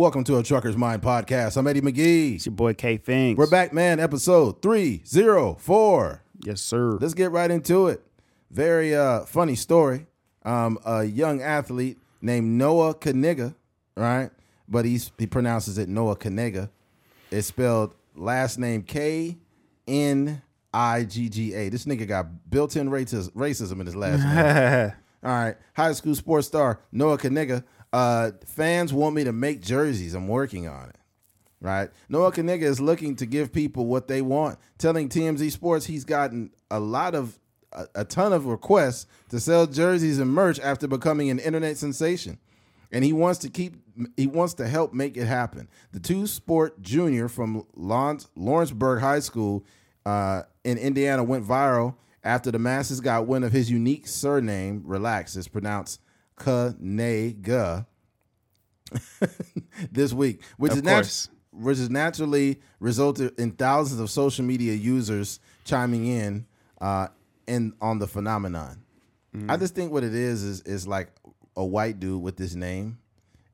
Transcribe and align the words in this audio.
Welcome 0.00 0.24
to 0.24 0.38
a 0.38 0.42
Trucker's 0.42 0.78
Mind 0.78 1.02
podcast. 1.02 1.58
I'm 1.58 1.66
Eddie 1.66 1.82
McGee. 1.82 2.36
It's 2.36 2.46
your 2.46 2.54
boy 2.54 2.72
K 2.72 2.96
Finks. 2.96 3.36
We're 3.36 3.50
back, 3.50 3.74
man. 3.74 4.00
Episode 4.00 4.62
304. 4.62 6.22
Yes, 6.42 6.62
sir. 6.62 6.92
Let's 6.92 7.12
get 7.12 7.30
right 7.30 7.50
into 7.50 7.88
it. 7.88 8.02
Very 8.50 8.96
uh, 8.96 9.26
funny 9.26 9.54
story. 9.54 10.06
Um, 10.42 10.78
a 10.86 11.04
young 11.04 11.42
athlete 11.42 11.98
named 12.22 12.46
Noah 12.46 12.94
Kaniga, 12.94 13.54
right? 13.94 14.30
But 14.66 14.86
he's 14.86 15.12
he 15.18 15.26
pronounces 15.26 15.76
it 15.76 15.86
Noah 15.86 16.16
Kaniga. 16.16 16.70
It's 17.30 17.48
spelled 17.48 17.94
last 18.16 18.58
name 18.58 18.84
K 18.84 19.36
N 19.86 20.40
I 20.72 21.04
G 21.04 21.28
G 21.28 21.52
A. 21.52 21.68
This 21.68 21.84
nigga 21.84 22.08
got 22.08 22.48
built-in 22.48 22.88
racism, 22.88 23.32
racism 23.32 23.80
in 23.80 23.84
his 23.84 23.96
last 23.96 24.22
name. 24.22 24.92
All 25.22 25.30
right, 25.30 25.56
high 25.76 25.92
school 25.92 26.14
sports 26.14 26.46
star 26.46 26.80
Noah 26.90 27.18
Kaniga. 27.18 27.64
Uh, 27.92 28.32
fans 28.46 28.92
want 28.92 29.14
me 29.14 29.24
to 29.24 29.32
make 29.32 29.60
jerseys. 29.60 30.14
I'm 30.14 30.28
working 30.28 30.68
on 30.68 30.90
it. 30.90 30.96
Right, 31.62 31.90
Noah 32.08 32.32
Kaniga 32.32 32.62
is 32.62 32.80
looking 32.80 33.16
to 33.16 33.26
give 33.26 33.52
people 33.52 33.84
what 33.84 34.08
they 34.08 34.22
want. 34.22 34.58
Telling 34.78 35.10
TMZ 35.10 35.52
Sports 35.52 35.84
he's 35.84 36.06
gotten 36.06 36.52
a 36.70 36.80
lot 36.80 37.14
of 37.14 37.38
a, 37.72 37.86
a 37.96 38.04
ton 38.04 38.32
of 38.32 38.46
requests 38.46 39.06
to 39.28 39.38
sell 39.38 39.66
jerseys 39.66 40.18
and 40.18 40.32
merch 40.32 40.58
after 40.60 40.88
becoming 40.88 41.28
an 41.28 41.38
internet 41.38 41.76
sensation, 41.76 42.38
and 42.90 43.04
he 43.04 43.12
wants 43.12 43.40
to 43.40 43.50
keep 43.50 43.76
he 44.16 44.26
wants 44.26 44.54
to 44.54 44.66
help 44.66 44.94
make 44.94 45.18
it 45.18 45.26
happen. 45.26 45.68
The 45.92 46.00
two 46.00 46.26
sport 46.26 46.80
junior 46.80 47.28
from 47.28 47.66
Lawrence, 47.76 48.26
Lawrenceburg 48.36 49.00
High 49.02 49.20
School 49.20 49.66
uh, 50.06 50.44
in 50.64 50.78
Indiana 50.78 51.22
went 51.22 51.46
viral 51.46 51.96
after 52.24 52.50
the 52.50 52.58
masses 52.58 53.00
got 53.00 53.26
wind 53.26 53.44
of 53.44 53.52
his 53.52 53.70
unique 53.70 54.06
surname. 54.06 54.82
Relax, 54.86 55.36
it's 55.36 55.48
pronounced 55.48 56.00
Kanega. 56.40 57.86
this 59.92 60.12
week, 60.12 60.42
which 60.56 60.72
Of 60.72 60.78
is 60.78 60.82
nat- 60.84 61.28
which 61.52 61.78
has 61.78 61.90
naturally 61.90 62.60
resulted 62.80 63.38
in 63.38 63.52
thousands 63.52 64.00
of 64.00 64.10
social 64.10 64.44
media 64.44 64.72
users 64.74 65.38
chiming 65.64 66.06
in 66.06 66.46
uh, 66.80 67.08
in 67.46 67.72
on 67.80 67.98
the 67.98 68.06
phenomenon. 68.08 68.82
I 69.48 69.56
just 69.56 69.76
think 69.76 69.92
what 69.92 70.02
it 70.02 70.12
is 70.14 70.42
is 70.42 70.60
is 70.62 70.88
like 70.88 71.10
a 71.56 71.64
white 71.64 72.00
dude 72.00 72.20
with 72.20 72.36
this 72.36 72.56
name, 72.56 72.98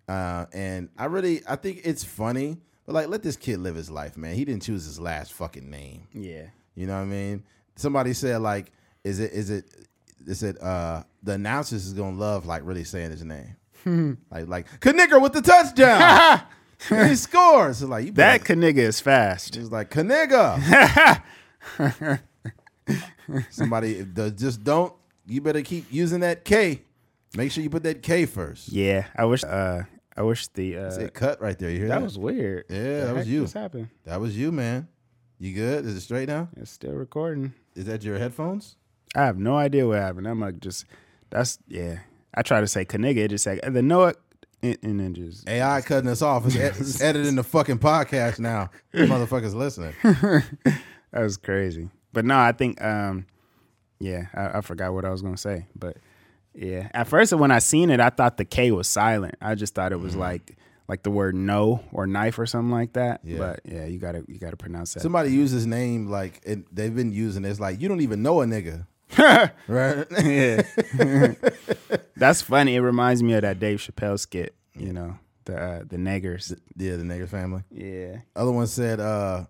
uh, 0.09 0.47
and 0.55 0.89
I 0.97 1.05
really 1.05 1.43
I 1.47 1.56
think 1.56 1.83
it's 1.84 2.03
funny, 2.03 2.56
but 2.87 2.95
like 2.95 3.09
let 3.09 3.23
this 3.23 3.37
kid 3.37 3.59
live 3.59 3.75
his 3.77 3.91
life, 3.91 4.17
man. 4.17 4.34
He 4.34 4.47
didn't 4.47 4.62
choose 4.62 4.87
his 4.87 4.98
last 4.98 5.34
fucking 5.34 5.69
name. 5.69 6.06
yeah. 6.15 6.47
You 6.75 6.87
know 6.87 6.95
what 6.95 7.03
I 7.03 7.06
mean? 7.06 7.43
Somebody 7.77 8.12
said 8.15 8.41
like, 8.41 8.71
is 9.05 9.19
it 9.21 9.33
is 9.33 9.50
it? 9.50 9.67
They 10.21 10.34
said 10.34 10.56
uh, 10.59 11.03
the 11.27 11.33
announcers 11.33 11.87
is 11.87 11.93
gonna 11.93 12.17
love 12.17 12.47
like 12.47 12.63
really 12.65 12.85
saying 12.85 13.11
his 13.11 13.23
name, 13.25 14.17
like 14.31 14.49
like 14.49 14.67
Knicker 14.85 15.21
with 15.21 15.33
the 15.35 15.43
touchdown. 15.43 16.43
he 16.89 17.15
scores. 17.17 17.79
So 17.79 17.87
like 17.89 18.07
you 18.07 18.13
That 18.13 18.43
Kaniga 18.43 18.79
is 18.79 19.01
fast. 19.01 19.57
it's 19.57 19.71
like 19.71 19.91
Kaniga. 19.91 21.23
Somebody 23.51 24.07
just 24.37 24.63
don't. 24.63 24.93
You 25.27 25.41
better 25.41 25.63
keep 25.63 25.87
using 25.93 26.21
that 26.21 26.45
K. 26.45 26.83
Make 27.37 27.51
sure 27.51 27.63
you 27.63 27.71
put 27.71 27.83
that 27.83 28.03
K 28.03 28.25
first. 28.27 28.69
Yeah. 28.69 29.07
I 29.17 29.25
wish 29.25 29.43
uh 29.45 29.83
I 30.17 30.23
wish 30.23 30.47
the 30.49 30.79
uh 30.79 30.95
It 30.99 31.13
cut 31.15 31.41
right 31.43 31.59
there. 31.59 31.71
You 31.71 31.79
hear 31.79 31.89
that? 31.89 31.99
that 31.99 32.05
was 32.05 32.19
weird. 32.19 32.65
Yeah, 32.71 33.07
that 33.07 33.15
was 33.17 33.29
you. 33.29 33.41
What's 33.43 33.53
happened? 33.53 33.89
that 34.05 34.21
was 34.21 34.37
you, 34.39 34.53
man. 34.53 34.89
You 35.39 35.53
good? 35.55 35.85
Is 35.85 35.97
it 35.97 36.01
straight 36.01 36.29
now? 36.29 36.49
It's 36.57 36.71
still 36.71 36.95
recording. 36.95 37.53
Is 37.75 37.85
that 37.87 38.03
your 38.05 38.19
headphones? 38.19 38.77
I 39.15 39.25
have 39.25 39.39
no 39.39 39.57
idea 39.57 39.87
what 39.87 39.99
happened. 39.99 40.27
I'm 40.29 40.41
like 40.41 40.61
just 40.61 40.87
that's 41.31 41.59
yeah. 41.69 41.99
I 42.35 42.43
try 42.43 42.61
to 42.61 42.67
say 42.67 42.85
Kaniga, 42.85 43.19
it 43.19 43.29
just 43.29 43.45
say 43.45 43.59
the 43.63 43.83
Noah 43.83 44.15
and, 44.62 44.78
and 44.83 45.00
then 45.00 45.15
just 45.15 45.49
AI 45.49 45.81
cutting 45.81 46.09
us 46.11 46.23
off. 46.23 46.47
It's, 46.47 46.56
ed- 46.56 46.75
it's 46.78 47.00
editing 47.03 47.37
the 47.37 47.43
fucking 47.43 47.78
podcast 47.78 48.39
now. 48.39 48.71
Motherfuckers 48.95 49.55
listening. 49.55 49.95
that 50.03 50.83
was 51.12 51.37
crazy. 51.37 51.89
But 52.12 52.25
no, 52.25 52.39
I 52.39 52.53
think 52.53 52.83
um 52.83 53.27
yeah, 53.99 54.27
I, 54.34 54.59
I 54.59 54.61
forgot 54.61 54.93
what 54.93 55.05
I 55.05 55.11
was 55.11 55.23
gonna 55.23 55.37
say. 55.37 55.67
But 55.75 55.97
yeah. 56.55 56.89
At 56.95 57.09
first 57.09 57.33
when 57.33 57.50
I 57.50 57.59
seen 57.59 57.91
it, 57.91 58.00
I 58.00 58.11
thought 58.11 58.37
the 58.37 58.45
K 58.45 58.71
was 58.71 58.89
silent. 58.89 59.37
I 59.41 59.55
just 59.55 59.75
thought 59.75 59.93
it 59.93 60.00
was 60.00 60.17
like 60.17 60.56
like 60.89 61.03
the 61.03 61.11
word 61.11 61.34
no 61.34 61.83
or 61.93 62.06
knife 62.06 62.39
or 62.39 62.47
something 62.47 62.71
like 62.71 62.93
that. 62.95 63.21
Yeah. 63.25 63.39
But 63.39 63.61
yeah, 63.65 63.87
you 63.87 63.99
gotta 63.99 64.25
you 64.29 64.39
gotta 64.39 64.56
pronounce 64.56 64.95
that. 64.95 65.00
Somebody 65.00 65.33
used 65.33 65.53
his 65.53 65.67
name 65.67 66.09
like 66.09 66.41
it, 66.45 66.75
they've 66.75 66.95
been 66.95 67.12
using 67.12 67.45
it. 67.45 67.49
It's 67.49 67.61
like 67.61 67.81
you 67.81 67.89
don't 67.89 68.00
even 68.00 68.23
know 68.23 68.41
a 68.41 68.47
nigga, 68.47 68.87
right? 69.19 70.06
yeah. 70.22 70.62
That's 72.17 72.43
funny. 72.43 72.75
It 72.75 72.81
reminds 72.81 73.22
me 73.22 73.34
of 73.34 73.43
that 73.43 73.59
Dave 73.61 73.78
Chappelle 73.78 74.19
skit, 74.19 74.55
you 74.75 74.93
know, 74.93 75.19
the 75.44 75.56
uh, 75.56 75.84
the 75.87 75.97
niggers. 75.97 76.56
yeah, 76.77 76.97
the 76.97 77.05
nigga 77.05 77.28
family. 77.28 77.62
Yeah. 77.71 78.19
Other 78.34 78.53
one 78.53 78.67
said 78.67 79.00
uh 79.00 79.44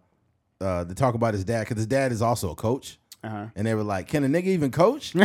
uh 0.60 0.84
to 0.84 0.94
talk 0.94 1.14
about 1.14 1.34
his 1.34 1.44
dad 1.44 1.60
because 1.60 1.76
his 1.78 1.86
dad 1.86 2.12
is 2.12 2.22
also 2.22 2.50
a 2.50 2.54
coach. 2.54 2.98
Uh-huh. 3.24 3.46
And 3.56 3.66
they 3.66 3.74
were 3.74 3.82
like, 3.82 4.06
"Can 4.08 4.24
a 4.24 4.28
nigga 4.28 4.46
even 4.46 4.70
coach?" 4.70 5.12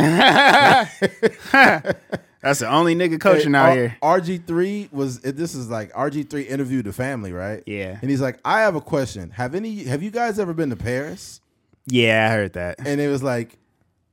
That's 2.42 2.58
the 2.58 2.68
only 2.68 2.96
nigga 2.96 3.20
coaching 3.20 3.54
out 3.54 3.74
here. 3.76 3.96
RG 4.02 4.46
three 4.46 4.88
was 4.90 5.20
this 5.20 5.54
is 5.54 5.68
like 5.70 5.92
RG 5.92 6.28
three 6.28 6.42
interviewed 6.42 6.86
the 6.86 6.92
family, 6.92 7.32
right? 7.32 7.62
Yeah. 7.66 7.98
And 8.00 8.10
he's 8.10 8.20
like, 8.20 8.40
"I 8.44 8.62
have 8.62 8.74
a 8.74 8.80
question. 8.80 9.30
Have 9.30 9.54
any? 9.54 9.84
Have 9.84 10.02
you 10.02 10.10
guys 10.10 10.40
ever 10.40 10.52
been 10.52 10.70
to 10.70 10.76
Paris?" 10.76 11.40
Yeah, 11.86 12.28
I 12.28 12.34
heard 12.34 12.52
that. 12.54 12.76
And 12.84 13.00
it 13.00 13.08
was 13.08 13.22
like, 13.22 13.58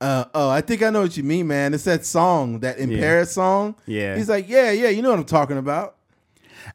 uh, 0.00 0.24
"Oh, 0.34 0.48
I 0.48 0.60
think 0.60 0.82
I 0.82 0.90
know 0.90 1.02
what 1.02 1.16
you 1.16 1.22
mean, 1.22 1.46
man. 1.46 1.74
It's 1.74 1.84
that 1.84 2.04
song, 2.06 2.60
that 2.60 2.78
in 2.78 2.90
Yeah. 2.90 3.00
Paris 3.00 3.32
song." 3.32 3.74
Yeah. 3.86 4.16
He's 4.16 4.28
like, 4.28 4.48
"Yeah, 4.48 4.70
yeah, 4.70 4.88
you 4.88 5.02
know 5.02 5.10
what 5.10 5.18
I'm 5.18 5.24
talking 5.24 5.58
about." 5.58 5.96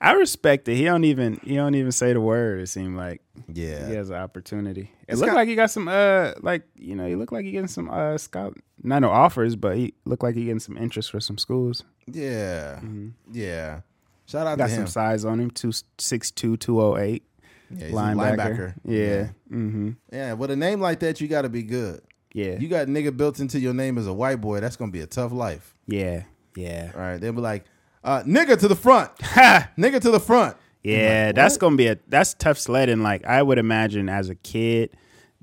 I 0.01 0.13
respect 0.13 0.67
it. 0.67 0.75
He 0.75 0.83
don't 0.85 1.03
even 1.05 1.39
he 1.43 1.55
don't 1.55 1.75
even 1.75 1.91
say 1.91 2.11
the 2.13 2.19
word. 2.21 2.59
It 2.59 2.67
seemed 2.67 2.97
like 2.97 3.21
Yeah. 3.53 3.87
he 3.87 3.93
has 3.95 4.09
an 4.09 4.15
opportunity. 4.17 4.91
It 5.07 5.13
It's 5.13 5.19
looked 5.21 5.31
got- 5.31 5.35
like 5.37 5.47
he 5.47 5.55
got 5.55 5.69
some 5.71 5.87
uh 5.87 6.31
like 6.41 6.63
you 6.75 6.95
know 6.95 7.07
he 7.07 7.15
looked 7.15 7.31
like 7.31 7.45
he 7.45 7.51
getting 7.51 7.67
some 7.67 7.89
uh 7.89 8.17
scout 8.17 8.57
not 8.83 8.99
no 8.99 9.09
offers, 9.09 9.55
but 9.55 9.77
he 9.77 9.93
looked 10.05 10.23
like 10.23 10.35
he 10.35 10.45
getting 10.45 10.59
some 10.59 10.77
interest 10.77 11.11
for 11.11 11.19
some 11.19 11.37
schools. 11.37 11.83
Yeah. 12.11 12.79
Yeah. 13.31 13.81
Shout 14.25 14.47
out 14.47 14.57
Got 14.57 14.67
to 14.67 14.71
him. 14.73 14.77
some 14.79 14.87
size 14.87 15.23
on 15.23 15.39
him 15.39 15.51
two 15.51 15.71
six 15.99 16.31
two 16.31 16.57
two 16.57 16.81
oh 16.81 16.97
eight 16.97 17.23
Yeah, 17.69 17.89
linebacker. 17.89 18.35
linebacker. 18.37 18.73
Yeah. 18.85 19.27
Mm-hmm. 19.55 19.91
Yeah, 20.11 20.33
with 20.33 20.49
a 20.51 20.55
name 20.55 20.81
like 20.81 20.99
that, 21.01 21.21
you 21.21 21.27
got 21.27 21.43
to 21.43 21.49
be 21.49 21.61
good. 21.63 22.01
Yeah. 22.35 22.59
You 22.59 22.67
got 22.67 22.87
nigga 22.87 23.15
built 23.15 23.39
into 23.39 23.59
your 23.61 23.73
name 23.73 23.97
as 23.97 24.07
a 24.07 24.13
white 24.13 24.41
boy. 24.41 24.59
That's 24.59 24.75
gonna 24.75 24.91
be 24.91 24.99
a 24.99 25.07
tough 25.07 25.31
life. 25.31 25.73
yeah. 25.87 26.23
Yeah. 26.57 26.91
All 26.93 27.01
right, 27.01 27.17
they'll 27.19 27.33
be 27.33 27.41
like, 27.41 27.65
uh, 28.03 28.23
"Nigga 28.23 28.57
to 28.59 28.67
the 28.67 28.75
front, 28.75 29.11
Ha! 29.21 29.71
nigga 29.77 29.99
to 30.01 30.11
the 30.11 30.19
front." 30.19 30.55
Yeah, 30.83 31.27
like, 31.27 31.35
that's 31.35 31.57
gonna 31.57 31.75
be 31.77 31.87
a 31.87 31.97
that's 32.07 32.33
tough 32.33 32.57
sledding. 32.59 33.01
Like 33.03 33.25
I 33.25 33.41
would 33.41 33.57
imagine 33.57 34.07
as 34.09 34.29
a 34.29 34.35
kid 34.35 34.95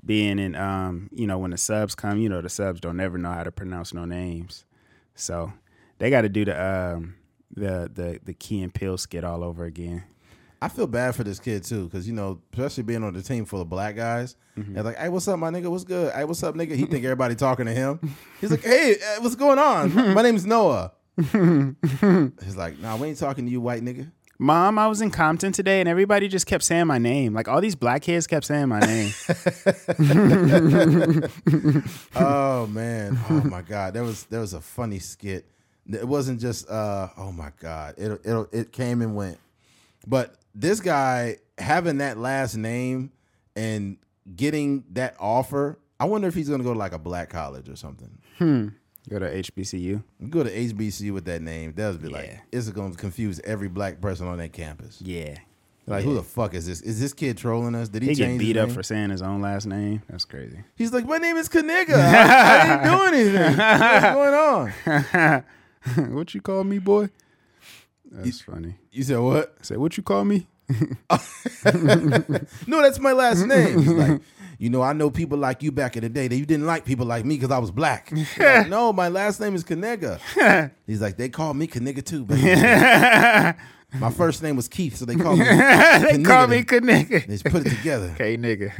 being 0.05 0.37
in 0.39 0.55
um, 0.55 1.09
you 1.11 1.25
know, 1.27 1.37
when 1.39 1.51
the 1.51 1.57
subs 1.57 1.95
come, 1.95 2.19
you 2.19 2.29
know, 2.29 2.41
the 2.41 2.49
subs 2.49 2.79
don't 2.79 2.99
ever 2.99 3.17
know 3.17 3.31
how 3.31 3.43
to 3.43 3.51
pronounce 3.51 3.93
no 3.93 4.05
names. 4.05 4.65
So 5.15 5.51
they 5.99 6.09
gotta 6.11 6.29
do 6.29 6.45
the 6.45 6.63
um 6.63 7.15
the 7.55 7.89
the 7.93 8.19
the 8.23 8.33
Key 8.33 8.61
and 8.61 8.73
Peele 8.73 8.97
skit 8.97 9.23
all 9.23 9.43
over 9.43 9.65
again. 9.65 10.03
I 10.63 10.69
feel 10.69 10.87
bad 10.87 11.13
for 11.13 11.25
this 11.25 11.41
kid 11.41 11.65
too, 11.65 11.85
because 11.85 12.07
you 12.07 12.13
know, 12.13 12.39
especially 12.53 12.83
being 12.83 13.03
on 13.03 13.13
the 13.13 13.21
team 13.21 13.43
full 13.43 13.59
of 13.59 13.69
black 13.69 13.97
guys. 13.97 14.37
Mm-hmm. 14.57 14.75
They're 14.75 14.83
like, 14.83 14.97
"Hey, 14.97 15.09
what's 15.09 15.27
up, 15.27 15.37
my 15.37 15.49
nigga? 15.49 15.69
What's 15.69 15.83
good? 15.83 16.13
Hey, 16.13 16.23
what's 16.23 16.41
up, 16.41 16.55
nigga?" 16.55 16.73
He 16.73 16.85
think 16.85 17.03
everybody 17.03 17.35
talking 17.35 17.65
to 17.65 17.73
him. 17.73 17.99
He's 18.39 18.49
like, 18.49 18.63
"Hey, 18.63 18.95
uh, 18.95 19.21
what's 19.21 19.35
going 19.35 19.59
on? 19.59 19.93
My 20.13 20.21
name's 20.21 20.45
Noah." 20.45 20.93
He's 21.17 22.55
like, 22.55 22.79
"Nah, 22.79 22.95
we 22.95 23.09
ain't 23.09 23.17
talking 23.17 23.45
to 23.45 23.51
you, 23.51 23.59
white 23.59 23.83
nigga." 23.83 24.09
Mom, 24.39 24.79
I 24.79 24.87
was 24.87 25.01
in 25.01 25.11
Compton 25.11 25.51
today 25.51 25.81
and 25.81 25.89
everybody 25.89 26.29
just 26.29 26.47
kept 26.47 26.63
saying 26.63 26.87
my 26.87 26.97
name. 26.97 27.33
Like 27.33 27.49
all 27.49 27.59
these 27.59 27.75
black 27.75 28.03
kids 28.03 28.25
kept 28.25 28.45
saying 28.45 28.69
my 28.69 28.79
name. 28.79 29.11
oh 32.15 32.67
man, 32.67 33.19
oh 33.29 33.43
my 33.43 33.61
god, 33.61 33.93
there 33.93 34.03
was 34.03 34.23
there 34.25 34.39
was 34.39 34.53
a 34.53 34.61
funny 34.61 34.99
skit. 34.99 35.45
It 35.91 36.07
wasn't 36.07 36.39
just 36.39 36.69
uh, 36.69 37.09
oh 37.17 37.33
my 37.33 37.51
god, 37.59 37.95
it 37.97 38.21
it 38.23 38.47
it 38.53 38.71
came 38.71 39.01
and 39.01 39.13
went. 39.13 39.39
But 40.07 40.35
this 40.55 40.79
guy 40.79 41.37
having 41.57 41.97
that 41.99 42.17
last 42.17 42.55
name 42.55 43.11
and 43.55 43.97
getting 44.35 44.83
that 44.93 45.15
offer, 45.19 45.79
I 45.99 46.05
wonder 46.05 46.27
if 46.27 46.33
he's 46.35 46.49
gonna 46.49 46.63
go 46.63 46.73
to 46.73 46.79
like 46.79 46.93
a 46.93 46.99
black 46.99 47.29
college 47.29 47.69
or 47.69 47.75
something. 47.75 48.17
Hmm. 48.37 48.67
Go 49.09 49.19
to 49.19 49.29
HBCU. 49.29 50.01
Go 50.29 50.43
to 50.43 50.49
HBCU 50.49 51.11
with 51.13 51.25
that 51.25 51.41
name, 51.41 51.73
That'll 51.75 51.97
be 51.97 52.07
like, 52.07 52.27
Yeah. 52.27 52.39
it's 52.51 52.69
gonna 52.69 52.95
confuse 52.95 53.39
every 53.43 53.67
black 53.67 53.99
person 53.99 54.27
on 54.27 54.37
that 54.37 54.53
campus. 54.53 55.01
Yeah. 55.01 55.37
Like, 55.85 56.05
who 56.05 56.13
the 56.13 56.23
fuck 56.23 56.53
is 56.53 56.65
this? 56.65 56.79
Is 56.79 57.01
this 57.01 57.11
kid 57.11 57.37
trolling 57.37 57.75
us? 57.75 57.89
Did 57.89 58.03
he, 58.03 58.09
He 58.09 58.15
get 58.15 58.39
beat 58.39 58.55
up 58.55 58.71
for 58.71 58.81
saying 58.83 59.09
his 59.09 59.21
own 59.21 59.41
last 59.41 59.65
name. 59.65 60.01
That's 60.07 60.23
crazy. 60.23 60.59
He's 60.77 60.93
like, 60.93 61.05
my 61.05 61.17
name 61.17 61.35
is 61.35 61.49
Kaniga. 61.49 61.95
I, 61.95 62.61
I 62.61 62.83
didn't 62.83 62.97
do 62.97 63.03
anything. 63.03 63.57
What's 63.57 64.83
going 64.87 65.43
on? 65.97 66.13
what 66.15 66.33
you 66.33 66.39
call 66.39 66.63
me, 66.63 66.79
boy? 66.79 67.09
That's 68.13 68.41
funny. 68.41 68.75
You 68.91 69.03
said 69.03 69.19
what? 69.19 69.55
I 69.59 69.63
said, 69.63 69.77
what 69.77 69.97
you 69.97 70.03
call 70.03 70.23
me? 70.25 70.47
No, 72.67 72.81
that's 72.81 72.99
my 72.99 73.11
last 73.11 73.45
name. 73.45 73.85
Like, 73.97 74.21
you 74.57 74.69
know, 74.69 74.81
I 74.81 74.93
know 74.93 75.09
people 75.09 75.37
like 75.37 75.61
you 75.63 75.71
back 75.71 75.95
in 75.97 76.03
the 76.03 76.09
day. 76.09 76.27
That 76.27 76.35
you 76.35 76.45
didn't 76.45 76.65
like 76.65 76.85
people 76.85 77.05
like 77.05 77.25
me 77.25 77.35
because 77.35 77.51
I 77.51 77.57
was 77.59 77.71
black. 77.71 78.11
Like, 78.37 78.69
no, 78.69 78.93
my 78.93 79.07
last 79.09 79.39
name 79.39 79.55
is 79.55 79.63
Kanega. 79.63 80.19
He's 80.87 81.01
like, 81.01 81.17
they 81.17 81.29
call 81.29 81.53
me 81.53 81.67
Kanega 81.67 82.03
too. 82.03 82.25
Baby. 82.25 83.57
My 83.99 84.09
first 84.09 84.41
name 84.41 84.55
was 84.55 84.67
Keith, 84.67 84.95
so 84.95 85.05
they 85.05 85.15
called 85.15 85.37
me. 85.37 85.45
they 85.45 86.23
call 86.23 86.47
me 86.47 86.63
nigga. 86.63 87.27
They 87.27 87.33
just 87.37 87.45
put 87.45 87.65
it 87.65 87.69
together. 87.69 88.11
Okay, 88.15 88.37
nigga. 88.37 88.71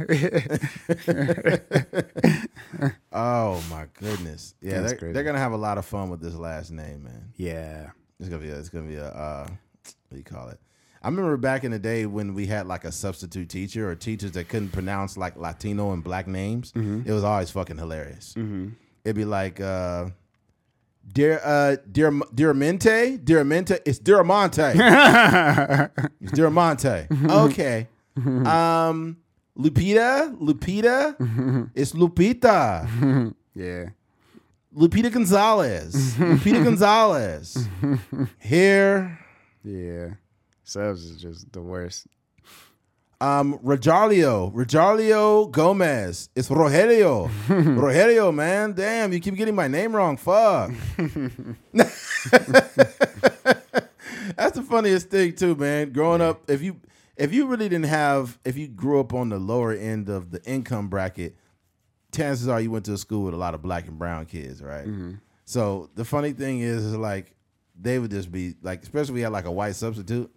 Oh 3.12 3.62
my 3.70 3.86
goodness! 4.00 4.54
Yeah, 4.60 4.80
That's 4.80 4.90
they're, 4.92 4.98
crazy. 4.98 5.12
they're 5.12 5.22
gonna 5.22 5.38
have 5.38 5.52
a 5.52 5.56
lot 5.56 5.78
of 5.78 5.84
fun 5.84 6.10
with 6.10 6.20
this 6.20 6.34
last 6.34 6.72
name, 6.72 7.04
man. 7.04 7.32
yeah. 7.36 7.90
It's 8.24 8.30
gonna 8.30 8.42
be 8.42 8.48
a, 8.48 8.58
it's 8.58 8.70
gonna 8.70 8.88
be 8.88 8.94
a 8.96 9.08
uh, 9.08 9.46
what 9.84 10.10
do 10.12 10.16
you 10.16 10.22
call 10.24 10.48
it? 10.48 10.58
I 11.02 11.08
remember 11.08 11.36
back 11.36 11.64
in 11.64 11.70
the 11.72 11.78
day 11.78 12.06
when 12.06 12.32
we 12.32 12.46
had 12.46 12.66
like 12.66 12.84
a 12.86 12.92
substitute 12.92 13.50
teacher 13.50 13.90
or 13.90 13.94
teachers 13.94 14.32
that 14.32 14.48
couldn't 14.48 14.70
pronounce 14.70 15.18
like 15.18 15.36
Latino 15.36 15.92
and 15.92 16.02
black 16.02 16.26
names. 16.26 16.72
It 16.74 17.12
was 17.12 17.22
always 17.22 17.50
fucking 17.50 17.76
hilarious. 17.76 18.34
It'd 19.04 19.14
be 19.14 19.26
like, 19.26 19.60
uh, 19.60 20.06
dear, 21.12 21.42
uh, 21.44 21.76
dear, 21.92 22.10
Diramente, 22.10 23.18
Diramente, 23.22 23.80
it's 23.84 23.98
Diramonte, 23.98 24.72
it's 26.22 26.32
Diramonte. 26.32 27.30
Okay, 27.30 27.88
um, 28.46 29.18
Lupita, 29.58 30.34
Lupita, 30.40 31.70
it's 31.74 31.92
Lupita. 31.92 33.34
Yeah. 33.56 33.90
Lupita 34.74 35.10
Gonzalez. 35.12 36.14
Lupita 36.18 36.62
Gonzalez. 36.64 37.68
Here, 38.40 39.18
Yeah. 39.62 40.14
Subs 40.64 41.04
is 41.04 41.20
just 41.20 41.52
the 41.52 41.60
worst. 41.60 42.06
um, 43.20 43.58
Rogelio. 43.58 44.52
Rogelio 44.52 45.50
Gomez. 45.50 46.30
It's 46.34 46.48
Rogelio. 46.48 47.28
Rogelio, 47.48 48.34
man. 48.34 48.72
Damn, 48.72 49.12
you 49.12 49.20
keep 49.20 49.36
getting 49.36 49.54
my 49.54 49.68
name 49.68 49.94
wrong. 49.94 50.16
Fuck. 50.16 50.72
That's 54.36 54.56
the 54.56 54.62
funniest 54.68 55.10
thing 55.10 55.34
too, 55.34 55.54
man. 55.54 55.92
Growing 55.92 56.20
up, 56.22 56.48
if 56.50 56.62
you 56.62 56.80
if 57.16 57.32
you 57.32 57.46
really 57.46 57.68
didn't 57.68 57.86
have 57.86 58.38
if 58.44 58.56
you 58.56 58.68
grew 58.68 59.00
up 59.00 59.12
on 59.12 59.28
the 59.28 59.38
lower 59.38 59.72
end 59.72 60.08
of 60.08 60.30
the 60.30 60.42
income 60.44 60.88
bracket, 60.88 61.36
chances 62.14 62.48
are 62.48 62.60
you 62.60 62.70
went 62.70 62.84
to 62.86 62.92
a 62.92 62.98
school 62.98 63.24
with 63.24 63.34
a 63.34 63.36
lot 63.36 63.54
of 63.54 63.62
black 63.62 63.86
and 63.88 63.98
brown 63.98 64.26
kids, 64.26 64.62
right? 64.62 64.86
So 65.44 65.90
the 65.94 66.04
funny 66.04 66.32
thing 66.32 66.60
is, 66.60 66.84
is 66.84 66.96
like 66.96 67.34
they 67.80 67.98
would 67.98 68.10
just 68.10 68.30
be 68.32 68.54
like, 68.62 68.82
especially 68.82 69.14
we 69.14 69.20
had 69.22 69.32
like 69.32 69.44
a 69.46 69.52
white 69.52 69.74
substitute, 69.76 70.30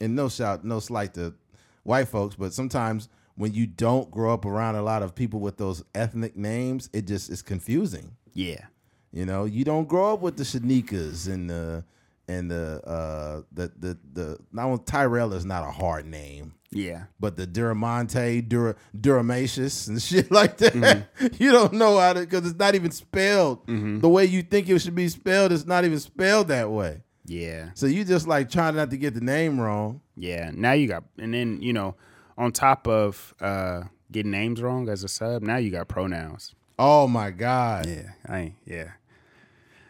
and 0.00 0.14
no 0.16 0.28
shout, 0.28 0.64
no 0.64 0.80
slight 0.80 1.14
to 1.14 1.34
white 1.82 2.08
folks, 2.08 2.34
but 2.36 2.52
sometimes 2.52 3.08
when 3.36 3.52
you 3.52 3.66
don't 3.66 4.10
grow 4.10 4.32
up 4.32 4.44
around 4.44 4.76
a 4.76 4.82
lot 4.82 5.02
of 5.02 5.14
people 5.14 5.40
with 5.40 5.56
those 5.56 5.82
ethnic 5.94 6.36
names, 6.36 6.88
it 6.92 7.06
just 7.06 7.30
is 7.30 7.42
confusing. 7.42 8.16
Yeah. 8.32 8.64
You 9.12 9.26
know, 9.26 9.44
you 9.44 9.64
don't 9.64 9.88
grow 9.88 10.12
up 10.14 10.20
with 10.20 10.36
the 10.36 10.44
Shanikas 10.44 11.28
and 11.32 11.48
the 11.50 11.84
and 12.28 12.50
the 12.50 12.80
uh 12.86 13.42
the 13.52 13.70
the 13.78 13.98
the 14.12 14.38
now 14.52 14.76
Tyrell 14.86 15.32
is 15.34 15.44
not 15.44 15.62
a 15.66 15.70
hard 15.70 16.06
name, 16.06 16.54
Yeah. 16.74 17.04
but 17.20 17.36
the 17.36 17.46
Duramonte, 17.46 18.46
Dura 18.48 18.74
Duramacious 18.98 19.88
and 19.88 20.02
shit 20.02 20.30
like 20.30 20.58
that. 20.58 21.06
you 21.38 21.52
don't 21.52 21.72
know 21.74 21.98
how 21.98 22.12
to 22.12 22.20
because 22.20 22.44
it's 22.46 22.58
not 22.58 22.74
even 22.74 22.90
spelled 22.90 23.66
the 23.66 24.08
way 24.08 24.24
you 24.26 24.42
think 24.42 24.68
it 24.68 24.78
should 24.80 24.94
be 24.94 25.08
spelled. 25.08 25.52
It's 25.52 25.64
not 25.66 25.84
even 25.84 25.98
spelled 26.00 26.48
that 26.48 26.70
way. 26.70 27.02
Yeah. 27.26 27.70
So 27.74 27.86
you 27.86 28.04
just 28.04 28.26
like 28.28 28.50
trying 28.50 28.76
not 28.76 28.90
to 28.90 28.96
get 28.98 29.14
the 29.14 29.20
name 29.20 29.58
wrong. 29.60 30.00
Yeah. 30.16 30.50
Now 30.52 30.72
you 30.72 30.88
got, 30.88 31.04
and 31.18 31.32
then, 31.32 31.62
you 31.62 31.72
know, 31.72 31.94
on 32.36 32.52
top 32.52 32.86
of 32.86 33.32
uh, 33.40 33.84
getting 34.12 34.32
names 34.32 34.60
wrong 34.60 34.88
as 34.88 35.04
a 35.04 35.08
sub, 35.08 35.42
now 35.42 35.56
you 35.56 35.70
got 35.70 35.88
pronouns. 35.88 36.54
Oh 36.78 37.06
my 37.08 37.30
god. 37.30 37.86
Yeah. 37.86 38.10
I 38.26 38.38
ain't, 38.38 38.54
yeah. 38.66 38.90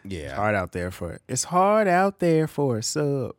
Yeah. 0.05 0.35
Hard 0.35 0.55
out 0.55 0.71
there 0.71 0.91
for 0.91 1.13
it. 1.13 1.21
It's 1.27 1.45
hard 1.45 1.87
out 1.87 2.19
there 2.19 2.47
for 2.47 2.77
a 2.77 2.83
sub. 2.83 3.33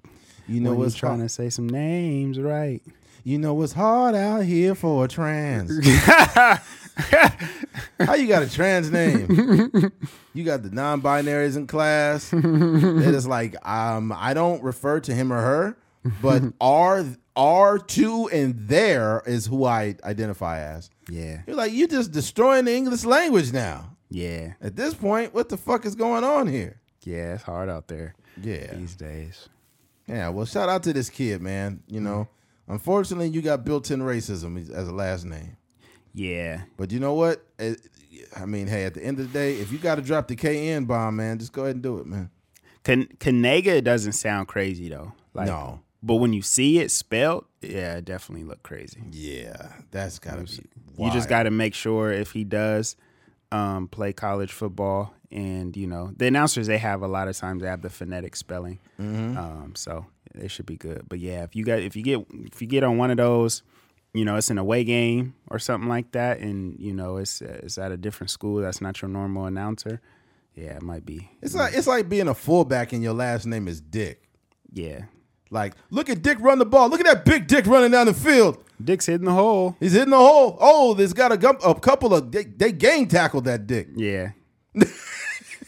You 0.48 0.60
know 0.60 0.74
what's 0.74 0.94
trying 0.94 1.18
hard? 1.18 1.28
to 1.28 1.34
say 1.34 1.48
some 1.48 1.68
names 1.68 2.38
right. 2.38 2.82
You 3.26 3.38
know 3.38 3.60
it's 3.62 3.72
hard 3.72 4.14
out 4.14 4.44
here 4.44 4.76
for 4.76 5.04
a 5.04 5.08
trans. 5.08 5.84
How 7.98 8.14
you 8.14 8.28
got 8.28 8.44
a 8.44 8.48
trans 8.48 8.88
name? 8.88 9.26
You 10.32 10.44
got 10.44 10.62
the 10.62 10.70
non-binaries 10.70 11.56
in 11.56 11.66
class. 11.66 12.32
It 12.32 12.44
is 12.44 13.26
like 13.26 13.56
um, 13.68 14.12
I 14.12 14.32
don't 14.32 14.62
refer 14.62 15.00
to 15.00 15.12
him 15.12 15.32
or 15.32 15.40
her, 15.40 15.76
but 16.22 16.40
R 16.60 17.04
R 17.34 17.78
two 17.80 18.28
and 18.32 18.54
there 18.68 19.24
is 19.26 19.46
who 19.46 19.64
I 19.64 19.96
identify 20.04 20.60
as. 20.60 20.88
Yeah. 21.10 21.40
You're 21.48 21.56
like 21.56 21.72
you're 21.72 21.88
just 21.88 22.12
destroying 22.12 22.66
the 22.66 22.76
English 22.76 23.04
language 23.04 23.52
now. 23.52 23.96
Yeah. 24.08 24.52
At 24.60 24.76
this 24.76 24.94
point, 24.94 25.34
what 25.34 25.48
the 25.48 25.56
fuck 25.56 25.84
is 25.84 25.96
going 25.96 26.22
on 26.22 26.46
here? 26.46 26.80
Yeah. 27.02 27.34
It's 27.34 27.42
hard 27.42 27.68
out 27.68 27.88
there 27.88 28.14
Yeah. 28.40 28.72
these 28.76 28.94
days. 28.94 29.48
Yeah, 30.06 30.28
well, 30.28 30.46
shout 30.46 30.68
out 30.68 30.84
to 30.84 30.92
this 30.92 31.10
kid, 31.10 31.42
man. 31.42 31.82
You 31.88 32.00
know, 32.00 32.28
unfortunately, 32.68 33.28
you 33.28 33.42
got 33.42 33.64
built-in 33.64 34.00
racism 34.00 34.58
as 34.70 34.88
a 34.88 34.92
last 34.92 35.24
name. 35.24 35.56
Yeah. 36.14 36.62
But 36.76 36.92
you 36.92 37.00
know 37.00 37.14
what? 37.14 37.44
I 37.60 38.46
mean, 38.46 38.66
hey, 38.66 38.84
at 38.84 38.94
the 38.94 39.02
end 39.04 39.18
of 39.20 39.30
the 39.32 39.38
day, 39.38 39.54
if 39.56 39.70
you 39.72 39.78
got 39.78 39.96
to 39.96 40.02
drop 40.02 40.28
the 40.28 40.36
KN 40.36 40.84
bomb, 40.86 41.16
man, 41.16 41.38
just 41.38 41.52
go 41.52 41.62
ahead 41.64 41.76
and 41.76 41.82
do 41.82 41.98
it, 41.98 42.06
man. 42.06 42.30
Kan- 42.84 43.08
Kanega 43.18 43.82
doesn't 43.82 44.12
sound 44.12 44.48
crazy 44.48 44.88
though. 44.88 45.12
Like, 45.34 45.46
No. 45.48 45.80
But 46.02 46.16
when 46.16 46.32
you 46.32 46.40
see 46.42 46.78
it 46.78 46.90
spelled, 46.92 47.46
yeah, 47.60 47.96
it 47.96 48.04
definitely 48.04 48.44
look 48.44 48.62
crazy. 48.62 49.02
Yeah, 49.10 49.72
that's 49.90 50.18
gotta 50.20 50.42
be. 50.44 50.60
You 50.98 51.10
just 51.10 51.28
got 51.28 51.44
to 51.44 51.50
make 51.50 51.74
sure 51.74 52.12
if 52.12 52.30
he 52.30 52.44
does 52.44 52.94
um, 53.50 53.88
play 53.88 54.12
college 54.12 54.52
football, 54.52 55.14
and 55.32 55.76
you 55.76 55.86
know 55.88 56.12
the 56.16 56.26
announcers 56.26 56.68
they 56.68 56.78
have 56.78 57.02
a 57.02 57.08
lot 57.08 57.26
of 57.26 57.36
times 57.36 57.62
they 57.62 57.68
have 57.68 57.82
the 57.82 57.90
phonetic 57.90 58.36
spelling, 58.36 58.78
Mm-hmm. 59.00 59.36
um, 59.36 59.72
so 59.74 60.06
they 60.36 60.48
should 60.48 60.66
be 60.66 60.76
good. 60.76 61.02
But 61.08 61.18
yeah, 61.18 61.42
if 61.42 61.54
you 61.56 61.64
got 61.64 61.80
if 61.80 61.96
you 61.96 62.02
get 62.02 62.24
if 62.30 62.60
you 62.60 62.68
get 62.68 62.84
on 62.84 62.98
one 62.98 63.10
of 63.10 63.16
those, 63.16 63.62
you 64.14 64.24
know 64.24 64.36
it's 64.36 64.50
an 64.50 64.58
away 64.58 64.84
game 64.84 65.34
or 65.50 65.58
something 65.58 65.88
like 65.88 66.12
that, 66.12 66.38
and 66.40 66.76
you 66.78 66.92
know 66.92 67.16
it's 67.16 67.40
it's 67.42 67.78
at 67.78 67.92
a 67.92 67.96
different 67.96 68.30
school 68.30 68.56
that's 68.60 68.80
not 68.80 69.00
your 69.02 69.08
normal 69.08 69.46
announcer. 69.46 70.00
Yeah, 70.54 70.76
it 70.76 70.82
might 70.82 71.04
be. 71.04 71.30
It's 71.42 71.54
like 71.54 71.74
it's 71.74 71.86
like 71.86 72.08
being 72.08 72.28
a 72.28 72.34
fullback 72.34 72.92
and 72.92 73.02
your 73.02 73.12
last 73.12 73.46
name 73.46 73.68
is 73.68 73.80
Dick. 73.80 74.22
Yeah, 74.72 75.04
Like, 75.50 75.74
look 75.90 76.10
at 76.10 76.22
Dick 76.22 76.38
run 76.40 76.58
the 76.58 76.66
ball. 76.66 76.88
Look 76.90 77.00
at 77.00 77.06
that 77.06 77.24
big 77.24 77.46
Dick 77.46 77.66
running 77.66 77.90
down 77.92 78.06
the 78.06 78.14
field. 78.14 78.58
Dick's 78.82 79.06
hitting 79.06 79.24
the 79.26 79.32
hole. 79.32 79.74
He's 79.80 79.92
hitting 79.92 80.10
the 80.10 80.18
hole. 80.18 80.58
Oh, 80.60 80.92
there's 80.92 81.14
got 81.14 81.32
a, 81.32 81.48
a 81.66 81.80
couple 81.80 82.14
of 82.14 82.30
they, 82.30 82.44
they 82.44 82.72
gang 82.72 83.08
tackled 83.08 83.44
that 83.44 83.66
Dick. 83.66 83.88
Yeah. 83.94 84.32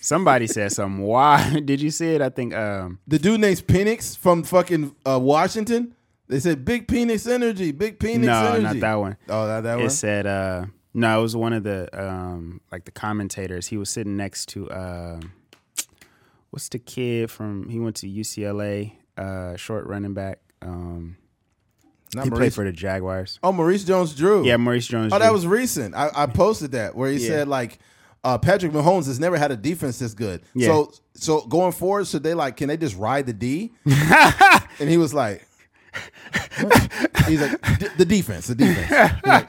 Somebody 0.00 0.46
said 0.46 0.72
something. 0.72 1.02
Why 1.04 1.60
did 1.64 1.80
you 1.80 1.90
see 1.90 2.14
it? 2.14 2.22
I 2.22 2.28
think 2.30 2.54
um 2.54 2.98
The 3.06 3.18
dude 3.18 3.40
named 3.40 3.66
Penix 3.66 4.16
from 4.16 4.42
fucking 4.42 4.94
uh, 5.06 5.18
Washington. 5.20 5.94
They 6.28 6.40
said 6.40 6.64
big 6.64 6.86
penis 6.88 7.26
energy, 7.26 7.72
big 7.72 7.98
penis 7.98 8.26
no, 8.26 8.48
energy. 8.54 8.62
not 8.62 8.80
that 8.80 8.94
one. 8.94 9.16
Oh, 9.28 9.46
that 9.46 9.62
that 9.62 9.74
it 9.74 9.76
one. 9.78 9.86
It 9.86 9.90
said 9.90 10.26
uh 10.26 10.66
no, 10.94 11.18
it 11.18 11.22
was 11.22 11.36
one 11.36 11.52
of 11.52 11.62
the 11.64 11.88
um 11.92 12.60
like 12.72 12.84
the 12.84 12.90
commentators. 12.90 13.66
He 13.66 13.76
was 13.76 13.88
sitting 13.90 14.16
next 14.16 14.46
to 14.50 14.70
um 14.70 15.32
what's 16.50 16.68
the 16.68 16.78
kid 16.78 17.30
from 17.30 17.68
he 17.68 17.78
went 17.80 17.96
to 17.96 18.06
UCLA, 18.08 18.92
uh 19.16 19.56
short 19.56 19.86
running 19.86 20.14
back. 20.14 20.40
Um 20.62 21.16
Not 22.14 22.24
he 22.24 22.30
Maurice. 22.30 22.38
played 22.40 22.54
for 22.54 22.64
the 22.64 22.72
Jaguars. 22.72 23.38
oh, 23.42 23.52
Maurice 23.52 23.84
Jones-Drew. 23.84 24.44
Yeah, 24.46 24.56
Maurice 24.56 24.86
Jones. 24.86 25.12
Oh, 25.12 25.18
that 25.18 25.32
was 25.32 25.46
recent. 25.46 25.94
I, 25.94 26.10
I 26.14 26.26
posted 26.26 26.72
that 26.72 26.94
where 26.94 27.10
he 27.10 27.18
Yeah. 27.18 27.28
said 27.28 27.48
like 27.48 27.78
uh, 28.24 28.38
Patrick 28.38 28.72
Mahomes 28.72 29.06
has 29.06 29.18
never 29.20 29.38
had 29.38 29.50
a 29.50 29.56
defense 29.56 29.98
this 29.98 30.14
good. 30.14 30.42
Yeah. 30.54 30.68
So 30.68 30.92
so 31.14 31.40
going 31.46 31.72
forward, 31.72 32.06
should 32.06 32.22
they 32.22 32.34
like 32.34 32.56
can 32.56 32.68
they 32.68 32.76
just 32.76 32.96
ride 32.96 33.26
the 33.26 33.32
D? 33.32 33.72
and 33.86 34.88
he 34.88 34.96
was 34.96 35.14
like, 35.14 35.46
he's 37.26 37.40
like 37.40 37.96
the 37.96 38.04
defense, 38.04 38.46
the 38.48 38.54
defense. 38.54 39.22
Like, 39.24 39.48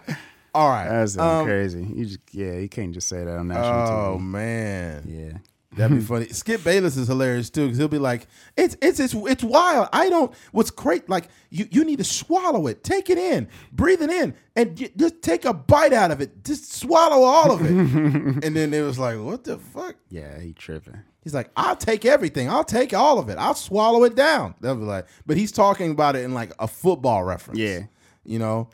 All 0.53 0.69
right. 0.69 0.87
That's 0.89 1.17
Um, 1.17 1.45
crazy. 1.45 1.83
You 1.83 2.05
just 2.05 2.19
yeah, 2.31 2.53
you 2.53 2.69
can't 2.69 2.93
just 2.93 3.07
say 3.07 3.23
that 3.23 3.37
on 3.37 3.47
national 3.47 3.65
Oh 3.81 3.85
TV. 3.85 4.15
Oh 4.15 4.19
man. 4.19 5.03
Yeah. 5.07 5.37
That'd 5.75 5.97
be 5.97 6.03
funny. 6.05 6.27
Skip 6.29 6.63
Bayless 6.63 6.97
is 6.97 7.07
hilarious 7.07 7.49
too 7.49 7.65
because 7.65 7.77
he'll 7.77 7.87
be 7.87 7.99
like, 7.99 8.27
"It's 8.57 8.75
it's 8.81 8.99
it's 8.99 9.13
it's 9.13 9.43
wild. 9.43 9.89
I 9.93 10.09
don't. 10.09 10.33
What's 10.51 10.71
great? 10.71 11.07
Like 11.09 11.29
you 11.49 11.67
you 11.69 11.83
need 11.85 11.99
to 11.99 12.03
swallow 12.03 12.67
it, 12.67 12.83
take 12.83 13.09
it 13.09 13.17
in, 13.17 13.47
breathe 13.71 14.01
it 14.01 14.09
in, 14.09 14.33
and 14.55 14.75
just 14.97 15.21
take 15.21 15.45
a 15.45 15.53
bite 15.53 15.93
out 15.93 16.11
of 16.11 16.21
it. 16.21 16.43
Just 16.43 16.73
swallow 16.73 17.23
all 17.23 17.51
of 17.51 17.61
it." 17.63 17.69
and 18.43 18.55
then 18.55 18.73
it 18.73 18.81
was 18.81 18.97
like, 18.97 19.19
"What 19.19 19.43
the 19.43 19.57
fuck?" 19.57 19.95
Yeah, 20.09 20.39
he 20.39 20.53
tripping. 20.53 20.99
He's 21.23 21.33
like, 21.35 21.51
"I'll 21.55 21.75
take 21.75 22.03
everything. 22.05 22.49
I'll 22.49 22.63
take 22.63 22.93
all 22.93 23.19
of 23.19 23.29
it. 23.29 23.37
I'll 23.37 23.53
swallow 23.53 24.03
it 24.05 24.15
down." 24.15 24.55
They'll 24.61 24.75
be 24.75 24.83
like, 24.83 25.05
but 25.27 25.37
he's 25.37 25.51
talking 25.51 25.91
about 25.91 26.15
it 26.15 26.23
in 26.23 26.33
like 26.33 26.51
a 26.59 26.67
football 26.67 27.23
reference. 27.23 27.59
Yeah. 27.59 27.83
you 28.25 28.39
know. 28.39 28.69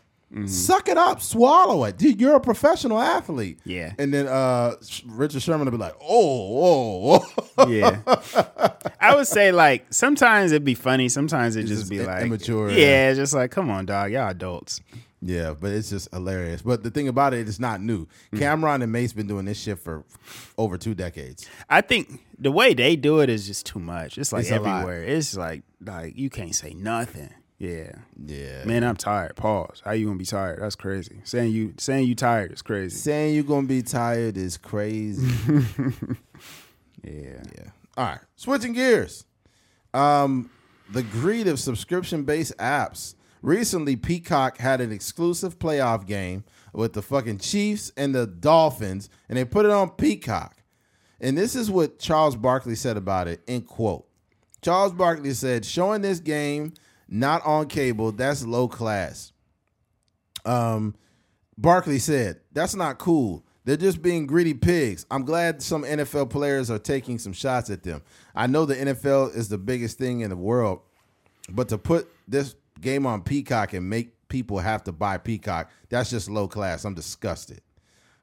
Suck 0.48 0.89
it 0.89 0.98
up, 0.98 1.22
swallow 1.22 1.86
it, 1.86 1.98
dude. 1.98 2.20
You're 2.20 2.36
a 2.36 2.39
professional 2.41 3.00
athlete. 3.00 3.60
Yeah. 3.63 3.94
and 3.98 4.13
then 4.13 4.27
uh 4.27 4.75
Richard 5.05 5.41
Sherman 5.41 5.65
will 5.65 5.72
be 5.72 5.77
like, 5.77 5.96
"Oh, 6.01 7.22
oh, 7.22 7.34
oh." 7.58 7.67
Yeah. 7.70 8.00
I 9.00 9.15
would 9.15 9.27
say 9.27 9.51
like 9.53 9.86
sometimes 9.91 10.51
it'd 10.51 10.65
be 10.65 10.74
funny, 10.75 11.08
sometimes 11.10 11.55
it'd 11.55 11.67
just, 11.70 11.84
just 11.84 11.91
be 11.91 12.01
like 12.03 12.24
immature, 12.24 12.70
Yeah, 12.70 13.13
just 13.13 13.34
like, 13.34 13.51
come 13.51 13.70
on, 13.70 13.86
dog, 13.86 14.12
y'all 14.12 14.29
adults. 14.29 14.82
Yeah, 15.22 15.53
but 15.60 15.72
it's 15.72 15.89
just 15.89 16.12
hilarious. 16.13 16.62
But 16.62 16.84
the 16.84 16.91
thing 16.91 17.08
about 17.08 17.34
it, 17.34 17.48
it's 17.48 17.60
not 17.60 17.82
new. 17.82 18.05
Mm. 18.34 18.39
Cam'ron 18.39 18.84
and 18.84 18.91
Mase 18.91 19.13
been 19.13 19.27
doing 19.27 19.46
this 19.46 19.60
shit 19.60 19.79
for 19.79 20.03
over 20.58 20.77
two 20.77 20.94
decades. 20.94 21.48
I 21.70 21.82
think 21.82 22.20
the 22.38 22.51
way 22.51 22.74
they 22.74 22.96
do 22.96 23.22
it 23.22 23.29
is 23.29 23.48
just 23.48 23.65
too 23.65 23.79
much. 23.79 24.17
It's 24.17 24.32
like 24.34 24.41
It's 24.41 24.51
everywhere. 24.51 25.01
It's 25.03 25.36
like 25.36 25.63
like 25.84 26.17
you 26.17 26.29
can't 26.29 26.53
say 26.53 26.74
nothing. 26.74 27.29
Yeah. 27.57 27.91
Yeah, 28.25 28.65
Man, 28.65 28.83
I'm 28.83 28.97
tired. 28.97 29.35
Pause. 29.38 29.81
How 29.85 29.91
you 29.91 30.07
gonna 30.07 30.17
be 30.17 30.25
tired? 30.25 30.62
That's 30.62 30.75
crazy. 30.75 31.21
Saying 31.24 31.51
you 31.53 31.74
saying 31.77 32.05
you 32.07 32.13
tired 32.15 32.51
is 32.51 32.62
crazy. 32.62 32.95
saying 32.97 33.33
you're 33.35 33.43
gonna 33.45 33.65
be 33.67 33.81
tired 33.81 34.35
is 34.38 34.57
crazy. 34.57 35.25
Yeah. 37.03 37.43
Yeah. 37.55 37.69
All 37.97 38.05
right. 38.05 38.19
Switching 38.35 38.74
gears. 38.74 39.25
Um, 39.93 40.50
the 40.91 41.03
greed 41.03 41.47
of 41.47 41.59
subscription-based 41.59 42.57
apps. 42.57 43.13
Recently, 43.43 43.95
Peacock 43.95 44.57
had 44.57 44.81
an 44.81 44.91
exclusive 44.91 45.59
playoff 45.59 46.07
game 46.07 46.43
with 46.74 46.93
the 46.93 47.03
fucking 47.03 47.38
Chiefs 47.38 47.91
and 47.95 48.15
the 48.15 48.25
Dolphins, 48.25 49.09
and 49.29 49.38
they 49.38 49.45
put 49.45 49.65
it 49.65 49.71
on 49.71 49.91
Peacock. 49.91 50.63
And 51.21 51.38
this 51.38 51.55
is 51.55 51.69
what 51.69 52.00
Charles 52.00 52.35
Barkley 52.35 52.75
said 52.75 52.97
about 52.97 53.27
it. 53.27 53.41
In 53.45 53.62
quote, 53.62 54.07
Charles 54.63 54.91
Barkley 54.93 55.33
said, 55.35 55.63
"Showing 55.63 56.01
this 56.01 56.19
game 56.19 56.74
not 57.07 57.45
on 57.45 57.67
cable, 57.67 58.12
that's 58.12 58.45
low 58.45 58.67
class." 58.67 59.31
Um, 60.45 60.95
Barkley 61.57 62.00
said, 62.00 62.41
That's 62.51 62.75
not 62.75 62.97
cool. 62.97 63.43
They're 63.63 63.77
just 63.77 64.01
being 64.01 64.27
greedy 64.27 64.53
pigs. 64.53 65.05
I'm 65.09 65.25
glad 65.25 65.62
some 65.62 65.83
NFL 65.83 66.29
players 66.29 66.69
are 66.69 66.77
taking 66.77 67.17
some 67.17 67.33
shots 67.33 67.71
at 67.71 67.81
them. 67.81 68.03
I 68.35 68.45
know 68.45 68.65
the 68.65 68.75
NFL 68.75 69.35
is 69.35 69.50
the 69.50 69.57
biggest 69.57 69.97
thing 69.97 70.19
in 70.19 70.29
the 70.29 70.35
world, 70.35 70.81
but 71.50 71.69
to 71.69 71.79
put 71.79 72.12
this 72.27 72.55
game 72.79 73.07
on 73.07 73.24
Peacock 73.24 73.74
and 73.74 73.89
make 73.89 74.27
people 74.27 74.59
have 74.59 74.83
to 74.83 74.91
buy 74.91 75.17
Peacock, 75.17 75.71
that's 75.89 76.12
just 76.12 76.29
low 76.29 76.47
class. 76.47 76.85
I'm 76.85 76.93
disgusted. 76.93 77.62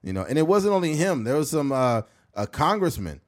You 0.02 0.12
know, 0.12 0.22
and 0.22 0.38
it 0.38 0.46
wasn't 0.46 0.74
only 0.74 0.94
him. 0.94 1.24
There 1.24 1.36
was 1.36 1.50
some 1.50 1.72
uh, 1.72 2.02
a 2.34 2.46
congressman. 2.46 3.20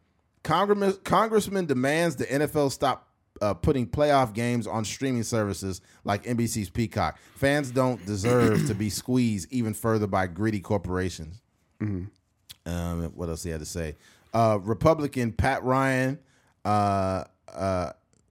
Congressman 0.45 0.93
congressman 1.05 1.67
demands 1.67 2.17
the 2.17 2.27
NFL 2.27 2.71
stop 2.71 3.09
uh, 3.45 3.53
putting 3.53 3.87
playoff 3.87 4.33
games 4.33 4.67
on 4.67 4.85
streaming 4.85 5.23
services 5.23 5.83
like 6.03 6.25
NBC's 6.25 6.71
Peacock. 6.71 7.19
Fans 7.37 7.71
don't 7.71 8.05
deserve 8.07 8.67
to 8.69 8.75
be 8.75 8.89
squeezed 8.89 9.53
even 9.53 9.75
further 9.75 10.07
by 10.07 10.27
greedy 10.27 10.61
corporations. 10.61 11.43
Um, 12.67 13.13
what 13.15 13.29
else 13.29 13.43
he 13.43 13.51
had 13.51 13.61
to 13.61 13.67
say? 13.67 13.97
Uh, 14.33 14.59
Republican 14.63 15.33
Pat 15.33 15.63
Ryan, 15.63 16.19
uh, 16.65 17.25
uh, 17.55 17.91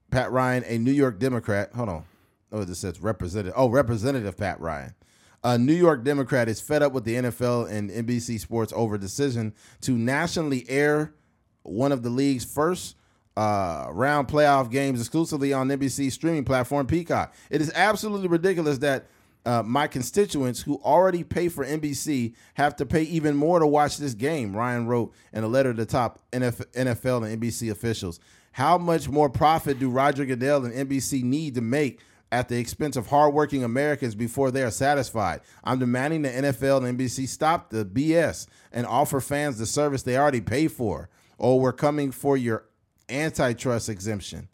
Pat 0.10 0.32
Ryan, 0.32 0.64
a 0.66 0.80
New 0.80 0.92
York 0.92 1.20
Democrat. 1.20 1.72
Hold 1.76 1.90
on. 1.90 2.06
Oh, 2.52 2.64
this 2.64 2.80
says 2.80 3.00
representative. 3.00 3.54
Oh, 3.56 3.70
Representative 3.70 4.36
Pat 4.36 4.60
Ryan. 4.60 4.96
A 5.44 5.58
New 5.58 5.74
York 5.74 6.04
Democrat 6.04 6.50
is 6.50 6.60
fed 6.60 6.82
up 6.82 6.94
with 6.94 7.04
the 7.04 7.16
NFL 7.16 7.70
and 7.70 7.90
NBC 7.92 8.40
Sports 8.40 8.74
over 8.76 8.98
decision 8.98 9.54
to 9.82 9.92
nationally 9.92 10.68
air 10.70 11.14
one 11.62 11.92
of 11.92 12.02
the 12.02 12.10
league's 12.10 12.46
first 12.46 12.96
uh, 13.36 13.88
round 13.92 14.28
playoff 14.28 14.70
games 14.70 15.00
exclusively 15.00 15.54
on 15.54 15.68
NBC 15.68 16.12
streaming 16.12 16.46
platform 16.46 16.86
Peacock. 16.86 17.34
It 17.50 17.62
is 17.62 17.72
absolutely 17.74 18.28
ridiculous 18.28 18.78
that 18.80 19.08
uh, 19.46 19.62
my 19.64 19.88
constituents 19.88 20.62
who 20.62 20.80
already 20.84 21.24
pay 21.24 21.50
for 21.50 21.66
NBC 21.66 22.34
have 22.54 22.76
to 22.78 22.86
pay 22.86 23.04
even 23.04 23.36
more 23.36 23.60
to 23.60 23.68
watch 23.68 23.98
this 23.98 24.14
game, 24.14 24.56
Ryan 24.56 24.88
wrote 24.88 25.14
in 25.34 25.44
a 25.44 25.48
letter 25.48 25.74
to 25.74 25.86
top 25.86 26.20
NFL 26.32 27.28
and 27.28 27.42
NBC 27.42 27.72
officials. 27.72 28.20
How 28.54 28.78
much 28.78 29.10
more 29.10 29.30
profit 29.30 29.80
do 29.80 29.90
Roger 29.90 30.26
Goodell 30.26 30.66
and 30.66 30.90
NBC 30.90 31.24
need 31.24 31.56
to 31.56 31.62
make 31.62 32.00
at 32.32 32.50
the 32.50 32.58
expense 32.58 32.96
of 32.96 33.08
hardworking 33.08 33.64
Americans 33.64 34.16
before 34.16 34.52
they 34.52 34.64
are 34.64 34.72
satisfied? 34.72 35.42
I'm 35.64 35.80
demanding 35.80 36.22
the 36.22 36.30
NFL 36.30 36.88
and 36.88 36.98
NBC 36.98 37.28
stop 37.28 37.70
the 37.70 37.84
BS 37.84 38.48
and 38.72 38.86
offer 38.86 39.20
fans 39.20 39.58
the 39.58 39.66
service 39.66 40.04
they 40.04 40.18
already 40.18 40.42
pay 40.42 40.68
for, 40.68 41.10
or 41.38 41.60
we're 41.60 41.74
coming 41.74 42.12
for 42.12 42.38
your 42.38 42.66
antitrust 43.10 43.90
exemption. 43.90 44.48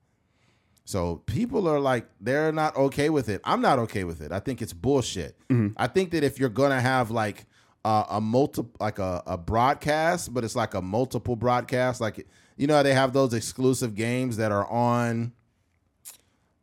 So 0.85 1.17
people 1.27 1.67
are 1.67 1.79
like, 1.79 2.07
they're 2.19 2.51
not 2.51 2.75
okay 2.75 3.09
with 3.11 3.29
it. 3.29 3.41
I'm 3.43 3.61
not 3.61 3.77
okay 3.79 4.03
with 4.05 4.21
it. 4.21 4.31
I 4.31 4.39
think 4.39 4.61
it's 4.61 4.73
bullshit. 4.73 5.37
I 5.77 5.87
think 5.87 6.11
that 6.11 6.23
if 6.23 6.39
you're 6.39 6.49
gonna 6.49 6.81
have 6.81 7.11
like 7.11 7.45
uh, 7.85 8.05
a 8.09 8.19
multi, 8.19 8.63
like 8.79 8.97
a, 8.99 9.21
a 9.27 9.37
broadcast, 9.37 10.33
but 10.33 10.43
it's 10.43 10.55
like 10.55 10.73
a 10.73 10.81
multiple 10.81 11.35
broadcast, 11.35 12.01
like 12.01 12.27
you 12.57 12.65
know 12.67 12.75
how 12.75 12.83
they 12.83 12.93
have 12.93 13.13
those 13.13 13.33
exclusive 13.33 13.93
games 13.95 14.37
that 14.37 14.51
are 14.51 14.65
on 14.67 15.31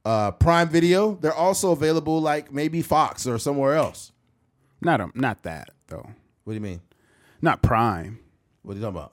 uh, 0.04 0.32
Prime 0.32 0.68
Video. 0.68 1.14
They're 1.14 1.32
also 1.32 1.70
available 1.70 2.20
like 2.20 2.52
maybe 2.52 2.82
Fox 2.82 3.26
or 3.26 3.38
somewhere 3.38 3.74
else. 3.74 4.12
Not 4.80 5.00
a, 5.00 5.10
not 5.14 5.44
that 5.44 5.70
though. 5.86 6.10
What 6.44 6.52
do 6.52 6.54
you 6.54 6.60
mean? 6.60 6.80
Not 7.40 7.62
Prime. 7.62 8.18
What 8.62 8.72
are 8.72 8.76
you 8.76 8.82
talking 8.82 8.96
about? 8.98 9.12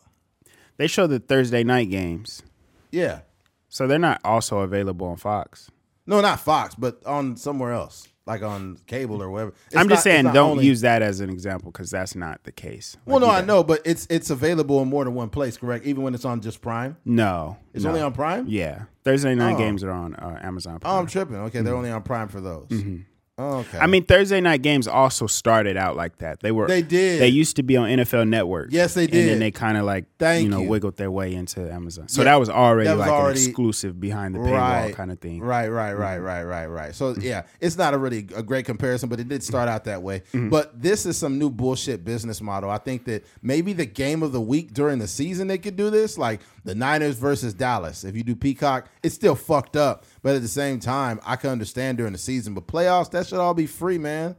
They 0.78 0.88
show 0.88 1.06
the 1.06 1.20
Thursday 1.20 1.64
night 1.64 1.90
games. 1.92 2.42
Yeah, 2.94 3.22
So 3.70 3.88
they're 3.88 4.00
not 4.00 4.22
also 4.24 4.60
available 4.60 5.08
on 5.08 5.18
Fox. 5.18 5.70
no, 6.06 6.22
not 6.22 6.40
Fox, 6.40 6.76
but 6.76 7.04
on 7.06 7.36
somewhere 7.38 7.72
else, 7.74 8.08
like 8.28 8.42
on 8.44 8.78
cable 8.88 9.22
or 9.24 9.30
whatever. 9.32 9.54
It's 9.68 9.76
I'm 9.76 9.90
just 9.90 10.00
it's 10.00 10.04
saying 10.04 10.26
don't 10.26 10.52
only- 10.52 10.66
use 10.68 10.82
that 10.82 11.02
as 11.02 11.20
an 11.20 11.30
example 11.30 11.72
because 11.72 11.90
that's 11.90 12.16
not 12.16 12.44
the 12.44 12.52
case. 12.52 12.96
Well, 13.06 13.20
no, 13.20 13.28
Like, 13.28 13.44
I 13.44 13.46
know, 13.46 13.64
but 13.64 13.82
it's 13.84 14.06
it's 14.12 14.30
available 14.30 14.82
in 14.82 14.90
more 14.90 15.04
than 15.06 15.16
one 15.16 15.30
place, 15.30 15.58
correct? 15.58 15.86
Even 15.86 16.04
when 16.04 16.14
it's 16.14 16.24
on 16.26 16.40
just 16.42 16.62
Prime. 16.62 16.98
No. 17.04 17.58
It's 17.74 17.84
no. 17.84 17.90
only 17.90 18.02
on 18.02 18.14
Prime. 18.14 18.46
Yeah. 18.48 18.84
Thursday 19.04 19.34
night 19.36 19.56
Oh. 19.56 19.58
games 19.58 19.84
are 19.84 19.92
on 19.92 20.16
uh, 20.16 20.40
Amazon 20.44 20.80
Oh, 20.86 21.00
I'm 21.00 21.08
tripping. 21.08 21.36
Okay, 21.38 21.62
they're 21.62 21.76
only 21.76 21.90
on 21.92 22.04
Prime 22.04 22.28
for 22.30 22.40
those. 22.42 22.68
Oh, 23.36 23.58
okay. 23.60 23.80
I 23.80 23.88
mean, 23.88 24.06
Thursday 24.06 24.40
night 24.42 24.62
games 24.62 24.88
also 24.88 25.26
started 25.26 25.76
out 25.76 25.96
like 25.96 26.20
that. 26.20 26.42
They 26.42 26.52
were 26.52 26.68
They 26.68 26.84
did. 26.84 27.20
They 27.20 27.30
used 27.30 27.56
to 27.56 27.64
be 27.64 27.76
on 27.76 27.90
NFL 27.90 28.30
Network. 28.30 28.68
Yes, 28.72 28.94
they 28.94 29.08
did. 29.08 29.22
And 29.22 29.30
then 29.30 29.40
they 29.40 29.50
kind 29.50 29.76
of 29.76 29.86
like 29.86 30.06
Thank 30.20 30.44
you 30.44 30.50
know 30.50 30.62
you. 30.62 30.70
wiggled 30.70 30.98
their 30.98 31.10
way 31.10 31.34
into 31.34 31.62
Amazon. 31.72 32.08
So 32.10 32.22
Yeah, 32.22 32.26
that 32.26 32.36
was 32.36 32.52
already 32.52 32.90
that 32.90 32.98
was 32.98 33.08
like 33.08 33.12
already- 33.12 33.42
an 33.42 33.50
exclusive 33.50 34.00
behind 34.00 34.36
the 34.36 34.40
paywall 34.40 34.52
right, 34.52 34.96
kind 34.96 35.12
of 35.12 35.20
thing. 35.20 35.42
Right, 35.42 35.68
right, 35.68 35.94
right, 35.94 36.18
mm-hmm. 36.18 36.26
right, 36.26 36.44
right, 36.44 36.68
right. 36.68 36.96
So 36.96 37.16
yeah, 37.20 37.44
it's 37.60 37.76
not 37.76 37.96
a 37.96 37.98
really 37.98 38.28
a 38.36 38.44
great 38.44 38.66
comparison, 38.66 39.10
but 39.10 39.20
it 39.20 39.28
did 39.28 39.42
start 39.42 39.68
mm-hmm. 39.68 39.76
out 39.76 39.86
that 39.86 40.04
way. 40.04 40.20
Mm-hmm. 40.20 40.50
But 40.50 40.80
this 40.80 41.08
is 41.08 41.18
some 41.18 41.40
new 41.40 41.50
bullshit 41.50 42.06
business 42.06 42.40
model. 42.40 42.70
I 42.70 42.78
think 42.78 43.06
that 43.06 43.26
maybe 43.42 43.74
the 43.74 43.88
game 43.88 44.22
of 44.22 44.32
the 44.32 44.42
week 44.42 44.74
during 44.74 45.00
the 45.00 45.08
season 45.08 45.48
they 45.48 45.58
could 45.58 45.76
do 45.76 45.90
this, 45.90 46.20
like 46.20 46.42
the 46.66 46.76
Niners 46.76 47.18
versus 47.18 47.56
Dallas. 47.56 48.04
If 48.04 48.16
you 48.16 48.24
do 48.24 48.36
Peacock, 48.36 48.90
it's 49.02 49.16
still 49.16 49.36
fucked 49.36 49.76
up, 49.76 50.06
but 50.24 50.36
at 50.36 50.42
the 50.42 50.48
same 50.48 50.80
time, 50.80 51.20
I 51.24 51.36
can 51.36 51.52
understand 51.52 51.98
during 52.00 52.14
the 52.14 52.20
season. 52.20 52.56
But 52.56 52.66
playoffs, 52.66 53.12
that 53.12 53.28
should 53.28 53.40
all 53.40 53.54
be 53.54 53.68
free, 53.68 54.00
man. 54.00 54.36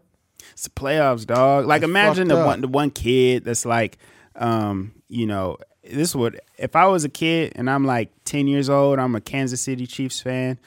It's 0.52 0.64
the 0.64 0.70
playoffs, 0.70 1.24
dog. 1.26 1.66
Like 1.66 1.82
It's 1.82 1.88
imagine 1.88 2.28
the 2.28 2.38
up. 2.38 2.46
one 2.46 2.60
the 2.60 2.68
one 2.68 2.90
kid 2.90 3.44
that's 3.44 3.64
like, 3.64 3.98
um, 4.34 4.92
you 5.08 5.26
know, 5.26 5.58
this 5.88 6.14
would 6.16 6.40
if 6.58 6.74
I 6.74 6.86
was 6.86 7.04
a 7.04 7.08
kid 7.08 7.52
and 7.56 7.70
I'm 7.70 7.84
like 7.84 8.10
ten 8.24 8.48
years 8.48 8.68
old, 8.68 8.98
I'm 8.98 9.14
a 9.14 9.20
Kansas 9.20 9.60
City 9.60 9.86
Chiefs 9.86 10.20
fan. 10.20 10.58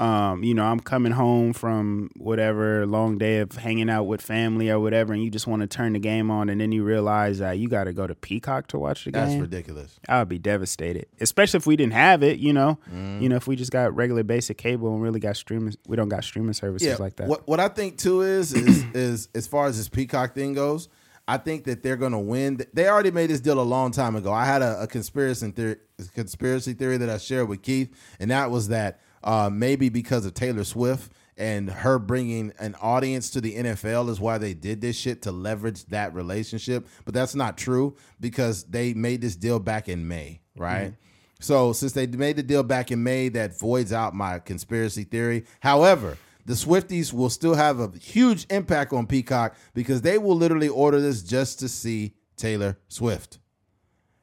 Um, 0.00 0.42
you 0.42 0.52
know, 0.54 0.64
I'm 0.64 0.80
coming 0.80 1.12
home 1.12 1.52
from 1.52 2.10
whatever 2.16 2.86
long 2.86 3.18
day 3.18 3.38
of 3.38 3.52
hanging 3.52 3.88
out 3.88 4.04
with 4.04 4.20
family 4.20 4.68
or 4.68 4.80
whatever, 4.80 5.12
and 5.12 5.22
you 5.22 5.30
just 5.30 5.46
want 5.46 5.60
to 5.62 5.68
turn 5.68 5.92
the 5.92 6.00
game 6.00 6.28
on, 6.30 6.48
and 6.48 6.60
then 6.60 6.72
you 6.72 6.82
realize 6.82 7.38
that 7.38 7.58
you 7.58 7.68
got 7.68 7.84
to 7.84 7.92
go 7.92 8.06
to 8.06 8.14
Peacock 8.14 8.66
to 8.68 8.78
watch 8.78 9.04
the 9.04 9.12
That's 9.12 9.30
game. 9.30 9.40
That's 9.40 9.50
ridiculous. 9.52 10.00
I 10.08 10.18
would 10.18 10.28
be 10.28 10.38
devastated, 10.38 11.06
especially 11.20 11.58
if 11.58 11.66
we 11.66 11.76
didn't 11.76 11.92
have 11.92 12.22
it. 12.24 12.38
You 12.40 12.52
know, 12.52 12.78
Mm-hmm. 12.88 13.22
you 13.22 13.28
know, 13.28 13.36
if 13.36 13.46
we 13.46 13.54
just 13.54 13.70
got 13.70 13.94
regular 13.94 14.24
basic 14.24 14.58
cable 14.58 14.92
and 14.92 15.02
really 15.02 15.20
got 15.20 15.36
streaming, 15.36 15.74
we 15.86 15.96
don't 15.96 16.08
got 16.08 16.24
streaming 16.24 16.54
services 16.54 16.98
like 16.98 17.16
that. 17.16 17.28
What 17.28 17.46
what 17.46 17.60
I 17.60 17.68
think 17.68 17.98
too 17.98 18.22
is 18.22 18.52
is 18.54 18.82
is 18.94 19.28
as 19.34 19.46
far 19.46 19.66
as 19.66 19.76
this 19.76 19.88
Peacock 19.88 20.34
thing 20.34 20.54
goes, 20.54 20.88
I 21.28 21.36
think 21.36 21.64
that 21.64 21.82
they're 21.84 21.96
gonna 21.96 22.18
win. 22.18 22.60
They 22.72 22.88
already 22.88 23.12
made 23.12 23.30
this 23.30 23.40
deal 23.40 23.60
a 23.60 23.62
long 23.62 23.92
time 23.92 24.16
ago. 24.16 24.32
I 24.32 24.46
had 24.46 24.62
a, 24.62 24.82
a 24.82 24.86
conspiracy 24.88 25.50
theory, 25.52 25.76
conspiracy 26.14 26.72
theory 26.72 26.96
that 26.96 27.08
I 27.10 27.18
shared 27.18 27.48
with 27.48 27.62
Keith, 27.62 27.94
and 28.18 28.30
that 28.32 28.50
was 28.50 28.68
that 28.68 28.98
uh, 29.24 29.50
maybe 29.52 29.88
because 29.88 30.26
of 30.26 30.34
Taylor 30.34 30.64
Swift 30.64 31.12
and 31.36 31.70
her 31.70 31.98
bringing 31.98 32.52
an 32.58 32.74
audience 32.80 33.30
to 33.30 33.40
the 33.40 33.54
NFL 33.56 34.08
is 34.10 34.20
why 34.20 34.38
they 34.38 34.54
did 34.54 34.80
this 34.80 34.96
shit 34.96 35.22
to 35.22 35.32
leverage 35.32 35.86
that 35.86 36.14
relationship. 36.14 36.86
But 37.04 37.14
that's 37.14 37.34
not 37.34 37.56
true 37.56 37.96
because 38.20 38.64
they 38.64 38.94
made 38.94 39.20
this 39.22 39.34
deal 39.36 39.58
back 39.58 39.88
in 39.88 40.06
May, 40.06 40.40
right? 40.56 40.94
So 41.40 41.72
since 41.72 41.92
they 41.92 42.06
made 42.06 42.36
the 42.36 42.42
deal 42.42 42.62
back 42.62 42.92
in 42.92 43.02
May, 43.02 43.28
that 43.30 43.58
voids 43.58 43.92
out 43.92 44.14
my 44.14 44.38
conspiracy 44.38 45.04
theory. 45.04 45.44
However, 45.60 46.16
the 46.44 46.52
Swifties 46.54 47.12
will 47.12 47.30
still 47.30 47.54
have 47.54 47.80
a 47.80 47.90
huge 47.98 48.46
impact 48.50 48.92
on 48.92 49.06
Peacock 49.06 49.56
because 49.74 50.02
they 50.02 50.18
will 50.18 50.36
literally 50.36 50.68
order 50.68 51.00
this 51.00 51.22
just 51.22 51.58
to 51.60 51.68
see 51.68 52.14
Taylor 52.36 52.78
Swift. 52.88 53.38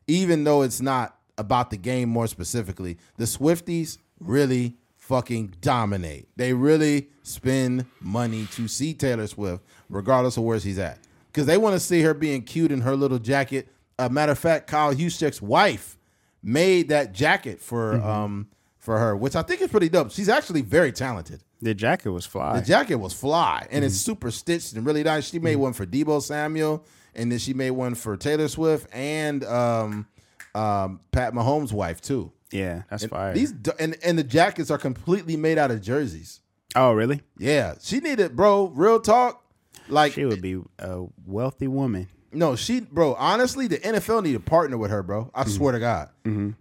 Even 0.08 0.44
though 0.44 0.62
it's 0.62 0.82
not 0.82 1.18
about 1.38 1.70
the 1.72 1.78
game 1.78 2.10
more 2.10 2.28
specifically, 2.28 2.98
the 3.18 3.26
Swifties 3.26 3.98
really 4.20 4.78
fucking 5.10 5.56
dominate. 5.60 6.28
They 6.38 6.54
really 6.54 7.10
spend 7.24 7.88
money 8.00 8.48
to 8.52 8.68
see 8.68 8.94
Taylor 8.94 9.26
Swift, 9.26 9.64
regardless 9.90 10.38
of 10.38 10.44
where 10.44 10.60
she's 10.60 10.78
at. 10.78 11.00
Because 11.32 11.48
they 11.48 11.58
want 11.58 11.74
to 11.74 11.80
see 11.80 12.04
her 12.04 12.14
being 12.14 12.44
cute 12.44 12.72
in 12.72 12.82
her 12.82 12.96
little 12.96 13.18
jacket. 13.18 13.68
A 13.98 14.08
matter 14.08 14.34
of 14.34 14.40
fact, 14.40 14.68
Kyle 14.68 14.94
Juszczyk's 14.94 15.42
wife 15.42 15.98
made 16.44 16.90
that 16.90 17.12
jacket 17.12 17.60
for 17.60 17.96
um 17.96 18.48
for 18.78 19.00
her, 19.00 19.16
which 19.18 19.36
I 19.36 19.42
think 19.42 19.62
is 19.62 19.70
pretty 19.70 19.90
dope. 19.90 20.12
She's 20.12 20.30
actually 20.30 20.62
very 20.62 20.92
talented. 20.92 21.44
The 21.62 21.74
jacket 21.74 22.12
was 22.12 22.26
fly. 22.28 22.60
The 22.60 22.66
jacket 22.66 22.96
was 22.96 23.12
fly, 23.14 23.68
and 23.72 23.84
it's 23.84 23.96
super 23.98 24.30
stitched 24.32 24.74
and 24.74 24.86
really 24.86 25.04
nice. 25.04 25.28
She 25.30 25.40
made 25.40 25.58
one 25.58 25.74
for 25.74 25.86
Deebo 25.88 26.22
Samuel, 26.22 26.86
and 27.16 27.32
then 27.32 27.40
she 27.40 27.54
made 27.54 27.72
one 27.72 27.96
for 27.96 28.16
Taylor 28.16 28.48
Swift 28.48 28.88
and 28.94 29.44
um, 29.44 30.08
um, 30.54 31.02
Pat 31.12 31.34
Mahomes' 31.34 31.74
wife 31.74 32.00
too. 32.00 32.32
Yeah, 32.52 32.84
that's 32.90 33.04
And 33.04 33.12
fire. 33.12 33.34
These 33.34 33.54
and 33.80 33.96
and 34.04 34.18
the 34.18 34.24
jackets 34.24 34.70
are 34.72 34.78
completely 34.78 35.38
made 35.38 35.58
out 35.58 35.72
of 35.72 35.82
jerseys. 35.82 36.42
oh, 36.76 36.94
really? 36.94 37.22
Yeah, 37.38 37.76
she 37.82 38.00
needed, 38.00 38.36
bro. 38.36 38.68
Real 38.68 39.00
talk, 39.00 39.44
like 39.88 40.14
She 40.14 40.26
would 40.26 40.42
be 40.42 40.62
a 40.80 41.06
wealthy 41.26 41.68
woman. 41.68 42.08
no, 42.32 42.56
she, 42.56 42.82
bro. 42.82 43.16
Honestly, 43.16 43.68
the 43.68 43.78
NFL 43.80 44.24
need 44.24 44.34
to 44.34 44.40
partner 44.40 44.78
with 44.78 44.92
her, 44.92 45.02
bro. 45.04 45.32
I 45.34 45.46
swear 45.46 45.72
to 45.74 45.80
God, 45.80 46.10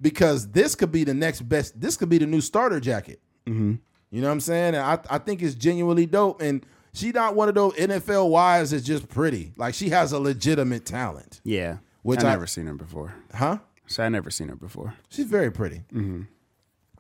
because 0.01 0.51
this 0.51 0.75
could 0.75 0.91
be 0.93 1.05
the 1.05 1.15
next 1.15 1.43
best. 1.43 1.79
This 1.81 1.97
could 1.97 2.09
be 2.09 2.19
the 2.19 2.27
new 2.27 2.41
starter 2.41 2.81
jacket. 2.81 3.21
Mm-hmm. 3.47 3.75
You 4.11 4.21
know 4.23 4.29
what 4.29 4.33
I'm 4.33 4.41
saying? 4.41 4.75
And 4.75 4.83
I 4.85 4.99
I 5.11 5.19
think 5.19 5.43
it's 5.43 5.55
genuinely 5.55 6.07
dope. 6.07 6.41
And 6.41 6.65
she 6.95 7.11
not 7.13 7.35
one 7.37 7.49
of 7.51 7.55
those 7.55 7.75
NFL 7.75 8.31
wives 8.31 8.71
that's 8.71 8.85
just 8.85 9.09
pretty. 9.09 9.53
Like 9.59 9.75
she 9.75 9.91
has 9.91 10.13
a 10.13 10.19
legitimate 10.19 10.87
talent, 10.87 11.41
Yeah. 11.45 11.79
Which 12.03 12.21
I 12.25 12.29
I- 12.29 12.31
never 12.31 12.47
seen 12.47 12.67
her 12.67 12.75
before. 12.75 13.13
huh? 13.35 13.59
So 13.89 14.05
I 14.05 14.09
never 14.09 14.31
seen 14.31 14.49
her 14.49 14.57
before. 14.57 14.95
She's 15.09 15.27
very 15.27 15.51
pretty. 15.51 15.83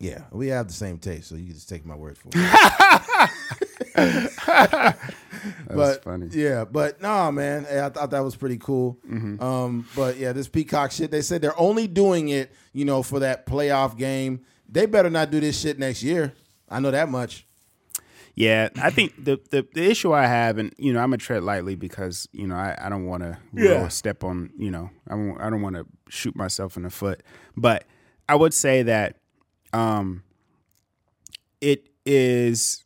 Yeah, 0.00 0.25
we 0.30 0.47
have 0.49 0.68
the 0.68 0.75
same 0.75 0.99
taste, 0.99 1.28
so 1.28 1.35
you 1.35 1.47
can 1.47 1.54
just 1.54 1.68
take 1.68 1.85
my 1.85 1.97
word 1.97 2.16
for 2.18 2.28
it. 2.33 3.30
That 5.68 5.76
was 5.76 5.97
but 5.97 6.04
funny. 6.04 6.28
yeah, 6.33 6.64
but 6.64 7.00
nah, 7.00 7.30
man, 7.30 7.66
I 7.66 7.88
thought 7.90 8.11
that 8.11 8.21
was 8.21 8.37
pretty 8.37 8.59
cool. 8.59 8.99
Mm-hmm. 9.09 9.42
Um, 9.42 9.87
but 9.95 10.16
yeah, 10.16 10.33
this 10.33 10.49
Peacock 10.49 10.92
shit. 10.92 11.11
They 11.11 11.23
said 11.23 11.42
they're 11.42 11.59
only 11.59 11.87
doing 11.87 12.28
it, 12.28 12.52
you 12.73 12.85
know, 12.85 13.02
for 13.02 13.21
that 13.21 13.47
playoff 13.47 13.97
game. 13.97 14.45
They 14.68 14.87
better 14.87 15.11
not 15.11 15.30
do 15.30 15.40
this 15.40 15.59
shit 15.59 15.78
next 15.78 16.02
year. 16.02 16.35
I 16.68 16.80
know 16.80 16.90
that 16.90 17.09
much. 17.09 17.47
Yeah, 18.38 18.68
I 18.80 18.90
think 18.90 19.12
the, 19.25 19.40
the 19.50 19.66
the 19.75 19.90
issue 19.90 20.12
I 20.12 20.26
have, 20.26 20.59
and 20.59 20.73
you 20.78 20.92
know, 20.92 21.00
I'm 21.00 21.07
gonna 21.11 21.16
tread 21.18 21.42
lightly 21.42 21.75
because 21.75 22.28
you 22.30 22.47
know 22.47 22.54
I, 22.54 22.76
I 22.80 22.88
don't 22.88 23.07
want 23.07 23.25
to 23.25 23.37
Yeah. 23.52 23.88
step 23.88 24.23
on 24.23 24.50
you 24.57 24.71
know 24.71 24.90
I 25.09 25.16
don't, 25.16 25.40
I 25.40 25.50
don't 25.50 25.61
want 25.61 25.75
to 25.75 25.87
shoot 26.09 26.37
myself 26.37 26.76
in 26.76 26.85
the 26.85 26.90
foot, 26.90 27.23
but 27.57 27.85
I 28.28 28.37
would 28.37 28.54
say 28.54 28.85
that 28.85 29.16
um 29.73 30.23
it 31.61 31.88
is 32.07 32.85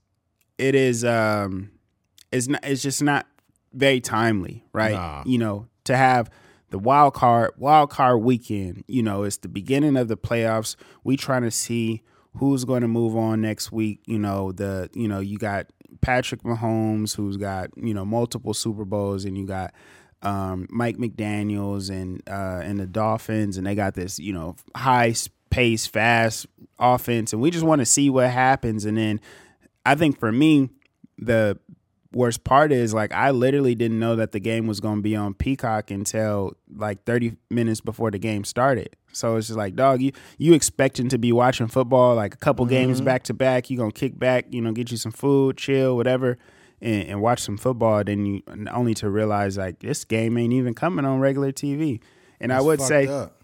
it 0.57 0.75
is 0.75 1.05
um 1.05 1.71
it's 2.31 2.49
not 2.49 2.65
it's 2.65 2.83
just 2.83 3.03
not 3.03 3.27
very 3.75 4.01
timely, 4.01 4.65
right? 4.73 4.95
Nah. 4.95 5.23
You 5.27 5.37
know, 5.39 5.67
to 5.85 5.97
have 5.97 6.31
the 6.71 6.79
wild 6.79 7.13
card 7.13 7.51
wild 7.59 7.91
card 7.91 8.23
weekend, 8.23 8.85
you 8.89 9.03
know, 9.03 9.25
it's 9.25 9.37
the 9.37 9.49
beginning 9.49 9.99
of 9.99 10.09
the 10.09 10.17
playoffs. 10.17 10.77
We 11.05 11.19
trying 11.19 11.43
to 11.43 11.51
see 11.51 12.03
who's 12.37 12.65
going 12.65 12.83
to 12.83 12.89
move 12.89 13.17
on 13.17 13.41
next 13.41 13.73
week. 13.73 14.01
You 14.07 14.19
know, 14.19 14.53
the 14.53 14.91
you 14.95 15.09
know 15.09 15.21
you 15.21 15.39
got 15.39 15.67
Patrick 16.01 16.43
Mahomes, 16.43 17.15
who's 17.15 17.37
got 17.37 17.71
you 17.77 17.95
know 17.95 18.05
multiple 18.05 18.55
Super 18.55 18.85
Bowls, 18.85 19.25
and 19.25 19.37
you 19.37 19.47
got 19.47 19.73
um, 20.23 20.67
Mike 20.71 20.97
McDaniel's 20.97 21.91
and 21.91 22.23
uh, 22.29 22.61
and 22.63 22.79
the 22.79 22.87
Dolphins, 22.87 23.57
and 23.57 23.67
they 23.67 23.75
got 23.75 23.95
this 23.95 24.19
you 24.19 24.33
know 24.33 24.57
high 24.77 25.15
pace, 25.51 25.87
fast 25.87 26.47
offense, 26.79 27.33
and 27.33 27.43
we 27.43 27.51
just 27.51 27.65
want 27.65 27.81
to 27.81 27.87
see 27.87 28.11
what 28.11 28.31
happens. 28.31 28.85
And 28.85 28.97
then 28.97 29.21
I 29.85 29.95
think 29.95 30.19
for 30.19 30.33
me, 30.33 30.71
the 31.19 31.59
worst 32.13 32.45
part 32.45 32.73
is 32.73 32.95
like 32.95 33.13
I 33.13 33.31
literally 33.31 33.75
didn't 33.75 33.99
know 33.99 34.17
that 34.17 34.33
the 34.33 34.41
game 34.41 34.67
was 34.67 34.81
going 34.81 34.97
to 34.97 35.03
be 35.03 35.17
on 35.17 35.35
Peacock 35.35 35.91
until 35.91 36.57
like 36.75 37.05
30 37.05 37.37
minutes 37.51 37.81
before 37.81 38.11
the 38.11 38.19
game 38.19 38.45
started. 38.45 38.97
So 39.13 39.37
it's 39.37 39.49
just 39.49 39.59
like, 39.59 39.75
dog, 39.75 40.01
you 40.01 40.13
you 40.39 40.55
expecting 40.55 41.09
to 41.11 41.19
be 41.19 41.33
watching 41.33 41.67
football 41.67 42.15
like 42.15 42.35
a 42.35 42.39
couple 42.39 42.65
games 42.67 42.99
mm-hmm. 42.99 43.07
back 43.07 43.25
to 43.25 43.35
back. 43.35 43.71
You 43.71 43.77
gonna 43.77 43.93
kick 43.93 44.19
back, 44.19 44.47
you 44.51 44.61
know, 44.61 44.73
get 44.73 44.91
you 44.91 44.97
some 44.97 45.13
food, 45.13 45.57
chill, 45.57 45.97
whatever, 45.97 46.39
and, 46.81 47.09
and 47.09 47.21
watch 47.21 47.41
some 47.41 47.57
football. 47.57 48.03
Then 48.05 48.25
you 48.25 48.43
only 48.71 48.95
to 48.95 49.11
realize 49.11 49.59
like 49.59 49.81
this 49.81 50.05
game 50.05 50.39
ain't 50.39 50.53
even 50.53 50.75
coming 50.75 51.05
on 51.05 51.21
regular 51.21 51.53
TV. 51.53 52.01
And 52.41 52.53
I 52.53 52.61
would 52.61 52.81
say, 52.81 53.07
up. 53.07 53.42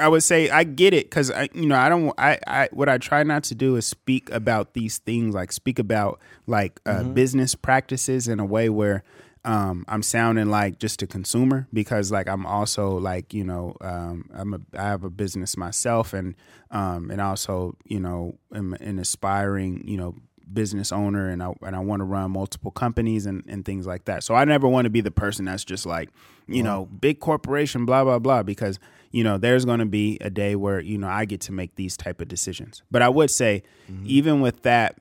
I 0.00 0.08
would 0.08 0.22
say 0.22 0.50
I 0.50 0.64
get 0.64 0.92
it 0.92 1.06
because 1.06 1.30
I, 1.30 1.48
you 1.54 1.66
know, 1.66 1.76
I 1.76 1.88
don't. 1.88 2.12
I, 2.18 2.38
I, 2.46 2.68
what 2.72 2.88
I 2.88 2.98
try 2.98 3.22
not 3.22 3.44
to 3.44 3.54
do 3.54 3.76
is 3.76 3.86
speak 3.86 4.30
about 4.30 4.74
these 4.74 4.98
things, 4.98 5.34
like 5.34 5.52
speak 5.52 5.78
about 5.78 6.18
like 6.46 6.80
uh, 6.84 7.04
business 7.04 7.54
practices 7.54 8.26
in 8.26 8.40
a 8.40 8.44
way 8.44 8.68
where 8.68 9.04
um, 9.44 9.84
I'm 9.86 10.02
sounding 10.02 10.50
like 10.50 10.78
just 10.78 11.02
a 11.02 11.06
consumer 11.06 11.68
because 11.72 12.10
like 12.10 12.28
I'm 12.28 12.44
also 12.44 12.98
like 12.98 13.32
you 13.32 13.44
know 13.44 13.76
um, 13.82 14.28
I'm 14.34 14.54
a 14.54 14.60
I 14.76 14.82
have 14.82 15.04
a 15.04 15.10
business 15.10 15.56
myself 15.56 16.12
and 16.12 16.34
um, 16.72 17.10
and 17.10 17.20
also 17.20 17.76
you 17.84 18.00
know 18.00 18.36
am 18.52 18.74
an 18.80 18.98
aspiring 18.98 19.86
you 19.86 19.96
know 19.96 20.16
business 20.52 20.92
owner 20.92 21.28
and 21.28 21.42
I 21.42 21.52
and 21.62 21.74
I 21.76 21.80
want 21.80 22.00
to 22.00 22.04
run 22.04 22.30
multiple 22.30 22.70
companies 22.70 23.26
and, 23.26 23.44
and 23.48 23.64
things 23.64 23.86
like 23.86 24.06
that. 24.06 24.22
So 24.22 24.34
I 24.34 24.44
never 24.44 24.68
want 24.68 24.84
to 24.86 24.90
be 24.90 25.00
the 25.00 25.10
person 25.10 25.44
that's 25.46 25.64
just 25.64 25.86
like, 25.86 26.10
you 26.46 26.62
know, 26.62 26.86
big 26.86 27.20
corporation, 27.20 27.84
blah, 27.84 28.04
blah, 28.04 28.18
blah, 28.18 28.42
because, 28.42 28.78
you 29.14 29.22
know, 29.22 29.38
there's 29.38 29.64
gonna 29.64 29.86
be 29.86 30.18
a 30.20 30.28
day 30.28 30.56
where, 30.56 30.80
you 30.80 30.98
know, 30.98 31.08
I 31.08 31.24
get 31.24 31.40
to 31.42 31.52
make 31.52 31.76
these 31.76 31.96
type 31.96 32.20
of 32.20 32.26
decisions. 32.26 32.82
But 32.90 33.00
I 33.00 33.08
would 33.08 33.30
say, 33.30 33.62
even 34.04 34.40
with 34.40 34.62
that, 34.62 34.98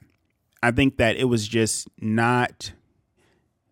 I 0.62 0.72
think 0.72 0.98
that 0.98 1.16
it 1.16 1.26
was 1.26 1.48
just 1.48 1.88
not 2.00 2.74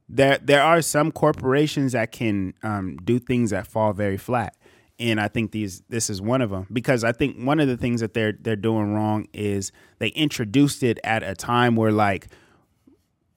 there 0.10 0.40
there 0.40 0.64
are 0.64 0.82
some 0.82 1.12
corporations 1.12 1.92
that 1.92 2.12
can 2.12 2.54
um, 2.64 2.98
do 2.98 3.20
things 3.20 3.52
that 3.52 3.68
fall 3.68 3.94
very 3.94 4.18
flat 4.18 4.58
and 5.00 5.22
I 5.22 5.28
think 5.28 5.52
these 5.52 5.84
this 5.90 6.10
is 6.10 6.22
one 6.22 6.42
of 6.42 6.50
them 6.50 6.68
because 6.72 7.04
I 7.04 7.12
think 7.12 7.38
one 7.38 7.60
of 7.60 7.68
the 7.68 7.78
things 7.78 8.02
that 8.02 8.14
they're 8.14 8.34
they're 8.34 8.56
doing 8.56 8.94
wrong 8.94 9.28
is 9.34 9.72
they 10.00 10.10
introduced 10.10 10.84
it 10.84 11.00
at 11.04 11.24
a 11.24 11.36
time 11.36 11.76
where 11.76 11.92
like 11.92 12.28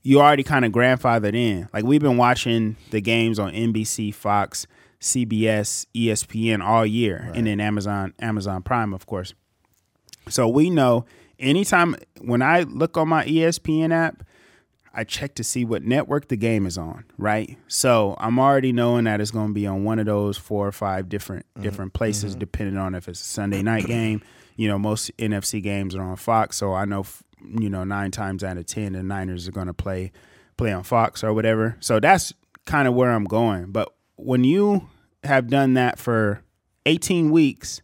you 0.02 0.20
already 0.20 0.42
kind 0.42 0.64
of 0.64 0.72
grandfathered 0.72 1.34
in. 1.34 1.68
Like 1.72 1.84
we've 1.84 2.02
been 2.02 2.18
watching 2.18 2.76
the 2.90 3.00
games 3.00 3.38
on 3.38 3.52
NBC, 3.52 4.14
Fox, 4.14 4.66
CBS, 5.04 5.84
ESPN 5.94 6.64
all 6.64 6.86
year, 6.86 7.30
and 7.34 7.46
then 7.46 7.60
Amazon 7.60 8.14
Amazon 8.20 8.62
Prime, 8.62 8.94
of 8.94 9.04
course. 9.04 9.34
So 10.30 10.48
we 10.48 10.70
know 10.70 11.04
anytime 11.38 11.94
when 12.22 12.40
I 12.40 12.62
look 12.62 12.96
on 12.96 13.08
my 13.08 13.26
ESPN 13.26 13.92
app, 13.92 14.22
I 14.94 15.04
check 15.04 15.34
to 15.34 15.44
see 15.44 15.66
what 15.66 15.82
network 15.82 16.28
the 16.28 16.36
game 16.36 16.64
is 16.64 16.78
on, 16.78 17.04
right? 17.18 17.58
So 17.68 18.16
I'm 18.18 18.38
already 18.38 18.72
knowing 18.72 19.04
that 19.04 19.20
it's 19.20 19.30
going 19.30 19.48
to 19.48 19.52
be 19.52 19.66
on 19.66 19.84
one 19.84 19.98
of 19.98 20.06
those 20.06 20.38
four 20.38 20.66
or 20.66 20.72
five 20.72 21.10
different 21.10 21.44
mm-hmm. 21.52 21.64
different 21.64 21.92
places, 21.92 22.32
mm-hmm. 22.32 22.40
depending 22.40 22.78
on 22.78 22.94
if 22.94 23.06
it's 23.06 23.20
a 23.20 23.24
Sunday 23.24 23.62
night 23.62 23.84
game. 23.86 24.22
You 24.56 24.68
know, 24.68 24.78
most 24.78 25.14
NFC 25.18 25.62
games 25.62 25.94
are 25.94 26.02
on 26.02 26.16
Fox, 26.16 26.56
so 26.56 26.72
I 26.72 26.86
know 26.86 27.04
you 27.58 27.68
know 27.68 27.84
nine 27.84 28.10
times 28.10 28.42
out 28.42 28.56
of 28.56 28.64
ten 28.64 28.94
the 28.94 29.02
Niners 29.02 29.46
are 29.46 29.52
going 29.52 29.66
to 29.66 29.74
play 29.74 30.12
play 30.56 30.72
on 30.72 30.82
Fox 30.82 31.22
or 31.22 31.34
whatever. 31.34 31.76
So 31.80 32.00
that's 32.00 32.32
kind 32.64 32.88
of 32.88 32.94
where 32.94 33.10
I'm 33.10 33.24
going. 33.24 33.70
But 33.70 33.92
when 34.16 34.44
you 34.44 34.88
have 35.24 35.48
done 35.48 35.74
that 35.74 35.98
for 35.98 36.42
18 36.87 37.30
weeks, 37.30 37.82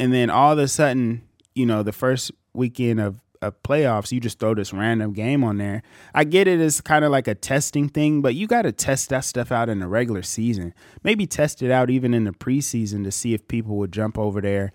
and 0.00 0.12
then 0.12 0.30
all 0.30 0.52
of 0.52 0.58
a 0.58 0.68
sudden, 0.68 1.22
you 1.54 1.66
know, 1.66 1.82
the 1.82 1.92
first 1.92 2.32
weekend 2.54 3.00
of, 3.00 3.20
of 3.40 3.60
playoffs, 3.62 4.12
you 4.12 4.20
just 4.20 4.38
throw 4.38 4.54
this 4.54 4.72
random 4.72 5.12
game 5.12 5.44
on 5.44 5.58
there. 5.58 5.82
I 6.14 6.24
get 6.24 6.48
it 6.48 6.60
as 6.60 6.80
kind 6.80 7.04
of 7.04 7.10
like 7.10 7.28
a 7.28 7.34
testing 7.34 7.88
thing, 7.88 8.22
but 8.22 8.34
you 8.34 8.46
got 8.46 8.62
to 8.62 8.72
test 8.72 9.10
that 9.10 9.24
stuff 9.24 9.52
out 9.52 9.68
in 9.68 9.78
the 9.78 9.88
regular 9.88 10.22
season. 10.22 10.74
Maybe 11.02 11.26
test 11.26 11.62
it 11.62 11.70
out 11.70 11.90
even 11.90 12.14
in 12.14 12.24
the 12.24 12.32
preseason 12.32 13.04
to 13.04 13.10
see 13.10 13.34
if 13.34 13.46
people 13.48 13.76
would 13.76 13.92
jump 13.92 14.18
over 14.18 14.40
there 14.40 14.72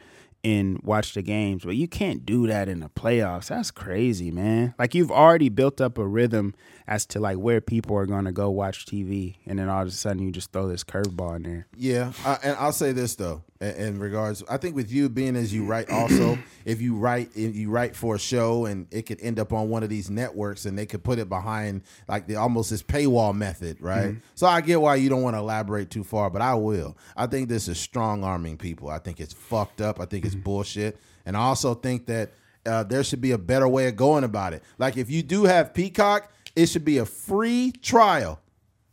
and 0.47 0.81
watch 0.81 1.13
the 1.13 1.21
games. 1.21 1.63
But 1.65 1.75
you 1.75 1.87
can't 1.87 2.25
do 2.25 2.47
that 2.47 2.69
in 2.69 2.79
the 2.79 2.89
playoffs. 2.89 3.47
That's 3.47 3.71
crazy, 3.71 4.31
man. 4.31 4.73
Like 4.79 4.95
you've 4.95 5.11
already 5.11 5.49
built 5.49 5.81
up 5.81 5.97
a 5.97 6.07
rhythm 6.07 6.55
as 6.87 7.05
to 7.07 7.19
like 7.19 7.37
where 7.37 7.59
people 7.59 7.97
are 7.97 8.05
going 8.05 8.25
to 8.25 8.31
go 8.31 8.49
watch 8.49 8.85
TV, 8.85 9.35
and 9.45 9.59
then 9.59 9.67
all 9.67 9.81
of 9.81 9.87
a 9.89 9.91
sudden 9.91 10.23
you 10.23 10.31
just 10.31 10.53
throw 10.53 10.67
this 10.67 10.83
curveball 10.83 11.35
in 11.35 11.43
there. 11.43 11.67
Yeah, 11.75 12.13
and 12.43 12.55
I'll 12.57 12.71
say 12.71 12.93
this 12.93 13.15
though, 13.15 13.43
in, 13.61 13.99
regards, 13.99 14.43
I 14.49 14.57
think 14.57 14.75
with 14.75 14.91
you 14.91 15.09
being 15.09 15.35
as 15.35 15.53
you 15.53 15.65
write, 15.65 15.89
also 15.91 16.37
if 16.65 16.81
you 16.81 16.95
write, 16.95 17.31
if 17.35 17.55
you 17.55 17.69
write 17.69 17.95
for 17.95 18.15
a 18.15 18.19
show 18.19 18.65
and 18.65 18.87
it 18.91 19.03
could 19.03 19.21
end 19.21 19.39
up 19.39 19.53
on 19.53 19.69
one 19.69 19.83
of 19.83 19.89
these 19.89 20.09
networks 20.09 20.65
and 20.65 20.77
they 20.77 20.85
could 20.85 21.03
put 21.03 21.19
it 21.19 21.29
behind 21.29 21.81
like 22.07 22.27
the 22.27 22.35
almost 22.35 22.69
this 22.69 22.83
paywall 22.83 23.35
method, 23.35 23.81
right? 23.81 24.15
So 24.35 24.47
I 24.47 24.61
get 24.61 24.81
why 24.81 24.95
you 24.95 25.09
don't 25.09 25.23
want 25.23 25.35
to 25.35 25.39
elaborate 25.39 25.89
too 25.89 26.03
far, 26.03 26.29
but 26.29 26.41
I 26.41 26.55
will. 26.55 26.97
I 27.15 27.27
think 27.27 27.49
this 27.49 27.67
is 27.67 27.79
strong 27.79 28.23
arming 28.23 28.57
people. 28.57 28.89
I 28.89 28.99
think 28.99 29.19
it's 29.19 29.33
fucked 29.33 29.81
up. 29.81 29.99
I 29.99 30.05
think 30.05 30.25
it's 30.25 30.35
bullshit, 30.35 30.97
and 31.25 31.35
I 31.35 31.41
also 31.41 31.73
think 31.73 32.05
that 32.07 32.31
uh, 32.65 32.83
there 32.83 33.03
should 33.03 33.21
be 33.21 33.31
a 33.31 33.37
better 33.37 33.67
way 33.67 33.87
of 33.87 33.95
going 33.95 34.23
about 34.23 34.53
it. 34.53 34.63
Like 34.77 34.97
if 34.97 35.09
you 35.09 35.23
do 35.23 35.45
have 35.45 35.73
Peacock, 35.73 36.31
it 36.55 36.67
should 36.67 36.85
be 36.85 36.97
a 36.97 37.05
free 37.05 37.71
trial 37.71 38.41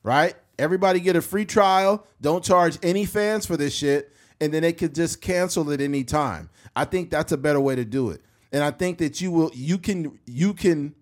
right? 0.05 0.35
Everybody 0.57 1.00
get 1.00 1.16
a 1.16 1.22
free 1.22 1.44
trial. 1.46 2.07
Don't 2.20 2.44
charge 2.44 2.79
any 2.85 3.07
fans 3.07 3.44
for 3.44 3.57
this 3.57 3.74
shit, 3.74 4.13
and 4.40 4.53
then 4.53 4.62
they 4.62 4.73
could 4.73 4.94
just 4.94 5.20
cancel 5.20 5.70
at 5.73 5.81
any 5.81 6.05
time. 6.05 6.51
I 6.77 6.85
think 6.85 7.11
that's 7.11 7.33
a 7.33 7.37
better 7.37 7.61
way 7.61 7.75
to 7.77 7.85
do 7.85 8.11
it, 8.11 8.20
and 8.53 8.62
I 8.62 8.70
think 8.70 8.99
that 8.99 9.20
you 9.20 9.31
will 9.31 9.51
you 9.55 9.79
can 9.79 10.18
you 10.27 10.55
can 10.55 10.94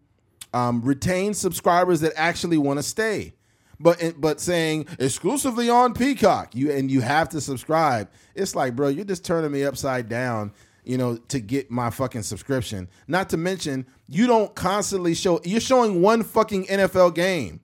um, 0.54 0.82
retain 0.82 1.34
subscribers 1.34 2.00
that 2.00 2.12
actually 2.16 2.58
want 2.58 2.78
to 2.78 2.82
stay. 2.82 3.34
But 3.80 4.20
but 4.20 4.40
saying 4.40 4.86
exclusively 4.98 5.68
on 5.68 5.94
Peacock, 5.94 6.54
you 6.54 6.70
and 6.70 6.90
you 6.90 7.00
have 7.00 7.28
to 7.30 7.40
subscribe. 7.40 8.08
It's 8.34 8.54
like, 8.54 8.76
bro, 8.76 8.88
you're 8.88 9.04
just 9.04 9.24
turning 9.24 9.50
me 9.50 9.64
upside 9.64 10.08
down. 10.08 10.52
you 10.84 10.98
know, 10.98 11.16
to 11.16 11.38
get 11.40 11.70
my 11.70 11.90
fucking 11.90 12.22
subscription. 12.22 12.88
Not 13.06 13.28
to 13.30 13.36
mention, 13.36 13.86
you 14.08 14.26
don't 14.26 14.52
constantly 14.54 15.14
show. 15.14 15.40
You're 15.44 15.60
showing 15.60 16.02
one 16.02 16.24
fucking 16.24 16.66
NFL 16.66 17.14
game. 17.14 17.60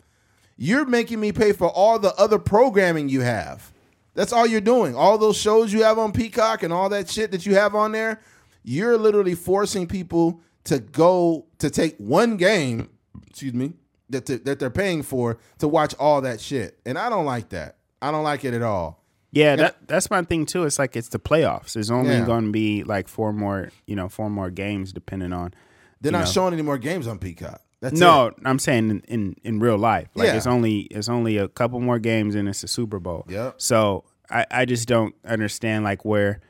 You're 0.57 0.87
making 0.87 1.21
me 1.21 1.33
pay 1.33 1.53
for 1.53 1.69
all 1.69 1.99
the 1.99 2.15
other 2.15 2.39
programming 2.39 3.09
you 3.09 3.21
have. 3.23 3.73
That's 4.19 4.33
all 4.33 4.49
you're 4.49 4.61
doing. 4.61 4.97
All 4.97 5.17
those 5.17 5.37
shows 5.37 5.73
you 5.73 5.85
have 5.85 5.97
on 5.97 6.11
Peacock 6.11 6.65
and 6.65 6.73
all 6.73 6.89
that 6.89 7.09
shit 7.09 7.31
that 7.31 7.47
you 7.47 7.55
have 7.55 7.77
on 7.77 7.93
there, 7.93 8.21
you're 8.65 8.99
literally 8.99 9.37
forcing 9.37 9.87
people 9.87 10.41
to 10.65 10.81
go 10.81 11.47
to 11.59 11.71
take 11.71 11.97
one 11.99 12.37
game, 12.37 12.89
excuse 13.29 13.55
me, 13.55 13.75
that 14.11 14.27
to, 14.27 14.39
that 14.39 14.59
they're 14.59 14.71
paying 14.71 15.05
for 15.05 15.39
to 15.59 15.69
watch 15.69 15.95
all 16.01 16.21
that 16.23 16.41
shit. 16.41 16.81
And 16.85 16.99
I 16.99 17.09
don't 17.11 17.27
like 17.27 17.51
that. 17.51 17.77
I 18.03 18.11
don't 18.11 18.25
like 18.25 18.45
it 18.45 18.55
at 18.55 18.63
all. 18.63 19.05
Yeah, 19.31 19.55
that 19.55 19.87
that's 19.87 20.11
my 20.11 20.23
thing 20.23 20.47
too. 20.47 20.65
It's 20.65 20.81
like 20.81 20.97
it's 20.97 21.11
the 21.11 21.21
playoffs. 21.21 21.75
There's 21.75 21.93
only 21.93 22.15
Yeah. 22.17 22.27
going 22.27 22.47
to 22.47 22.51
be 22.51 22.83
like 22.83 23.07
four 23.07 23.33
more, 23.33 23.71
you 23.87 23.95
know, 23.95 24.09
four 24.09 24.31
more 24.31 24.51
games 24.51 24.93
depending 24.93 25.33
on. 25.33 25.55
They're 26.01 26.11
not 26.11 26.25
know. 26.25 26.31
showing 26.33 26.55
any 26.55 26.63
more 26.63 26.79
games 26.79 27.07
on 27.07 27.21
Peacock. 27.21 27.61
That's 27.81 28.01
no, 28.01 28.27
it. 28.27 28.35
I'm 28.45 28.59
saying 28.59 28.91
in, 28.91 29.01
in 29.07 29.37
in 29.45 29.61
real 29.61 29.79
life. 29.79 30.09
Like 30.17 30.27
Yeah. 30.27 30.37
it's 30.37 30.49
only 30.49 30.81
it's 30.91 31.09
only 31.09 31.37
a 31.37 31.47
couple 31.47 31.79
more 31.79 32.01
games 32.01 32.35
and 32.35 32.49
it's 32.49 32.65
a 32.65 32.69
Super 32.69 32.99
Bowl. 32.99 33.25
Yep. 33.29 33.55
So 33.59 34.03
I 34.31 34.47
I 34.51 34.65
just 34.65 34.89
don't 34.89 35.15
understand 35.25 35.85
like 35.85 36.05
where 36.05 36.41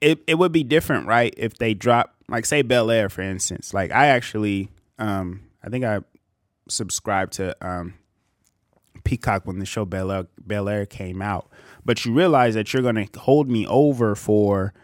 it 0.00 0.22
it 0.26 0.34
would 0.36 0.52
be 0.52 0.64
different, 0.64 1.06
right? 1.06 1.34
If 1.36 1.58
they 1.58 1.74
drop 1.74 2.14
like 2.28 2.46
say 2.46 2.62
Bel 2.62 2.90
Air 2.90 3.08
for 3.08 3.22
instance. 3.22 3.74
Like 3.74 3.90
I 3.92 4.06
actually 4.08 4.70
um 4.98 5.42
I 5.64 5.68
think 5.68 5.84
I 5.84 6.00
subscribed 6.68 7.34
to 7.34 7.56
um 7.66 7.94
Peacock 9.04 9.46
when 9.46 9.58
the 9.58 9.66
show 9.66 9.84
Bel 9.84 10.10
Air, 10.12 10.26
Bel 10.38 10.68
Air 10.68 10.86
came 10.86 11.22
out. 11.22 11.48
But 11.84 12.04
you 12.04 12.12
realize 12.12 12.54
that 12.54 12.72
you're 12.72 12.82
going 12.82 13.06
to 13.06 13.18
hold 13.20 13.50
me 13.50 13.66
over 13.66 14.14
for 14.14 14.74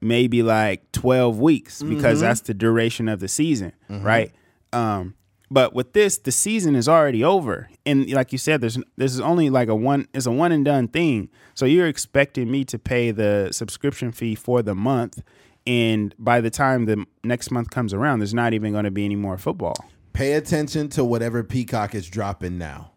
maybe 0.00 0.44
like 0.44 0.90
12 0.92 1.40
weeks 1.40 1.82
because 1.82 2.20
that's 2.20 2.40
the 2.42 2.54
duration 2.54 3.08
of 3.08 3.18
the 3.18 3.26
season, 3.28 3.72
right? 3.88 4.32
Um, 4.72 5.14
but 5.50 5.72
with 5.74 5.92
this, 5.92 6.18
the 6.18 6.32
season 6.32 6.76
is 6.76 6.88
already 6.88 7.24
over, 7.24 7.70
and 7.86 8.10
like 8.10 8.32
you 8.32 8.38
said, 8.38 8.60
there's 8.60 8.78
this 8.96 9.14
is 9.14 9.20
only 9.20 9.50
like 9.50 9.68
a 9.68 9.74
one 9.74 10.06
it's 10.12 10.26
a 10.26 10.30
one 10.30 10.52
and 10.52 10.64
done 10.64 10.88
thing. 10.88 11.30
So 11.54 11.64
you're 11.64 11.86
expecting 11.86 12.50
me 12.50 12.64
to 12.66 12.78
pay 12.78 13.10
the 13.10 13.48
subscription 13.52 14.12
fee 14.12 14.34
for 14.34 14.62
the 14.62 14.74
month, 14.74 15.22
and 15.66 16.14
by 16.18 16.40
the 16.40 16.50
time 16.50 16.84
the 16.84 17.04
next 17.24 17.50
month 17.50 17.70
comes 17.70 17.94
around, 17.94 18.18
there's 18.18 18.34
not 18.34 18.52
even 18.52 18.72
going 18.72 18.84
to 18.84 18.90
be 18.90 19.04
any 19.04 19.16
more 19.16 19.38
football. 19.38 19.76
Pay 20.12 20.34
attention 20.34 20.88
to 20.90 21.04
whatever 21.04 21.42
Peacock 21.44 21.94
is 21.94 22.08
dropping 22.08 22.58
now. 22.58 22.92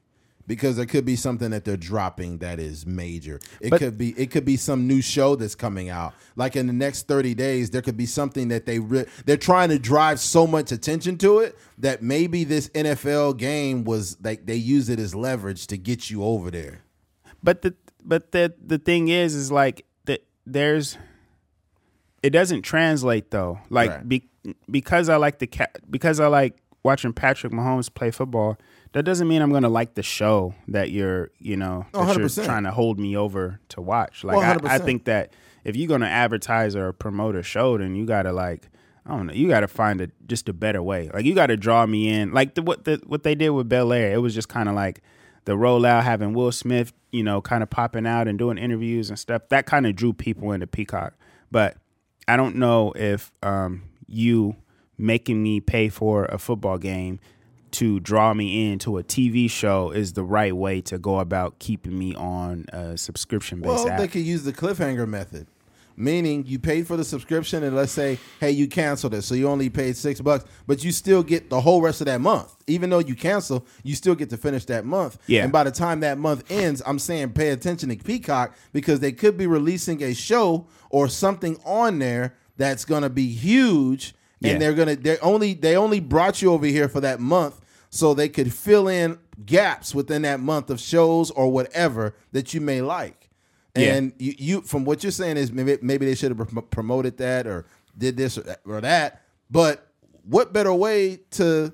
Because 0.51 0.75
there 0.75 0.85
could 0.85 1.05
be 1.05 1.15
something 1.15 1.51
that 1.51 1.63
they're 1.63 1.77
dropping 1.77 2.39
that 2.39 2.59
is 2.59 2.85
major. 2.85 3.39
It 3.61 3.69
But- 3.69 3.79
could 3.79 3.97
be 3.97 4.09
it 4.17 4.31
could 4.31 4.43
be 4.43 4.57
some 4.57 4.85
new 4.85 5.01
show 5.01 5.35
that's 5.37 5.55
coming 5.55 5.87
out. 5.89 6.13
Like 6.35 6.57
in 6.57 6.67
the 6.67 6.73
next 6.73 7.07
30 7.07 7.33
days 7.35 7.69
there 7.69 7.81
could 7.81 7.95
be 7.95 8.05
something 8.05 8.49
that 8.49 8.65
they 8.65 8.79
re- 8.79 9.05
they're 9.25 9.37
trying 9.37 9.69
to 9.69 9.79
drive 9.79 10.19
so 10.19 10.45
much 10.45 10.73
attention 10.73 11.17
to 11.19 11.39
it 11.39 11.57
that 11.77 12.01
maybe 12.01 12.43
this 12.43 12.67
NFL 12.75 13.37
game 13.37 13.85
was 13.85 14.17
like 14.21 14.45
they 14.45 14.55
use 14.57 14.89
it 14.89 14.99
as 14.99 15.15
leverage 15.15 15.67
to 15.67 15.77
get 15.77 16.09
you 16.09 16.21
over 16.21 16.51
there. 16.51 16.81
But 17.41 17.61
the 17.61 17.73
but 18.03 18.31
the 18.33 18.53
the 18.61 18.77
thing 18.77 19.07
is 19.07 19.33
is 19.35 19.53
like 19.53 19.85
that 20.05 20.25
there's 20.45 20.97
it 22.21 22.31
doesn't 22.31 22.63
translate 22.63 23.31
though. 23.31 23.59
Like 23.69 23.89
Right. 23.89 24.09
be, 24.09 24.29
because 24.69 25.07
I 25.07 25.15
like 25.15 25.39
the 25.39 25.47
cat 25.47 25.79
because 25.89 26.19
I 26.19 26.27
like 26.27 26.57
watching 26.83 27.13
Patrick 27.13 27.53
Mahomes 27.53 27.93
play 27.93 28.11
football, 28.11 28.57
that 28.93 29.03
doesn't 29.03 29.27
mean 29.27 29.41
I'm 29.41 29.51
to 29.63 29.69
like 29.69 29.93
the 29.93 30.03
show 30.03 30.53
that 30.67 30.91
you're, 30.91 31.31
you 31.39 31.55
know, 31.55 31.85
Oh, 31.93 32.05
that 32.05 32.17
you're 32.17 32.45
trying 32.45 32.63
to 32.63 32.71
hold 32.71 32.99
me 32.99 33.15
over 33.15 33.59
to 33.69 33.81
watch. 33.81 34.23
Like 34.23 34.37
Well, 34.37 34.59
I, 34.65 34.75
I 34.75 34.77
think 34.79 35.05
that 35.05 35.33
if 35.63 35.75
you're 35.75 35.87
to 36.01 36.07
advertise 36.07 36.75
or 36.75 36.91
promote 36.91 37.35
a 37.35 37.43
show, 37.43 37.77
then 37.77 37.95
you 37.95 38.05
got 38.05 38.23
to 38.23 38.33
like 38.33 38.69
I 39.05 39.11
don't 39.11 39.27
know. 39.27 39.33
You 39.33 39.47
got 39.47 39.61
to 39.61 39.67
find 39.67 39.99
a 40.01 40.09
just 40.27 40.47
a 40.47 40.53
better 40.53 40.81
way. 40.81 41.09
Like 41.11 41.25
you 41.25 41.33
got 41.33 41.47
to 41.47 41.57
draw 41.57 41.85
me 41.85 42.09
in. 42.09 42.33
Like 42.33 42.55
the, 42.55 42.61
what 42.61 42.83
the 42.83 43.01
what 43.05 43.23
they 43.23 43.33
did 43.35 43.49
with 43.49 43.67
Bel 43.67 43.91
Air, 43.91 44.13
it 44.13 44.19
was 44.19 44.35
just 44.35 44.47
kind 44.47 44.69
of 44.69 44.75
like 44.75 45.01
the 45.45 45.53
rollout, 45.53 46.03
having 46.03 46.33
Will 46.33 46.51
Smith, 46.51 46.93
you 47.11 47.23
know, 47.23 47.41
kind 47.41 47.63
of 47.63 47.69
popping 47.69 48.05
out 48.05 48.27
and 48.27 48.37
doing 48.37 48.57
interviews 48.57 49.09
and 49.09 49.17
stuff. 49.17 49.43
That 49.49 49.65
kind 49.65 49.87
of 49.87 49.95
drew 49.95 50.13
people 50.13 50.51
into 50.51 50.67
Peacock. 50.67 51.13
But 51.49 51.77
I 52.27 52.37
don't 52.37 52.57
know 52.57 52.93
if 52.95 53.31
um, 53.41 53.83
you 54.07 54.55
making 54.97 55.41
me 55.41 55.59
pay 55.59 55.89
for 55.89 56.25
a 56.25 56.37
football 56.37 56.77
game 56.77 57.19
to 57.73 57.99
draw 57.99 58.33
me 58.33 58.71
into 58.71 58.97
a 58.97 59.03
TV 59.03 59.49
show 59.49 59.91
is 59.91 60.13
the 60.13 60.23
right 60.23 60.55
way 60.55 60.81
to 60.81 60.97
go 60.97 61.19
about 61.19 61.59
keeping 61.59 61.97
me 61.97 62.13
on 62.15 62.65
a 62.73 62.97
subscription 62.97 63.61
based 63.61 63.73
Well, 63.85 63.89
app. 63.89 63.99
they 63.99 64.07
could 64.07 64.21
use 64.23 64.43
the 64.43 64.53
cliffhanger 64.53 65.07
method, 65.07 65.47
meaning 65.97 66.45
you 66.47 66.57
paid 66.59 66.87
for 66.87 66.97
the 66.97 67.03
subscription, 67.03 67.63
and 67.63 67.75
let's 67.75 67.91
say, 67.91 68.17
hey, 68.39 68.51
you 68.51 68.67
canceled 68.67 69.13
it, 69.13 69.21
so 69.23 69.35
you 69.35 69.47
only 69.47 69.69
paid 69.69 69.95
six 69.95 70.19
bucks, 70.21 70.45
but 70.67 70.83
you 70.83 70.91
still 70.91 71.21
get 71.23 71.49
the 71.49 71.61
whole 71.61 71.81
rest 71.81 72.01
of 72.01 72.05
that 72.05 72.21
month. 72.21 72.55
Even 72.67 72.89
though 72.89 72.99
you 72.99 73.15
cancel, 73.15 73.65
you 73.83 73.95
still 73.95 74.15
get 74.15 74.29
to 74.29 74.37
finish 74.37 74.65
that 74.65 74.85
month. 74.85 75.17
Yeah. 75.27 75.43
And 75.43 75.51
by 75.51 75.63
the 75.63 75.71
time 75.71 75.99
that 76.01 76.17
month 76.17 76.49
ends, 76.49 76.81
I'm 76.85 76.99
saying 76.99 77.33
pay 77.33 77.49
attention 77.49 77.89
to 77.89 77.95
Peacock 77.97 78.55
because 78.73 78.99
they 78.99 79.11
could 79.11 79.37
be 79.37 79.47
releasing 79.47 80.01
a 80.03 80.13
show 80.13 80.67
or 80.89 81.07
something 81.07 81.57
on 81.65 81.99
there 81.99 82.35
that's 82.57 82.85
going 82.85 83.03
to 83.03 83.09
be 83.09 83.27
huge, 83.27 84.13
and 84.43 84.53
Yeah. 84.53 84.57
they're 84.57 84.73
gonna 84.73 84.95
they 84.95 85.17
only 85.19 85.53
they 85.53 85.75
only 85.75 85.99
brought 85.99 86.41
you 86.41 86.51
over 86.51 86.65
here 86.65 86.87
for 86.87 86.99
that 87.01 87.19
month 87.19 87.61
so 87.89 88.13
they 88.13 88.29
could 88.29 88.53
fill 88.53 88.87
in 88.87 89.17
gaps 89.45 89.93
within 89.95 90.21
that 90.23 90.39
month 90.39 90.69
of 90.69 90.79
shows 90.79 91.31
or 91.31 91.51
whatever 91.51 92.15
that 92.31 92.53
you 92.53 92.61
may 92.61 92.81
like. 92.81 93.29
Yeah. 93.75 93.93
And 93.95 94.13
you, 94.17 94.33
you 94.37 94.61
from 94.61 94.83
what 94.85 95.03
you're 95.03 95.11
saying 95.11 95.37
is 95.37 95.51
maybe 95.51 95.77
maybe 95.81 96.05
they 96.05 96.15
should 96.15 96.35
have 96.37 96.69
promoted 96.71 97.17
that 97.17 97.47
or 97.47 97.65
did 97.97 98.17
this 98.17 98.37
or 98.37 98.41
that, 98.41 98.59
or 98.65 98.81
that. 98.81 99.21
But 99.49 99.87
what 100.23 100.53
better 100.53 100.73
way 100.73 101.19
to 101.31 101.73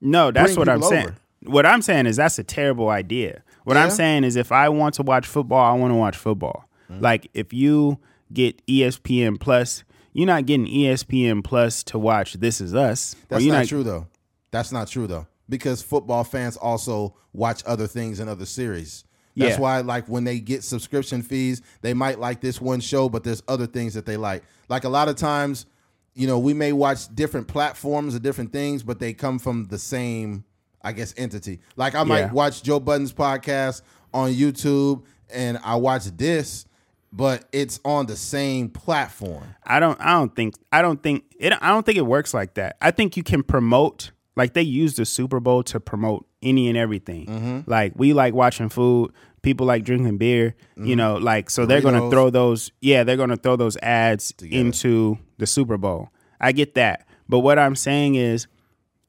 No, 0.00 0.30
that's 0.30 0.56
what 0.56 0.68
I'm 0.68 0.78
people 0.78 0.90
saying. 0.90 1.16
What 1.44 1.64
I'm 1.66 1.82
saying 1.82 2.06
is 2.06 2.16
that's 2.16 2.38
a 2.38 2.44
terrible 2.44 2.88
idea. 2.88 3.42
What 3.64 3.76
I'm 3.76 3.90
saying 3.90 4.24
is 4.24 4.36
if 4.36 4.52
I 4.52 4.68
want 4.68 4.94
to 4.94 5.02
watch 5.02 5.26
football, 5.26 5.64
I 5.64 5.76
want 5.76 5.90
to 5.92 5.96
watch 5.96 6.16
football. 6.16 6.68
Mm-hmm. 6.90 7.02
Like 7.02 7.28
if 7.34 7.52
you 7.52 7.98
get 8.32 8.64
ESPN 8.66 9.38
Plus, 9.40 9.82
you're 10.16 10.26
not 10.26 10.46
getting 10.46 10.66
ESPN 10.66 11.44
Plus 11.44 11.82
to 11.84 11.98
watch 11.98 12.34
This 12.34 12.60
Is 12.60 12.74
Us. 12.74 13.14
That's 13.28 13.44
you're 13.44 13.54
not, 13.54 13.66
true 13.66 13.82
though. 13.82 14.06
That's 14.50 14.72
not 14.72 14.88
true 14.88 15.06
though. 15.06 15.26
Because 15.48 15.82
football 15.82 16.24
fans 16.24 16.56
also 16.56 17.14
watch 17.32 17.62
other 17.66 17.86
things 17.86 18.18
and 18.18 18.28
other 18.30 18.46
series. 18.46 19.04
That's 19.36 19.56
Yeah. 19.56 19.60
why 19.60 19.80
like 19.80 20.08
when 20.08 20.24
they 20.24 20.40
get 20.40 20.64
subscription 20.64 21.22
fees, 21.22 21.60
they 21.82 21.92
might 21.94 22.18
like 22.18 22.40
this 22.40 22.60
one 22.60 22.80
show, 22.80 23.08
but 23.08 23.22
there's 23.24 23.42
other 23.46 23.66
things 23.66 23.94
that 23.94 24.06
they 24.06 24.16
like. 24.16 24.42
Like 24.68 24.84
a 24.84 24.88
lot 24.88 25.08
of 25.08 25.16
times, 25.16 25.66
you 26.14 26.26
know, 26.26 26.38
we 26.38 26.54
may 26.54 26.72
watch 26.72 27.14
different 27.14 27.46
platforms 27.46 28.14
or 28.14 28.18
different 28.18 28.50
things, 28.52 28.82
but 28.82 28.98
they 28.98 29.12
come 29.12 29.38
from 29.38 29.66
the 29.66 29.78
same, 29.78 30.44
I 30.82 30.92
guess, 30.92 31.12
entity. 31.18 31.60
Like 31.76 31.94
I 31.94 32.02
might 32.04 32.20
Yeah. 32.20 32.32
watch 32.32 32.62
Joe 32.62 32.80
Budden's 32.80 33.12
podcast 33.12 33.82
on 34.14 34.32
YouTube 34.32 35.02
and 35.32 35.58
I 35.62 35.74
watch 35.76 36.04
this, 36.16 36.64
but 37.12 37.44
it's 37.52 37.80
on 37.84 38.06
the 38.06 38.16
same 38.16 38.68
platform. 38.68 39.54
I 39.64 39.80
don't 39.80 40.00
I 40.00 40.12
don't 40.12 40.34
think 40.34 40.54
I 40.72 40.82
don't 40.82 41.02
think 41.02 41.24
it 41.38 41.52
I 41.60 41.68
don't 41.68 41.84
think 41.86 41.98
it 41.98 42.06
works 42.06 42.34
like 42.34 42.54
that. 42.54 42.76
I 42.80 42.90
think 42.90 43.16
you 43.16 43.22
can 43.22 43.42
promote 43.42 44.10
like 44.36 44.52
they 44.52 44.62
use 44.62 44.96
the 44.96 45.06
Super 45.06 45.40
Bowl 45.40 45.62
to 45.64 45.80
promote 45.80 46.26
any 46.42 46.68
and 46.68 46.76
everything. 46.76 47.26
Mm-hmm. 47.26 47.70
Like 47.70 47.92
we 47.96 48.12
like 48.12 48.34
watching 48.34 48.68
food, 48.68 49.12
people 49.42 49.66
like 49.66 49.84
drinking 49.84 50.18
beer, 50.18 50.54
you 50.76 50.94
know, 50.96 51.16
like 51.16 51.48
so 51.50 51.64
they're 51.64 51.80
going 51.80 51.94
to 51.94 52.00
Mm-hmm. 52.00 52.10
Throw 52.10 52.30
those 52.30 52.70
yeah, 52.80 53.04
they're 53.04 53.16
going 53.16 53.30
to 53.30 53.36
throw 53.36 53.56
those 53.56 53.76
ads 53.78 54.34
into 54.42 55.18
the 55.38 55.46
Super 55.46 55.78
Bowl. 55.78 56.10
I 56.40 56.52
get 56.52 56.74
that. 56.74 57.06
But 57.28 57.40
what 57.40 57.58
I'm 57.58 57.76
saying 57.76 58.16
is 58.16 58.46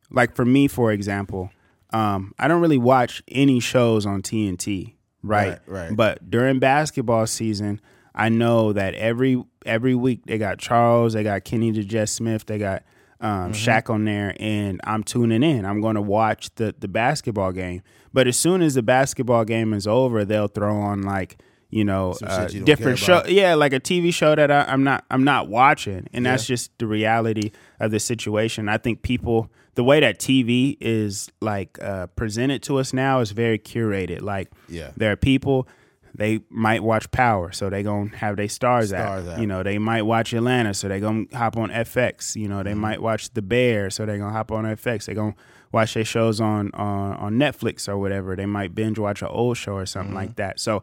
like 0.10 0.36
for 0.36 0.46
me 0.46 0.68
for 0.68 0.92
example, 0.92 1.52
um 1.92 2.34
I 2.40 2.48
don't 2.48 2.62
really 2.62 2.78
watch 2.78 3.22
any 3.28 3.60
shows 3.60 4.06
on 4.06 4.22
TNT, 4.22 4.94
right? 5.24 5.60
Right, 5.66 5.88
right. 5.88 5.96
But 5.96 6.30
during 6.30 6.60
basketball 6.60 7.28
season, 7.28 7.82
I 8.16 8.30
know 8.30 8.74
that 8.74 8.94
every 8.96 9.44
every 9.66 9.96
week 9.96 10.26
they 10.26 10.38
got 10.38 10.58
Charles, 10.58 11.14
they 11.14 11.24
got 11.24 11.44
Kenny 11.44 11.72
DeJess 11.72 12.10
Smith, 12.10 12.46
they 12.46 12.58
got 12.58 12.84
um, 13.20 13.52
Mm-hmm. 13.52 13.52
Shaq 13.54 13.90
on 13.90 14.06
there, 14.06 14.36
and 14.40 14.80
I'm 14.84 15.04
tuning 15.04 15.42
in. 15.42 15.66
I'm 15.66 15.82
going 15.82 15.96
to 15.96 16.02
watch 16.02 16.50
the 16.56 16.76
the 16.78 16.88
basketball 16.88 17.52
game. 17.52 17.82
But 18.14 18.28
as 18.28 18.38
soon 18.38 18.62
as 18.62 18.76
the 18.76 18.84
basketball 18.84 19.46
game 19.46 19.74
is 19.74 19.88
over, 19.88 20.26
they'll 20.26 20.48
throw 20.48 20.76
on 20.76 21.02
like 21.02 21.38
you 21.70 21.84
know 21.84 22.16
uh, 22.24 22.48
you 22.52 22.64
different 22.64 23.00
show, 23.00 23.24
yeah, 23.28 23.56
like 23.56 23.74
a 23.74 23.80
TV 23.80 24.14
show 24.14 24.36
that 24.36 24.52
I, 24.52 24.64
I'm 24.64 24.84
not 24.84 25.06
I'm 25.10 25.24
not 25.24 25.48
watching, 25.50 26.08
and 26.14 26.26
that's 26.26 26.46
just 26.46 26.72
the 26.78 26.88
reality 26.88 27.52
of 27.80 27.92
the 27.92 28.00
situation. 28.00 28.70
I 28.70 28.78
think 28.78 29.02
people 29.02 29.52
the 29.78 29.84
way 29.84 30.00
that 30.00 30.18
TV 30.20 30.76
is 30.82 31.30
like 31.40 31.78
uh, 31.82 32.08
presented 32.08 32.64
to 32.64 32.78
us 32.80 32.94
now 32.94 33.20
is 33.20 33.30
very 33.32 33.60
curated. 33.60 34.22
Like 34.24 34.50
Yeah. 34.68 34.90
there 34.98 35.12
are 35.12 35.16
people 35.16 35.68
they 36.16 36.40
might 36.50 36.82
watch 36.82 37.12
Power, 37.12 37.52
so 37.52 37.70
they 37.70 37.84
gonna 37.84 38.10
have 38.18 38.38
their 38.38 38.50
stars, 38.50 38.92
Starz 38.92 39.28
out. 39.34 39.40
You 39.40 39.46
know, 39.46 39.62
they 39.62 39.78
might 39.78 40.02
watch 40.02 40.34
Atlanta, 40.34 40.74
so 40.74 40.88
they 40.88 41.00
gonna 41.00 41.26
hop 41.32 41.58
on 41.58 41.70
FX. 41.70 42.36
You 42.36 42.48
know, 42.48 42.64
they 42.64 42.72
Mm-hmm. 42.72 42.80
might 42.80 43.02
watch 43.04 43.30
The 43.36 43.44
Bear, 43.44 43.92
so 43.92 44.06
they 44.08 44.18
gonna 44.18 44.32
hop 44.34 44.52
on 44.52 44.66
FX. 44.66 45.06
They 45.06 45.14
gonna 45.14 45.36
watch 45.72 45.94
their 45.94 46.06
shows 46.06 46.42
on 46.42 46.72
on 46.74 47.14
on 47.18 47.34
Netflix 47.36 47.88
or 47.88 48.00
whatever. 48.00 48.36
They 48.36 48.48
might 48.48 48.74
binge 48.74 48.98
watch 48.98 49.22
an 49.22 49.28
old 49.28 49.58
show 49.58 49.74
or 49.76 49.86
something 49.86 50.10
Mm-hmm. 50.10 50.16
like 50.30 50.36
that. 50.38 50.60
So 50.60 50.82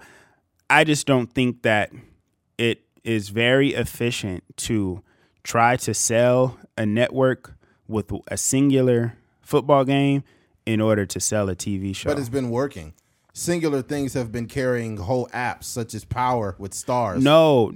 I 0.71 0.85
just 0.85 1.05
don't 1.07 1.33
think 1.35 1.63
that 1.63 1.91
it 2.57 2.83
is 3.03 3.31
very 3.31 3.71
efficient 3.75 4.45
to 4.69 5.03
try 5.43 5.77
to 5.79 5.93
sell 5.95 6.59
a 6.79 6.87
network 6.87 7.54
with 7.89 8.13
a 8.29 8.37
singular 8.37 9.17
football 9.41 9.85
game 9.85 10.25
in 10.67 10.81
order 10.81 11.05
to 11.07 11.21
sell 11.21 11.49
a 11.49 11.57
TV 11.57 11.95
show. 11.95 12.11
But 12.11 12.19
it's 12.19 12.29
been 12.29 12.51
working. 12.51 12.95
Singular 13.33 13.83
things 13.83 14.15
have 14.15 14.31
been 14.31 14.47
carrying 14.47 14.97
whole 14.97 15.27
apps, 15.29 15.65
such 15.65 15.93
as 15.95 16.05
Power 16.05 16.55
with 16.59 16.73
Starz. 16.73 17.21
no, 17.21 17.75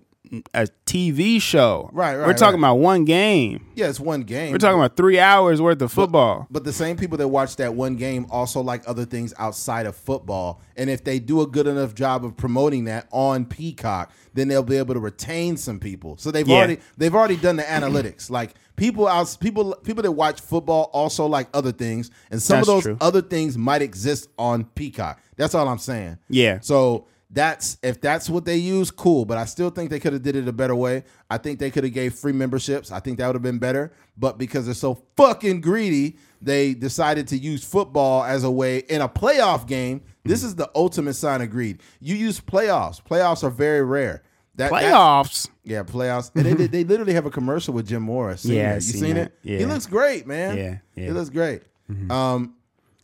a 0.54 0.68
TV 0.86 1.40
show. 1.40 1.90
Right, 1.92 2.16
right, 2.16 2.26
We're 2.26 2.32
talking 2.34 2.60
right. 2.60 2.70
about 2.70 2.76
one 2.76 3.04
game. 3.04 3.66
Yeah, 3.74 3.88
it's 3.88 4.00
one 4.00 4.22
game. 4.22 4.52
We're 4.52 4.58
talking 4.58 4.78
about 4.78 4.96
three 4.96 5.18
hours 5.18 5.60
worth 5.60 5.80
of 5.82 5.92
football. 5.92 6.46
But 6.50 6.64
the 6.64 6.72
same 6.72 6.96
people 6.96 7.18
that 7.18 7.28
watch 7.28 7.56
that 7.56 7.74
one 7.74 7.96
game 7.96 8.26
also 8.30 8.60
like 8.60 8.82
other 8.86 9.04
things 9.04 9.32
outside 9.38 9.86
of 9.86 9.96
football. 9.96 10.60
And 10.76 10.88
if 10.90 11.04
they 11.04 11.18
do 11.18 11.40
a 11.42 11.46
good 11.46 11.66
enough 11.66 11.94
job 11.94 12.24
of 12.24 12.36
promoting 12.36 12.84
that 12.84 13.08
on 13.12 13.44
Peacock, 13.44 14.12
then 14.34 14.48
they'll 14.48 14.62
be 14.62 14.76
able 14.76 14.94
to 14.94 15.00
retain 15.00 15.56
some 15.56 15.78
people. 15.80 16.16
So 16.18 16.30
they've 16.30 16.46
Yeah. 16.46 16.56
already 16.56 16.78
they've 16.96 17.14
already 17.14 17.36
done 17.36 17.56
the 17.56 17.62
analytics. 17.64 18.30
Like 18.38 18.54
people 18.76 19.08
out 19.08 19.36
people 19.40 19.74
people 19.82 20.02
that 20.04 20.12
watch 20.12 20.40
football 20.40 20.90
also 20.92 21.26
like 21.26 21.48
other 21.52 21.72
things, 21.72 22.10
and 22.30 22.40
some 22.40 22.58
That's 22.58 22.68
of 22.68 22.74
those 22.74 22.82
true. 22.84 22.96
other 23.00 23.20
things 23.22 23.58
might 23.58 23.82
exist 23.82 24.28
on 24.38 24.64
Peacock. 24.64 25.20
That's 25.36 25.54
all 25.54 25.66
I'm 25.68 25.78
saying. 25.78 26.18
Yeah. 26.28 26.60
So 26.60 27.06
that's 27.30 27.76
if 27.82 28.00
that's 28.00 28.30
what 28.30 28.44
they 28.46 28.56
use, 28.56 28.90
cool. 28.90 29.24
But 29.24 29.36
I 29.38 29.44
still 29.44 29.70
think 29.70 29.90
they 29.90 30.00
could 30.00 30.12
have 30.14 30.22
did 30.22 30.34
it 30.36 30.48
a 30.48 30.52
better 30.52 30.74
way. 30.74 31.04
I 31.28 31.36
think 31.38 31.58
they 31.58 31.70
could 31.70 31.84
have 31.84 31.92
gave 31.92 32.14
free 32.14 32.32
memberships. 32.32 32.90
I 32.90 33.00
think 33.00 33.18
that 33.18 33.26
would 33.26 33.36
have 33.36 33.42
been 33.42 33.58
better. 33.58 33.92
But 34.16 34.38
because 34.38 34.64
they're 34.64 34.74
so 34.74 35.02
fucking 35.16 35.60
greedy, 35.60 36.16
they 36.40 36.72
decided 36.74 37.28
to 37.28 37.36
use 37.38 37.62
football 37.62 38.24
as 38.24 38.44
a 38.44 38.50
way 38.50 38.78
in 38.78 39.02
a 39.02 39.08
playoff 39.08 39.66
game. 39.66 40.02
This 40.24 40.42
is 40.42 40.54
the 40.56 40.70
ultimate 40.74 41.14
sign 41.14 41.40
of 41.42 41.50
greed. 41.50 41.80
You 42.00 42.14
use 42.14 42.40
playoffs. 42.40 43.02
Playoffs 43.02 43.42
are 43.44 43.50
very 43.50 43.82
rare. 43.82 44.22
That, 44.56 44.70
that- 44.72 44.82
Playoffs. 44.82 45.48
yeah, 45.64 45.82
playoffs. 45.84 46.30
And 46.34 46.44
they, 46.44 46.52
they, 46.54 46.66
they 46.66 46.84
literally 46.84 47.12
have 47.14 47.26
a 47.26 47.30
commercial 47.30 47.72
with 47.74 47.86
Jim 47.86 48.02
Morris. 48.02 48.44
Yeah, 48.44 48.74
you 48.74 48.80
seen 48.80 49.00
seen 49.00 49.14
that. 49.14 49.32
it? 49.44 49.58
He 49.60 49.64
looks 49.66 49.86
great, 49.86 50.26
man. 50.26 50.56
Yeah, 50.56 50.78
yeah. 50.96 51.04
he 51.04 51.10
looks 51.12 51.30
great. 51.30 51.62
Um, 52.10 52.54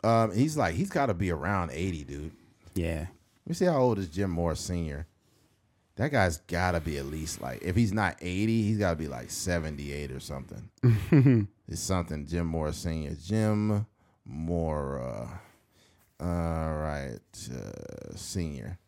um, 0.02 0.32
he's 0.34 0.56
like 0.56 0.74
he's 0.74 0.90
got 0.90 1.06
to 1.06 1.14
be 1.14 1.30
around 1.30 1.70
eighty, 1.72 2.04
dude. 2.04 2.32
Yeah. 2.74 3.06
Let 3.44 3.50
me 3.50 3.54
see 3.54 3.64
how 3.66 3.76
old 3.78 3.98
is 3.98 4.09
Jim 4.09 4.30
Morris 4.30 4.61
Senior. 4.61 5.07
That 5.96 6.11
guy's 6.11 6.38
got 6.38 6.72
to 6.72 6.80
be 6.80 6.98
at 6.98 7.07
least 7.07 7.40
like 7.40 7.62
if 7.62 7.76
he's 7.76 7.92
not 7.92 8.16
eighty, 8.20 8.62
he's 8.62 8.78
got 8.78 8.90
to 8.90 8.96
be 8.96 9.07
like 9.07 9.30
seventy 9.30 9.92
eight 9.92 10.11
or 10.11 10.18
something. 10.20 10.68
it's 11.68 11.80
something. 11.80 12.26
Jim 12.26 12.46
Morris 12.46 12.78
Senior. 12.78 13.14
Jim 13.24 13.87
Mora. 14.24 15.40
All 16.20 16.26
right, 16.28 17.18
uh, 17.52 18.16
senior. 18.16 18.78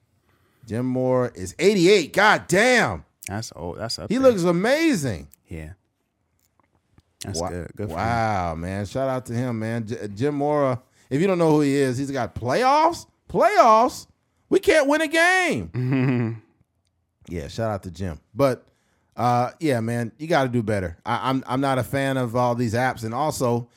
Jim 0.66 0.86
Mora 0.86 1.30
is 1.34 1.54
eighty 1.58 1.90
eight. 1.90 2.12
God 2.12 2.44
damn, 2.48 3.04
That's 3.28 3.52
old. 3.54 3.78
That's 3.78 3.98
up 3.98 4.08
he 4.10 4.16
there. 4.16 4.30
looks 4.30 4.42
amazing. 4.44 5.28
Yeah. 5.48 5.72
That's 7.24 7.40
Wa- 7.40 7.48
good. 7.50 7.70
Good 7.76 7.86
for 7.88 7.92
him. 7.94 7.98
wow, 7.98 8.54
man! 8.56 8.86
Shout 8.86 9.08
out 9.08 9.26
to 9.26 9.32
him, 9.32 9.58
man. 9.58 9.86
J- 9.86 10.08
Jim 10.14 10.34
Mora. 10.36 10.80
If 11.10 11.20
you 11.20 11.26
don't 11.26 11.38
know 11.38 11.50
who 11.50 11.60
he 11.60 11.74
is, 11.74 11.98
he's 11.98 12.10
got 12.10 12.34
playoffs. 12.34 13.06
Playoffs. 13.28 14.06
We 14.48 14.60
can't 14.60 14.86
win 14.88 15.00
a 15.00 15.08
game. 15.08 16.42
yeah, 17.28 17.48
shout 17.48 17.70
out 17.70 17.82
to 17.84 17.90
Jim. 17.90 18.20
But 18.34 18.66
uh, 19.16 19.50
yeah, 19.60 19.80
man, 19.80 20.12
you 20.18 20.26
got 20.26 20.44
to 20.44 20.48
do 20.48 20.62
better. 20.62 20.96
I, 21.04 21.30
I'm 21.30 21.42
I'm 21.46 21.60
not 21.60 21.78
a 21.78 21.82
fan 21.82 22.16
of 22.16 22.36
all 22.36 22.54
these 22.54 22.74
apps, 22.74 23.02
and 23.04 23.12
also, 23.14 23.68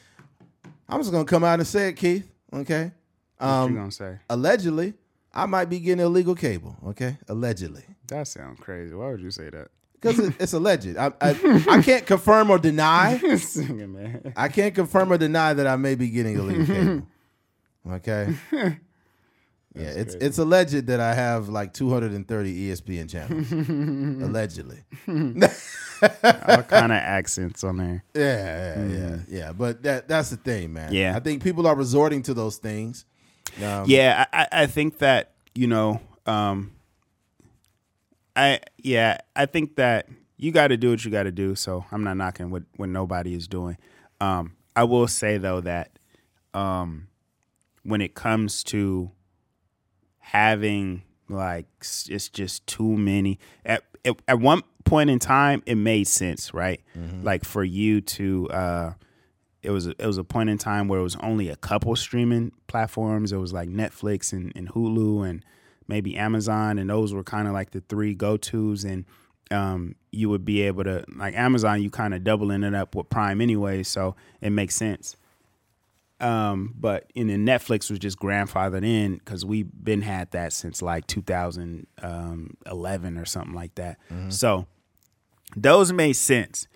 I'm 0.88 1.00
just 1.00 1.12
gonna 1.12 1.26
come 1.26 1.44
out 1.44 1.60
and 1.60 1.68
say 1.68 1.90
it, 1.90 1.94
Keith. 1.94 2.30
Okay. 2.54 2.92
What 3.38 3.48
Um, 3.48 3.72
you 3.72 3.78
gonna 3.78 3.92
say? 3.92 4.20
allegedly, 4.30 4.94
I 5.34 5.46
might 5.46 5.66
be 5.70 5.80
getting 5.80 6.04
illegal 6.06 6.36
cable. 6.36 6.76
Okay, 6.88 7.18
allegedly. 7.28 7.84
That 8.08 8.28
sounds 8.28 8.60
crazy. 8.60 8.94
Why 8.94 9.10
would 9.12 9.22
you 9.22 9.32
say 9.32 9.50
that? 9.50 9.70
Because 9.94 10.18
it, 10.20 10.34
it's 10.40 10.54
alleged. 10.54 10.96
I, 10.98 11.12
I, 11.22 11.64
I 11.70 11.82
can't 11.82 12.06
confirm 12.06 12.50
or 12.52 12.58
deny. 12.58 13.18
Singing, 13.38 13.94
man. 13.94 14.34
I 14.36 14.48
can't 14.48 14.74
confirm 14.74 15.12
or 15.12 15.18
deny 15.18 15.54
that 15.54 15.68
I 15.68 15.76
may 15.76 15.96
be 15.96 16.10
getting 16.10 16.36
illegal 16.38 16.66
cable. 16.66 17.08
Okay. 17.92 18.34
Yeah, 19.76 19.90
it's 19.90 20.16
it's 20.16 20.38
alleged 20.40 20.88
that 20.88 21.00
I 21.00 21.14
have 21.14 21.48
like 21.48 21.74
230 21.74 22.70
ESPN 22.70 23.10
channels. 23.10 23.52
Allegedly. 24.30 24.84
All 26.48 26.64
kind 26.64 26.92
of 26.92 26.98
accents 26.98 27.64
on 27.64 27.78
there. 27.78 28.04
Yeah, 28.16 28.76
yeah, 28.76 28.88
yeah, 28.88 29.18
yeah. 29.28 29.52
But 29.52 29.84
that 29.84 30.08
that's 30.08 30.32
the 30.32 30.38
thing, 30.38 30.74
man. 30.74 30.94
Yeah. 30.94 31.16
I 31.16 31.20
think 31.20 31.44
people 31.44 31.68
are 31.68 31.76
resorting 31.76 32.24
to 32.24 32.34
those 32.34 32.58
things. 32.58 33.06
Um, 33.64 33.84
yeah, 33.88 34.26
I, 34.34 34.42
I 34.42 34.48
I 34.64 34.66
think 34.68 35.00
that 35.00 35.34
you 35.54 35.68
know, 35.68 36.02
um, 36.26 36.72
I 38.36 38.62
yeah, 38.78 39.18
I 39.36 39.46
think 39.46 39.76
that 39.76 40.08
you 40.38 40.52
got 40.52 40.68
to 40.68 40.78
do 40.78 40.92
what 40.92 41.04
you 41.06 41.12
got 41.12 41.24
to 41.24 41.32
do. 41.32 41.54
So 41.56 41.86
I'm 41.92 42.04
not 42.04 42.18
knocking 42.18 42.50
what 42.50 42.64
what 42.78 42.90
nobody 42.90 43.34
is 43.34 43.48
doing. 43.48 43.78
Um, 44.20 44.56
I 44.76 44.84
will 44.86 45.08
say 45.08 45.38
though 45.38 45.62
that 45.62 46.00
um, 46.54 47.08
when 47.84 48.02
it 48.02 48.16
comes 48.16 48.64
to 48.66 49.12
having 50.32 51.04
like 51.28 51.68
it's 51.82 52.30
just 52.30 52.66
too 52.66 52.98
many 52.98 53.38
at, 53.66 53.84
at 54.04 54.16
at 54.28 54.40
one 54.40 54.64
point 54.84 55.10
in 55.10 55.20
time 55.20 55.62
it 55.66 55.76
made 55.76 56.08
sense 56.08 56.54
right 56.54 56.82
like 57.24 57.44
for 57.46 57.64
you 57.64 58.02
to 58.02 58.50
uh 58.50 58.94
it 59.62 59.72
was 59.72 59.88
it 59.88 60.06
was 60.06 60.18
a 60.18 60.24
point 60.24 60.50
in 60.50 60.58
time 60.58 60.88
where 60.88 61.00
it 61.00 61.04
was 61.04 61.18
only 61.18 61.50
a 61.50 61.56
couple 61.56 61.96
streaming 61.96 62.52
platforms. 62.68 63.32
It 63.32 63.38
was 63.38 63.52
like 63.52 63.70
Netflix 63.70 64.32
and, 64.32 64.54
and 64.56 64.70
Hulu 64.70 65.30
and 65.30 65.44
maybe 65.88 66.16
Amazon, 66.16 66.80
and 66.80 66.90
those 66.90 67.14
were 67.14 67.24
kind 67.24 67.48
of 67.48 67.54
like 67.54 67.72
the 67.72 67.82
three 67.82 68.14
go 68.14 68.38
tos. 68.38 68.86
And 68.86 69.06
um, 69.52 69.96
you 70.12 70.30
would 70.30 70.46
be 70.46 70.62
able 70.62 70.84
to 70.86 71.04
like 71.14 71.36
Amazon, 71.36 71.82
you 71.82 71.90
kind 71.90 72.14
of 72.14 72.24
doubling 72.24 72.64
it 72.64 72.74
up 72.74 72.96
with 72.96 73.10
Prime 73.10 73.42
anyway, 73.42 73.84
so 73.84 74.16
it 74.42 74.52
makes 74.52 74.76
sense. 74.76 75.18
Um, 76.22 76.74
but 76.78 77.10
and 77.16 77.30
then 77.30 77.46
Netflix 77.46 77.90
was 77.90 78.00
just 78.00 78.20
grandfathered 78.20 78.86
in 78.86 79.16
because 79.18 79.46
we've 79.46 79.70
been 79.72 80.02
had 80.02 80.32
that 80.32 80.54
since 80.54 80.82
like 80.82 81.08
2011 81.08 83.18
or 83.18 83.26
something 83.26 83.54
like 83.54 83.76
that. 83.76 83.98
So 84.30 84.66
those 85.56 85.92
made 85.94 86.14
sense. 86.14 86.68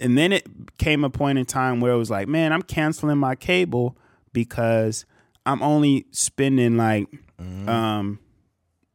And 0.00 0.16
then 0.16 0.32
it 0.32 0.46
came 0.78 1.04
a 1.04 1.10
point 1.10 1.38
in 1.38 1.44
time 1.44 1.80
where 1.80 1.92
it 1.92 1.96
was 1.98 2.10
like, 2.10 2.28
man, 2.28 2.52
I'm 2.52 2.62
canceling 2.62 3.18
my 3.18 3.34
cable 3.34 3.96
because 4.32 5.04
I'm 5.44 5.60
only 5.62 6.06
spending 6.12 6.76
like, 6.76 7.08
um, 7.68 8.20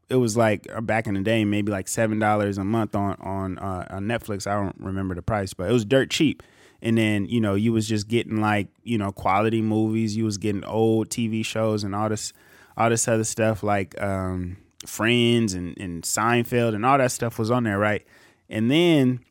it 0.10 0.16
was 0.18 0.38
like 0.38 0.68
uh, 0.74 0.82
back 0.82 1.08
in 1.08 1.16
the 1.16 1.22
day, 1.22 1.44
maybe 1.46 1.72
like 1.72 1.88
seven 1.88 2.20
dollars 2.20 2.58
a 2.58 2.64
month 2.64 2.96
on 2.96 3.16
on 3.20 3.58
uh, 3.60 3.88
on 3.90 4.04
Netflix. 4.06 4.48
I 4.48 4.56
don't 4.56 4.76
remember 4.80 5.16
the 5.16 5.22
price, 5.22 5.54
but 5.54 5.70
it 5.70 5.74
was 5.74 5.86
dirt 5.86 6.10
cheap. 6.10 6.44
And 6.84 6.98
then 6.98 7.26
you 7.26 7.42
know 7.42 7.56
you 7.56 7.74
was 7.74 7.88
just 7.88 8.08
getting 8.08 8.42
like 8.42 8.68
you 8.84 9.00
know 9.00 9.12
quality 9.12 9.62
movies. 9.62 10.16
You 10.16 10.26
was 10.26 10.38
getting 10.38 10.64
old 10.66 11.10
TV 11.10 11.44
shows 11.44 11.84
and 11.84 11.96
all 11.96 12.10
this 12.10 12.34
all 12.78 12.90
this 12.90 13.08
other 13.08 13.24
stuff 13.24 13.64
like 13.64 14.00
um, 14.00 14.58
Friends 14.86 15.54
and 15.54 15.76
and 15.80 16.04
Seinfeld 16.04 16.76
and 16.76 16.86
all 16.86 16.98
that 17.00 17.12
stuff 17.12 17.40
was 17.40 17.50
on 17.50 17.64
there, 17.64 17.80
right? 17.80 18.06
And 18.50 18.70
then 18.70 19.22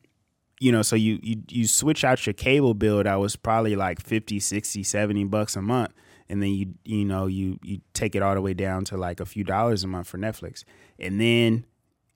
you 0.59 0.71
know 0.71 0.81
so 0.81 0.95
you 0.95 1.19
you 1.21 1.43
you 1.49 1.67
switch 1.67 2.03
out 2.03 2.25
your 2.25 2.33
cable 2.33 2.73
bill 2.73 3.03
that 3.03 3.15
was 3.15 3.35
probably 3.35 3.75
like 3.75 4.01
50 4.01 4.39
60 4.39 4.81
70 4.81 5.25
bucks 5.25 5.57
a 5.57 5.61
month 5.61 5.91
and 6.29 6.41
then 6.41 6.51
you 6.51 6.73
you 6.85 7.03
know 7.03 7.27
you 7.27 7.59
you 7.63 7.81
take 7.93 8.15
it 8.15 8.21
all 8.21 8.33
the 8.33 8.41
way 8.41 8.53
down 8.53 8.85
to 8.85 8.95
like 8.95 9.19
a 9.19 9.25
few 9.25 9.43
dollars 9.43 9.83
a 9.83 9.87
month 9.87 10.07
for 10.07 10.17
netflix 10.17 10.63
and 10.99 11.19
then 11.19 11.65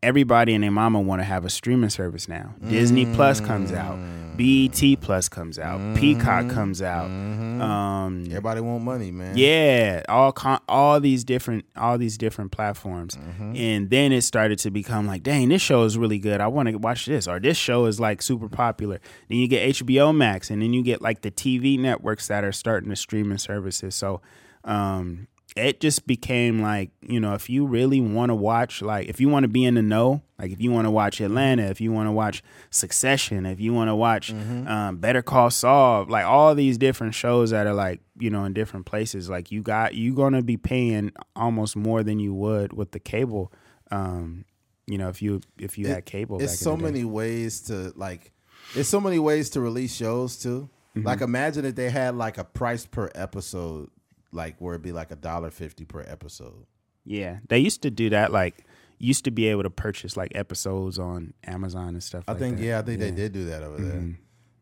everybody 0.04 0.54
and 0.54 0.64
their 0.64 0.72
mama 0.72 1.00
want 1.02 1.20
to 1.20 1.24
have 1.24 1.44
a 1.46 1.50
streaming 1.50 1.90
service 1.90 2.28
now. 2.28 2.54
Disney 2.70 3.06
plus 3.16 3.40
comes 3.40 3.72
out. 3.72 3.98
BET 4.38 4.80
plus 5.02 5.28
comes 5.30 5.58
out. 5.58 5.80
Peacock 5.98 6.48
comes 6.50 6.82
out. 6.82 7.06
Um 7.08 8.26
Everybody 8.28 8.62
want 8.62 8.84
money, 8.84 9.10
man. 9.10 9.36
yeah, 9.36 10.04
all 10.08 10.32
con- 10.32 10.62
all 10.70 11.00
these 11.00 11.24
different 11.24 11.66
all 11.76 11.98
these 11.98 12.16
different 12.20 12.52
platforms, 12.52 13.18
and 13.40 13.90
then 13.90 14.12
it 14.12 14.22
started 14.22 14.60
to 14.60 14.70
become 14.70 15.08
like, 15.08 15.24
dang, 15.24 15.50
this 15.50 15.64
show 15.64 15.84
is 15.86 15.98
really 15.98 16.20
good. 16.20 16.40
I 16.40 16.48
want 16.48 16.70
to 16.70 16.76
watch 16.78 17.08
this, 17.08 17.28
or 17.28 17.40
this 17.40 17.58
show 17.58 17.86
is 17.86 18.00
like 18.00 18.22
super 18.22 18.48
popular. 18.48 19.00
Then 19.28 19.40
you 19.40 19.48
get 19.48 19.68
HBO 19.78 20.16
Max, 20.16 20.52
and 20.52 20.62
then 20.62 20.72
you 20.72 20.84
get 20.84 21.02
like 21.02 21.22
the 21.22 21.32
TV 21.32 21.80
networks 21.80 22.28
that 22.28 22.44
are 22.44 22.52
starting 22.52 22.92
to 22.92 22.96
streaming 22.96 23.40
services. 23.40 23.96
So, 23.96 24.22
um, 24.64 25.28
it 25.56 25.80
just 25.80 26.06
became 26.06 26.62
like 26.62 26.92
you 27.02 27.20
know, 27.20 27.34
if 27.34 27.50
you 27.50 27.66
really 27.66 28.00
want 28.02 28.30
to 28.30 28.36
watch, 28.36 28.82
like 28.82 29.08
if 29.08 29.20
you 29.20 29.30
want 29.30 29.44
to 29.44 29.48
be 29.48 29.64
in 29.66 29.76
the 29.76 29.82
know, 29.82 30.22
like 30.38 30.52
if 30.52 30.62
you 30.62 30.72
want 30.72 30.86
to 30.86 30.92
watch 30.92 31.20
Atlanta, 31.22 31.64
if 31.64 31.82
you 31.82 31.92
want 31.92 32.08
to 32.08 32.12
watch 32.12 32.44
Succession, 32.70 33.46
if 33.46 33.60
you 33.60 33.74
want 33.74 33.90
to 33.90 33.96
watch 33.96 34.32
um, 34.32 34.98
Better 34.98 35.22
Call 35.22 35.50
Saul, 35.50 36.06
like 36.08 36.26
all 36.26 36.54
these 36.54 36.78
different 36.78 37.16
shows 37.16 37.50
that 37.52 37.66
are 37.66 37.74
like 37.74 38.02
you 38.20 38.30
know 38.30 38.44
in 38.44 38.54
different 38.54 38.86
places, 38.86 39.30
like 39.30 39.52
you 39.52 39.62
got 39.62 39.96
you're 39.96 40.16
gonna 40.16 40.42
be 40.44 40.58
paying 40.58 41.12
almost 41.36 41.76
more 41.76 42.04
than 42.04 42.20
you 42.20 42.34
would 42.34 42.74
with 42.74 42.92
the 42.92 43.00
cable. 43.00 43.52
Um, 43.90 44.46
you 44.86 44.98
know, 44.98 45.10
if 45.10 45.22
you 45.22 45.42
if 45.58 45.78
you 45.78 45.88
had 45.88 46.06
cable, 46.06 46.42
it's 46.42 46.60
so 46.60 46.76
the 46.76 46.84
many 46.84 47.04
ways 47.06 47.62
to 47.62 47.94
like 47.96 48.32
there's 48.74 48.88
so 48.90 49.00
many 49.02 49.18
ways 49.18 49.50
to 49.52 49.62
release 49.62 49.96
shows 49.96 50.38
too 50.38 50.70
Mm-hmm. 50.96 51.06
like 51.06 51.22
imagine 51.22 51.64
if 51.66 51.76
they 51.76 51.92
had 51.92 52.16
like 52.16 52.40
a 52.40 52.44
price 52.44 52.88
per 52.88 53.12
episode 53.14 53.90
like 54.32 54.56
where 54.60 54.74
it'd 54.76 54.84
be 54.84 54.92
like 54.92 55.12
a 55.12 55.16
dollar 55.16 55.50
fifty 55.52 55.86
per 55.86 56.02
episode 56.02 56.66
Yeah, 57.06 57.38
they 57.50 57.60
used 57.60 57.82
to 57.84 57.92
do 57.92 58.10
that. 58.10 58.32
Like, 58.32 58.66
used 59.00 59.24
to 59.26 59.32
be 59.32 59.48
able 59.48 59.64
to 59.64 59.70
purchase 59.70 60.18
like 60.18 60.32
episodes 60.36 60.98
on 61.00 61.34
Amazon 61.46 61.90
and 61.90 62.04
stuff. 62.04 62.24
I 62.28 62.32
like 62.34 62.40
think 62.42 62.58
that. 62.58 62.64
yeah, 62.64 62.80
I 62.80 62.82
think 62.82 63.00
they 63.00 63.12
did 63.12 63.32
do 63.32 63.46
that 63.46 63.64
over 63.64 63.78
there. 63.82 63.94
Mm-hmm. 64.02 64.12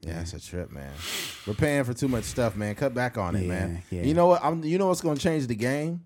Yeah, 0.09 0.21
it's 0.21 0.33
a 0.33 0.39
trip, 0.39 0.71
man. 0.71 0.91
We're 1.47 1.55
paying 1.55 1.83
for 1.83 1.93
too 1.95 2.07
much 2.07 2.25
stuff, 2.25 2.55
man. 2.55 2.75
Cut 2.75 2.93
back 2.93 3.17
on 3.17 3.35
it, 3.35 3.47
man. 3.47 3.81
Yeah, 3.89 4.01
yeah. 4.01 4.05
You 4.05 4.13
know 4.13 4.27
what? 4.27 4.43
I'm, 4.43 4.63
you 4.63 4.77
know 4.77 4.87
what's 4.89 5.01
going 5.01 5.15
to 5.17 5.21
change 5.23 5.47
the 5.47 5.55
game 5.55 6.03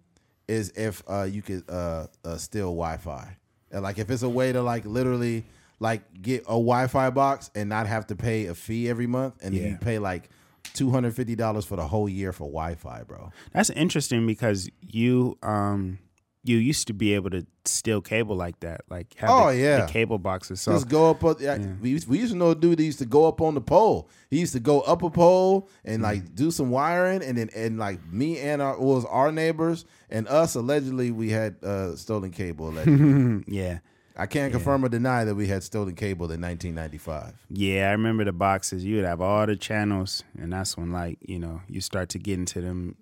is 0.47 0.71
if 0.77 1.03
uh, 1.07 1.23
you 1.23 1.41
could 1.41 1.69
uh, 1.69 2.07
uh, 2.23 2.37
steal 2.37 2.67
Wi-Fi. 2.67 3.35
And, 3.71 3.83
like 3.83 3.97
if 3.99 4.09
it's 4.09 4.23
a 4.23 4.29
way 4.29 4.53
to 4.53 4.61
like 4.61 4.85
literally 4.85 5.43
like 5.81 6.21
get 6.21 6.43
a 6.43 6.55
Wi-Fi 6.55 7.09
box 7.09 7.51
and 7.55 7.67
not 7.67 7.87
have 7.87 8.07
to 8.07 8.15
pay 8.15 8.45
a 8.45 8.55
fee 8.55 8.87
every 8.89 9.07
month, 9.07 9.35
and 9.41 9.53
Yeah. 9.53 9.67
you 9.69 9.77
pay 9.81 9.99
like 9.99 10.29
two 10.73 10.91
hundred 10.91 11.15
fifty 11.15 11.35
dollars 11.35 11.65
for 11.65 11.75
the 11.75 11.87
whole 11.87 12.07
year 12.09 12.31
for 12.31 12.45
Wi-Fi, 12.45 13.03
bro. 13.03 13.31
That's 13.53 13.69
interesting 13.69 14.25
because 14.27 14.69
you 14.81 15.37
um 15.43 15.99
you 16.41 16.55
used 16.55 16.87
to 16.87 16.93
be 16.93 17.13
able 17.15 17.29
to 17.29 17.45
steal 17.65 17.99
cable 18.01 18.33
like 18.35 18.57
that, 18.61 18.81
like 18.89 19.13
have 19.17 19.29
Oh, 19.29 19.51
the, 19.51 19.57
yeah. 19.57 19.85
the 19.85 19.91
cable 19.91 20.17
boxes. 20.17 20.61
So 20.61 20.71
Just 20.71 20.87
go 20.87 21.09
up. 21.11 21.21
Yeah, 21.41 21.57
we, 21.81 21.89
used, 21.89 22.07
we 22.07 22.17
used 22.17 22.31
to 22.31 22.37
know 22.37 22.51
a 22.51 22.55
dude 22.55 22.79
that 22.79 22.83
used 22.83 22.99
to 22.99 23.05
go 23.05 23.27
up 23.27 23.41
on 23.41 23.55
the 23.55 23.61
pole. 23.61 24.09
He 24.29 24.39
used 24.39 24.53
to 24.53 24.61
go 24.61 24.79
up 24.81 25.03
a 25.03 25.09
pole 25.09 25.67
and 25.83 25.95
Mm-hmm. 25.95 26.03
like 26.03 26.35
do 26.35 26.49
some 26.49 26.69
wiring, 26.71 27.21
and 27.23 27.37
then 27.37 27.49
and 27.53 27.77
like 27.77 27.99
me 28.11 28.39
and 28.39 28.61
our 28.61 28.79
was 28.79 29.03
our 29.05 29.33
neighbors 29.33 29.83
and 30.09 30.29
us 30.29 30.55
allegedly 30.55 31.11
we 31.11 31.29
had 31.29 31.57
uh, 31.61 31.95
stolen 31.97 32.31
cable. 32.31 32.71
Yeah, 33.47 33.79
I 34.19 34.25
can't 34.27 34.51
confirm 34.51 34.83
or 34.85 34.89
deny 34.89 35.23
that 35.23 35.33
we 35.35 35.47
had 35.47 35.63
stolen 35.63 35.95
cable 35.95 36.25
in 36.31 36.41
1995. 36.41 37.33
yeah, 37.49 37.87
I 37.89 37.91
remember 37.91 38.23
the 38.25 38.31
boxes. 38.33 38.83
You 38.85 38.97
would 38.97 39.05
have 39.05 39.21
all 39.21 39.45
the 39.47 39.55
channels, 39.55 40.23
and 40.37 40.51
that's 40.53 40.77
when 40.77 40.91
like 40.91 41.17
you 41.21 41.39
know 41.39 41.61
you 41.67 41.81
start 41.81 42.09
to 42.09 42.19
get 42.19 42.37
into 42.37 42.61
them. 42.61 42.95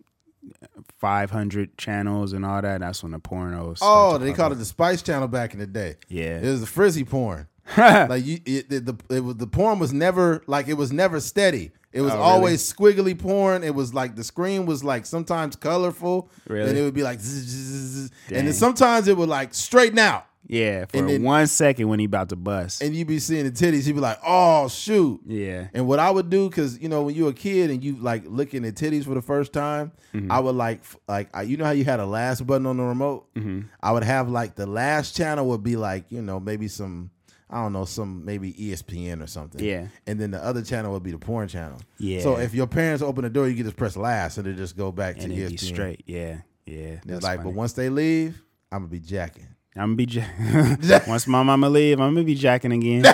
500 0.99 1.77
channels 1.77 2.33
and 2.33 2.45
all 2.45 2.61
that. 2.61 2.79
That's 2.79 3.03
when 3.03 3.11
the 3.11 3.19
pornos. 3.19 3.79
Oh, 3.81 4.17
they 4.17 4.33
called 4.33 4.51
up. 4.51 4.57
it 4.57 4.59
the 4.59 4.65
Spice 4.65 5.01
Channel 5.01 5.27
back 5.27 5.53
in 5.53 5.59
the 5.59 5.67
day. 5.67 5.95
Yeah. 6.07 6.37
it 6.39 6.43
was 6.45 6.61
the 6.61 6.67
frizzy 6.67 7.03
porn. 7.03 7.47
like 7.77 8.25
you, 8.25 8.39
it, 8.45 8.69
the, 8.69 8.79
the 8.79 9.15
it 9.15 9.19
was 9.19 9.35
the 9.35 9.47
porn 9.47 9.77
was 9.77 9.91
never 9.91 10.41
like 10.47 10.67
it 10.69 10.75
was 10.75 10.93
never 10.93 11.19
steady. 11.19 11.71
It 11.91 12.01
was 12.01 12.11
Oh, 12.13 12.15
really? 12.17 12.27
always 12.29 12.73
squiggly 12.73 13.17
porn. 13.17 13.63
It 13.63 13.75
was 13.75 13.93
like 13.93 14.15
the 14.15 14.23
screen 14.23 14.65
was 14.65 14.83
like 14.83 15.05
sometimes 15.05 15.55
colorful. 15.57 16.29
Really? 16.47 16.69
And 16.69 16.77
it 16.77 16.83
would 16.83 16.93
be 16.93 17.03
like, 17.03 17.19
zzz, 17.19 17.45
zzz, 17.45 18.05
zzz, 18.05 18.11
and 18.31 18.47
then 18.47 18.53
sometimes 18.53 19.07
it 19.09 19.17
would 19.17 19.27
like 19.29 19.53
straighten 19.53 19.99
out, 19.99 20.26
Yeah, 20.49 20.85
for 20.85 21.01
then- 21.01 21.23
one 21.23 21.45
second 21.47 21.89
when 21.89 21.99
he 21.99 22.05
about 22.05 22.29
to 22.29 22.35
bust. 22.37 22.81
and 22.81 22.95
you'd 22.95 23.07
be 23.07 23.19
seeing 23.19 23.43
the 23.43 23.51
titties. 23.51 23.85
he'd 23.85 23.91
be 23.93 23.99
like, 23.99 24.17
oh 24.25 24.69
shoot. 24.69 25.19
yeah. 25.25 25.67
And 25.73 25.87
what 25.87 25.99
I 25.99 26.09
would 26.09 26.29
do, 26.29 26.47
because 26.49 26.79
you 26.79 26.87
know, 26.87 27.01
when 27.03 27.15
you're 27.15 27.29
a 27.31 27.33
kid 27.33 27.69
and 27.69 27.83
you 27.83 27.97
like 27.97 28.23
looking 28.25 28.63
at 28.65 28.75
titties 28.75 29.03
for 29.03 29.13
the 29.13 29.21
first 29.21 29.51
time, 29.53 29.91
Mm-hmm. 30.13 30.31
I 30.31 30.39
would 30.39 30.55
like, 30.55 30.81
like, 31.07 31.29
I, 31.35 31.41
you 31.43 31.57
know 31.57 31.65
how 31.65 31.71
you 31.71 31.83
had 31.83 31.99
a 31.99 32.05
last 32.05 32.47
button 32.47 32.65
on 32.65 32.77
the 32.77 32.83
remote. 32.83 33.31
Mm-hmm. 33.35 33.67
I 33.83 33.91
would 33.91 34.03
have 34.05 34.29
like 34.29 34.55
the 34.55 34.65
last 34.65 35.15
channel 35.15 35.47
would 35.49 35.61
be 35.63 35.75
like, 35.75 36.05
you 36.11 36.21
know, 36.21 36.39
maybe 36.39 36.67
some, 36.69 37.11
I 37.49 37.61
don't 37.61 37.73
know, 37.73 37.83
some 37.85 38.23
maybe 38.25 38.53
ESPN 38.53 39.21
or 39.21 39.27
something. 39.27 39.63
Yeah. 39.63 39.87
And 40.07 40.19
then 40.19 40.31
the 40.31 40.43
other 40.43 40.63
channel 40.63 40.93
would 40.93 41.03
be 41.03 41.11
the 41.11 41.19
porn 41.19 41.49
channel. 41.49 41.79
Yeah. 41.99 42.21
So 42.21 42.37
if 42.37 42.53
your 42.55 42.67
parents 42.67 43.03
open 43.03 43.25
the 43.25 43.29
door, 43.29 43.47
you 43.49 43.55
can 43.55 43.65
just 43.65 43.75
press 43.77 43.95
last 43.97 44.37
and 44.37 44.47
it 44.47 44.55
just 44.55 44.75
go 44.77 44.91
back 44.91 45.17
And 45.19 45.25
to 45.35 45.39
ESPN. 45.41 45.49
be 45.51 45.57
straight. 45.57 46.03
Yeah. 46.07 46.37
Yeah. 46.65 46.99
It's 47.05 47.23
like, 47.23 47.39
funny. 47.39 47.49
but 47.51 47.53
once 47.55 47.73
they 47.73 47.89
leave, 47.89 48.41
I'm 48.71 48.79
gonna 48.79 48.87
be 48.89 48.99
jacking. 49.01 49.47
I'm 49.77 49.95
gonna 49.95 49.95
be 49.95 50.05
jack- 50.07 51.07
once 51.07 51.27
my 51.27 51.43
mama 51.43 51.69
leave, 51.69 51.99
I'm 51.99 52.13
gonna 52.15 52.25
be 52.25 52.35
jacking 52.35 52.71
again. 52.71 53.03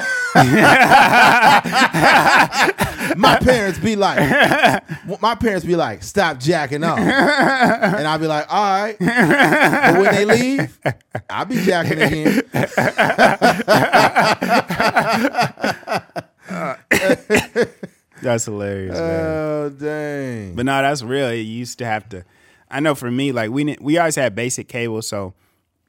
My 3.18 3.38
parents 3.38 3.78
be 3.80 3.96
like, 3.96 4.18
my 5.22 5.36
parents 5.36 5.66
be 5.66 5.76
like, 5.76 6.02
stop 6.04 6.40
jacking 6.40 6.84
off, 6.84 6.98
and 6.98 8.08
I'll 8.08 8.18
be 8.18 8.26
like, 8.28 8.52
all 8.52 8.64
right. 8.82 8.98
But 8.98 10.00
when 10.00 10.16
they 10.16 10.26
leave, 10.26 10.80
I'll 11.30 11.46
be 11.46 11.64
jacking 11.64 12.02
again. 12.02 12.42
That's 18.22 18.46
hilarious. 18.46 18.98
man. 18.98 19.26
Oh 19.26 19.70
dang! 19.70 20.56
But 20.56 20.66
no, 20.66 20.82
that's 20.82 21.04
real. 21.04 21.28
It 21.30 21.42
used 21.42 21.78
to 21.80 21.86
have 21.86 22.08
to. 22.10 22.24
I 22.72 22.80
know 22.80 22.96
for 22.96 23.12
me, 23.12 23.32
like 23.32 23.52
we 23.52 23.64
didn't- 23.66 23.82
we 23.84 23.98
always 23.98 24.16
had 24.16 24.34
basic 24.34 24.68
cable, 24.68 25.02
so 25.02 25.34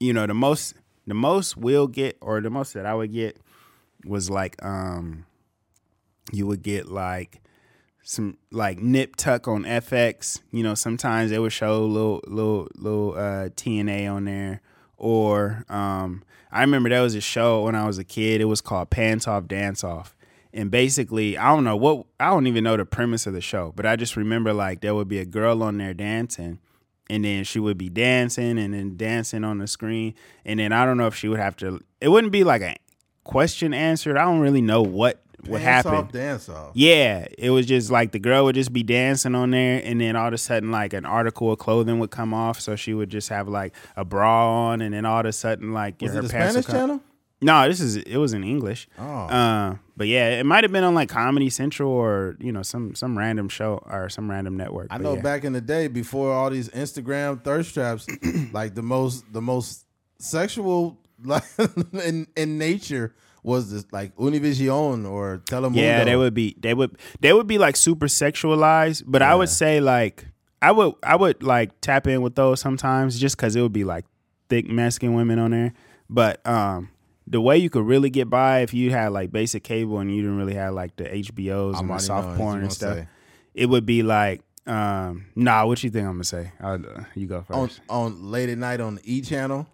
you 0.05 0.12
know 0.12 0.27
the 0.27 0.35
most 0.35 0.75
the 1.07 1.14
most 1.14 1.57
we'll 1.57 1.87
get, 1.87 2.17
or 2.21 2.40
the 2.40 2.51
most 2.51 2.75
that 2.75 2.87
I 2.87 2.95
would 2.95 3.12
get, 3.12 3.38
was 4.05 4.31
like 4.31 4.62
um, 4.64 5.27
you 6.33 6.47
would 6.47 6.62
get 6.62 6.88
like 6.88 7.40
some 8.03 8.37
like 8.51 8.79
nip 8.79 9.17
tuck 9.17 9.49
on 9.49 9.64
FX. 9.64 10.40
You 10.51 10.62
know, 10.62 10.75
sometimes 10.75 11.31
they 11.31 11.38
would 11.38 11.53
show 11.53 11.85
little 11.85 12.21
little 12.27 12.69
little 12.77 13.12
uh, 13.14 13.49
TNA 13.51 14.12
on 14.12 14.25
there, 14.27 14.61
or 14.97 15.64
um, 15.69 16.23
I 16.53 16.61
remember 16.61 16.88
there 16.88 17.03
was 17.03 17.14
a 17.14 17.21
show 17.21 17.64
when 17.64 17.75
I 17.75 17.87
was 17.87 17.99
a 17.99 18.05
kid. 18.05 18.40
It 18.40 18.47
was 18.47 18.61
called 18.61 18.90
Pants 18.90 19.27
Off 19.27 19.49
Dance 19.49 19.83
Off. 19.83 20.14
And 20.53 20.71
basically, 20.71 21.37
I 21.37 21.49
don't 21.49 21.64
know 21.64 21.77
what 21.77 22.07
I 22.21 22.29
don't 22.29 22.47
even 22.47 22.62
know 22.62 22.77
the 22.77 22.85
premise 22.85 23.27
of 23.27 23.33
the 23.33 23.40
show, 23.40 23.73
but 23.75 23.87
I 23.87 23.97
just 23.97 24.17
remember 24.17 24.53
like 24.53 24.83
there 24.83 24.95
would 24.95 25.09
be 25.09 25.19
a 25.19 25.25
girl 25.25 25.64
on 25.64 25.79
there 25.79 25.95
dancing, 25.95 26.61
and 27.11 27.25
then 27.25 27.45
she 27.45 27.59
would 27.59 27.79
be 27.79 27.88
dancing 27.88 28.59
and 28.59 28.75
then 28.75 28.97
dancing 28.97 29.45
on 29.45 29.59
the 29.59 29.67
screen, 29.67 30.14
and 30.45 30.59
then 30.61 30.73
I 30.73 30.85
don't 30.85 30.97
know 30.97 31.07
if 31.07 31.14
she 31.14 31.29
would 31.29 31.40
have 31.40 31.57
to. 31.57 31.81
It 32.01 32.09
wouldn't 32.09 32.33
be 32.33 32.45
like 32.45 32.62
a 32.62 32.77
question 33.25 33.75
answered. 33.75 34.17
I 34.17 34.25
don't 34.25 34.40
really 34.40 34.61
know 34.62 34.83
what 34.83 35.21
what 35.47 35.59
Dance 35.61 35.85
happened. 35.85 35.95
off, 36.07 36.12
dance 36.12 36.49
off. 36.49 36.71
Yeah, 36.75 37.27
it 37.37 37.51
was 37.51 37.67
just 37.67 37.90
like 37.90 38.12
the 38.12 38.19
girl 38.19 38.45
would 38.45 38.55
just 38.55 38.73
be 38.73 38.83
dancing 38.83 39.35
on 39.35 39.51
there, 39.51 39.83
and 39.85 40.01
then 40.01 40.17
all 40.17 40.29
of 40.29 40.33
a 40.33 40.38
sudden, 40.38 40.71
like 40.71 40.93
an 40.95 41.05
article 41.05 41.53
of 41.53 41.59
clothing 41.59 41.99
would 41.99 42.11
come 42.11 42.33
off, 42.33 42.61
so 42.61 42.77
she 42.77 42.95
would 42.95 43.11
just 43.11 43.29
have 43.29 43.47
like 43.49 43.75
a 43.97 44.05
bra 44.05 44.71
on, 44.71 44.81
and 44.81 44.95
then 44.95 45.05
all 45.05 45.21
of 45.21 45.27
a 45.27 45.33
sudden, 45.33 45.73
like 45.73 46.01
Was 46.01 46.12
her 46.12 46.19
it 46.19 46.23
the 46.23 46.23
would 46.23 46.31
Spanish 46.31 46.67
channel? 46.67 47.01
No, 47.44 47.68
this 47.68 47.78
is 47.78 47.96
it 47.96 48.16
was 48.16 48.33
in 48.33 48.42
English. 48.42 48.88
Oh. 48.98 49.04
Uh, 49.04 49.76
but 49.98 50.07
yeah, 50.07 50.40
it 50.40 50.46
might 50.46 50.64
have 50.64 50.72
been 50.72 50.83
on 50.83 50.94
like 50.94 51.11
Comedy 51.11 51.50
Central 51.50 51.92
or 51.92 52.37
you 52.40 52.50
know 52.50 52.62
some 52.62 52.94
some 52.94 53.18
random 53.18 53.50
show 53.50 53.83
or 53.85 54.09
some 54.09 54.30
random 54.30 54.57
network. 54.57 54.87
I 54.90 54.96
know 54.96 55.14
yeah. 55.14 55.20
back 55.20 55.44
in 55.44 55.52
the 55.52 55.61
day 55.61 55.88
before 55.88 56.33
all 56.33 56.48
these 56.48 56.70
Instagram 56.70 57.44
thirst 57.44 57.74
traps, 57.74 58.07
like 58.52 58.74
the 58.74 58.83
most 58.83 59.30
the 59.30 59.42
most 59.42 59.85
sexual 60.18 60.98
like 61.24 61.44
in 61.92 62.26
in 62.35 62.57
nature 62.57 63.14
was 63.42 63.70
this 63.70 63.85
like 63.92 64.16
Univision 64.16 65.07
or 65.07 65.42
Telemundo. 65.44 65.76
Yeah, 65.76 66.04
they 66.04 66.16
would 66.16 66.33
be 66.33 66.57
they 66.59 66.72
would 66.72 66.96
they 67.20 67.35
would 67.35 67.46
be 67.46 67.59
like 67.59 67.76
super 67.76 68.07
sexualized, 68.07 69.02
but 69.07 69.20
I 69.20 69.35
would 69.35 69.50
say 69.50 69.80
like 69.80 70.26
I 70.62 70.72
would 70.72 70.94
I 71.02 71.14
would 71.14 71.42
like 71.42 71.78
tap 71.83 72.07
in 72.07 72.22
with 72.22 72.37
those 72.37 72.59
sometimes 72.59 73.20
just 73.20 73.37
because 73.37 73.54
it 73.54 73.61
would 73.61 73.74
be 73.74 73.85
like 73.85 74.07
thick 74.48 74.66
Mexican 74.66 75.12
women 75.12 75.38
on 75.38 75.50
there. 75.50 75.74
But 76.09 76.40
um 76.46 76.88
the 77.26 77.40
way 77.40 77.56
you 77.56 77.70
could 77.70 77.87
really 77.87 78.10
get 78.10 78.28
by 78.28 78.60
if 78.60 78.74
you 78.74 78.90
had 78.90 79.08
like 79.08 79.32
basic 79.32 79.64
cable 79.64 79.98
and 79.98 80.14
you 80.14 80.22
didn't 80.22 80.37
really 80.37 80.54
have 80.54 80.74
like 80.74 80.96
the 80.96 81.04
HBOs 81.04 81.76
I'm 81.76 81.90
and 81.90 81.98
the 81.98 82.02
soft 82.02 82.37
porn 82.37 82.62
and 82.62 82.72
stuff, 82.72 82.96
say. 82.98 83.08
it 83.54 83.66
would 83.66 83.87
be 83.87 84.02
like 84.02 84.42
um 84.66 85.26
nah. 85.34 85.66
What 85.66 85.82
you 85.82 85.90
think 85.90 86.06
I'm 86.06 86.14
gonna 86.14 86.24
say? 86.24 86.52
Uh, 86.60 86.78
you 87.14 87.26
go 87.26 87.42
first. 87.42 87.80
on 87.88 88.04
on 88.04 88.30
late 88.30 88.48
at 88.48 88.58
night 88.58 88.80
on 88.80 88.96
the 88.96 89.02
E 89.04 89.20
channel. 89.20 89.66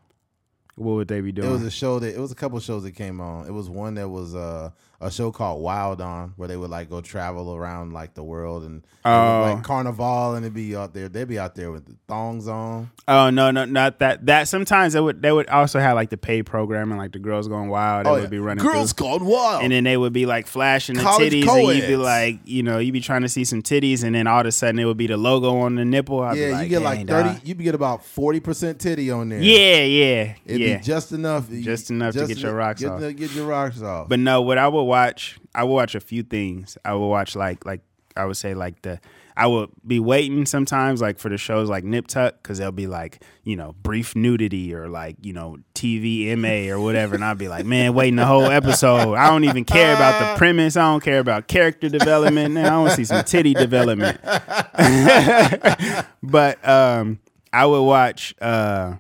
what 0.77 0.95
would 0.95 1.09
they 1.09 1.21
be 1.21 1.33
doing? 1.33 1.49
It 1.49 1.53
was 1.53 1.63
a 1.63 1.71
show 1.71 1.99
that 1.99 2.15
it 2.15 2.19
was 2.21 2.33
a 2.33 2.35
couple 2.35 2.59
shows 2.61 2.83
that 2.85 2.93
came 2.93 3.21
on. 3.21 3.47
It 3.47 3.53
was 3.53 3.69
one 3.69 3.95
that 3.95 4.09
was 4.09 4.35
uh, 4.35 4.71
a 5.03 5.11
show 5.11 5.31
called 5.33 5.63
Wild 5.63 6.01
On, 6.01 6.35
where 6.37 6.47
they 6.49 6.57
would 6.57 6.71
like 6.71 6.91
go 6.91 7.01
travel 7.01 7.55
around 7.55 7.93
like 7.93 8.15
the 8.15 8.23
world 8.23 8.65
and 8.65 8.83
Oh. 9.03 9.55
like 9.55 9.65
carnival, 9.65 10.35
and 10.35 10.45
it'd 10.45 10.53
be 10.55 10.77
out 10.77 10.93
there. 10.93 11.09
They'd 11.09 11.27
be 11.27 11.39
out 11.39 11.55
there 11.55 11.71
with 11.73 11.87
the 11.87 11.95
thongs 12.07 12.47
on. 12.47 12.91
Oh 13.09 13.31
no, 13.31 13.51
no, 13.51 13.65
not 13.65 13.99
that. 14.01 14.27
That 14.27 14.47
sometimes 14.47 14.93
they 14.93 15.01
would 15.01 15.23
they 15.23 15.33
would 15.33 15.49
also 15.49 15.81
have 15.81 15.95
like 15.95 16.11
the 16.11 16.19
paid 16.19 16.43
programming, 16.45 16.99
like 16.99 17.13
the 17.13 17.19
girls 17.19 17.49
going 17.49 17.71
wild. 17.71 18.05
They 18.05 18.11
Oh, 18.11 18.15
would 18.15 18.25
yeah. 18.25 18.29
be 18.29 18.39
running 18.39 18.63
Girls 18.63 18.93
through. 18.93 19.07
Gone 19.07 19.25
Wild. 19.25 19.63
and 19.63 19.73
then 19.73 19.85
they 19.85 19.97
would 19.97 20.13
be 20.13 20.27
like 20.27 20.47
flashing 20.47 20.97
the 20.97 21.03
College 21.03 21.33
titties, 21.33 21.49
and 21.49 21.79
you'd 21.79 21.87
be 21.87 21.97
like, 21.97 22.41
you 22.45 22.63
know, 22.63 22.79
you'd 22.79 22.93
be 22.93 23.01
trying 23.01 23.23
to 23.23 23.29
see 23.31 23.43
some 23.45 23.63
titties, 23.63 24.05
and 24.05 24.15
then 24.15 24.27
all 24.27 24.41
of 24.41 24.47
a 24.47 24.53
sudden 24.53 24.79
it 24.79 24.85
would 24.85 24.99
be 24.99 25.07
the 25.07 25.17
logo 25.17 25.57
on 25.61 25.77
the 25.77 25.85
nipple. 25.87 26.21
I'd 26.21 26.37
yeah, 26.37 26.49
like, 26.53 26.65
you 26.65 26.69
get 26.69 26.83
like 26.83 27.07
thirty. 27.09 27.29
dog." 27.31 27.41
You 27.43 27.55
get 27.55 27.75
about 27.75 28.05
forty 28.05 28.41
percent 28.41 28.79
titty 28.79 29.11
on 29.11 29.31
there. 29.31 29.41
Yeah, 29.41 29.83
yeah, 29.83 30.35
It'd 30.45 30.61
yeah. 30.61 30.77
be 30.77 30.83
just 30.85 31.13
enough. 31.13 31.49
Just 31.51 31.91
enough 31.91 32.13
to 32.13 32.27
get 32.27 32.37
your 32.37 32.55
rocks 32.55 32.83
get, 32.83 32.91
off. 32.91 33.01
Get 33.01 33.33
your 33.35 33.47
rocks 33.47 33.81
off. 33.81 34.11
But 34.11 34.19
no, 34.19 34.43
what 34.43 34.59
I 34.59 34.69
would 34.69 34.83
watch, 34.91 35.39
I 35.55 35.65
will 35.65 35.75
watch 35.75 35.95
a 35.95 36.01
few 36.01 36.23
things. 36.23 36.77
I 36.85 36.93
will 36.93 37.09
watch 37.09 37.35
like 37.35 37.65
like 37.65 37.81
I 38.17 38.27
would 38.27 38.37
say 38.37 38.55
like 38.55 38.83
the 38.83 39.01
I 39.37 39.47
would 39.47 39.71
be 39.87 40.01
waiting 40.01 40.45
sometimes 40.45 41.01
like 41.01 41.19
for 41.19 41.31
the 41.31 41.39
shows 41.39 41.71
like 41.71 41.83
Nip 41.83 42.07
Tuck 42.07 42.43
because 42.43 42.59
they'll 42.59 42.73
be 42.73 42.87
like 42.87 43.23
you 43.43 43.57
know 43.57 43.75
brief 43.83 44.15
nudity 44.15 44.75
or 44.75 44.89
like 44.89 45.17
you 45.23 45.33
know 45.33 45.57
TV 45.75 46.37
MA 46.37 46.71
or 46.71 46.79
whatever, 46.79 47.15
and 47.15 47.25
I'll 47.25 47.35
be 47.35 47.49
like, 47.49 47.65
man, 47.65 47.95
waiting 47.95 48.17
the 48.17 48.27
whole 48.27 48.45
episode. 48.45 49.15
I 49.15 49.31
don't 49.31 49.45
even 49.45 49.65
care 49.65 49.95
about 49.95 50.21
the 50.21 50.39
premise. 50.39 50.77
I 50.77 50.83
don't 50.83 51.03
care 51.03 51.21
about 51.21 51.49
character 51.49 51.89
development. 51.89 52.53
Man, 52.53 52.67
I 52.67 52.77
want 52.77 52.91
to 52.91 52.97
see 52.97 53.05
some 53.05 53.25
titty 53.25 53.55
development. 53.55 54.21
but 56.23 56.69
um, 56.69 57.19
I 57.53 57.65
would 57.65 57.83
watch. 57.83 58.35
uh 58.43 58.97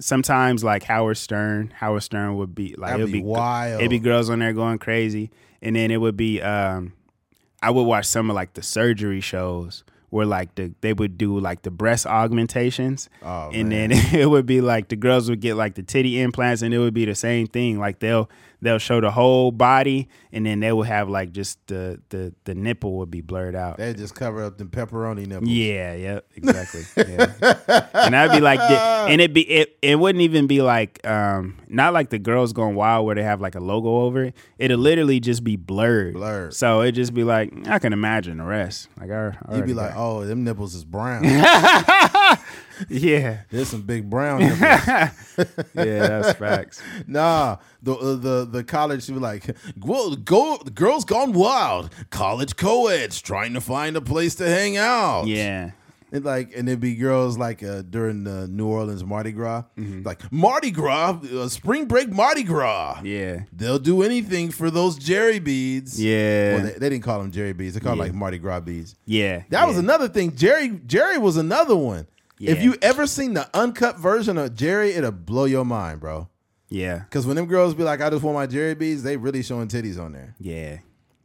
Sometimes 0.00 0.62
like 0.62 0.82
Howard 0.84 1.16
Stern, 1.16 1.72
Howard 1.76 2.02
Stern 2.02 2.36
would 2.36 2.54
be 2.54 2.74
like 2.78 2.90
That'd 2.92 3.02
it'd 3.04 3.12
be 3.12 3.18
be 3.20 3.24
wild. 3.24 3.80
It'd 3.80 3.90
be 3.90 3.98
girls 3.98 4.30
on 4.30 4.38
there 4.38 4.52
going 4.52 4.78
crazy, 4.78 5.30
and 5.60 5.74
then 5.76 5.90
it 5.90 5.96
would 6.00 6.16
be 6.16 6.40
um, 6.40 6.92
I 7.62 7.70
would 7.70 7.82
watch 7.82 8.06
some 8.06 8.30
of 8.30 8.36
like 8.36 8.54
the 8.54 8.62
surgery 8.62 9.20
shows 9.20 9.82
where 10.10 10.24
like 10.24 10.54
the 10.54 10.72
they 10.80 10.92
would 10.92 11.18
do 11.18 11.38
like 11.38 11.62
the 11.62 11.70
breast 11.70 12.06
augmentations, 12.06 13.08
Oh, 13.22 13.50
and 13.52 13.68
man. 13.68 13.90
then 13.90 14.14
it 14.20 14.30
would 14.30 14.46
be 14.46 14.60
like 14.60 14.88
the 14.88 14.96
girls 14.96 15.28
would 15.28 15.40
get 15.40 15.54
like 15.54 15.74
the 15.74 15.82
titty 15.82 16.20
implants, 16.20 16.62
and 16.62 16.72
it 16.72 16.78
would 16.78 16.94
be 16.94 17.04
the 17.04 17.14
same 17.14 17.46
thing. 17.46 17.78
Like 17.78 17.98
they'll 17.98 18.30
they'll 18.60 18.78
show 18.78 19.00
the 19.00 19.10
whole 19.10 19.52
body, 19.52 20.08
and 20.32 20.44
then 20.46 20.60
they 20.60 20.72
will 20.72 20.82
have 20.82 21.08
like 21.08 21.32
just 21.32 21.58
the 21.66 22.00
the 22.10 22.34
the 22.44 22.54
nipple 22.54 22.98
would 22.98 23.10
be 23.10 23.20
blurred 23.20 23.54
out. 23.54 23.78
They 23.78 23.94
just 23.94 24.14
cover 24.14 24.42
up 24.44 24.58
the 24.58 24.64
pepperoni 24.64 25.26
nipples. 25.26 25.50
Yeah, 25.50 25.94
yeah, 25.94 26.20
exactly. 26.34 26.82
Yeah. 26.96 27.86
and 27.94 28.16
I'd 28.16 28.32
be 28.32 28.40
like, 28.40 28.60
and 28.60 29.20
it 29.20 29.32
be 29.32 29.42
it 29.42 29.78
it 29.82 29.98
wouldn't 29.98 30.22
even 30.22 30.46
be 30.46 30.62
like 30.62 31.04
um 31.06 31.58
not 31.68 31.92
like 31.92 32.10
the 32.10 32.18
girls 32.18 32.52
going 32.52 32.74
wild 32.74 33.06
where 33.06 33.14
they 33.14 33.22
have 33.22 33.40
like 33.40 33.54
a 33.54 33.60
logo 33.60 34.02
over 34.02 34.24
it. 34.24 34.34
It'll 34.58 34.78
literally 34.78 35.20
just 35.20 35.44
be 35.44 35.56
blurred. 35.56 36.14
Blurred. 36.14 36.54
So 36.54 36.80
it 36.80 36.92
just 36.92 37.14
be 37.14 37.24
like 37.24 37.52
I 37.68 37.78
can 37.78 37.92
imagine 37.92 38.38
the 38.38 38.44
rest. 38.44 38.88
Like 39.00 39.10
I, 39.10 39.36
I 39.46 39.56
You'd 39.56 39.66
be 39.66 39.74
like, 39.74 39.92
oh, 39.96 40.24
them 40.24 40.44
nipples 40.44 40.74
is 40.74 40.84
brown. 40.84 41.24
yeah, 42.88 43.40
There's 43.50 43.68
some 43.68 43.82
big 43.82 44.08
brown 44.10 44.40
yeah, 44.40 45.10
that's 45.74 46.32
facts. 46.38 46.80
nah, 47.06 47.56
the 47.82 47.94
uh, 47.94 48.14
the 48.16 48.44
the 48.50 48.64
college 48.64 49.06
be 49.06 49.14
like, 49.14 49.44
go, 49.78 50.14
go, 50.16 50.58
girls 50.74 51.04
gone 51.04 51.32
wild. 51.32 51.90
College 52.10 52.56
co-eds 52.56 53.20
trying 53.20 53.54
to 53.54 53.60
find 53.60 53.96
a 53.96 54.00
place 54.00 54.34
to 54.36 54.48
hang 54.48 54.76
out. 54.76 55.26
Yeah, 55.26 55.70
And 56.12 56.24
like, 56.24 56.52
and 56.56 56.68
it'd 56.68 56.80
be 56.80 56.94
girls 56.96 57.38
like 57.38 57.62
uh, 57.62 57.82
during 57.82 58.24
the 58.24 58.46
New 58.48 58.66
Orleans 58.66 59.04
Mardi 59.04 59.32
Gras, 59.32 59.64
like 59.76 60.30
Mardi 60.32 60.70
Gras, 60.70 61.18
uh, 61.24 61.48
spring 61.48 61.86
break 61.86 62.08
Mardi 62.10 62.42
Gras. 62.42 63.00
yeah, 63.02 63.40
They'll 63.52 63.78
do 63.78 64.02
anything 64.02 64.50
for 64.50 64.70
those 64.70 64.96
Jerry 64.96 65.38
beads. 65.38 66.02
yeah, 66.02 66.54
Well, 66.56 66.64
they, 66.66 66.72
they 66.72 66.88
didn't 66.90 67.04
call 67.04 67.20
them 67.20 67.30
Jerry 67.30 67.52
beads. 67.52 67.74
They 67.74 67.80
called 67.80 67.98
Yeah. 67.98 68.04
like 68.04 68.14
Mardi 68.14 68.38
Gras 68.38 68.60
beads. 68.60 68.94
yeah. 69.06 69.42
That 69.50 69.66
was 69.66 69.78
another 69.78 70.08
thing. 70.08 70.34
Jerry 70.36 70.80
Jerry 70.86 71.18
was 71.18 71.36
another 71.36 71.76
one. 71.76 72.06
If 72.40 72.58
Yeah. 72.58 72.64
you 72.64 72.76
ever 72.82 73.06
seen 73.06 73.34
the 73.34 73.48
uncut 73.54 73.98
version 73.98 74.38
of 74.38 74.54
Jerry, 74.54 74.92
it'll 74.92 75.10
blow 75.10 75.44
your 75.44 75.64
mind, 75.64 76.00
bro. 76.00 76.28
yeah, 76.68 76.98
Because 77.00 77.26
when 77.26 77.36
them 77.36 77.46
girls 77.46 77.74
be 77.74 77.82
like, 77.82 78.00
"I 78.00 78.10
just 78.10 78.22
want 78.22 78.34
my 78.36 78.46
Jerry 78.46 78.74
beads," 78.74 79.02
they 79.02 79.16
really 79.16 79.42
showing 79.42 79.68
titties 79.68 79.98
on 79.98 80.12
there. 80.12 80.34
yeah. 80.38 80.78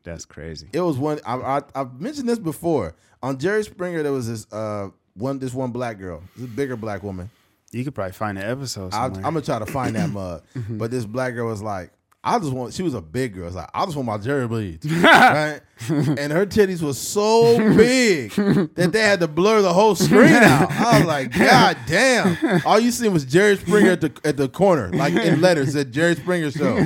That's 0.05 0.25
crazy. 0.25 0.67
It 0.73 0.81
was 0.81 0.97
one. 0.97 1.21
I, 1.25 1.35
I 1.35 1.61
I've 1.75 2.01
mentioned 2.01 2.27
this 2.27 2.37
before 2.37 2.93
on 3.21 3.37
Jerry 3.39 3.63
Springer. 3.63 4.03
There 4.03 4.11
was 4.11 4.27
this 4.27 4.45
uh 4.51 4.89
one 5.13 5.39
this 5.39 5.53
one 5.53 5.71
black 5.71 5.97
girl, 5.97 6.21
this 6.35 6.49
bigger 6.49 6.75
black 6.75 7.03
woman. 7.03 7.29
You 7.71 7.85
could 7.85 7.95
probably 7.95 8.11
find 8.11 8.37
the 8.37 8.45
episode 8.45 8.93
I, 8.93 9.05
I'm 9.05 9.13
gonna 9.21 9.41
try 9.41 9.59
to 9.59 9.65
find 9.65 9.95
that 9.95 10.09
mug. 10.11 10.43
but 10.71 10.91
this 10.91 11.05
black 11.05 11.35
girl 11.35 11.47
was 11.47 11.61
like, 11.61 11.91
I 12.25 12.39
just 12.39 12.53
want. 12.53 12.73
She 12.73 12.83
was 12.83 12.93
a 12.93 13.01
big 13.01 13.33
girl. 13.33 13.47
It's 13.47 13.55
like 13.55 13.69
I 13.73 13.83
just 13.83 13.97
want 13.97 14.05
my 14.07 14.17
Jerry 14.17 14.47
beads, 14.47 14.89
right? 15.03 15.59
and 15.89 16.31
her 16.31 16.45
titties 16.45 16.81
was 16.81 16.97
so 16.97 17.57
big 17.75 18.31
that 18.31 18.91
they 18.93 19.01
had 19.01 19.19
to 19.19 19.27
blur 19.27 19.61
the 19.61 19.73
whole 19.73 19.93
screen 19.95 20.31
out. 20.31 20.71
I 20.71 20.99
was 20.99 21.07
like, 21.07 21.37
God 21.37 21.77
damn! 21.85 22.61
All 22.65 22.79
you 22.79 22.91
seen 22.91 23.11
was 23.11 23.25
Jerry 23.25 23.57
Springer 23.57 23.91
at 23.91 24.01
the 24.01 24.11
at 24.23 24.37
the 24.37 24.47
corner, 24.47 24.89
like 24.93 25.13
in 25.13 25.41
letters, 25.41 25.73
said 25.73 25.91
Jerry 25.91 26.15
Springer 26.15 26.49
show. 26.51 26.77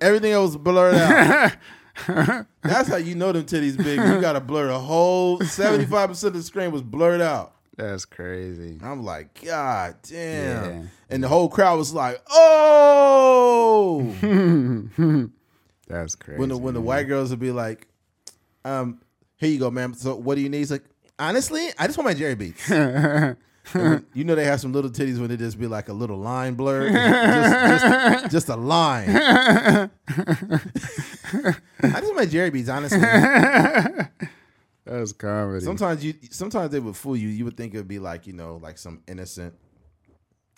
Everything 0.00 0.32
else 0.32 0.54
was 0.54 0.56
blurred 0.56 0.94
out. 0.94 1.52
That's 2.62 2.88
how 2.88 2.96
you 2.96 3.14
know 3.14 3.32
them 3.32 3.44
titties 3.44 3.76
big. 3.76 3.98
You 3.98 4.20
got 4.20 4.32
to 4.32 4.40
blur 4.40 4.68
the 4.68 4.78
whole 4.78 5.40
seventy 5.40 5.84
five 5.84 6.08
percent 6.08 6.34
of 6.34 6.40
the 6.40 6.46
screen 6.46 6.72
was 6.72 6.82
blurred 6.82 7.20
out. 7.20 7.52
That's 7.76 8.04
crazy. 8.06 8.78
I'm 8.82 9.02
like, 9.04 9.42
God 9.44 9.96
damn. 10.08 10.64
Yeah. 10.64 10.82
And 11.10 11.22
the 11.22 11.28
whole 11.28 11.48
crowd 11.48 11.76
was 11.78 11.92
like, 11.92 12.20
oh. 12.30 14.12
That's 15.88 16.14
crazy. 16.16 16.40
when 16.40 16.48
the 16.48 16.56
when 16.56 16.74
the 16.74 16.80
white 16.80 17.04
girls 17.04 17.30
would 17.30 17.38
be 17.38 17.52
like, 17.52 17.86
um, 18.64 19.00
here 19.36 19.50
you 19.50 19.58
go, 19.58 19.70
man. 19.70 19.94
So 19.94 20.14
what 20.16 20.34
do 20.36 20.40
you 20.40 20.48
need? 20.48 20.58
He's 20.58 20.70
like, 20.70 20.84
honestly, 21.18 21.68
I 21.78 21.86
just 21.86 21.98
want 21.98 22.06
my 22.08 22.14
Jerry 22.14 22.34
beats. 22.34 22.68
When- 23.72 24.06
you 24.14 24.22
know 24.22 24.36
they 24.36 24.44
have 24.44 24.60
some 24.60 24.72
little 24.72 24.90
titties 24.92 25.18
when 25.18 25.28
they 25.28 25.36
just 25.36 25.58
be 25.58 25.66
like 25.66 25.88
a 25.88 25.92
little 25.92 26.16
line 26.18 26.54
blur, 26.54 26.88
just, 26.88 27.84
just, 27.84 28.30
just 28.30 28.48
a 28.48 28.54
line. 28.54 29.08
I 29.10 29.90
just 31.82 32.04
want 32.04 32.14
my 32.16 32.26
Jerry 32.26 32.50
beats, 32.50 32.68
honestly. 32.68 33.00
That's 34.86 35.12
comedy. 35.12 35.64
Sometimes 35.64 36.04
you 36.04 36.14
sometimes 36.30 36.70
they 36.70 36.80
would 36.80 36.96
fool 36.96 37.16
you. 37.16 37.28
You 37.28 37.44
would 37.44 37.56
think 37.56 37.74
it 37.74 37.76
would 37.76 37.88
be 37.88 37.98
like, 37.98 38.26
you 38.26 38.32
know, 38.32 38.56
like 38.62 38.78
some 38.78 39.02
innocent 39.06 39.54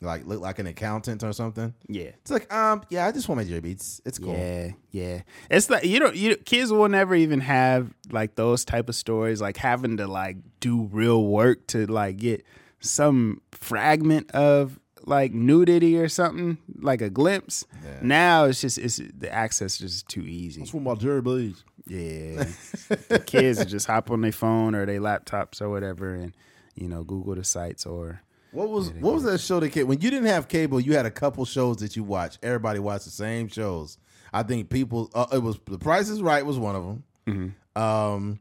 like 0.00 0.26
look 0.26 0.40
like 0.40 0.58
an 0.58 0.66
accountant 0.66 1.24
or 1.24 1.32
something. 1.32 1.74
yeah. 1.88 2.10
It's 2.20 2.30
like, 2.30 2.52
um, 2.52 2.82
yeah, 2.88 3.06
I 3.06 3.12
just 3.12 3.28
want 3.28 3.40
my 3.40 3.44
Jerry 3.44 3.60
beats. 3.60 4.00
It's 4.04 4.18
cool. 4.18 4.34
Yeah, 4.34 4.70
yeah. 4.90 5.22
It's 5.50 5.68
like 5.68 5.84
you 5.84 5.98
don't 5.98 6.14
you 6.14 6.36
kids 6.36 6.70
will 6.70 6.88
never 6.88 7.14
even 7.14 7.40
have 7.40 7.92
like 8.10 8.36
those 8.36 8.64
type 8.64 8.88
of 8.88 8.94
stories, 8.94 9.40
like 9.40 9.56
having 9.56 9.96
to 9.96 10.06
like 10.06 10.36
do 10.60 10.84
real 10.92 11.24
work 11.24 11.66
to 11.68 11.86
like 11.86 12.18
get 12.18 12.44
some 12.80 13.40
fragment 13.50 14.30
of 14.32 14.78
like 15.04 15.32
nudity 15.32 15.98
or 15.98 16.08
something, 16.08 16.58
like 16.80 17.00
a 17.00 17.10
glimpse. 17.10 17.66
Now 18.00 18.44
it's 18.44 18.60
just 18.60 18.78
it's 18.78 18.96
the 18.98 19.32
access 19.32 19.74
is 19.74 19.78
just 19.78 20.08
too 20.08 20.22
easy. 20.22 20.60
want 20.72 20.84
my 20.84 20.94
Jerry 20.94 21.22
beats. 21.22 21.64
Yeah. 21.88 22.44
the 23.08 23.22
kids 23.24 23.64
just 23.64 23.86
hop 23.86 24.10
on 24.10 24.20
their 24.20 24.32
phone 24.32 24.74
or 24.74 24.86
their 24.86 25.00
laptops 25.00 25.60
or 25.60 25.68
whatever 25.70 26.14
and 26.14 26.34
you 26.74 26.88
know, 26.88 27.02
Google 27.02 27.34
the 27.34 27.42
sites 27.44 27.86
or 27.86 28.22
What 28.52 28.68
was 28.68 28.90
what 28.92 29.14
was 29.14 29.24
that 29.24 29.40
show 29.40 29.58
that 29.60 29.70
came 29.70 29.88
when 29.88 30.00
you 30.00 30.10
didn't 30.10 30.28
have 30.28 30.48
cable? 30.48 30.78
You 30.80 30.94
had 30.94 31.06
a 31.06 31.10
couple 31.10 31.44
shows 31.44 31.78
that 31.78 31.96
you 31.96 32.04
watched. 32.04 32.38
Everybody 32.42 32.78
watched 32.78 33.04
the 33.04 33.10
same 33.10 33.48
shows. 33.48 33.98
I 34.32 34.42
think 34.42 34.68
people. 34.70 35.10
Uh, 35.14 35.26
it 35.32 35.38
was 35.42 35.58
The 35.64 35.78
Price 35.78 36.08
is 36.08 36.22
Right 36.22 36.44
was 36.44 36.58
one 36.58 36.76
of 36.76 36.84
them. 37.26 37.54
Um, 37.74 38.40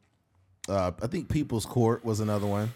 uh, 0.70 0.92
I 1.02 1.08
think 1.08 1.30
People's 1.30 1.66
Court 1.66 2.04
was 2.06 2.20
another 2.20 2.48
one. 2.48 2.74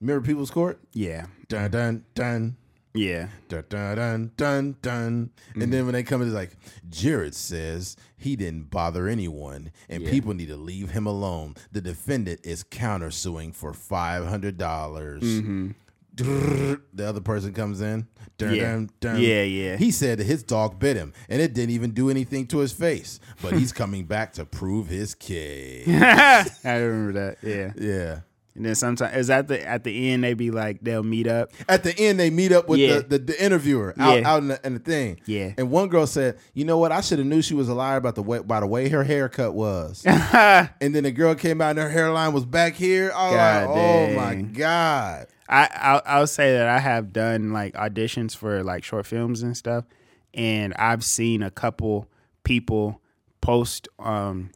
Remember 0.00 0.26
People's 0.26 0.50
Court? 0.50 0.78
yeah. 0.92 1.26
Dun 1.48 1.70
dun 1.70 2.04
dun. 2.14 2.56
Yeah. 2.94 3.28
Dun 3.48 3.64
dun 3.68 3.96
dun 3.96 4.30
dun 4.36 4.76
dun. 4.80 5.30
And 5.54 5.72
then 5.72 5.84
when 5.84 5.94
they 5.94 6.04
come 6.04 6.22
in, 6.22 6.28
it's 6.28 6.34
like 6.34 6.56
Jared 6.88 7.34
says 7.34 7.96
he 8.16 8.36
didn't 8.36 8.70
bother 8.70 9.08
anyone, 9.08 9.72
and 9.88 10.04
people 10.06 10.32
need 10.32 10.48
to 10.48 10.56
leave 10.56 10.90
him 10.90 11.06
alone. 11.06 11.56
The 11.72 11.80
defendant 11.80 12.40
is 12.44 12.62
countersuing 12.62 13.52
for 13.54 13.72
five 13.72 14.26
hundred 14.26 14.58
dollars. 14.58 15.22
Mm-hmm. 15.24 15.70
The 16.16 17.04
other 17.08 17.20
person 17.20 17.52
comes 17.52 17.80
in. 17.80 18.06
Dun, 18.38 18.54
Yeah. 18.54 18.72
dun, 18.72 18.90
dun. 19.00 19.20
Yeah, 19.20 19.42
yeah. 19.42 19.76
He 19.76 19.90
said 19.90 20.20
his 20.20 20.44
dog 20.44 20.78
bit 20.78 20.96
him, 20.96 21.12
and 21.28 21.42
it 21.42 21.54
didn't 21.54 21.70
even 21.74 21.90
do 21.90 22.08
anything 22.10 22.46
to 22.48 22.58
his 22.58 22.72
face. 22.72 23.18
But 23.42 23.54
he's 23.54 23.72
coming 23.82 24.04
back 24.04 24.32
to 24.34 24.44
prove 24.44 24.86
his 24.88 25.14
case. 25.16 25.88
I 25.88 26.76
remember 26.76 27.12
that. 27.14 27.38
Yeah. 27.42 27.72
yeah. 27.76 28.20
And 28.56 28.64
then 28.64 28.76
sometimes 28.76 29.16
is 29.16 29.30
at 29.30 29.48
the 29.48 29.66
at 29.66 29.82
the 29.82 30.10
end 30.10 30.22
they 30.22 30.34
be 30.34 30.52
like 30.52 30.78
they'll 30.80 31.02
meet 31.02 31.26
up. 31.26 31.50
At 31.68 31.82
the 31.82 31.92
end, 31.98 32.20
they 32.20 32.30
meet 32.30 32.52
up 32.52 32.68
with 32.68 32.78
Yeah. 32.78 32.98
the, 32.98 33.02
the, 33.02 33.18
the 33.18 33.44
interviewer 33.44 33.94
out, 33.98 34.20
Yeah. 34.20 34.30
out 34.30 34.42
in, 34.42 34.48
the, 34.48 34.60
in 34.64 34.74
the 34.74 34.78
thing. 34.80 35.20
Yeah. 35.26 35.54
And 35.58 35.70
one 35.72 35.88
girl 35.88 36.06
said, 36.06 36.38
"You 36.52 36.64
know 36.64 36.78
what? 36.78 36.92
I 36.92 37.00
should 37.00 37.18
have 37.18 37.26
knew 37.26 37.42
she 37.42 37.54
was 37.54 37.68
a 37.68 37.74
liar 37.74 37.96
about 37.96 38.14
the 38.14 38.22
way 38.22 38.38
by 38.38 38.60
the 38.60 38.66
way 38.68 38.88
her 38.90 39.02
haircut 39.02 39.54
was." 39.54 40.04
And 40.06 40.94
then 40.94 41.02
the 41.02 41.10
girl 41.10 41.34
came 41.34 41.60
out 41.60 41.70
and 41.70 41.78
her 41.80 41.88
hairline 41.90 42.32
was 42.32 42.44
back 42.44 42.74
here. 42.74 43.10
I 43.14 43.30
like, 43.64 43.68
"Oh 43.68 44.14
my 44.14 44.34
god!" 44.42 45.26
I'll, 45.48 46.00
I'll 46.06 46.26
say 46.28 46.52
that 46.52 46.68
I 46.68 46.78
have 46.78 47.12
done 47.12 47.52
like 47.52 47.74
auditions 47.74 48.36
for 48.36 48.62
like 48.62 48.84
short 48.84 49.06
films 49.06 49.42
and 49.42 49.56
stuff, 49.56 49.84
and 50.32 50.72
I've 50.74 51.04
seen 51.04 51.42
a 51.42 51.50
couple 51.50 52.08
people 52.44 53.00
post 53.40 53.88
um 53.98 54.50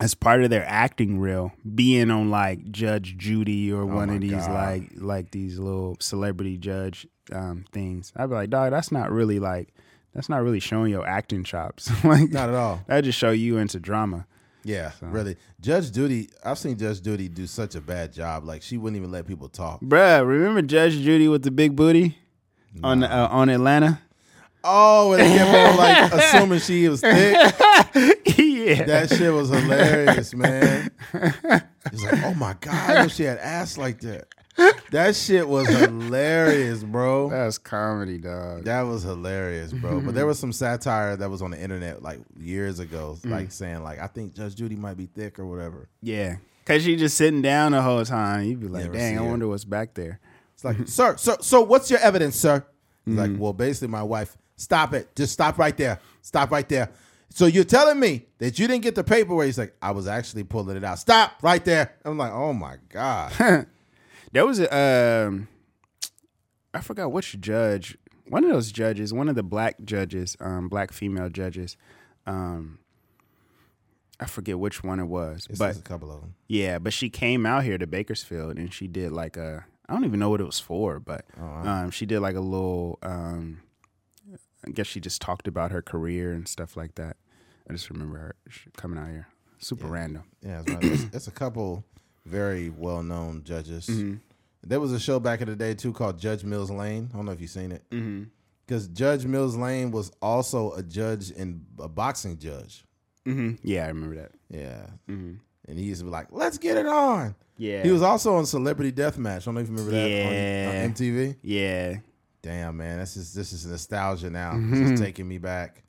as 0.00 0.14
part 0.14 0.42
of 0.42 0.50
their 0.50 0.64
acting 0.66 1.18
reel 1.18 1.52
being 1.74 2.10
on 2.10 2.30
like 2.30 2.70
Judge 2.70 3.16
Judy 3.16 3.72
or 3.72 3.86
one 3.86 4.04
Oh 4.04 4.06
my 4.08 4.14
of 4.16 4.20
these 4.20 4.32
God. 4.32 4.50
like 4.50 4.90
like 4.96 5.30
these 5.30 5.58
little 5.58 5.96
celebrity 6.00 6.58
judge 6.58 7.06
um 7.32 7.64
things. 7.72 8.12
I'd 8.16 8.28
be 8.28 8.34
like, 8.34 8.50
dog, 8.50 8.70
that's 8.72 8.92
not 8.92 9.10
really 9.10 9.38
like 9.38 9.72
that's 10.14 10.28
not 10.28 10.42
really 10.42 10.60
showing 10.60 10.90
your 10.92 11.06
acting 11.06 11.44
chops. 11.44 11.90
like 12.04 12.30
Not 12.30 12.48
at 12.48 12.54
all. 12.54 12.80
that 12.86 13.04
just 13.04 13.18
show 13.18 13.30
you 13.30 13.58
into 13.58 13.78
drama. 13.80 14.26
Yeah, 14.64 14.90
really. 15.00 15.36
Judge 15.60 15.92
Judy, 15.92 16.28
I've 16.44 16.58
seen 16.58 16.76
Judge 16.76 17.00
Judy 17.00 17.28
do 17.28 17.46
such 17.46 17.74
a 17.76 17.80
bad 17.80 18.12
job. 18.12 18.44
Like 18.44 18.62
she 18.62 18.76
wouldn't 18.78 18.96
even 18.98 19.12
let 19.12 19.26
people 19.26 19.48
talk. 19.48 19.80
Bruh, 19.80 20.26
remember 20.26 20.60
Judge 20.62 20.94
Judy 20.94 21.28
with 21.28 21.42
the 21.44 21.50
big 21.52 21.76
booty 21.76 22.18
on 22.82 23.02
uh, 23.04 23.28
on 23.30 23.48
Atlanta? 23.48 24.00
Oh, 24.68 25.12
and 25.12 25.22
they 25.22 25.36
kept 25.38 25.50
on 25.70 25.76
like 25.76 26.12
assuming 26.12 26.58
she 26.60 26.88
was 26.88 27.00
thick. 27.00 27.34
yeah. 28.38 28.84
That 28.84 29.14
shit 29.16 29.32
was 29.32 29.48
hilarious, 29.48 30.34
man. 30.34 30.90
It's 31.12 32.02
like, 32.04 32.24
oh 32.24 32.34
my 32.34 32.54
god, 32.60 32.74
I 32.90 33.02
know 33.02 33.08
she 33.08 33.22
had 33.22 33.38
ass 33.38 33.78
like 33.78 34.00
that. 34.00 34.26
That 34.90 35.14
shit 35.14 35.46
was 35.46 35.68
hilarious, 35.68 36.82
bro. 36.82 37.28
That's 37.28 37.58
comedy, 37.58 38.18
dog. 38.18 38.64
That 38.64 38.82
was 38.82 39.02
hilarious, 39.02 39.72
bro. 39.72 40.00
But 40.00 40.14
there 40.14 40.24
was 40.26 40.38
some 40.38 40.52
satire 40.52 41.14
that 41.16 41.28
was 41.30 41.42
on 41.42 41.50
the 41.50 41.60
internet 41.60 42.02
like 42.02 42.20
years 42.38 42.78
ago, 42.80 43.16
Mm. 43.20 43.30
like 43.30 43.52
saying 43.52 43.82
like 43.82 43.98
I 44.00 44.06
think 44.06 44.34
Judge 44.34 44.54
Judy 44.56 44.76
might 44.76 44.96
be 44.96 45.06
thick 45.06 45.38
or 45.38 45.46
whatever. 45.46 45.88
Yeah. 46.02 46.36
Cause 46.64 46.82
she 46.82 46.96
just 46.96 47.16
sitting 47.16 47.42
down 47.42 47.72
the 47.72 47.82
whole 47.82 48.04
time. 48.04 48.44
You'd 48.46 48.60
be 48.60 48.68
like, 48.68 48.84
Never 48.84 48.94
dang, 48.94 49.14
see 49.18 49.22
I 49.22 49.26
wonder 49.28 49.46
what's 49.46 49.64
back 49.64 49.94
there. 49.94 50.18
It's 50.54 50.64
like, 50.64 50.88
sir, 50.88 51.16
sir, 51.16 51.36
so 51.40 51.60
what's 51.60 51.90
your 51.90 52.00
evidence, 52.00 52.34
sir? 52.36 52.64
He's 53.04 53.14
Mm. 53.14 53.18
like, 53.18 53.40
well, 53.40 53.52
basically, 53.52 53.88
my 53.88 54.02
wife. 54.02 54.36
Stop 54.56 54.94
it. 54.94 55.14
Just 55.14 55.32
stop 55.32 55.58
right 55.58 55.76
there. 55.76 56.00
Stop 56.22 56.50
right 56.50 56.68
there. 56.68 56.90
So 57.30 57.46
you're 57.46 57.64
telling 57.64 58.00
me 58.00 58.26
that 58.38 58.58
you 58.58 58.66
didn't 58.66 58.82
get 58.82 58.94
the 58.94 59.04
paperwork? 59.04 59.46
He's 59.46 59.58
like, 59.58 59.74
I 59.82 59.90
was 59.90 60.06
actually 60.06 60.44
pulling 60.44 60.76
it 60.76 60.84
out. 60.84 60.98
Stop 60.98 61.32
right 61.42 61.62
there. 61.64 61.94
I'm 62.04 62.16
like, 62.16 62.32
oh 62.32 62.52
my 62.52 62.76
god. 62.88 63.66
There 64.32 64.44
was 64.44 64.58
a 64.58 65.26
um, 65.28 65.48
I 66.74 66.80
forgot 66.80 67.10
which 67.12 67.40
judge. 67.40 67.96
One 68.28 68.44
of 68.44 68.50
those 68.50 68.70
judges, 68.72 69.14
one 69.14 69.28
of 69.30 69.34
the 69.34 69.42
black 69.44 69.76
judges, 69.84 70.36
um, 70.40 70.68
black 70.68 70.92
female 70.92 71.30
judges. 71.30 71.76
Um, 72.26 72.80
I 74.20 74.26
forget 74.26 74.58
which 74.58 74.82
one 74.82 74.98
it 74.98 75.04
was, 75.04 75.46
It's, 75.48 75.58
but 75.58 75.76
a 75.76 75.80
couple 75.80 76.10
of 76.12 76.20
them. 76.20 76.34
yeah, 76.48 76.78
but 76.78 76.92
she 76.92 77.08
came 77.08 77.46
out 77.46 77.64
here 77.64 77.78
to 77.78 77.86
Bakersfield 77.86 78.58
and 78.58 78.74
she 78.74 78.88
did 78.88 79.12
like 79.12 79.36
a 79.36 79.64
I 79.88 79.92
don't 79.94 80.04
even 80.04 80.18
know 80.18 80.28
what 80.30 80.40
it 80.40 80.44
was 80.46 80.58
for, 80.58 80.98
but 81.00 81.24
um, 81.38 81.90
she 81.90 82.04
did 82.04 82.20
like 82.20 82.34
a 82.34 82.40
little 82.40 82.98
um, 83.02 83.60
I 84.66 84.70
guess 84.72 84.86
she 84.86 85.00
just 85.00 85.20
talked 85.20 85.46
about 85.48 85.70
her 85.70 85.82
career 85.82 86.32
and 86.32 86.46
stuff 86.48 86.76
like 86.76 86.94
that. 86.96 87.16
I 87.68 87.72
just 87.72 87.90
remember 87.90 88.18
her 88.18 88.34
coming 88.76 88.98
out 88.98 89.08
here. 89.08 89.28
Super 89.58 89.86
random. 89.86 90.24
Yeah, 90.42 90.60
it's, 90.60 90.70
right. 90.70 90.84
it's, 90.84 91.02
it's 91.14 91.26
a 91.28 91.32
couple 91.32 91.84
very 92.24 92.70
well 92.70 93.02
known 93.02 93.42
judges. 93.44 93.86
Mm-hmm. 93.86 94.16
There 94.62 94.80
was 94.80 94.92
a 94.92 95.00
show 95.00 95.20
back 95.20 95.40
in 95.40 95.48
the 95.48 95.56
day 95.56 95.74
too 95.74 95.92
called 95.92 96.18
Judge 96.18 96.44
Mills 96.44 96.70
Lane. 96.70 97.10
I 97.12 97.16
don't 97.16 97.26
know 97.26 97.32
if 97.32 97.40
you've 97.40 97.50
seen 97.50 97.72
it. 97.72 97.88
Mm-hmm. 97.90 98.24
Because 98.66 98.88
Judge 98.88 99.24
Mills 99.24 99.56
Lane 99.56 99.92
was 99.92 100.10
also 100.20 100.72
a 100.72 100.82
judge 100.82 101.30
and 101.30 101.64
a 101.78 101.88
boxing 101.88 102.36
judge. 102.36 102.84
Mm-hmm. 103.24 103.54
Yeah, 103.62 103.84
I 103.84 103.88
remember 103.88 104.16
that. 104.16 104.32
Yeah. 104.50 104.86
Mm-hmm. 105.08 105.34
And 105.68 105.78
he 105.78 105.84
used 105.84 106.00
to 106.00 106.04
be 106.04 106.10
like, 106.10 106.28
let's 106.30 106.58
get 106.58 106.76
it 106.76 106.86
on. 106.86 107.34
Yeah. 107.58 107.82
He 107.82 107.90
was 107.90 108.02
also 108.02 108.34
on 108.36 108.46
Celebrity 108.46 108.92
Deathmatch. 108.92 109.36
I 109.36 109.38
don't 109.38 109.54
know 109.54 109.60
if 109.60 109.68
you 109.68 109.76
remember 109.76 109.92
that 109.92 110.72
on- 110.74 110.82
on, 110.84 110.94
MTV. 110.94 111.36
Yeah. 111.42 111.96
Damn, 112.46 112.76
man. 112.76 112.98
This 113.00 113.16
is 113.16 113.34
this 113.34 113.52
is 113.52 113.66
nostalgia 113.66 114.30
now. 114.30 114.52
Mm-hmm. 114.52 114.70
This 114.84 114.90
is 114.92 115.00
taking 115.00 115.26
me 115.26 115.38
back. 115.38 115.82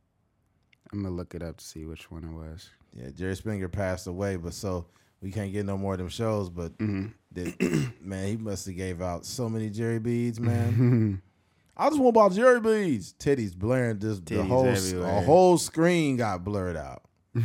I'm 0.91 1.03
gonna 1.03 1.13
look 1.13 1.35
it 1.35 1.43
up 1.43 1.57
to 1.57 1.63
see 1.63 1.85
which 1.85 2.09
one 2.09 2.23
it 2.23 2.31
was. 2.31 2.67
Yeah, 2.95 3.09
Jerry 3.11 3.35
Springer 3.35 3.67
passed 3.69 4.07
away, 4.07 4.37
but 4.37 4.55
so 4.55 4.87
we 5.21 5.29
can't 5.31 5.53
get 5.53 5.67
no 5.67 5.77
more 5.77 5.93
of 5.93 5.99
them 5.99 6.09
shows. 6.09 6.49
But 6.49 6.75
Mm-hmm. 6.79 7.07
the- 7.31 7.91
man, 8.01 8.27
he 8.27 8.37
must 8.37 8.65
have 8.65 8.75
gave 8.75 9.03
out 9.03 9.23
so 9.23 9.47
many 9.49 9.69
Jerry 9.69 9.99
beads, 9.99 10.39
man. 10.39 11.21
I 11.77 11.89
just 11.89 11.99
want 12.01 12.15
about 12.15 12.33
Jerry 12.33 12.59
beads. 12.59 13.13
Titties 13.19 13.55
blaring, 13.55 13.99
just 13.99 14.25
the 14.25 14.43
whole 14.43 14.65
everywhere. 14.65 15.07
a 15.17 15.21
whole 15.21 15.59
screen 15.59 16.17
got 16.17 16.43
blurred 16.43 16.75
out. 16.75 17.03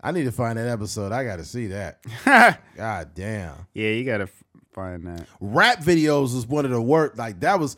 I 0.00 0.12
need 0.12 0.24
to 0.26 0.30
find 0.32 0.56
that 0.58 0.68
episode. 0.68 1.10
I 1.10 1.24
got 1.24 1.36
to 1.38 1.44
see 1.44 1.66
that. 1.68 1.98
God 2.76 3.08
damn. 3.14 3.66
Yeah, 3.74 3.88
you 3.88 4.04
gotta 4.04 4.28
find 4.72 5.04
that. 5.08 5.26
Rap 5.40 5.80
videos 5.80 6.34
was 6.36 6.46
one 6.46 6.64
of 6.64 6.70
the 6.70 6.80
work. 6.80 7.18
Like 7.18 7.40
that 7.40 7.58
was 7.58 7.76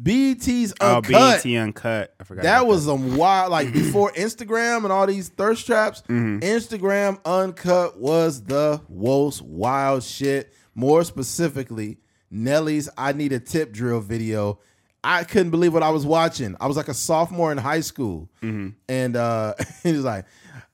BET's 0.00 0.72
Oh, 0.80 0.96
uncut. 0.96 1.42
BET 1.44 1.46
Uncut. 1.56 2.14
I 2.18 2.24
forgot. 2.24 2.42
That 2.44 2.66
was 2.66 2.86
some 2.86 3.16
wild, 3.16 3.50
like 3.50 3.72
before 3.72 4.10
Instagram 4.12 4.84
and 4.84 4.92
all 4.92 5.06
these 5.06 5.28
thirst 5.28 5.66
traps. 5.66 6.02
Mm-hmm. 6.08 6.38
Instagram 6.38 7.18
Uncut 7.24 7.98
was 7.98 8.42
the 8.42 8.80
most 8.88 9.42
wild 9.42 10.02
shit. 10.02 10.52
More 10.74 11.04
specifically, 11.04 11.98
Nelly's 12.30 12.88
"I 12.96 13.12
Need 13.12 13.32
a 13.32 13.40
Tip" 13.40 13.72
drill 13.72 14.00
video. 14.00 14.58
I 15.04 15.24
couldn't 15.24 15.50
believe 15.50 15.74
what 15.74 15.82
I 15.82 15.90
was 15.90 16.06
watching. 16.06 16.56
I 16.60 16.66
was 16.68 16.76
like 16.76 16.88
a 16.88 16.94
sophomore 16.94 17.50
in 17.52 17.58
high 17.58 17.80
school, 17.80 18.30
Mm-hmm. 18.40 18.68
and 18.88 19.16
uh, 19.16 19.54
he 19.82 19.92
was 19.92 20.04
like, 20.04 20.24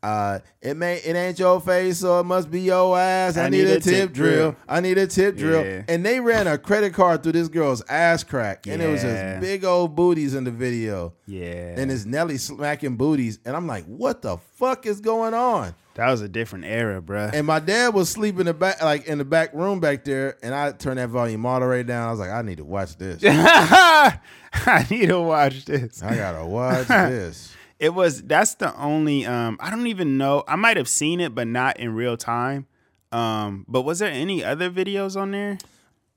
uh, 0.02 0.38
"It 0.62 0.76
may, 0.76 0.96
it 0.98 1.14
ain't 1.16 1.38
your 1.38 1.60
face, 1.60 1.98
so 1.98 2.20
it 2.20 2.24
must 2.24 2.50
be 2.50 2.60
your 2.62 2.98
ass. 2.98 3.36
I, 3.36 3.48
need, 3.48 3.66
a, 3.66 3.80
tip, 3.80 4.12
drill. 4.12 4.56
I 4.68 4.80
need 4.80 4.98
a 4.98 5.06
tip 5.06 5.36
drill." 5.36 5.84
And 5.88 6.04
they 6.04 6.20
ran 6.20 6.46
a 6.46 6.56
credit 6.58 6.94
card 6.94 7.22
through 7.22 7.32
this 7.32 7.48
girl's 7.48 7.82
ass 7.88 8.22
crack, 8.24 8.66
and 8.66 8.80
it 8.82 8.88
was 8.88 9.02
Yeah. 9.02 9.32
just 9.32 9.40
big 9.40 9.64
old 9.64 9.94
booties 9.96 10.34
in 10.34 10.44
the 10.44 10.50
video 10.50 11.12
Yeah. 11.26 11.74
and 11.76 11.90
it's 11.90 12.04
Nelly 12.04 12.38
smacking 12.38 12.96
booties, 12.96 13.38
and 13.44 13.56
I'm 13.56 13.66
like, 13.66 13.84
what 13.86 14.22
the 14.22 14.38
fuck 14.56 14.86
is 14.86 15.00
going 15.00 15.34
on? 15.34 15.74
that 15.94 16.10
was 16.12 16.20
a 16.20 16.28
different 16.28 16.64
era, 16.64 17.02
bruh. 17.02 17.32
And 17.34 17.44
my 17.44 17.58
dad 17.58 17.92
was 17.92 18.08
sleeping 18.08 18.42
in 18.42 18.46
the 18.46 18.54
back, 18.54 18.80
like 18.80 19.06
in 19.08 19.18
the 19.18 19.24
back 19.24 19.52
room 19.52 19.80
back 19.80 20.04
there, 20.04 20.36
and 20.44 20.54
I 20.54 20.70
turned 20.70 20.98
that 21.00 21.08
volume 21.08 21.44
all 21.44 21.58
the 21.58 21.66
way 21.66 21.82
down. 21.82 22.06
I 22.06 22.10
was 22.12 22.20
like, 22.20 22.30
I 22.30 22.40
need 22.42 22.58
to 22.58 22.64
watch 22.64 22.96
this. 22.96 23.20
I 23.26 24.86
need 24.90 25.08
to 25.08 25.20
watch 25.20 25.64
this. 25.64 26.00
I 26.02 26.14
gotta 26.14 26.46
watch 26.46 26.86
this. 26.88 27.52
It 27.78 27.94
was 27.94 28.22
that's 28.22 28.54
the 28.56 28.74
only 28.76 29.24
um 29.26 29.56
I 29.60 29.70
don't 29.70 29.86
even 29.86 30.18
know. 30.18 30.42
I 30.48 30.56
might 30.56 30.76
have 30.76 30.88
seen 30.88 31.20
it 31.20 31.34
but 31.34 31.46
not 31.46 31.78
in 31.78 31.94
real 31.94 32.16
time. 32.16 32.66
Um 33.12 33.64
but 33.68 33.82
was 33.82 34.00
there 34.00 34.10
any 34.10 34.42
other 34.44 34.70
videos 34.70 35.20
on 35.20 35.30
there? 35.30 35.58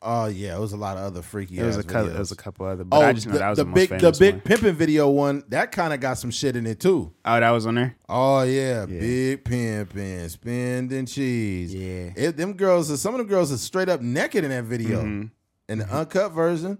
Oh 0.03 0.25
yeah, 0.25 0.55
it 0.57 0.59
was 0.59 0.73
a 0.73 0.77
lot 0.77 0.97
of 0.97 1.03
other 1.03 1.21
freaky. 1.21 1.57
There 1.57 1.67
was 1.67 1.77
a 1.77 1.83
couple 1.83 2.07
videos. 2.07 2.11
there 2.13 2.19
was 2.19 2.31
a 2.31 2.35
couple 2.35 2.65
other 2.65 2.83
but 2.83 2.97
Oh, 2.97 3.01
I 3.03 3.13
just 3.13 3.27
know 3.27 3.33
the, 3.33 3.39
that 3.39 3.49
was 3.49 3.57
the 3.59 3.65
the, 3.65 3.71
big, 3.71 3.89
the 3.99 4.11
big 4.19 4.33
one. 4.33 4.41
pimping 4.41 4.73
video 4.73 5.07
one. 5.09 5.43
That 5.49 5.71
kind 5.71 5.93
of 5.93 5.99
got 5.99 6.17
some 6.17 6.31
shit 6.31 6.55
in 6.55 6.65
it 6.65 6.79
too. 6.79 7.13
Oh, 7.23 7.39
that 7.39 7.51
was 7.51 7.67
on 7.67 7.75
there? 7.75 7.95
Oh 8.09 8.41
yeah, 8.41 8.87
big 8.87 9.43
pimping, 9.45 10.27
spending 10.29 11.05
cheese. 11.05 11.75
Yeah. 11.75 12.13
it, 12.15 12.35
them 12.37 12.53
girls. 12.53 12.89
are- 12.91 12.97
Some 12.97 13.13
of 13.13 13.19
them 13.19 13.27
girls 13.27 13.51
are 13.53 13.57
straight 13.57 13.89
up 13.89 14.01
naked 14.01 14.43
in 14.43 14.49
that 14.49 14.63
video, 14.63 15.01
in 15.01 15.31
the 15.69 15.85
uncut 15.95 16.31
version. 16.31 16.79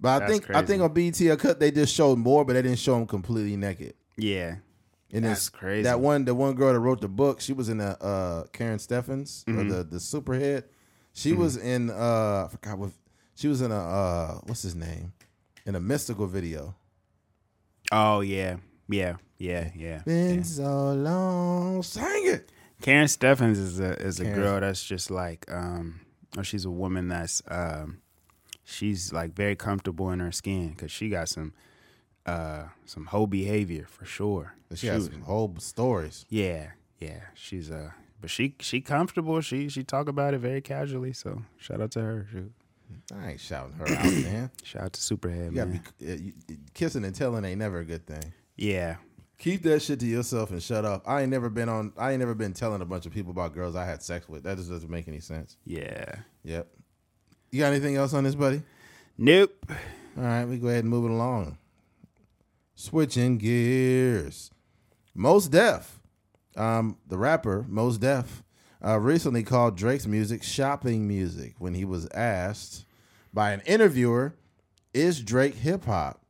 But 0.00 0.08
I 0.08 0.12
Mm-hmm. 0.12 0.18
That's 0.32 0.46
think 0.46 0.56
I 0.56 0.62
think 0.62 0.82
on 0.82 0.92
BET 0.94 1.20
Uncut 1.30 1.60
they 1.60 1.70
just 1.70 1.94
showed 1.94 2.18
more, 2.18 2.44
but 2.46 2.54
they 2.54 2.62
didn't 2.62 2.78
show 2.78 2.94
them 2.94 3.06
completely 3.06 3.56
naked. 3.58 3.92
Yeah. 4.16 4.56
And 5.12 5.24
That's 5.24 5.48
crazy. 5.48 5.84
That 5.84 6.00
one, 6.00 6.24
the 6.24 6.34
one 6.34 6.54
girl 6.54 6.72
that 6.72 6.80
wrote 6.80 7.00
the 7.00 7.08
book, 7.08 7.40
she 7.40 7.52
was 7.52 7.68
in 7.68 7.78
the 7.78 8.02
uh, 8.02 8.44
Karrine 8.52 8.80
Steffans, 8.80 9.44
Mm-hmm. 9.44 9.58
or 9.58 9.64
the 9.64 9.84
the 9.84 9.96
superhead. 9.98 10.64
She 11.12 11.32
was 11.32 11.56
in 11.56 11.90
uh, 11.90 12.46
I 12.46 12.48
forgot 12.50 12.78
what 12.78 12.90
she 13.36 13.48
was 13.48 13.62
in 13.62 13.70
a 13.70 13.78
uh, 13.78 14.34
what's 14.44 14.62
his 14.62 14.74
name, 14.74 15.12
in 15.64 15.74
a 15.76 15.80
Mystikal 15.80 16.28
video. 16.28 16.74
Oh 17.92 18.20
yeah. 18.20 18.56
Yeah. 18.88 19.16
Yeah. 19.38 19.70
Yeah. 19.76 20.02
Been 20.04 20.44
so 20.44 20.92
long, 20.92 21.82
sing 21.82 22.26
it. 22.26 22.50
Karrine 22.82 23.08
Steffans 23.08 23.58
is 23.58 23.80
a 23.80 23.92
is 24.02 24.20
a 24.20 24.24
Karen. 24.24 24.38
girl 24.40 24.60
that's 24.60 24.84
just 24.84 25.10
like 25.10 25.50
um 25.50 26.00
or 26.36 26.44
she's 26.44 26.64
a 26.64 26.70
woman 26.70 27.08
that's 27.08 27.42
um 27.48 28.02
she's 28.64 29.12
like 29.12 29.32
very 29.34 29.56
comfortable 29.56 30.10
in 30.10 30.20
her 30.20 30.32
skin 30.32 30.74
cuz 30.74 30.90
she 30.90 31.08
got 31.08 31.28
some 31.28 31.54
uh 32.26 32.64
some 32.84 33.06
hoe 33.06 33.26
behavior 33.26 33.86
for 33.88 34.04
sure. 34.04 34.54
She 34.74 34.86
has 34.88 35.06
some 35.06 35.22
whole 35.22 35.54
stories. 35.58 36.26
Yeah. 36.28 36.70
Yeah, 37.00 37.20
she's 37.34 37.70
uh 37.70 37.90
but 38.20 38.30
she 38.30 38.54
she 38.60 38.80
comfortable. 38.80 39.40
She 39.40 39.68
she 39.68 39.84
talk 39.84 40.08
about 40.08 40.34
it 40.34 40.38
very 40.38 40.60
casually, 40.62 41.12
so 41.12 41.42
shout 41.58 41.80
out 41.80 41.90
to 41.92 42.00
her. 42.00 42.26
Shoot. 42.32 42.52
I 43.14 43.30
ain't 43.32 43.40
shouting 43.40 43.74
her 43.74 43.88
out, 43.88 44.04
man. 44.04 44.50
Shout 44.62 44.82
out 44.84 44.92
to 44.92 45.00
Superhead, 45.00 45.46
You 45.50 45.56
man. 45.56 45.82
be 45.98 46.12
uh, 46.12 46.14
you- 46.16 46.32
kissing 46.72 47.04
and 47.04 47.12
telling 47.14 47.44
ain't 47.44 47.58
never 47.58 47.80
a 47.80 47.84
good 47.84 48.06
thing. 48.06 48.32
yeah. 48.56 48.96
Keep 49.38 49.64
that 49.64 49.82
shit 49.82 50.00
to 50.00 50.06
yourself 50.06 50.50
and 50.50 50.62
shut 50.62 50.86
up. 50.86 51.02
I 51.06 51.20
ain't 51.20 51.30
never 51.30 51.50
been 51.50 51.68
on. 51.68 51.92
I 51.98 52.12
ain't 52.12 52.20
never 52.20 52.34
been 52.34 52.54
telling 52.54 52.80
a 52.80 52.86
bunch 52.86 53.04
of 53.04 53.12
people 53.12 53.32
about 53.32 53.52
girls 53.52 53.76
I 53.76 53.84
had 53.84 54.02
sex 54.02 54.26
with. 54.30 54.44
That 54.44 54.56
just 54.56 54.70
doesn't 54.70 54.88
make 54.88 55.08
any 55.08 55.20
sense. 55.20 55.58
Yeah. 55.66 56.14
Yep. 56.44 56.66
You 57.50 57.60
got 57.60 57.66
anything 57.66 57.96
else 57.96 58.14
on 58.14 58.24
this, 58.24 58.34
buddy? 58.34 58.62
Nope. 59.18 59.52
All 60.16 60.22
right, 60.24 60.46
we 60.46 60.56
go 60.56 60.68
ahead 60.68 60.84
and 60.84 60.88
move 60.90 61.04
it 61.04 61.10
along. 61.10 61.58
Switching 62.78 63.38
gears. 63.38 64.50
Mos 65.14 65.48
Def, 65.48 65.98
um, 66.56 66.98
the 67.08 67.16
rapper 67.16 67.64
Mos 67.68 67.96
Def, 67.96 68.42
uh, 68.84 69.00
recently 69.00 69.42
called 69.42 69.76
Drake's 69.78 70.06
music 70.06 70.42
shopping 70.42 71.08
music 71.08 71.54
when 71.58 71.72
he 71.72 71.86
was 71.86 72.06
asked 72.14 72.84
by 73.32 73.52
an 73.52 73.62
interviewer, 73.64 74.34
"Is 74.92 75.22
Drake 75.22 75.54
hip 75.54 75.86
hop?" 75.86 76.20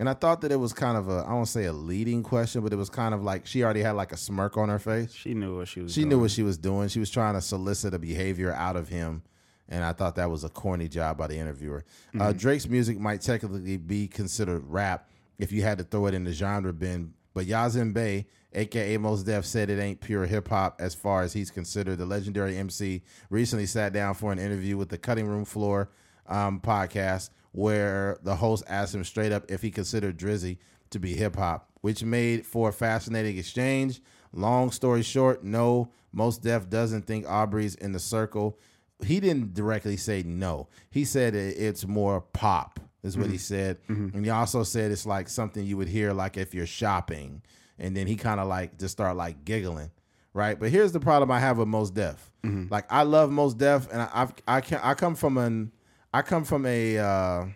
And 0.00 0.08
I 0.08 0.14
thought 0.14 0.40
that 0.40 0.50
it 0.50 0.56
was 0.56 0.72
kind 0.72 0.96
of 0.98 1.08
a 1.08 1.24
I 1.26 1.32
won't 1.32 1.46
say 1.46 1.66
a 1.66 1.72
leading 1.72 2.24
question, 2.24 2.60
but 2.62 2.72
it 2.72 2.76
was 2.76 2.90
kind 2.90 3.14
of 3.14 3.22
like 3.22 3.46
she 3.46 3.62
already 3.62 3.82
had 3.82 3.92
like 3.92 4.12
a 4.12 4.16
smirk 4.16 4.56
on 4.56 4.68
her 4.68 4.80
face. 4.80 5.12
She 5.12 5.32
knew 5.32 5.58
what 5.58 5.68
she 5.68 5.80
was 5.80 5.92
She 5.92 6.00
doing. 6.00 6.08
knew 6.08 6.20
what 6.20 6.32
she 6.32 6.42
was 6.42 6.58
doing. 6.58 6.88
She 6.88 6.98
was 7.00 7.10
trying 7.10 7.34
to 7.34 7.40
solicit 7.40 7.94
a 7.94 7.98
behavior 8.00 8.52
out 8.52 8.74
of 8.76 8.88
him. 8.88 9.22
And 9.68 9.84
I 9.84 9.92
thought 9.92 10.16
that 10.16 10.30
was 10.30 10.42
a 10.44 10.48
corny 10.48 10.88
job 10.88 11.18
by 11.18 11.26
the 11.28 11.36
interviewer. 11.36 11.84
Uh, 12.18 12.32
Drake's 12.32 12.66
music 12.68 12.98
might 12.98 13.20
technically 13.20 13.76
be 13.76 14.08
considered 14.08 14.64
rap 14.66 15.10
if 15.38 15.52
you 15.52 15.62
had 15.62 15.78
to 15.78 15.84
throw 15.84 16.06
it 16.06 16.14
in 16.14 16.24
the 16.24 16.32
genre 16.32 16.72
bin. 16.72 17.14
But 17.34 17.46
Yasiin 17.46 17.92
Bey, 17.92 18.26
aka 18.52 18.96
Mos 18.96 19.22
Def, 19.22 19.44
said 19.44 19.70
it 19.70 19.78
ain't 19.78 20.00
pure 20.00 20.26
hip 20.26 20.48
hop 20.48 20.80
as 20.80 20.94
far 20.94 21.22
as 21.22 21.32
he's 21.32 21.50
considered. 21.50 21.98
The 21.98 22.06
legendary 22.06 22.56
MC 22.56 23.02
recently 23.30 23.66
sat 23.66 23.92
down 23.92 24.14
for 24.14 24.32
an 24.32 24.38
interview 24.38 24.76
with 24.76 24.88
the 24.88 24.98
Cutting 24.98 25.26
Room 25.26 25.44
Floor 25.44 25.90
um, 26.26 26.60
podcast 26.60 27.30
where 27.52 28.18
the 28.22 28.36
host 28.36 28.64
asked 28.68 28.94
him 28.94 29.04
straight 29.04 29.32
up 29.32 29.50
if 29.50 29.62
he 29.62 29.70
considered 29.70 30.18
Drizzy 30.18 30.58
to 30.90 30.98
be 30.98 31.14
hip 31.14 31.36
hop, 31.36 31.70
which 31.80 32.02
made 32.02 32.46
for 32.46 32.68
a 32.68 32.72
fascinating 32.72 33.38
exchange. 33.38 34.00
Long 34.32 34.70
story 34.70 35.02
short, 35.02 35.42
no, 35.42 35.90
Mos 36.12 36.38
Def 36.38 36.68
doesn't 36.68 37.06
think 37.06 37.26
Aubrey's 37.28 37.74
in 37.74 37.92
the 37.92 37.98
circle. 37.98 38.58
He 39.04 39.20
didn't 39.20 39.54
directly 39.54 39.96
say 39.96 40.22
no. 40.22 40.68
He 40.90 41.04
said 41.04 41.34
it's 41.34 41.86
more 41.86 42.20
pop, 42.20 42.80
is 43.02 43.16
what 43.16 43.26
he 43.26 43.34
mm-hmm. 43.34 43.38
said. 43.38 43.78
Mm-hmm. 43.88 44.16
And 44.16 44.24
he 44.24 44.30
also 44.30 44.62
said 44.62 44.90
it's 44.90 45.06
like 45.06 45.28
something 45.28 45.64
you 45.64 45.76
would 45.76 45.88
hear 45.88 46.12
like 46.12 46.36
if 46.36 46.54
you're 46.54 46.66
shopping. 46.66 47.42
And 47.78 47.96
then 47.96 48.06
he 48.06 48.16
kind 48.16 48.40
of 48.40 48.48
like 48.48 48.78
just 48.78 48.92
start 48.92 49.16
like 49.16 49.44
giggling. 49.44 49.90
Right. 50.34 50.58
But 50.58 50.70
here's 50.70 50.92
the 50.92 51.00
problem 51.00 51.30
I 51.30 51.40
have 51.40 51.58
with 51.58 51.68
Mos 51.68 51.90
Def. 51.90 52.30
Mm-hmm. 52.44 52.72
Like 52.72 52.84
I 52.90 53.02
love 53.02 53.30
Mos 53.30 53.54
Def 53.54 53.90
and 53.92 54.02
I 54.02 54.28
I 54.46 54.60
can 54.60 54.80
I 54.82 54.94
come 54.94 55.14
from 55.14 55.38
an 55.38 55.72
I 56.12 56.22
come 56.22 56.44
from 56.44 56.66
a 56.66 56.98
uh 56.98 57.46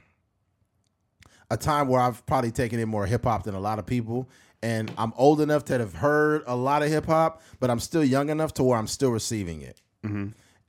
a 1.51 1.57
time 1.57 1.89
where 1.89 2.01
I've 2.01 2.25
probably 2.25 2.51
taken 2.51 2.81
in 2.81 2.89
more 2.89 3.07
hip 3.07 3.25
hop 3.25 3.45
than 3.45 3.55
a 3.55 3.61
lot 3.61 3.79
of 3.79 3.87
people. 3.87 4.31
And 4.63 4.93
I'm 4.97 5.13
old 5.17 5.41
enough 5.41 5.65
to 5.67 5.79
have 5.79 5.95
heard 5.95 6.45
a 6.47 6.57
lot 6.57 6.83
of 6.83 6.89
hip 6.89 7.07
hop, 7.07 7.43
but 7.61 7.69
I'm 7.69 7.81
still 7.81 8.05
young 8.05 8.31
enough 8.31 8.55
to 8.55 8.63
where 8.63 8.79
I'm 8.79 8.87
still 8.87 9.11
receiving 9.11 9.61
it. 9.61 9.81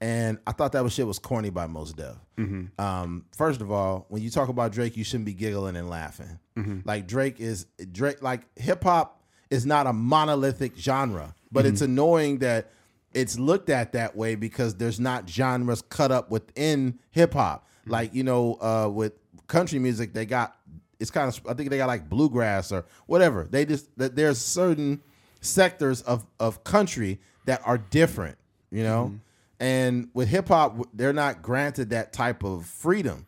And 0.03 0.37
I 0.45 0.51
thought 0.51 0.73
that 0.73 0.83
was 0.83 0.91
shit 0.91 1.07
was 1.07 1.17
corny 1.17 1.49
by 1.49 1.65
Mos 1.65 1.93
Def. 1.93 2.17
Mm-hmm. 2.37 2.81
Um, 2.81 3.23
first 3.37 3.61
of 3.61 3.71
all, 3.71 4.05
when 4.09 4.21
you 4.21 4.29
talk 4.29 4.49
about 4.49 4.73
Drake, 4.73 4.97
you 4.97 5.05
shouldn't 5.05 5.23
be 5.23 5.33
giggling 5.33 5.77
and 5.77 5.89
laughing. 5.89 6.39
Mm-hmm. 6.57 6.79
Like 6.83 7.07
Drake 7.07 7.39
is 7.39 7.67
Drake. 7.89 8.21
Like 8.21 8.41
hip 8.59 8.83
hop 8.83 9.23
is 9.49 9.65
not 9.65 9.87
a 9.87 9.93
monolithic 9.93 10.75
genre, 10.77 11.33
but 11.53 11.65
it's 11.65 11.81
mm-hmm. 11.81 11.93
annoying 11.93 12.39
that 12.39 12.69
it's 13.13 13.39
looked 13.39 13.69
at 13.69 13.93
that 13.93 14.13
way 14.13 14.35
because 14.35 14.75
there's 14.75 14.99
not 14.99 15.29
genres 15.29 15.81
cut 15.81 16.11
up 16.11 16.29
within 16.29 16.99
hip 17.11 17.33
hop. 17.33 17.65
Like 17.85 18.13
you 18.13 18.25
know, 18.25 18.55
uh, 18.55 18.89
with 18.89 19.13
country 19.47 19.79
music, 19.79 20.11
they 20.11 20.25
got 20.25 20.57
it's 20.99 21.11
kind 21.11 21.29
of 21.29 21.47
I 21.47 21.53
think 21.53 21.69
they 21.69 21.77
got 21.77 21.87
like 21.87 22.09
bluegrass 22.09 22.73
or 22.73 22.83
whatever. 23.05 23.47
They 23.49 23.63
just 23.63 23.97
that 23.97 24.17
there's 24.17 24.39
certain 24.39 25.01
sectors 25.39 26.01
of 26.01 26.25
of 26.41 26.65
country 26.65 27.21
that 27.45 27.61
are 27.63 27.77
different, 27.77 28.37
you 28.69 28.83
know. 28.83 29.17
And 29.63 30.09
with 30.13 30.27
hip 30.27 30.49
hop, 30.49 30.89
they're 30.93 31.13
not 31.13 31.41
granted 31.41 31.91
that 31.91 32.11
type 32.11 32.43
of 32.43 32.65
freedom. 32.65 33.27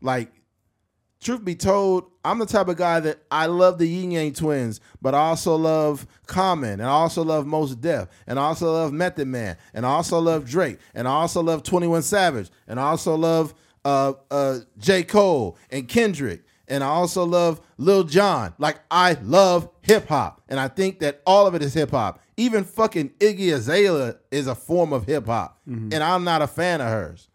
Like 0.00 0.30
truth 1.20 1.44
be 1.44 1.56
told, 1.56 2.04
I'm 2.24 2.38
the 2.38 2.46
type 2.46 2.68
of 2.68 2.76
guy 2.76 3.00
that 3.00 3.24
I 3.32 3.46
love 3.46 3.78
the 3.78 3.86
Ying 3.88 4.12
Yang 4.12 4.34
Twins, 4.34 4.80
but 5.00 5.12
I 5.12 5.18
also 5.18 5.56
love 5.56 6.06
Common, 6.28 6.74
and 6.74 6.84
I 6.84 6.92
also 6.92 7.24
love 7.24 7.46
Mos 7.46 7.74
Def, 7.74 8.06
and 8.28 8.38
I 8.38 8.44
also 8.44 8.72
love 8.72 8.92
Method 8.92 9.26
Man, 9.26 9.56
and 9.74 9.84
I 9.84 9.88
also 9.88 10.20
love 10.20 10.48
Drake, 10.48 10.78
and 10.94 11.08
I 11.08 11.10
also 11.10 11.42
love 11.42 11.64
21 11.64 12.02
Savage, 12.02 12.48
and 12.68 12.78
I 12.78 12.84
also 12.84 13.16
love 13.16 13.52
uh, 13.84 14.12
uh, 14.30 14.60
J. 14.78 15.02
Cole 15.02 15.58
and 15.68 15.88
Kendrick, 15.88 16.44
and 16.68 16.84
I 16.84 16.88
also 16.88 17.24
love 17.24 17.60
Lil 17.76 18.04
Jon. 18.04 18.54
Like 18.58 18.78
I 18.88 19.14
love 19.20 19.68
hip 19.80 20.06
hop, 20.06 20.42
and 20.48 20.60
I 20.60 20.68
think 20.68 21.00
that 21.00 21.22
all 21.26 21.48
of 21.48 21.56
it 21.56 21.62
is 21.62 21.74
hip 21.74 21.90
hop. 21.90 22.20
Even 22.42 22.64
fucking 22.64 23.10
Iggy 23.20 23.54
Azalea 23.54 24.16
is 24.32 24.48
a 24.48 24.54
form 24.56 24.92
of 24.92 25.06
hip 25.06 25.26
hop, 25.26 25.60
mm-hmm. 25.68 25.90
and 25.92 26.02
I'm 26.02 26.24
not 26.24 26.42
a 26.42 26.48
fan 26.48 26.80
of 26.80 26.88
hers. 26.88 27.28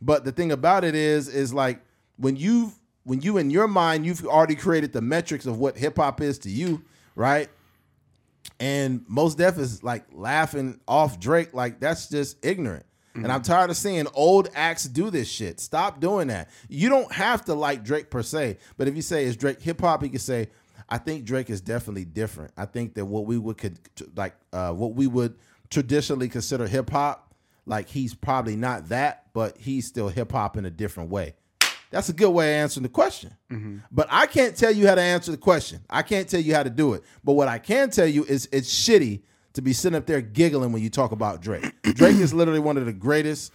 But 0.00 0.24
the 0.24 0.30
thing 0.30 0.52
about 0.52 0.84
it 0.84 0.94
is, 0.94 1.26
is 1.26 1.52
like 1.52 1.80
when 2.16 2.36
you 2.36 2.72
when 3.02 3.20
you 3.20 3.36
in 3.38 3.50
your 3.50 3.66
mind 3.66 4.06
you've 4.06 4.24
already 4.24 4.54
created 4.54 4.92
the 4.92 5.02
metrics 5.02 5.44
of 5.44 5.58
what 5.58 5.76
hip 5.76 5.96
hop 5.96 6.20
is 6.20 6.38
to 6.40 6.50
you, 6.50 6.82
right? 7.16 7.48
And 8.60 9.04
Mos 9.08 9.34
Def 9.34 9.58
is 9.58 9.82
like 9.82 10.04
laughing 10.12 10.78
off 10.86 11.18
Drake, 11.18 11.52
like 11.52 11.80
that's 11.80 12.08
just 12.08 12.44
ignorant. 12.44 12.86
And 13.16 13.26
I'm 13.26 13.42
mm-hmm. 13.42 13.52
tired 13.52 13.70
of 13.70 13.76
seeing 13.76 14.06
old 14.12 14.48
acts 14.54 14.84
do 14.84 15.08
this 15.08 15.28
shit. 15.28 15.60
Stop 15.60 16.00
doing 16.00 16.28
that. 16.28 16.50
You 16.68 16.88
don't 16.88 17.10
have 17.12 17.44
to 17.44 17.54
like 17.54 17.84
Drake 17.84 18.10
per 18.10 18.22
se, 18.22 18.58
but 18.76 18.88
if 18.88 18.96
you 18.96 19.02
say 19.02 19.24
is 19.24 19.36
Drake 19.36 19.60
hip 19.60 19.80
hop, 19.80 20.02
you 20.02 20.10
can 20.10 20.18
say, 20.18 20.48
I 20.88 20.98
think 20.98 21.24
Drake 21.24 21.50
is 21.50 21.60
definitely 21.60 22.04
different. 22.04 22.52
I 22.56 22.66
think 22.66 22.94
that 22.94 23.04
what 23.06 23.26
we 23.26 23.38
would 23.38 23.58
could 23.58 23.78
like 24.16 24.34
uh, 24.52 24.72
what 24.72 24.94
we 24.94 25.06
would 25.06 25.36
traditionally 25.70 26.28
consider 26.28 26.66
hip 26.66 26.90
hop, 26.90 27.34
like 27.66 27.88
he's 27.88 28.14
probably 28.14 28.56
not 28.56 28.88
that, 28.90 29.26
but 29.32 29.56
he's 29.58 29.86
still 29.86 30.08
hip 30.08 30.32
hop 30.32 30.56
in 30.56 30.64
a 30.64 30.70
different 30.70 31.10
way. 31.10 31.34
That's 31.90 32.08
a 32.08 32.12
good 32.12 32.30
way 32.30 32.58
of 32.58 32.62
answering 32.62 32.82
the 32.82 32.88
question. 32.88 33.34
But 33.92 34.08
I 34.10 34.26
can't 34.26 34.56
tell 34.56 34.72
you 34.72 34.86
how 34.88 34.96
to 34.96 35.00
answer 35.00 35.30
the 35.30 35.36
question. 35.36 35.80
I 35.88 36.02
can't 36.02 36.28
tell 36.28 36.40
you 36.40 36.52
how 36.54 36.64
to 36.64 36.70
do 36.70 36.94
it. 36.94 37.04
But 37.22 37.34
what 37.34 37.46
I 37.46 37.58
can 37.58 37.90
tell 37.90 38.06
you 38.06 38.24
is 38.24 38.48
it's 38.50 38.72
shitty 38.72 39.22
to 39.52 39.62
be 39.62 39.72
sitting 39.72 39.96
up 39.96 40.04
there 40.06 40.20
giggling 40.20 40.72
when 40.72 40.82
you 40.82 40.90
talk 40.90 41.12
about 41.12 41.40
Drake. 41.40 41.70
Drake 41.82 42.16
is 42.16 42.34
literally 42.34 42.58
one 42.58 42.76
of 42.76 42.86
the 42.86 42.92
greatest 42.92 43.52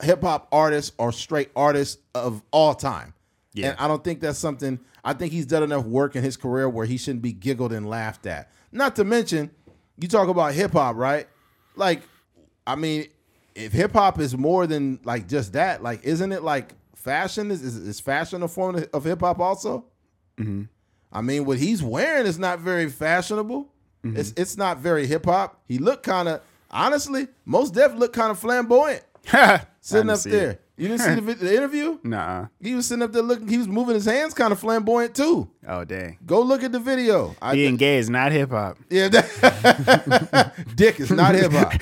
hip 0.00 0.22
hop 0.22 0.46
artists 0.52 0.92
or 0.96 1.10
straight 1.12 1.50
artists 1.56 2.00
of 2.14 2.42
all 2.52 2.74
time. 2.74 3.14
Yeah. 3.54 3.70
And 3.70 3.78
I 3.80 3.88
don't 3.88 4.02
think 4.02 4.20
that's 4.20 4.38
something 4.38 4.78
I 5.04 5.12
think 5.12 5.32
he's 5.32 5.46
done 5.46 5.62
enough 5.62 5.84
work 5.84 6.16
in 6.16 6.22
his 6.22 6.36
career 6.36 6.68
where 6.68 6.86
he 6.86 6.96
shouldn't 6.96 7.22
be 7.22 7.32
giggled 7.32 7.72
and 7.72 7.88
laughed 7.88 8.26
at. 8.26 8.50
Not 8.70 8.96
to 8.96 9.04
mention, 9.04 9.50
you 9.98 10.08
talk 10.08 10.28
about 10.28 10.54
hip 10.54 10.72
hop, 10.72 10.96
right? 10.96 11.26
Like, 11.76 12.02
I 12.66 12.76
mean, 12.76 13.06
if 13.54 13.72
hip 13.72 13.92
hop 13.92 14.18
is 14.20 14.36
more 14.36 14.66
than 14.66 15.00
like 15.04 15.28
just 15.28 15.52
that, 15.52 15.82
like, 15.82 16.02
isn't 16.04 16.32
it 16.32 16.42
like 16.42 16.74
fashion? 16.94 17.50
Is 17.50 17.62
is, 17.62 17.76
is 17.76 18.00
fashion 18.00 18.42
a 18.42 18.48
form 18.48 18.76
of- 18.76 18.88
of 18.94 19.04
hip 19.04 19.20
hop 19.20 19.38
also? 19.40 19.84
I 21.12 21.20
mean, 21.20 21.44
what 21.44 21.58
he's 21.58 21.82
wearing 21.82 22.26
is 22.26 22.38
not 22.38 22.58
very 22.60 22.88
fashionable. 22.88 23.68
It's 24.04 24.32
it's 24.36 24.56
not 24.56 24.78
very 24.78 25.06
hip 25.06 25.26
hop. 25.26 25.60
He 25.68 25.78
looked 25.78 26.02
kind 26.04 26.28
of 26.28 26.40
honestly, 26.70 27.28
Mos 27.44 27.70
Def 27.70 27.94
looked 27.94 28.14
kind 28.16 28.30
of 28.32 28.38
flamboyant 28.38 29.04
sitting 29.80 30.08
up 30.10 30.18
there. 30.30 30.58
You 30.76 30.88
didn't 30.88 31.00
see 31.02 31.14
the, 31.14 31.20
vid- 31.20 31.38
the 31.38 31.54
interview? 31.54 31.98
Nah. 32.02 32.46
He 32.60 32.74
was 32.74 32.86
sitting 32.86 33.02
up 33.02 33.12
there 33.12 33.22
looking. 33.22 33.46
He 33.46 33.58
was 33.58 33.68
moving 33.68 33.94
his 33.94 34.06
hands 34.06 34.32
kind 34.34 34.52
of 34.52 34.58
flamboyant 34.58 35.14
too. 35.14 35.48
Oh 35.68 35.84
dang. 35.84 36.18
Go 36.24 36.40
look 36.42 36.62
at 36.62 36.72
the 36.72 36.80
video. 36.80 37.36
I 37.42 37.52
Being 37.54 37.76
gay 37.76 37.98
is 37.98 38.08
not 38.08 38.32
hip 38.32 38.50
hop. 38.50 38.78
yeah, 38.88 39.08
that, 39.08 40.52
dick 40.74 40.98
is 40.98 41.10
not 41.10 41.34
hip 41.34 41.52
hop. 41.52 41.72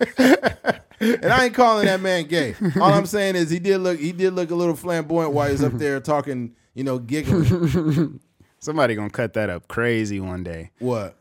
and 1.00 1.26
I 1.32 1.44
ain't 1.46 1.54
calling 1.54 1.86
that 1.86 2.00
man 2.00 2.26
gay. 2.26 2.54
All 2.80 2.92
I'm 2.92 3.06
saying 3.06 3.36
is 3.36 3.48
he 3.50 3.58
did 3.58 3.78
look 3.78 3.98
he 3.98 4.12
did 4.12 4.32
look 4.34 4.50
a 4.50 4.54
little 4.54 4.76
flamboyant 4.76 5.32
while 5.32 5.46
he 5.46 5.52
was 5.52 5.62
up 5.62 5.74
there 5.74 6.00
talking, 6.00 6.54
you 6.74 6.84
know, 6.84 6.98
giggling. 6.98 8.20
Somebody 8.58 8.94
gonna 8.94 9.08
cut 9.10 9.34
that 9.34 9.48
up 9.50 9.68
crazy 9.68 10.20
one 10.20 10.42
day. 10.42 10.70
what? 10.78 11.16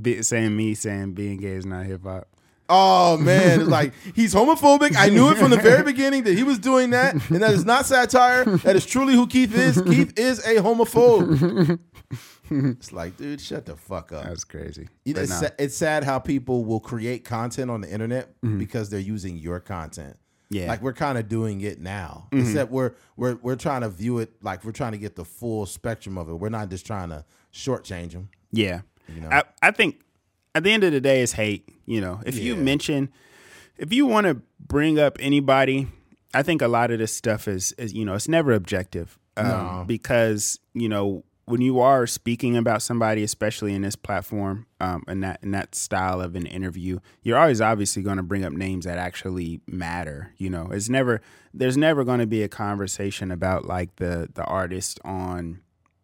Be, 0.00 0.22
saying 0.22 0.56
me 0.56 0.74
saying 0.74 1.12
being 1.12 1.38
gay 1.38 1.52
is 1.52 1.66
not 1.66 1.86
hip 1.86 2.02
hop. 2.04 2.28
Oh 2.68 3.16
man, 3.20 3.60
it's 3.60 3.68
like 3.68 3.92
he's 4.14 4.34
homophobic. 4.34 4.96
I 4.96 5.08
knew 5.08 5.30
it 5.30 5.38
from 5.38 5.50
the 5.50 5.56
very 5.56 5.82
beginning 5.82 6.24
that 6.24 6.36
he 6.36 6.42
was 6.42 6.58
doing 6.58 6.90
that, 6.90 7.14
and 7.14 7.42
that 7.42 7.52
is 7.52 7.64
not 7.64 7.86
satire. 7.86 8.44
That 8.44 8.76
is 8.76 8.86
truly 8.86 9.14
who 9.14 9.26
Keith 9.26 9.54
is. 9.54 9.80
Keith 9.82 10.18
is 10.18 10.38
a 10.40 10.56
homophobe. 10.56 11.78
it's 12.50 12.92
like, 12.92 13.16
dude, 13.16 13.40
shut 13.40 13.66
the 13.66 13.76
fuck 13.76 14.12
up. 14.12 14.24
That's 14.24 14.44
crazy. 14.44 14.88
But 15.04 15.18
it's, 15.18 15.30
nah. 15.30 15.48
sa- 15.48 15.54
it's 15.58 15.76
sad 15.76 16.04
how 16.04 16.18
people 16.18 16.64
will 16.64 16.80
create 16.80 17.24
content 17.24 17.70
on 17.70 17.80
the 17.80 17.90
internet 17.90 18.30
mm-hmm. 18.40 18.58
because 18.58 18.90
they're 18.90 19.00
using 19.00 19.36
your 19.36 19.60
content. 19.60 20.16
Yeah. 20.48 20.68
like 20.68 20.80
we're 20.80 20.92
kind 20.92 21.18
of 21.18 21.28
doing 21.28 21.60
it 21.60 21.80
now. 21.80 22.28
Mm-hmm. 22.30 22.46
Except 22.46 22.70
we're 22.70 22.92
we're 23.16 23.34
we're 23.36 23.56
trying 23.56 23.80
to 23.80 23.88
view 23.88 24.18
it 24.18 24.32
like 24.42 24.64
we're 24.64 24.72
trying 24.72 24.92
to 24.92 24.98
get 24.98 25.16
the 25.16 25.24
full 25.24 25.66
spectrum 25.66 26.16
of 26.16 26.28
it. 26.28 26.34
We're 26.34 26.50
not 26.50 26.70
just 26.70 26.86
trying 26.86 27.08
to 27.08 27.24
shortchange 27.52 28.12
them. 28.12 28.28
Yeah. 28.52 28.82
know? 29.08 29.28
I, 29.30 29.42
I 29.60 29.70
think 29.72 30.00
at 30.56 30.62
the 30.62 30.72
end 30.72 30.84
of 30.84 30.92
the 30.92 31.02
day, 31.02 31.22
it's 31.22 31.32
hate. 31.32 31.68
You 31.84 32.00
know, 32.00 32.20
if 32.24 32.38
you 32.38 32.56
mention, 32.56 33.10
if 33.76 33.92
you 33.92 34.06
want 34.06 34.26
to 34.26 34.40
bring 34.58 34.98
up 34.98 35.18
anybody, 35.20 35.86
I 36.32 36.42
think 36.42 36.62
a 36.62 36.68
lot 36.68 36.90
of 36.90 36.98
this 36.98 37.12
stuff 37.12 37.46
is, 37.46 37.72
is 37.72 37.92
you 37.92 38.06
know, 38.06 38.14
it's 38.14 38.26
never 38.26 38.52
objective. 38.52 39.18
Um, 39.36 39.46
No. 39.48 39.84
Because, 39.86 40.58
you 40.72 40.88
know, 40.88 41.24
when 41.44 41.60
you 41.60 41.78
are 41.78 42.06
speaking 42.06 42.56
about 42.56 42.80
somebody, 42.80 43.22
especially 43.22 43.74
in 43.74 43.82
this 43.82 43.96
platform, 43.96 44.66
um, 44.80 45.04
and 45.06 45.22
that 45.22 45.40
in 45.42 45.50
that 45.50 45.74
style 45.74 46.22
of 46.22 46.34
an 46.34 46.46
interview, 46.46 47.00
you're 47.22 47.38
always 47.38 47.60
obviously 47.60 48.02
going 48.02 48.16
to 48.16 48.22
bring 48.22 48.42
up 48.42 48.54
names 48.54 48.86
that 48.86 48.96
actually 48.96 49.60
matter. 49.66 50.32
You 50.38 50.48
know, 50.48 50.70
it's 50.72 50.88
never 50.88 51.20
there's 51.52 51.76
never 51.76 52.02
going 52.02 52.20
to 52.20 52.26
be 52.26 52.42
a 52.42 52.48
conversation 52.48 53.30
about 53.30 53.66
like 53.66 53.94
the 53.96 54.28
the 54.32 54.42
artist 54.44 54.98
on 55.04 55.60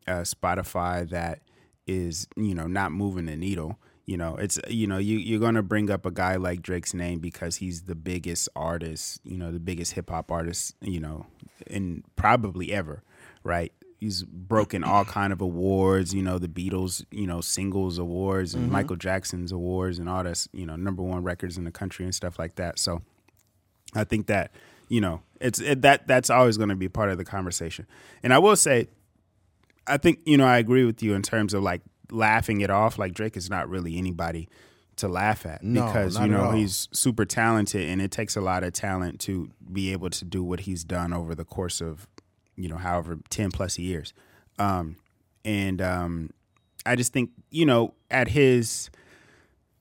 uh, 0.06 0.20
Spotify 0.20 1.08
that 1.08 1.40
is 1.86 2.28
you 2.36 2.54
know 2.54 2.66
not 2.66 2.92
moving 2.92 3.24
the 3.24 3.36
needle. 3.36 3.78
You 4.04 4.16
know, 4.16 4.36
it's 4.36 4.58
you 4.68 4.86
know 4.86 4.98
you 4.98 5.18
you're 5.18 5.40
going 5.40 5.54
to 5.54 5.62
bring 5.62 5.90
up 5.90 6.04
a 6.04 6.10
guy 6.10 6.36
like 6.36 6.60
Drake's 6.60 6.92
name 6.92 7.20
because 7.20 7.56
he's 7.56 7.82
the 7.82 7.94
biggest 7.94 8.48
artist, 8.56 9.20
you 9.24 9.38
know, 9.38 9.52
the 9.52 9.60
biggest 9.60 9.92
hip 9.92 10.10
hop 10.10 10.32
artist, 10.32 10.74
you 10.80 10.98
know, 10.98 11.26
in 11.68 12.02
probably 12.16 12.72
ever, 12.72 13.02
right? 13.44 13.72
He's 13.98 14.24
broken 14.24 14.82
all 14.82 15.04
kind 15.18 15.32
of 15.32 15.40
awards, 15.40 16.12
you 16.12 16.22
know, 16.22 16.38
the 16.38 16.48
Beatles, 16.48 17.04
you 17.12 17.28
know, 17.28 17.40
singles 17.40 17.98
awards 17.98 18.54
and 18.54 18.64
mm-hmm. 18.64 18.72
Michael 18.72 18.96
Jackson's 18.96 19.52
awards 19.52 20.00
and 20.00 20.08
all 20.08 20.24
this, 20.24 20.48
you 20.52 20.66
know, 20.66 20.74
number 20.74 21.02
one 21.04 21.22
records 21.22 21.56
in 21.56 21.62
the 21.62 21.70
country 21.70 22.04
and 22.04 22.14
stuff 22.14 22.40
like 22.40 22.56
that. 22.56 22.80
So 22.80 23.02
I 23.94 24.04
think 24.04 24.26
that 24.26 24.52
you 24.88 25.00
know 25.00 25.22
it's 25.40 25.60
it, 25.60 25.82
that 25.82 26.06
that's 26.06 26.30
always 26.30 26.56
going 26.56 26.68
to 26.68 26.76
be 26.76 26.88
part 26.88 27.10
of 27.10 27.18
the 27.18 27.24
conversation. 27.24 27.86
And 28.22 28.32
I 28.32 28.38
will 28.38 28.56
say, 28.56 28.88
I 29.86 29.96
think 29.96 30.20
you 30.24 30.36
know 30.36 30.46
I 30.46 30.58
agree 30.58 30.84
with 30.84 31.02
you 31.02 31.14
in 31.14 31.22
terms 31.22 31.54
of 31.54 31.62
like 31.62 31.82
laughing 32.10 32.60
it 32.60 32.70
off. 32.70 32.98
Like 32.98 33.14
Drake 33.14 33.36
is 33.36 33.48
not 33.48 33.68
really 33.68 33.96
anybody 33.98 34.48
to 34.96 35.08
laugh 35.08 35.46
at 35.46 35.62
No, 35.62 35.86
because 35.86 36.18
you 36.18 36.26
know 36.26 36.50
he's 36.52 36.88
super 36.92 37.24
talented 37.24 37.88
and 37.88 38.00
it 38.02 38.10
takes 38.10 38.36
a 38.36 38.40
lot 38.40 38.62
of 38.62 38.72
talent 38.72 39.20
to 39.20 39.50
be 39.72 39.92
able 39.92 40.10
to 40.10 40.24
do 40.24 40.44
what 40.44 40.60
he's 40.60 40.84
done 40.84 41.12
over 41.12 41.34
the 41.34 41.44
course 41.44 41.80
of 41.80 42.06
you 42.56 42.68
know 42.68 42.76
however 42.76 43.18
10 43.30 43.50
plus 43.52 43.78
years 43.78 44.12
um 44.58 44.96
and 45.46 45.80
um 45.80 46.28
i 46.84 46.94
just 46.94 47.12
think 47.12 47.30
you 47.50 47.64
know 47.64 47.94
at 48.10 48.28
his 48.28 48.90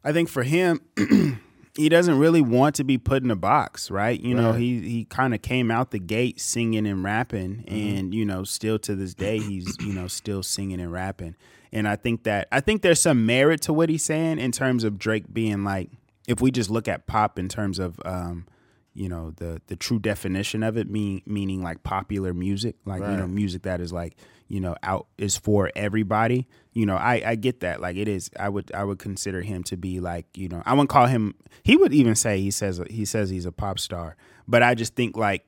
i 0.06 0.14
think 0.14 0.30
for 0.30 0.44
him 0.44 0.80
he 1.76 1.90
doesn't 1.90 2.20
really 2.20 2.42
want 2.42 2.76
to 2.76 2.84
be 2.84 2.98
put 2.98 3.24
in 3.24 3.32
a 3.32 3.36
box, 3.36 3.90
right? 3.90 4.20
You 4.20 4.36
know, 4.36 4.54
he 4.54 4.82
he 4.82 5.06
kind 5.06 5.34
of 5.34 5.42
came 5.42 5.72
out 5.72 5.92
the 5.92 6.00
gate 6.00 6.40
singing 6.40 6.86
and 6.86 7.04
rapping, 7.04 7.64
and 7.68 8.14
you 8.14 8.26
know, 8.26 8.44
still 8.44 8.78
to 8.80 8.96
this 8.96 9.14
day, 9.14 9.40
he's 9.40 9.76
you 9.80 9.94
know 9.94 10.08
still 10.08 10.44
singing 10.44 10.82
and 10.82 10.92
rapping. 10.92 11.36
And 11.72 11.88
I 11.88 11.96
think 11.96 12.24
that 12.24 12.48
I 12.52 12.60
think 12.60 12.82
there's 12.82 13.00
some 13.02 13.26
merit 13.26 13.62
to 13.62 13.74
what 13.74 13.90
he's 13.90 14.04
saying 14.04 14.40
in 14.40 14.52
terms 14.52 14.84
of 14.84 15.00
Drake 15.00 15.34
being 15.34 15.64
like, 15.64 15.90
if 16.28 16.42
we 16.42 16.52
just 16.52 16.70
look 16.70 16.88
at 16.88 17.08
pop 17.08 17.40
in 17.40 17.48
terms 17.48 17.80
of, 17.80 18.00
um, 18.06 18.46
you 18.94 19.08
know 19.08 19.32
the 19.38 19.62
the 19.68 19.76
true 19.76 20.00
definition 20.00 20.64
of 20.64 20.78
it 20.78 20.90
mean, 20.90 21.22
meaning 21.26 21.64
like 21.64 21.84
popular 21.84 22.34
music 22.34 22.76
like 22.86 23.02
you 23.02 23.18
know 23.18 23.28
music 23.28 23.62
that 23.64 23.80
is 23.80 23.94
like 23.94 24.16
you 24.48 24.60
know 24.60 24.76
out 24.84 25.08
is 25.18 25.38
for 25.38 25.72
everybody. 25.76 26.48
You 26.74 26.86
know 26.86 26.96
i 26.96 27.22
i 27.26 27.36
get 27.36 27.62
that. 27.62 27.82
Like 27.82 27.96
it 27.96 28.08
is 28.08 28.30
i 28.40 28.50
would 28.50 28.72
i 28.74 28.84
would 28.84 29.00
consider 29.00 29.42
him 29.42 29.64
to 29.64 29.78
be 29.78 30.00
like 30.00 30.26
you 30.36 30.50
know 30.50 30.62
i 30.66 30.74
wouldn't 30.74 30.90
call 30.90 31.08
him 31.08 31.36
he 31.64 31.78
would 31.78 31.94
even 31.94 32.16
say 32.16 32.42
he 32.42 32.52
says 32.52 32.82
he 32.90 33.06
says 33.06 33.30
he's 33.30 33.46
a 33.46 33.52
pop 33.52 33.80
star. 33.80 34.16
But 34.48 34.64
i 34.64 34.76
just 34.76 34.96
think 34.96 35.16
like 35.16 35.46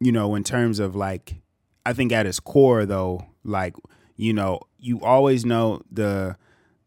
you 0.00 0.12
know 0.12 0.34
in 0.34 0.44
terms 0.44 0.78
of 0.78 0.94
like 0.94 1.36
i 1.84 1.92
think 1.92 2.12
at 2.12 2.26
his 2.26 2.40
core 2.40 2.86
though 2.86 3.26
like 3.44 3.74
you 4.16 4.32
know 4.32 4.60
you 4.78 5.00
always 5.00 5.44
know 5.44 5.82
the 5.90 6.36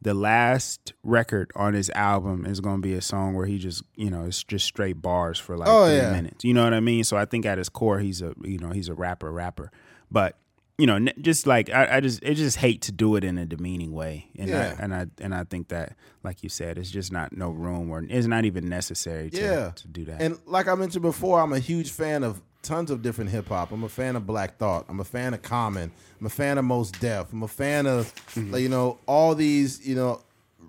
the 0.06 0.14
last 0.14 0.93
record 1.03 1.51
on 1.56 1.74
his 1.74 1.89
album 1.95 2.45
is 2.45 2.60
going 2.62 2.78
to 2.78 2.82
be 2.82 2.93
a 2.93 3.01
song 3.01 3.34
where 3.34 3.45
he 3.47 3.58
just 3.58 3.84
you 3.95 4.10
know 4.10 4.26
it's 4.26 4.43
just 4.43 4.66
straight 4.66 5.01
bars 5.01 5.38
for 5.39 5.58
like 5.58 5.68
Oh, 5.68 5.88
three 5.88 5.97
yeah. 5.97 6.12
minutes 6.12 6.43
you 6.45 6.53
know 6.53 6.64
what 6.64 6.74
i 6.76 6.80
mean 6.80 7.03
so 7.03 7.18
i 7.18 7.26
think 7.26 7.45
at 7.45 7.58
his 7.58 7.70
core 7.70 7.99
he's 7.99 8.22
a 8.22 8.34
you 8.43 8.58
know 8.60 8.70
he's 8.70 8.88
a 8.88 8.93
rapper 8.93 9.32
rapper 9.32 9.72
but 10.12 10.38
you 10.78 10.86
know 10.86 10.99
just 11.22 11.47
like 11.47 11.70
i, 11.72 11.97
I 11.97 11.99
just 12.01 12.24
i 12.24 12.34
just 12.34 12.58
hate 12.58 12.82
to 12.84 12.91
do 12.91 13.16
it 13.16 13.24
in 13.24 13.38
a 13.39 13.45
demeaning 13.47 13.93
way 13.93 14.28
and 14.38 14.49
Yeah. 14.49 14.76
I, 14.78 14.84
and 14.84 14.93
i 14.95 15.06
and 15.20 15.34
i 15.34 15.43
think 15.43 15.70
that 15.70 15.95
like 16.24 16.43
you 16.43 16.49
said 16.49 16.78
it's 16.78 16.91
just 16.91 17.12
not 17.12 17.36
no 17.36 17.49
room 17.49 17.89
or 17.89 18.03
it's 18.08 18.28
not 18.28 18.45
even 18.45 18.70
necessary 18.70 19.30
to, 19.32 19.41
Yeah. 19.41 19.72
to 19.76 19.88
do 19.88 20.06
that 20.06 20.22
And 20.22 20.38
like 20.45 20.68
I 20.68 20.76
mentioned 20.76 21.01
before, 21.03 21.39
I'm 21.41 21.53
a 21.53 21.60
huge 21.60 21.91
fan 21.91 22.24
of 22.24 22.41
tons 22.66 22.91
of 22.91 23.01
different 23.01 23.30
hip 23.30 23.47
hop. 23.47 23.72
I'm 23.72 23.84
a 23.84 23.89
fan 23.89 24.16
of 24.16 24.26
Black 24.26 24.57
Thought. 24.57 24.86
I'm 24.89 24.99
a 24.99 25.05
fan 25.05 25.34
of 25.34 25.41
Common. 25.41 25.91
I'm 26.20 26.26
a 26.26 26.30
fan 26.30 26.57
of 26.57 26.66
Mos 26.66 26.91
Def. 26.91 27.32
I'm 27.32 27.43
a 27.43 27.47
fan 27.47 27.86
of 27.88 28.13
like, 28.36 28.61
you 28.61 28.70
know 28.70 28.97
all 29.05 29.36
these 29.36 29.86
you 29.88 29.95
know 29.95 30.22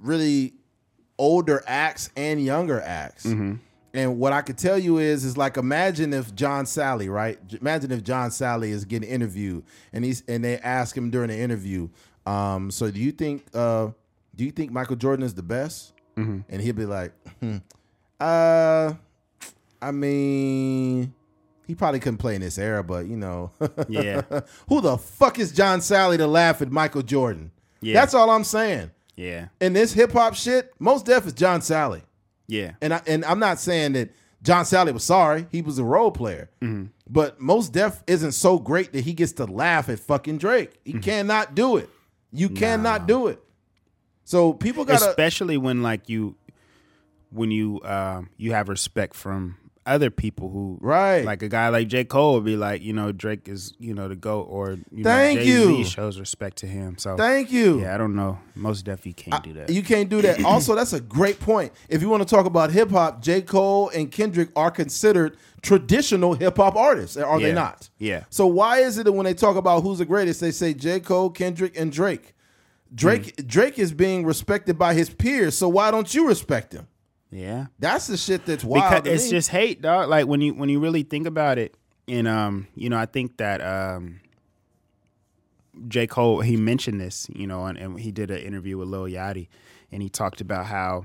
really 0.03 0.53
older 1.19 1.63
acts 1.67 2.11
and 2.17 2.43
younger 2.45 2.81
acts. 2.81 3.25
And 3.95 4.19
what 4.19 4.35
I 4.35 4.43
could 4.43 4.59
tell 4.59 4.79
you 4.79 4.99
is, 4.99 5.25
is 5.25 5.39
like 5.39 5.57
imagine 5.57 6.13
if 6.13 6.35
John 6.35 6.67
Salley, 6.67 7.11
right? 7.11 7.39
Imagine 7.61 7.93
if 7.93 8.05
John 8.05 8.29
Salley 8.29 8.69
is 8.69 8.85
getting 8.85 9.09
interviewed, 9.09 9.65
and 9.93 10.05
he's 10.05 10.23
and 10.29 10.45
they 10.45 10.59
ask 10.59 10.95
him 10.95 11.09
during 11.11 11.29
the 11.31 11.39
interview, 11.39 11.89
um, 12.27 12.71
so 12.71 12.91
do 12.91 13.01
you 13.01 13.11
think, 13.13 13.47
uh, 13.55 13.89
do 14.35 14.45
you 14.45 14.51
think 14.51 14.71
Michael 14.71 14.97
Jordan 14.97 15.25
is 15.25 15.33
the 15.33 15.43
best? 15.43 15.95
And 16.51 16.61
he'll 16.61 16.75
be 16.75 16.85
like, 16.85 17.13
hmm, 17.41 17.57
uh, 18.21 18.95
I 19.81 19.91
mean, 19.93 21.15
he 21.67 21.75
probably 21.75 22.01
couldn't 22.01 22.19
play 22.19 22.35
in 22.35 22.41
this 22.41 22.59
era, 22.59 22.83
but 22.85 23.07
you 23.07 23.17
know, 23.17 23.51
Yeah. 23.89 24.23
who 24.69 24.81
the 24.81 24.97
fuck 24.99 25.39
is 25.39 25.53
John 25.53 25.81
Salley 25.81 26.17
to 26.19 26.27
laugh 26.27 26.63
at 26.63 26.71
Michael 26.71 27.03
Jordan? 27.03 27.51
Yeah. 27.81 27.95
That's 27.95 28.15
all 28.15 28.31
I'm 28.31 28.45
saying. 28.45 28.91
yeah 29.17 29.49
In 29.61 29.73
this 29.73 29.93
hip 29.93 30.13
hop 30.13 30.35
shit, 30.35 30.73
Mos 30.79 31.03
Def 31.03 31.27
is 31.27 31.33
John 31.33 31.61
Salley. 31.61 32.03
yeah 32.47 32.73
And 32.81 32.95
I, 32.95 33.03
and 33.07 33.25
I'm 33.25 33.39
not 33.39 33.59
saying 33.61 33.93
that 33.95 34.11
John 34.43 34.65
Salley 34.65 34.93
was 34.93 35.03
sorry; 35.03 35.47
he 35.51 35.61
was 35.63 35.79
a 35.79 35.85
role 35.85 36.13
player. 36.13 36.51
Mm-hmm. 36.63 36.85
But 37.09 37.41
Mos 37.41 37.69
Def 37.69 38.05
isn't 38.07 38.33
so 38.33 38.59
great 38.61 38.93
that 38.93 39.03
he 39.05 39.13
gets 39.13 39.33
to 39.33 39.45
laugh 39.45 39.89
at 39.89 39.99
fucking 39.99 40.39
Drake. 40.39 40.79
He 40.85 40.93
Mm-hmm. 40.93 41.01
cannot 41.01 41.55
do 41.57 41.77
it. 41.79 41.91
You 42.33 42.51
cannot 42.51 43.09
do 43.09 43.27
it. 43.29 43.41
So 44.25 44.53
people 44.53 44.85
gotta 44.85 45.09
especially 45.09 45.57
when 45.57 45.83
like 45.83 46.09
you 46.09 46.37
when 47.31 47.51
you 47.51 47.81
um 47.85 48.31
you 48.37 48.53
have 48.53 48.69
respect 48.69 49.15
from 49.15 49.57
other 49.87 50.11
people 50.11 50.51
who 50.51 50.79
Right. 50.81 51.25
like 51.25 51.43
a 51.43 51.49
guy 51.49 51.69
like 51.69 51.89
J 51.89 52.05
Cole 52.05 52.35
would 52.35 52.45
be 52.45 52.57
like 52.57 52.83
you 52.83 52.93
know 52.93 53.13
Drake 53.13 53.49
is 53.49 53.73
you 53.79 53.95
know 53.95 54.09
the 54.09 54.17
goat 54.17 54.47
or 54.51 54.73
you 54.93 55.05
Thank 55.05 55.39
know 55.39 55.45
Jay-Z 55.45 55.77
you. 55.79 55.85
shows 55.85 56.19
respect 56.21 56.59
to 56.59 56.67
him 56.67 56.99
so 56.99 57.17
thank 57.17 57.51
you. 57.53 57.81
yeah 57.81 57.95
I 57.95 57.99
don't 57.99 58.15
know 58.17 58.39
most 58.55 58.85
definitely 58.85 59.13
can't 59.15 59.43
do 59.45 59.53
that 59.55 59.71
You 59.71 59.83
can't 59.83 60.09
do 60.09 60.21
that. 60.23 60.45
also, 60.45 60.75
that's 60.75 60.93
a 60.93 61.01
great 61.01 61.39
point. 61.41 61.73
If 61.89 62.03
you 62.03 62.09
want 62.09 62.27
to 62.27 62.29
talk 62.35 62.47
about 62.47 62.71
hip 62.71 62.91
hop, 62.91 63.21
J. 63.23 63.43
Cole 63.43 63.91
and 63.91 64.11
Kendrick 64.11 64.49
are 64.57 64.71
considered 64.71 65.37
traditional 65.63 66.35
hip 66.35 66.57
hop 66.57 66.75
artists, 66.77 67.17
are 67.17 67.39
they 67.41 67.53
not? 67.53 67.89
Yeah. 67.99 68.25
So 68.31 68.47
why 68.47 68.79
is 68.79 68.99
it 68.99 69.05
that 69.05 69.13
when 69.13 69.25
they 69.25 69.35
talk 69.35 69.57
about 69.57 69.83
who's 69.83 69.99
the 69.99 70.05
greatest, 70.05 70.41
they 70.41 70.51
say 70.53 70.73
J. 70.75 71.01
Cole, 71.01 71.31
Kendrick, 71.31 71.79
and 71.79 71.93
Drake? 71.93 72.35
Drake 72.95 73.37
Mm. 73.37 73.47
Drake 73.47 73.79
is 73.79 73.93
being 73.93 74.25
respected 74.25 74.79
by 74.79 74.95
his 74.95 75.11
peers, 75.11 75.57
so 75.57 75.69
why 75.69 75.91
don't 75.91 76.15
you 76.15 76.27
respect 76.29 76.73
him? 76.73 76.87
Yeah 77.31 77.67
That's 77.79 78.07
the 78.07 78.17
shit 78.17 78.47
that's 78.47 78.65
wild. 78.65 79.03
because 79.05 79.13
it's 79.15 79.25
me. 79.25 79.31
just 79.31 79.49
hate 79.51 79.83
dog 79.83 80.09
like 80.09 80.27
when 80.27 80.41
you 80.41 80.55
when 80.55 80.69
you 80.69 80.79
really 80.81 81.03
think 81.03 81.27
about 81.27 81.59
it 81.59 81.77
and 82.09 82.27
um 82.29 82.69
you 82.75 82.89
know 82.89 82.97
I 82.99 83.07
think 83.07 83.37
that 83.39 83.61
um 83.61 84.21
J. 85.89 86.07
Cole, 86.07 86.41
he 86.41 86.57
mentioned 86.57 86.99
this, 87.01 87.29
you 87.35 87.47
know, 87.47 87.67
and, 87.67 87.77
and 87.77 88.01
he 88.01 88.11
did 88.11 88.31
an 88.31 88.39
interview 88.39 88.79
with 88.79 88.89
Lil 88.89 89.03
Yachty, 89.05 89.49
and 89.93 90.03
he 90.03 90.09
talked 90.09 90.41
about 90.41 90.65
how, 90.67 91.05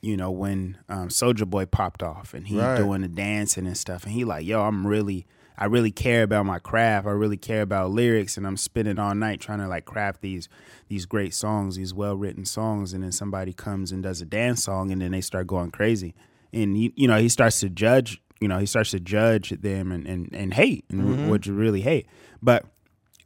you 0.00 0.16
know, 0.16 0.30
when 0.30 0.78
um, 0.88 1.08
Soulja 1.08 1.44
Boy 1.46 1.66
popped 1.66 2.02
off 2.02 2.32
and 2.32 2.46
he 2.48 2.56
Right. 2.58 2.76
doing 2.76 3.02
the 3.02 3.08
dancing 3.08 3.66
and 3.66 3.76
stuff, 3.76 4.04
and 4.04 4.12
he 4.12 4.24
like, 4.24 4.46
yo, 4.46 4.62
I'm 4.62 4.86
really, 4.86 5.26
I 5.58 5.66
really 5.66 5.90
care 5.90 6.22
about 6.22 6.46
my 6.46 6.58
craft. 6.58 7.06
I 7.06 7.10
really 7.10 7.36
care 7.36 7.62
about 7.62 7.90
lyrics, 7.90 8.36
and 8.36 8.46
I'm 8.46 8.56
spending 8.56 8.98
all 8.98 9.14
night 9.14 9.40
trying 9.40 9.58
to 9.58 9.68
like 9.68 9.84
craft 9.84 10.22
these 10.22 10.48
these 10.88 11.06
great 11.06 11.34
songs, 11.34 11.76
these 11.76 11.94
well 11.94 12.16
written 12.16 12.44
songs, 12.44 12.92
and 12.92 13.04
then 13.04 13.12
somebody 13.12 13.52
comes 13.52 13.92
and 13.92 14.02
does 14.02 14.20
a 14.20 14.26
dance 14.26 14.64
song, 14.64 14.90
and 14.90 15.02
then 15.02 15.12
they 15.12 15.20
start 15.20 15.46
going 15.46 15.70
crazy, 15.70 16.14
and 16.52 16.76
he, 16.76 16.92
you 16.96 17.06
know, 17.08 17.18
he 17.18 17.28
starts 17.28 17.60
to 17.60 17.68
judge, 17.68 18.20
you 18.40 18.48
know, 18.48 18.58
he 18.58 18.66
starts 18.66 18.90
to 18.92 19.00
judge 19.00 19.50
them 19.50 19.92
and 19.92 20.06
and, 20.06 20.30
and 20.32 20.54
hate, 20.54 20.84
and 20.90 21.02
mm-hmm. 21.02 21.28
what 21.28 21.46
you 21.46 21.54
really 21.54 21.82
hate, 21.82 22.06
but 22.42 22.64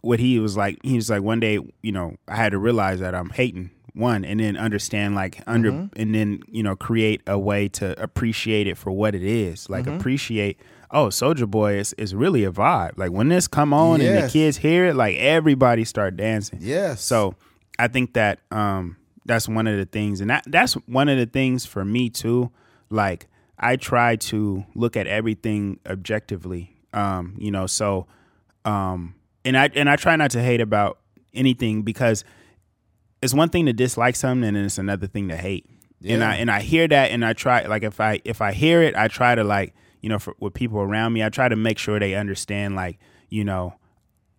what 0.00 0.20
he 0.20 0.38
was 0.38 0.54
like 0.54 0.78
he 0.82 0.96
was 0.96 1.08
like 1.08 1.22
one 1.22 1.40
day 1.40 1.58
you 1.80 1.90
know 1.90 2.14
i 2.28 2.36
had 2.36 2.52
to 2.52 2.58
realize 2.58 3.00
that 3.00 3.14
i'm 3.14 3.30
hating 3.30 3.70
one 3.94 4.24
and 4.24 4.40
then 4.40 4.56
understand 4.56 5.14
like 5.14 5.40
under 5.46 5.70
mm-hmm. 5.70 6.00
and 6.00 6.14
then 6.14 6.40
you 6.48 6.62
know 6.62 6.74
create 6.74 7.22
a 7.26 7.38
way 7.38 7.68
to 7.68 8.00
appreciate 8.02 8.66
it 8.66 8.76
for 8.76 8.90
what 8.90 9.14
it 9.14 9.22
is. 9.22 9.70
Like 9.70 9.84
mm-hmm. 9.84 9.96
appreciate 9.96 10.60
oh 10.95 11.09
Soulja 11.09 11.51
Boy 11.51 11.74
is, 11.74 11.92
is 11.95 12.14
really 12.14 12.45
a 12.45 12.51
vibe 12.53 12.97
like 12.97 13.11
when 13.11 13.28
this 13.28 13.47
come 13.49 13.74
on 13.74 14.01
and 14.01 14.24
the 14.24 14.28
kids 14.30 14.57
hear 14.57 14.86
it 14.86 14.95
like 14.97 15.16
everybody 15.16 15.84
start 15.84 16.16
dancing 16.16 16.59
Yes. 16.62 17.03
so 17.03 17.34
I 17.78 17.88
think 17.88 18.14
that 18.14 18.38
um 18.51 18.97
that's 19.26 19.49
one 19.49 19.66
of 19.66 19.76
the 19.76 19.84
things 19.86 20.20
and 20.20 20.30
that 20.30 20.45
that's 20.47 20.74
one 20.86 21.09
of 21.09 21.18
the 21.18 21.26
things 21.26 21.64
for 21.66 21.84
me 21.84 22.11
too. 22.11 22.51
Like 22.90 23.26
I 23.59 23.76
try 23.76 24.16
to 24.16 24.64
look 24.74 24.97
at 24.97 25.07
everything 25.07 25.78
objectively. 25.86 26.76
Um, 26.92 27.34
you 27.38 27.51
know, 27.51 27.66
so 27.66 28.07
um 28.64 29.14
and 29.45 29.57
I 29.59 29.70
and 29.74 29.88
I 29.90 29.97
try 29.97 30.14
not 30.16 30.30
to 30.32 30.42
hate 30.42 30.61
about 30.61 30.99
anything 31.32 31.82
because 31.82 32.22
it's 33.22 33.34
one 33.34 33.49
thing 33.49 33.66
to 33.66 33.72
dislike 33.72 34.14
something 34.16 34.47
and 34.47 34.57
it's 34.57 34.78
another 34.78 35.07
thing 35.07 35.28
to 35.30 35.36
hate. 35.36 35.66
Yeah. 36.01 36.14
And 36.14 36.24
I 36.24 36.34
and 36.36 36.51
I 36.51 36.61
hear 36.61 36.86
that 36.86 37.11
and 37.11 37.24
I 37.24 37.32
try 37.32 37.66
like 37.66 37.82
if 37.82 38.01
I 38.01 38.20
if 38.24 38.40
I 38.42 38.53
hear 38.53 38.82
it, 38.82 38.95
I 38.95 39.09
try 39.09 39.34
to 39.34 39.42
like, 39.42 39.74
you 40.05 40.11
know, 40.11 40.18
for 40.18 40.34
with 40.38 40.52
people 40.52 40.80
around 40.80 41.14
me, 41.14 41.24
I 41.24 41.30
try 41.30 41.48
to 41.48 41.57
make 41.57 41.78
sure 41.78 41.98
they 41.98 42.14
understand 42.14 42.76
like, 42.76 42.98
you 43.30 43.42
know, 43.42 43.74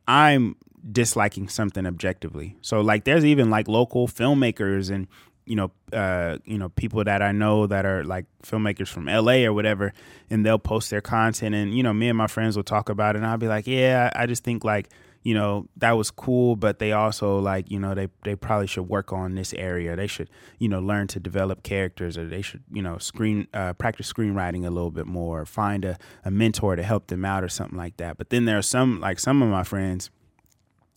I'm 0.07 0.57
disliking 0.91 1.49
something 1.49 1.87
objectively. 1.87 2.55
So 2.61 2.81
like 2.81 3.03
there's 3.03 3.25
even 3.25 3.49
like 3.49 3.67
local 3.67 4.07
filmmakers 4.07 4.91
and 4.91 5.07
you 5.47 5.55
know 5.55 5.71
uh 5.91 6.37
you 6.45 6.59
know 6.59 6.69
people 6.69 7.03
that 7.03 7.23
I 7.23 7.31
know 7.31 7.65
that 7.65 7.83
are 7.83 8.03
like 8.03 8.25
filmmakers 8.43 8.89
from 8.89 9.05
LA 9.05 9.43
or 9.45 9.53
whatever 9.53 9.91
and 10.29 10.45
they'll 10.45 10.59
post 10.59 10.91
their 10.91 11.01
content 11.01 11.55
and 11.55 11.75
you 11.75 11.81
know 11.81 11.93
me 11.93 12.09
and 12.09 12.17
my 12.17 12.27
friends 12.27 12.55
will 12.55 12.63
talk 12.63 12.89
about 12.89 13.15
it 13.15 13.19
and 13.19 13.27
I'll 13.27 13.37
be 13.37 13.47
like, 13.47 13.65
"Yeah, 13.65 14.11
I 14.15 14.27
just 14.27 14.43
think 14.43 14.63
like 14.63 14.89
you 15.25 15.33
know 15.33 15.67
that 15.75 15.93
was 15.93 16.11
cool 16.11 16.55
but 16.55 16.77
they 16.77 16.91
also 16.91 17.39
like 17.39 17.69
you 17.71 17.79
know 17.79 17.95
they 17.95 18.07
they 18.23 18.35
probably 18.35 18.67
should 18.67 18.87
work 18.87 19.11
on 19.11 19.33
this 19.33 19.53
area. 19.55 19.95
They 19.95 20.07
should 20.07 20.29
you 20.59 20.69
know 20.69 20.79
learn 20.79 21.07
to 21.07 21.19
develop 21.19 21.63
characters 21.63 22.15
or 22.15 22.27
they 22.27 22.43
should 22.43 22.63
you 22.71 22.83
know 22.83 22.99
screen 22.99 23.47
uh, 23.53 23.73
practice 23.73 24.13
screenwriting 24.13 24.65
a 24.65 24.69
little 24.69 24.91
bit 24.91 25.07
more 25.07 25.41
or 25.41 25.45
find 25.47 25.83
a, 25.83 25.97
a 26.23 26.29
mentor 26.29 26.75
to 26.75 26.83
help 26.83 27.07
them 27.07 27.25
out 27.25 27.43
or 27.43 27.49
something 27.49 27.77
like 27.77 27.97
that. 27.97 28.17
But 28.17 28.29
then 28.29 28.45
there 28.45 28.57
are 28.57 28.61
some 28.61 29.01
like 29.01 29.19
some 29.19 29.41
of 29.41 29.49
my 29.49 29.63
friends 29.63 30.11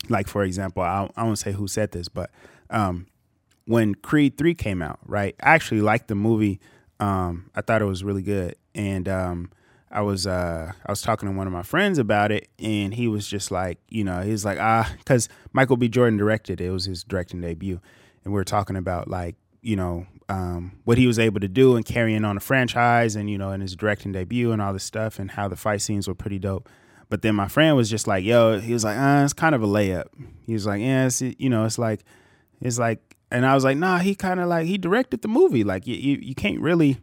like 0.09 0.29
for 0.29 0.45
example 0.45 0.83
i, 0.83 1.11
I 1.17 1.25
won't 1.25 1.41
say 1.41 1.51
who 1.51 1.67
said 1.67 1.91
this 1.91 2.09
but 2.09 2.31
um 2.71 3.07
when 3.65 3.97
creed 3.97 4.39
3 4.39 4.55
came 4.55 4.81
out 4.81 5.01
right 5.05 5.35
i 5.43 5.55
actually 5.55 5.81
liked 5.81 6.07
the 6.07 6.15
movie 6.15 6.61
um 7.01 7.51
i 7.55 7.61
thought 7.63 7.83
it 7.83 7.87
was 7.87 8.05
really 8.05 8.23
good. 8.23 8.55
And 8.75 9.09
um 9.09 9.51
I 9.91 10.03
was 10.03 10.27
uh 10.27 10.73
I 10.85 10.93
was 10.93 11.03
talking 11.03 11.29
to 11.29 11.35
one 11.35 11.47
of 11.47 11.53
my 11.53 11.63
friends 11.63 11.99
about 11.99 12.31
it 12.31 12.49
and 12.59 12.95
he 12.95 13.09
was 13.09 13.27
just 13.27 13.51
like, 13.51 13.79
you 13.89 14.05
know, 14.05 14.21
he 14.21 14.31
was 14.31 14.45
like, 14.45 14.59
ah, 14.61 14.93
because 14.99 15.29
Michael 15.53 15.77
B. 15.77 15.89
Jordan 15.89 16.19
directed 16.19 16.61
it. 16.61 16.67
It 16.67 16.71
was 16.71 16.85
his 16.85 17.05
directing 17.05 17.41
debut. 17.41 17.81
And 18.25 18.33
we 18.33 18.39
were 18.39 18.45
talking 18.45 18.77
about 18.77 19.09
like, 19.09 19.37
you 19.63 19.77
know, 19.77 20.07
um, 20.29 20.79
what 20.85 20.99
he 20.99 21.07
was 21.07 21.19
able 21.19 21.41
to 21.41 21.49
do 21.49 21.77
and 21.77 21.85
carrying 21.85 22.25
on 22.25 22.37
a 22.37 22.41
franchise 22.41 23.17
and, 23.17 23.31
you 23.31 23.39
know, 23.39 23.51
in 23.53 23.61
his 23.61 23.75
directing 23.75 24.13
debut 24.13 24.53
and 24.53 24.61
all 24.61 24.73
this 24.73 24.85
stuff 24.85 25.19
and 25.19 25.31
how 25.31 25.49
the 25.49 25.57
fight 25.57 25.81
scenes 25.81 26.07
were 26.07 26.15
pretty 26.15 26.39
dope. 26.39 26.69
But 27.09 27.23
then 27.23 27.35
my 27.35 27.49
friend 27.49 27.75
was 27.75 27.89
just 27.89 28.07
like, 28.07 28.25
yo, 28.25 28.61
he 28.61 28.75
was 28.75 28.85
like, 28.85 28.99
ah, 28.99 29.25
it's 29.25 29.33
kind 29.33 29.55
of 29.55 29.63
a 29.63 29.67
layup. 29.67 30.09
He 30.47 30.53
was 30.53 30.67
like, 30.67 30.83
yeah, 30.83 31.07
it's, 31.07 31.23
you 31.23 31.49
know, 31.49 31.65
it's 31.65 31.79
like, 31.79 32.05
it's 32.61 32.79
like, 32.79 33.17
and 33.31 33.47
I 33.47 33.55
was 33.55 33.65
like, 33.65 33.79
nah, 33.79 33.99
he 33.99 34.15
kind 34.15 34.41
of 34.41 34.49
like, 34.49 34.67
he 34.67 34.77
directed 34.77 35.23
the 35.23 35.29
movie. 35.29 35.65
Like, 35.65 35.87
you, 35.87 35.95
you, 35.95 36.19
you 36.21 36.35
can't 36.35 36.61
really, 36.61 36.99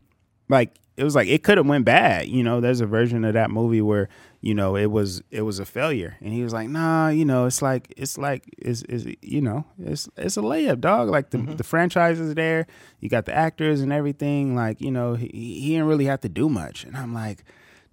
like, 0.47 0.75
it 0.98 1.04
was 1.04 1.16
like 1.16 1.28
it 1.28 1.43
could 1.43 1.58
have 1.58 1.68
went 1.68 1.86
bad. 1.86 2.28
You 2.28 2.43
know, 2.43 2.62
there's 2.62 2.82
a 2.82 2.86
version 2.86 3.26
of 3.26 3.34
that 3.34 3.52
movie 3.52 3.82
where 3.82 4.08
you 4.41 4.54
know 4.54 4.76
it 4.76 4.88
was 4.88 5.22
it 5.30 5.41
was 5.41 5.60
a 5.60 5.66
failure, 5.66 6.16
and 6.22 6.34
he 6.34 6.43
was 6.43 6.54
like, 6.54 6.70
nah, 6.70 7.10
you 7.10 7.26
know, 7.26 7.46
it's 7.46 7.62
like 7.62 7.93
it's 7.98 8.18
like 8.18 8.43
it's, 8.58 8.84
it's 8.84 9.06
you 9.22 9.41
know 9.41 9.66
it's 9.80 10.08
it's 10.18 10.38
a 10.38 10.41
layup, 10.41 10.80
dog. 10.80 11.10
Like 11.10 11.32
the 11.32 11.39
mm-hmm. 11.39 11.56
the 11.56 11.64
franchise 11.64 12.20
is 12.20 12.34
there, 12.36 12.68
you 13.00 13.10
got 13.10 13.26
the 13.26 13.34
actors 13.34 13.82
and 13.82 13.91
everything. 13.91 14.56
Like 14.56 14.80
you 14.82 14.91
know, 14.91 15.16
he 15.16 15.28
he 15.28 15.72
didn't 15.72 15.88
really 15.88 16.06
have 16.06 16.22
to 16.22 16.30
do 16.30 16.50
much, 16.50 16.84
and 16.84 16.96
I'm 16.96 17.14
like. 17.14 17.43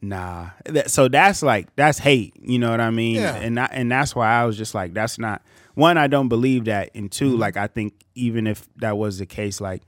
Nah, 0.04 0.50
that, 0.64 0.90
so 0.90 1.06
that's 1.06 1.44
like 1.44 1.72
that's 1.76 1.98
hate, 1.98 2.34
you 2.42 2.58
know 2.58 2.72
what 2.72 2.80
I 2.80 2.90
mean? 2.90 3.14
Yeah. 3.14 3.36
And 3.36 3.60
I, 3.60 3.66
and 3.66 3.88
that's 3.88 4.16
why 4.16 4.32
I 4.32 4.44
was 4.46 4.58
just 4.58 4.74
like, 4.74 4.94
that's 4.94 5.16
not 5.16 5.42
one. 5.74 5.96
I 5.96 6.08
don't 6.08 6.26
believe 6.26 6.64
that, 6.64 6.90
and 6.92 7.08
2 7.08 7.24
mm-hmm. 7.24 7.40
like 7.40 7.56
I 7.56 7.68
think 7.68 7.94
even 8.16 8.48
if 8.48 8.68
that 8.78 8.98
was 8.98 9.20
the 9.20 9.26
case, 9.26 9.60
like 9.60 9.82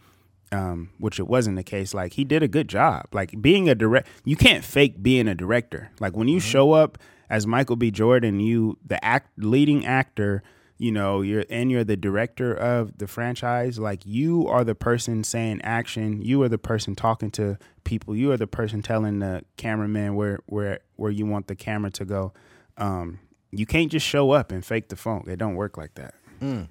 um, 0.53 0.91
which 0.99 1.19
it 1.19 1.27
wasn't 1.27 1.57
the 1.57 1.63
case. 1.63 1.95
Like 1.95 2.15
he 2.15 2.25
did 2.25 2.43
a 2.43 2.49
good 2.49 2.69
job. 2.69 3.07
Like 3.13 3.41
being 3.41 3.69
a 3.69 3.75
direct, 3.75 4.09
you 4.25 4.37
can't 4.37 4.65
fake 4.65 5.03
being 5.03 5.29
a 5.29 5.35
director. 5.35 5.91
Like 6.01 6.17
when 6.17 6.29
you 6.29 6.41
show 6.41 6.73
up 6.73 6.99
as 7.31 7.47
Michael 7.47 7.77
B. 7.77 7.91
Jordan, 7.91 8.41
you 8.41 8.79
the 8.85 9.03
act 9.05 9.31
leading 9.39 9.85
actor, 9.85 10.43
you 10.79 10.93
know, 10.93 11.23
you're 11.23 11.45
and 11.51 11.71
you're 11.71 11.85
the 11.85 11.97
director 11.97 12.55
of 12.55 12.99
the 12.99 13.07
franchise. 13.07 13.79
Like 13.79 14.05
you 14.05 14.47
are 14.49 14.65
the 14.65 14.75
person 14.75 15.25
saying 15.25 15.63
action. 15.63 16.23
You 16.23 16.43
are 16.43 16.49
the 16.49 16.59
person 16.59 16.95
talking 16.95 17.31
to 17.33 17.59
people. 17.85 18.17
You 18.17 18.33
are 18.33 18.37
the 18.37 18.47
person 18.47 18.83
telling 18.83 19.21
the 19.21 19.45
cameraman 19.57 20.15
where 20.15 20.41
where 20.47 20.81
where 20.97 21.11
you 21.11 21.27
want 21.27 21.49
the 21.49 21.57
camera 21.57 21.91
to 21.93 22.05
go. 22.05 22.33
Um, 22.77 23.21
you 23.51 23.67
can't 23.67 23.91
just 23.91 24.07
show 24.07 24.33
up 24.33 24.51
and 24.51 24.65
fake 24.65 24.89
the 24.89 24.97
funk. 24.97 25.29
It 25.29 25.37
don't 25.37 25.55
work 25.55 25.77
like 25.77 25.95
that. 25.95 26.15
mm-hmm 26.41 26.65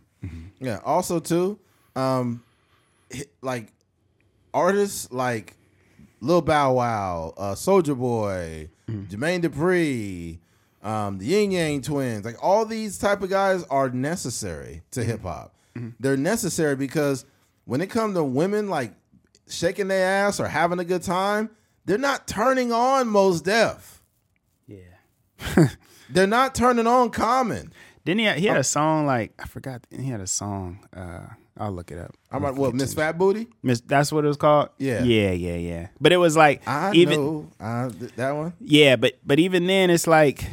Yeah. 0.59 0.79
Also, 0.83 1.19
too, 1.19 1.59
um, 1.95 2.43
like 3.41 3.71
artists 4.53 5.11
like 5.11 5.55
Lil 6.21 6.41
Bow 6.41 6.73
Wow, 6.73 7.33
uh, 7.37 7.53
Soulja 7.53 7.97
Boy, 7.97 8.69
Jermaine 8.89 9.41
Dupri, 9.43 10.39
um, 10.87 11.17
the 11.17 11.25
Ying 11.25 11.51
Yang 11.51 11.81
Twins, 11.83 12.25
like 12.25 12.37
all 12.41 12.65
these 12.65 12.97
type 12.97 13.21
of 13.21 13.29
guys 13.29 13.63
are 13.69 13.89
necessary 13.89 14.83
to 14.91 15.03
hip 15.03 15.21
hop. 15.23 15.53
They're 15.99 16.17
necessary 16.17 16.75
because 16.75 17.25
when 17.65 17.81
it 17.81 17.89
comes 17.89 18.15
to 18.15 18.23
women 18.23 18.69
like 18.69 18.93
shaking 19.47 19.87
their 19.87 20.07
ass 20.27 20.39
or 20.39 20.47
having 20.47 20.79
a 20.79 20.85
good 20.85 21.01
time, 21.01 21.49
they're 21.85 21.97
not 21.97 22.27
turning 22.27 22.71
on 22.71 23.07
Mos 23.07 23.41
Def. 23.41 24.01
Yeah. 24.67 25.67
They're 26.09 26.27
not 26.27 26.53
turning 26.53 26.85
on 26.85 27.09
common. 27.09 27.73
Didn't 28.05 28.19
he? 28.19 28.41
He 28.41 28.45
had 28.45 28.57
a 28.57 28.63
song 28.63 29.05
like 29.05 29.33
I 29.39 29.47
forgot. 29.47 29.85
He 29.89 30.05
had 30.05 30.21
a 30.21 30.27
song. 30.27 30.87
Uh, 30.95 31.27
I'll 31.57 31.71
look 31.71 31.91
it 31.91 31.99
up. 31.99 32.15
I'm 32.31 32.41
like, 32.41 32.55
what, 32.55 32.73
Miss 32.73 32.93
Fat 32.93 33.17
Booty? 33.17 33.47
Miss, 33.61 33.81
that's 33.81 34.11
what 34.11 34.25
it 34.25 34.27
was 34.27 34.37
called. 34.37 34.69
Yeah. 34.79 35.03
yeah, 35.03 35.31
yeah, 35.31 35.55
yeah. 35.55 35.87
But 36.01 36.11
it 36.11 36.17
was 36.17 36.35
like 36.35 36.67
I 36.67 36.93
even 36.93 37.19
know 37.19 37.49
uh, 37.59 37.89
th- 37.89 38.11
that 38.15 38.31
one. 38.31 38.53
yeah, 38.59 38.95
but 38.95 39.13
but 39.25 39.39
even 39.39 39.67
then, 39.67 39.89
it's 39.89 40.07
like 40.07 40.43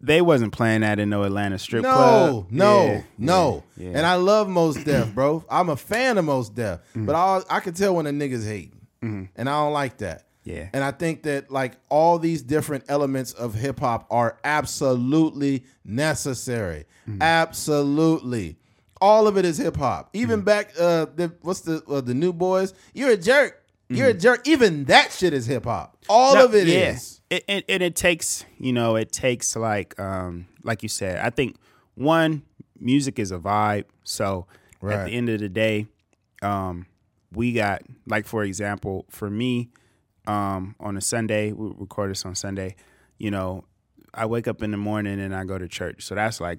they 0.00 0.20
wasn't 0.20 0.52
playing 0.52 0.82
that 0.82 1.00
in 1.00 1.10
no 1.10 1.24
Atlanta 1.24 1.58
strip 1.58 1.82
No, 1.82 1.92
club. 1.92 2.46
no, 2.50 2.84
Yeah, 2.86 3.02
no. 3.18 3.64
yeah, 3.76 3.88
And 3.94 4.06
I 4.06 4.14
love 4.14 4.48
Mos 4.48 4.76
Def, 4.84 5.12
bro. 5.12 5.44
I'm 5.50 5.68
a 5.70 5.76
fan 5.76 6.18
of 6.18 6.24
Mos 6.24 6.48
Def, 6.48 6.80
mm. 6.96 7.04
but 7.04 7.16
I 7.16 7.40
I 7.50 7.60
can 7.60 7.74
tell 7.74 7.96
when 7.96 8.06
a 8.06 8.10
nigga's 8.10 8.46
hating, 8.46 8.80
mm-hmm. 9.02 9.24
and 9.34 9.48
I 9.48 9.64
don't 9.64 9.72
like 9.72 9.98
that. 9.98 10.26
Yeah. 10.44 10.68
And 10.72 10.82
I 10.82 10.92
think 10.92 11.24
that 11.24 11.50
like 11.50 11.72
all 11.90 12.18
these 12.18 12.42
different 12.42 12.84
elements 12.88 13.32
of 13.32 13.54
hip 13.54 13.80
hop 13.80 14.06
are 14.10 14.38
absolutely 14.44 15.64
necessary. 15.84 16.86
Mm. 17.06 17.20
Absolutely. 17.20 18.56
All 19.00 19.26
of 19.28 19.36
it 19.36 19.44
is 19.44 19.58
hip 19.58 19.76
hop. 19.76 20.10
Even 20.12 20.42
back 20.42 20.72
uh 20.78 21.06
the 21.14 21.32
what's 21.42 21.60
the 21.60 21.82
uh, 21.88 22.00
the 22.00 22.14
New 22.14 22.32
Boyz? 22.32 22.72
You're 22.94 23.10
a 23.10 23.16
jerk. 23.16 23.62
You're 23.90 24.08
a 24.08 24.14
jerk. 24.14 24.46
Even 24.46 24.84
that 24.84 25.12
shit 25.12 25.32
is 25.32 25.46
hip 25.46 25.64
hop. 25.64 25.96
All 26.08 26.34
No, 26.34 26.44
of 26.44 26.54
it 26.54 26.68
is. 26.68 27.20
yeah. 27.30 27.36
It, 27.38 27.44
it, 27.48 27.64
and 27.68 27.82
it 27.82 27.94
takes, 27.94 28.44
you 28.58 28.72
know, 28.72 28.96
it 28.96 29.12
takes 29.12 29.54
like, 29.56 29.98
um, 30.00 30.46
like 30.62 30.82
you 30.82 30.88
said, 30.88 31.18
I 31.24 31.28
think 31.30 31.56
one, 31.94 32.42
music 32.78 33.18
is 33.18 33.30
a 33.32 33.38
vibe. 33.38 33.84
So 34.04 34.46
at 34.82 35.06
the 35.06 35.10
end 35.12 35.28
of 35.30 35.40
the 35.40 35.48
day, 35.48 35.86
um, 36.42 36.86
we 37.32 37.52
got 37.52 37.82
like 38.06 38.26
for 38.26 38.44
example, 38.44 39.06
for 39.10 39.28
me, 39.30 39.70
um, 40.26 40.74
on 40.80 40.96
a 40.96 41.00
Sunday, 41.00 41.52
we 41.52 41.72
record 41.78 42.10
this 42.10 42.24
on 42.26 42.34
Sunday, 42.34 42.76
you 43.18 43.30
know, 43.30 43.64
I 44.12 44.26
wake 44.26 44.48
up 44.48 44.62
in 44.62 44.70
the 44.70 44.76
morning 44.76 45.18
and 45.20 45.34
I 45.34 45.44
go 45.44 45.56
to 45.58 45.68
church. 45.68 46.04
So 46.04 46.14
that's 46.14 46.40
like 46.40 46.58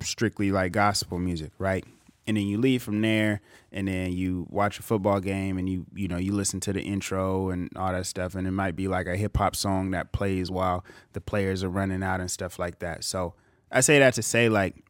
strictly 0.00 0.50
like 0.50 0.72
gospel 0.72 1.18
music, 1.18 1.52
right? 1.58 1.84
And 2.26 2.36
then 2.36 2.46
you 2.46 2.58
leave 2.58 2.82
from 2.82 3.02
there 3.02 3.42
and 3.70 3.86
then 3.86 4.12
you 4.12 4.46
watch 4.48 4.78
a 4.78 4.82
football 4.82 5.20
game 5.20 5.58
and 5.58 5.68
you 5.68 5.86
you 5.94 6.08
know, 6.08 6.16
you 6.16 6.32
listen 6.32 6.58
to 6.60 6.72
the 6.72 6.80
intro 6.80 7.50
and 7.50 7.68
all 7.76 7.92
that 7.92 8.06
stuff 8.06 8.34
and 8.34 8.46
it 8.46 8.52
might 8.52 8.76
be 8.76 8.88
like 8.88 9.06
a 9.06 9.16
hip 9.16 9.36
hop 9.36 9.54
song 9.54 9.90
that 9.90 10.12
plays 10.12 10.50
while 10.50 10.84
the 11.12 11.20
players 11.20 11.62
are 11.62 11.68
running 11.68 12.02
out 12.02 12.20
and 12.20 12.30
stuff 12.30 12.58
like 12.58 12.78
that. 12.78 13.04
So 13.04 13.34
I 13.70 13.80
say 13.80 13.98
that 13.98 14.14
to 14.14 14.22
say 14.22 14.48
like 14.48 14.84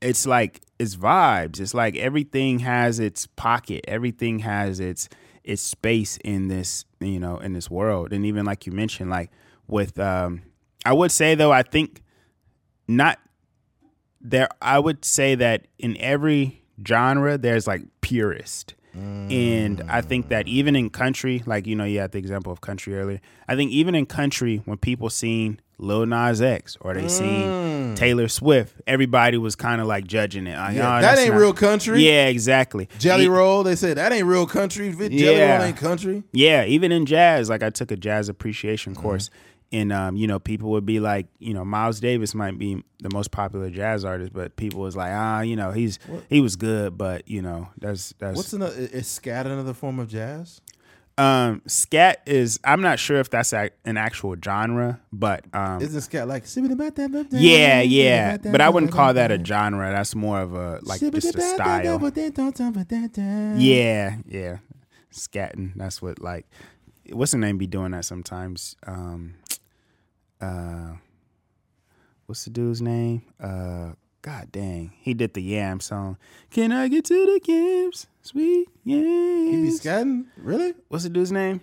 it's 0.00 0.26
like 0.26 0.62
it's 0.78 0.96
vibes. 0.96 1.60
It's 1.60 1.74
like 1.74 1.96
everything 1.96 2.60
has 2.60 2.98
its 2.98 3.26
pocket. 3.26 3.84
Everything 3.88 4.40
has 4.40 4.80
its 4.80 5.08
its 5.44 5.62
space 5.62 6.18
in 6.18 6.48
this, 6.48 6.84
you 7.00 7.18
know, 7.18 7.38
in 7.38 7.52
this 7.52 7.70
world. 7.70 8.12
And 8.12 8.26
even 8.26 8.44
like 8.44 8.66
you 8.66 8.72
mentioned, 8.72 9.10
like 9.10 9.30
with 9.66 9.98
um 9.98 10.42
I 10.84 10.92
would 10.92 11.12
say 11.12 11.34
though, 11.34 11.52
I 11.52 11.62
think 11.62 12.02
not 12.86 13.18
there 14.20 14.48
I 14.60 14.78
would 14.78 15.04
say 15.04 15.34
that 15.36 15.66
in 15.78 15.96
every 15.98 16.62
genre 16.86 17.38
there's 17.38 17.66
like 17.66 17.82
purist. 18.00 18.74
And 18.94 19.80
I 19.88 20.00
think 20.00 20.28
that 20.30 20.48
even 20.48 20.74
in 20.74 20.90
country, 20.90 21.44
like 21.46 21.68
you 21.68 21.76
know, 21.76 21.84
you 21.84 22.00
had 22.00 22.10
the 22.10 22.18
example 22.18 22.50
of 22.50 22.60
country 22.60 22.98
earlier. 22.98 23.20
I 23.46 23.54
think 23.54 23.70
even 23.70 23.94
in 23.94 24.06
country, 24.06 24.60
when 24.64 24.76
people 24.78 25.08
seen 25.08 25.60
Lil 25.78 26.06
Nas 26.06 26.42
X 26.42 26.76
or 26.80 26.94
they 26.94 27.06
seen 27.06 27.94
Taylor 27.94 28.26
Swift, 28.26 28.74
everybody 28.88 29.38
was 29.38 29.54
kind 29.54 29.80
of 29.80 29.86
like 29.86 30.04
judging 30.08 30.48
it. 30.48 30.56
Like, 30.56 30.74
Yeah, 30.74 30.98
"Oh, 30.98 31.00
that 31.00 31.16
ain't 31.16 31.32
not-" 31.32 31.38
real 31.40 31.52
country. 31.52 32.04
Yeah, 32.04 32.26
exactly. 32.26 32.88
Jelly 32.98 33.26
E- 33.26 33.28
Roll, 33.28 33.62
they 33.62 33.76
said 33.76 33.98
that 33.98 34.10
ain't 34.12 34.26
real 34.26 34.46
country. 34.46 34.90
Jelly 34.90 35.16
Yeah. 35.16 35.58
Roll 35.58 35.66
ain't 35.66 35.76
country. 35.76 36.24
Yeah, 36.32 36.64
even 36.64 36.90
in 36.90 37.06
jazz, 37.06 37.48
like 37.48 37.62
I 37.62 37.70
took 37.70 37.92
a 37.92 37.96
jazz 37.96 38.28
appreciation 38.28 38.94
Mm-hmm. 38.94 39.02
course, 39.02 39.30
and 39.72 39.92
um, 39.92 40.16
you 40.16 40.26
know, 40.26 40.38
people 40.38 40.70
would 40.70 40.86
be 40.86 41.00
like, 41.00 41.26
you 41.38 41.52
know, 41.54 41.64
Miles 41.64 42.00
Davis 42.00 42.34
might 42.34 42.58
be 42.58 42.82
the 43.00 43.10
most 43.12 43.30
popular 43.30 43.70
jazz 43.70 44.04
artist, 44.04 44.32
but 44.32 44.56
people 44.56 44.80
was 44.80 44.96
like, 44.96 45.12
ah, 45.12 45.40
you 45.40 45.56
know, 45.56 45.72
he's 45.72 45.98
he 46.28 46.40
was 46.40 46.56
good, 46.56 46.96
but 46.96 47.28
you 47.28 47.42
know, 47.42 47.68
that's 47.78 48.14
that's 48.18 48.36
What's 48.36 48.52
another? 48.52 48.74
Is 48.74 49.06
scat 49.06 49.46
another 49.46 49.74
form 49.74 49.98
of 49.98 50.08
jazz? 50.08 50.60
um, 51.18 51.62
scat 51.66 52.22
is. 52.26 52.60
I'm 52.62 52.80
not 52.80 52.98
sure 53.00 53.18
if 53.18 53.28
that's 53.28 53.52
a, 53.52 53.70
an 53.84 53.96
actual 53.96 54.36
genre, 54.42 55.00
but 55.12 55.44
um, 55.52 55.82
Isn't 55.82 56.00
scat 56.00 56.28
like? 56.28 56.44
yeah, 57.32 57.80
yeah, 57.80 58.36
but 58.36 58.60
I 58.60 58.68
wouldn't 58.68 58.92
call 58.92 59.14
that 59.14 59.32
a 59.32 59.44
genre. 59.44 59.90
That's 59.90 60.14
more 60.14 60.40
of 60.40 60.54
a 60.54 60.78
like 60.84 61.00
just 61.00 61.34
a 61.34 61.40
style. 61.40 61.98
Yeah, 63.58 64.16
yeah. 64.28 64.58
Scatting. 65.12 65.72
That's 65.74 66.00
what 66.00 66.20
like 66.20 66.46
what's 67.10 67.32
the 67.32 67.38
name 67.38 67.58
be 67.58 67.66
doing 67.66 67.90
that 67.92 68.04
sometimes? 68.04 68.76
Um 68.86 69.34
uh 70.40 70.92
what's 72.26 72.44
the 72.44 72.50
dude's 72.50 72.82
name? 72.82 73.22
Uh 73.40 73.92
God 74.22 74.50
dang. 74.50 74.92
He 75.00 75.14
did 75.14 75.34
the 75.34 75.42
Yam 75.42 75.80
song. 75.80 76.16
Can 76.50 76.72
I 76.72 76.88
get 76.88 77.04
to 77.06 77.14
the 77.14 77.40
Yams? 77.52 78.06
Sweet 78.22 78.68
yams? 78.84 79.50
He 79.50 79.62
be 79.62 79.70
scatting? 79.70 80.26
Really? 80.36 80.74
What's 80.88 81.04
the 81.04 81.10
dude's 81.10 81.32
name? 81.32 81.60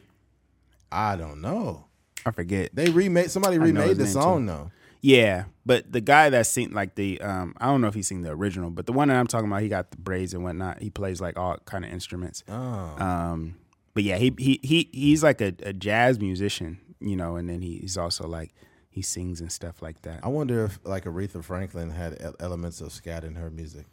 I 0.92 1.16
don't 1.16 1.42
know. 1.42 1.86
I 2.26 2.32
forget. 2.32 2.72
They 2.74 2.90
remade. 2.90 3.30
Somebody 3.30 3.58
remade 3.60 3.98
the 3.98 4.08
song 4.08 4.46
though. 4.46 4.72
Yeah, 5.02 5.44
but 5.68 5.92
the 5.92 6.02
guy 6.02 6.30
that 6.32 6.48
sing 6.48 6.72
like 6.72 6.96
the 6.96 7.22
um 7.22 7.54
I 7.60 7.68
don't 7.68 7.82
know 7.82 7.88
if 7.88 7.94
he 7.94 8.02
sing 8.02 8.24
the 8.24 8.32
original, 8.32 8.72
but 8.72 8.88
the 8.88 8.94
one 8.94 9.10
that 9.10 9.18
I'm 9.18 9.28
talking 9.28 9.48
about, 9.48 9.62
he 9.62 9.68
got 9.70 9.92
the 9.92 9.98
braids 9.98 10.34
and 10.34 10.44
whatnot. 10.44 10.82
He 10.82 10.90
plays 10.90 11.22
like 11.22 11.38
all 11.38 11.58
kind 11.66 11.86
of 11.86 11.92
instruments. 11.92 12.44
Oh, 12.50 12.96
Um, 12.98 13.56
but 13.94 14.04
yeah, 14.04 14.18
he 14.18 14.34
he 14.40 14.60
he 14.64 14.90
he's 14.92 15.22
like 15.22 15.42
a, 15.42 15.54
a 15.62 15.74
jazz 15.74 16.20
musician, 16.20 16.80
you 17.06 17.16
know, 17.16 17.36
and 17.38 17.48
then 17.48 17.62
he, 17.62 17.78
he's 17.78 17.98
also 17.98 18.28
like 18.28 18.54
he 18.90 19.02
sings 19.02 19.40
and 19.42 19.52
stuff 19.52 19.82
like 19.82 20.02
that. 20.02 20.20
I 20.24 20.28
wonder 20.30 20.66
if 20.66 20.80
like 20.84 21.06
Aretha 21.06 21.44
Franklin 21.44 21.92
had 21.92 22.18
elements 22.40 22.82
of 22.82 22.92
scat 22.92 23.24
in 23.24 23.36
her 23.36 23.50
music. 23.50 23.86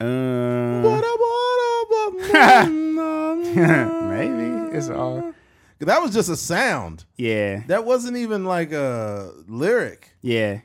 Um, 0.00 0.82
maybe 4.10 4.76
it's 4.76 4.88
all 4.88 5.32
That 5.78 6.02
was 6.02 6.12
just 6.12 6.28
a 6.30 6.36
sound. 6.36 7.04
yeah 7.16 7.62
That 7.66 7.84
wasn't 7.84 8.16
even 8.16 8.44
like 8.44 8.72
a 8.72 9.32
lyric. 9.46 10.10
yeah. 10.22 10.60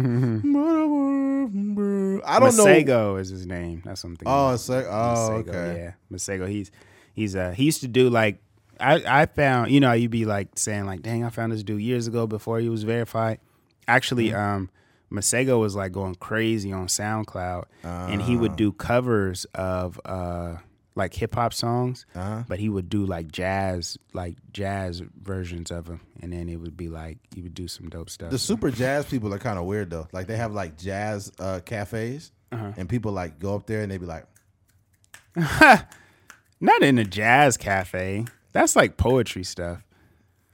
I 2.26 2.40
don't 2.40 2.56
know. 2.56 2.64
Masego 2.64 3.20
is 3.20 3.28
his 3.30 3.46
name. 3.46 3.82
That's 3.84 4.00
something. 4.00 4.26
Oh, 4.26 4.46
like, 4.68 4.86
oh, 4.86 4.88
Masego, 4.88 5.48
okay. 5.48 5.76
Yeah, 5.82 5.92
Masego. 6.16 6.48
He's 6.48 6.70
he's 7.14 7.36
uh 7.36 7.50
he 7.52 7.64
used 7.64 7.80
to 7.82 7.88
do 7.88 8.10
like 8.10 8.38
I 8.80 9.02
I 9.22 9.26
found 9.26 9.70
you 9.70 9.80
know 9.80 9.92
you'd 9.92 10.10
be 10.10 10.24
like 10.24 10.48
saying 10.58 10.86
like 10.86 11.02
dang 11.02 11.24
I 11.24 11.30
found 11.30 11.52
this 11.52 11.62
dude 11.62 11.80
years 11.82 12.06
ago 12.06 12.26
before 12.26 12.58
he 12.60 12.68
was 12.68 12.82
verified. 12.84 13.38
Actually, 13.86 14.28
Mm-hmm. 14.30 14.36
um, 14.56 14.70
Masego 15.12 15.60
was 15.60 15.76
like 15.76 15.92
going 15.92 16.14
crazy 16.16 16.72
on 16.72 16.86
SoundCloud, 16.88 17.64
and 17.84 18.20
he 18.22 18.36
would 18.36 18.56
do 18.56 18.72
covers 18.72 19.44
of 19.54 20.00
uh 20.04 20.56
like 20.96 21.12
hip 21.14 21.34
hop 21.34 21.52
songs, 21.52 22.06
Uh-huh. 22.14 22.44
but 22.48 22.58
he 22.60 22.68
would 22.68 22.88
do 22.88 23.04
like 23.04 23.32
jazz, 23.32 23.98
like 24.12 24.36
jazz 24.52 25.02
versions 25.20 25.70
of 25.70 25.86
them, 25.86 26.00
and 26.22 26.32
then 26.32 26.48
it 26.48 26.56
would 26.56 26.76
be 26.76 26.88
like 26.88 27.18
he 27.34 27.40
would 27.42 27.54
do 27.54 27.66
some 27.68 27.88
dope 27.88 28.08
stuff. 28.10 28.30
The 28.30 28.38
super 28.38 28.70
jazz 28.70 29.04
people 29.06 29.32
are 29.34 29.38
kind 29.38 29.58
of 29.58 29.64
weird 29.64 29.90
though. 29.90 30.06
Like 30.12 30.26
they 30.28 30.36
have 30.36 30.52
like 30.52 30.78
jazz 30.78 31.32
uh, 31.38 31.60
cafes, 31.64 32.30
Uh-huh. 32.52 32.72
and 32.76 32.88
people 32.88 33.10
like 33.12 33.38
go 33.40 33.54
up 33.56 33.66
there 33.66 33.82
and 33.82 33.90
they 33.90 33.98
be 33.98 34.06
like, 34.06 34.24
Not 36.60 36.82
in 36.82 36.98
a 36.98 37.04
jazz 37.04 37.56
cafe. 37.56 38.24
That's 38.52 38.76
like 38.76 38.96
poetry 38.96 39.42
stuff. 39.44 39.82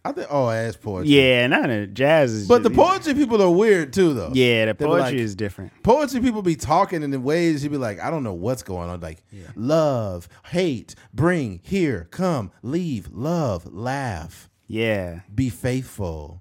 I 0.02 0.12
think, 0.12 0.28
oh, 0.30 0.48
ass 0.48 0.76
poetry. 0.76 1.10
Yeah, 1.10 1.46
not 1.46 1.68
in 1.68 1.94
jazz. 1.94 2.32
Is 2.32 2.48
But 2.48 2.62
the 2.62 2.70
just- 2.70 2.80
poetry 2.80 3.12
people 3.14 3.42
are 3.42 3.50
weird 3.50 3.92
too, 3.92 4.14
though. 4.14 4.30
Yeah, 4.32 4.66
the 4.66 4.74
poetry 4.74 5.00
like- 5.00 5.14
is 5.14 5.34
different. 5.34 5.72
Poetry 5.82 6.20
people 6.20 6.40
be 6.40 6.56
talking 6.56 7.02
in 7.02 7.10
the 7.10 7.20
ways 7.20 7.62
you 7.62 7.68
be 7.70 7.76
like, 7.76 8.00
I 8.00 8.10
don't 8.10 8.22
know 8.22 8.32
what's 8.32 8.62
going 8.62 8.88
on. 8.88 9.00
Like, 9.00 9.22
love, 9.56 10.26
hate, 10.46 10.94
bring, 11.12 11.60
here, 11.62 12.08
come, 12.10 12.50
leave, 12.62 13.10
love, 13.12 13.66
laugh, 13.72 14.48
Yeah. 14.68 15.20
be 15.34 15.50
faithful. 15.50 16.40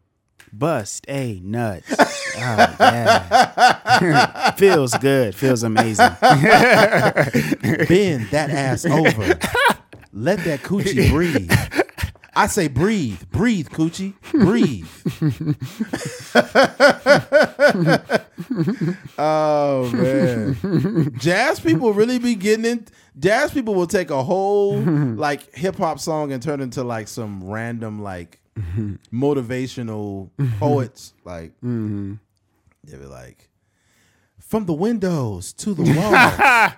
Bust 0.53 1.05
a 1.09 1.39
nut. 1.43 1.83
oh, 1.99 2.75
yeah. 2.79 4.51
Feels 4.57 4.93
good. 4.95 5.35
Feels 5.35 5.63
amazing. 5.63 6.09
Bend 6.21 6.41
that 8.31 8.49
ass 8.49 8.85
over. 8.85 9.37
Let 10.11 10.39
that 10.45 10.61
coochie 10.63 11.09
breathe. 11.11 11.51
I 12.35 12.47
say 12.47 12.67
breathe, 12.67 13.23
breathe, 13.31 13.69
coochie, 13.69 14.13
breathe. 14.31 14.87
oh 19.17 19.89
man, 19.91 21.11
jazz 21.17 21.59
people 21.59 21.93
really 21.93 22.19
be 22.19 22.35
getting 22.35 22.65
it. 22.65 22.91
Jazz 23.17 23.51
people 23.51 23.75
will 23.75 23.87
take 23.87 24.11
a 24.11 24.23
whole 24.23 24.79
like 24.79 25.53
hip 25.55 25.77
hop 25.77 25.99
song 25.99 26.31
and 26.31 26.41
turn 26.41 26.61
it 26.61 26.63
into 26.63 26.83
like 26.83 27.07
some 27.07 27.43
random 27.43 28.01
like 28.01 28.39
motivational 29.11 30.29
poets. 30.59 31.13
Like 31.25 31.51
mm-hmm. 31.57 32.15
they 32.83 32.97
be 32.97 33.05
like, 33.05 33.49
from 34.39 34.65
the 34.65 34.73
windows 34.73 35.53
to 35.53 35.73
the 35.73 35.83
walls. 35.83 36.73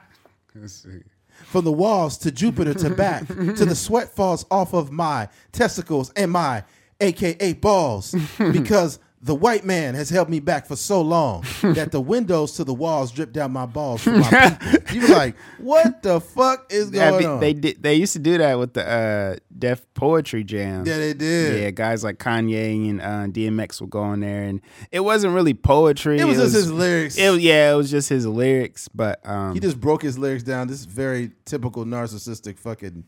From 1.52 1.66
the 1.66 1.72
walls 1.72 2.18
to 2.20 2.32
Jupiter 2.32 2.74
to 2.74 2.90
back, 2.96 3.28
to 3.28 3.66
the 3.66 3.76
sweat 3.76 4.16
falls 4.16 4.46
off 4.50 4.74
of 4.74 4.90
my 4.90 5.28
testicles 5.52 6.12
and 6.16 6.32
my 6.32 6.64
AKA 7.02 7.54
balls. 7.54 8.16
Because 8.38 9.00
the 9.24 9.36
white 9.36 9.64
man 9.64 9.94
has 9.94 10.10
held 10.10 10.30
me 10.30 10.40
back 10.40 10.66
for 10.66 10.76
so 10.76 11.00
long 11.02 11.44
that 11.62 11.92
the 11.92 12.02
windows 12.02 12.54
to 12.54 12.64
the 12.64 12.74
walls 12.74 13.12
drip 13.12 13.32
down 13.32 13.52
my 13.52 13.66
balls 13.68 14.02
for 14.04 14.12
my 14.12 14.58
people. 14.88 14.96
You 14.96 15.08
were 15.08 15.16
like, 15.16 15.36
what 15.60 16.02
the 16.02 16.20
fuck 16.20 16.72
is 16.72 16.90
going 16.90 17.20
be- 17.20 17.26
on? 17.26 17.40
they 17.40 17.54
did. 17.54 17.84
They 17.84 17.96
used 17.96 18.14
to 18.14 18.20
do 18.20 18.38
that 18.40 18.58
with 18.58 18.74
the 18.74 18.88
uh, 18.90 19.36
Def 19.58 19.86
Poetry 19.94 20.44
Jam. 20.44 20.86
yeah, 20.88 20.98
they 20.98 21.14
did. 21.14 21.62
Yeah, 21.62 21.70
guys 21.72 22.04
like 22.04 22.18
Kanye 22.18 22.90
and 22.90 23.02
uh, 23.02 23.28
DMX 23.28 23.80
would 23.82 23.92
go 23.92 24.02
on 24.02 24.22
there, 24.22 24.44
and 24.44 24.60
it 24.92 25.02
wasn't 25.02 25.36
really 25.36 25.54
poetry. 25.54 26.20
It 26.20 26.26
was 26.26 26.38
just 26.38 26.56
his 26.56 26.72
lyrics. 26.72 27.18
It, 27.18 27.42
yeah, 27.42 27.72
it 27.72 27.76
was 27.76 27.92
just 27.92 28.10
his 28.10 28.26
lyrics, 28.26 28.88
but 28.88 29.20
um, 29.28 29.54
he 29.54 29.60
just 29.60 29.80
broke 29.80 30.02
his 30.02 30.18
lyrics 30.18 30.44
down. 30.44 30.68
This 30.68 30.80
is 30.80 30.86
very 30.86 31.32
typical 31.46 31.86
narcissistic 31.86 32.58
fucking 32.58 33.04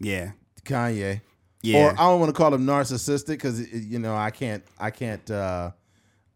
yeah, 0.00 0.32
Kanye. 0.64 1.20
Yeah. 1.62 1.86
Or 1.86 1.90
I 1.92 1.96
don't 2.10 2.20
want 2.20 2.30
to 2.34 2.38
call 2.38 2.54
him 2.54 2.64
narcissistic 2.66 3.28
because 3.28 3.72
you 3.72 3.98
know 3.98 4.14
I 4.14 4.30
can't 4.30 4.62
I 4.78 4.90
can't 4.90 5.28
uh, 5.30 5.72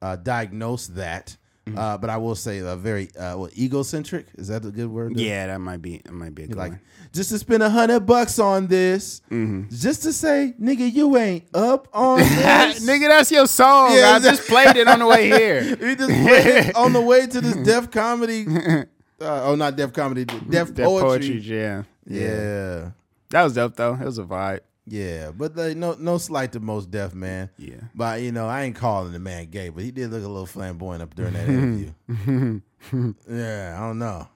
uh, 0.01 0.17
diagnose 0.17 0.89
that. 0.89 1.37
Mm-hmm. 1.65 1.79
Uh, 1.79 1.97
but 1.97 2.11
I 2.11 2.17
will 2.17 2.35
say 2.35 2.59
a 2.59 2.75
very 2.75 3.09
uh, 3.15 3.37
what 3.37 3.57
egocentric 3.57 4.27
is 4.35 4.49
that 4.49 4.65
a 4.65 4.71
good 4.73 4.89
word? 4.91 5.17
yeah, 5.17 5.47
that 5.47 5.61
might 5.61 5.81
be 5.81 5.99
that 6.05 6.11
might 6.13 6.35
be 6.35 6.43
a 6.43 6.47
good 6.49 6.57
Like 6.57 6.73
one. 6.73 6.81
just 7.13 7.31
to 7.31 7.39
spend 7.39 7.63
a 7.63 7.71
hundred 7.71 8.01
bucks 8.01 8.41
on 8.41 8.67
this, 8.67 9.21
Mm-hmm. 9.31 9.73
just 9.73 10.03
to 10.03 10.13
say, 10.13 10.55
nigga, 10.61 10.93
you 10.93 11.17
ain't 11.17 11.45
up 11.55 11.87
on 11.93 12.19
this. 12.19 12.85
Nigga, 12.85 13.07
that's 13.11 13.31
your 13.31 13.47
song. 13.47 13.93
Yeah, 13.95 14.15
I 14.17 14.19
just 14.19 14.49
played 14.49 14.75
it 14.75 14.89
on 14.89 14.99
the 14.99 15.07
way 15.07 15.29
here. 15.29 15.63
You 15.81 15.95
just 15.95 16.09
played 16.11 16.47
it 16.67 16.75
on 16.75 16.93
the 16.93 17.01
way 17.01 17.29
to 17.29 17.41
this 17.41 17.55
Def 17.65 17.93
comedy. 17.93 18.45
Uh, 18.49 18.85
oh, 19.21 19.55
not 19.55 19.77
Def 19.77 19.93
comedy, 19.93 20.25
Def 20.25 20.75
That 20.75 20.85
poetry. 20.85 21.09
poetry 21.09 21.41
jam. 21.41 21.87
Yeah. 22.09 22.91
That 23.31 23.45
was 23.45 23.55
dope 23.55 23.77
though. 23.77 23.95
It 23.95 24.05
was 24.05 24.19
a 24.19 24.25
vibe. 24.25 24.61
Yeah, 24.87 25.31
but 25.31 25.57
like, 25.57 25.77
no, 25.77 25.95
no 25.99 26.19
slight 26.19 26.53
to 26.53 26.61
Mos 26.61 26.87
Def 26.87 27.15
man. 27.15 27.51
Yeah. 27.57 27.77
but 27.95 28.21
you 28.21 28.33
know, 28.33 28.49
I 28.49 28.63
ain't 28.63 28.77
calling 28.77 29.13
the 29.13 29.21
man 29.21 29.47
gay, 29.47 29.69
but 29.69 29.85
he 29.85 29.91
did 29.91 30.11
look 30.11 30.25
a 30.25 30.29
little 30.29 30.47
flamboyant 30.47 31.03
up 31.03 31.15
during 31.15 31.35
that 31.35 31.49
interview. 31.49 31.93
yeah, 33.31 33.77
I 33.79 33.81
don't 33.81 33.99
know. 33.99 34.29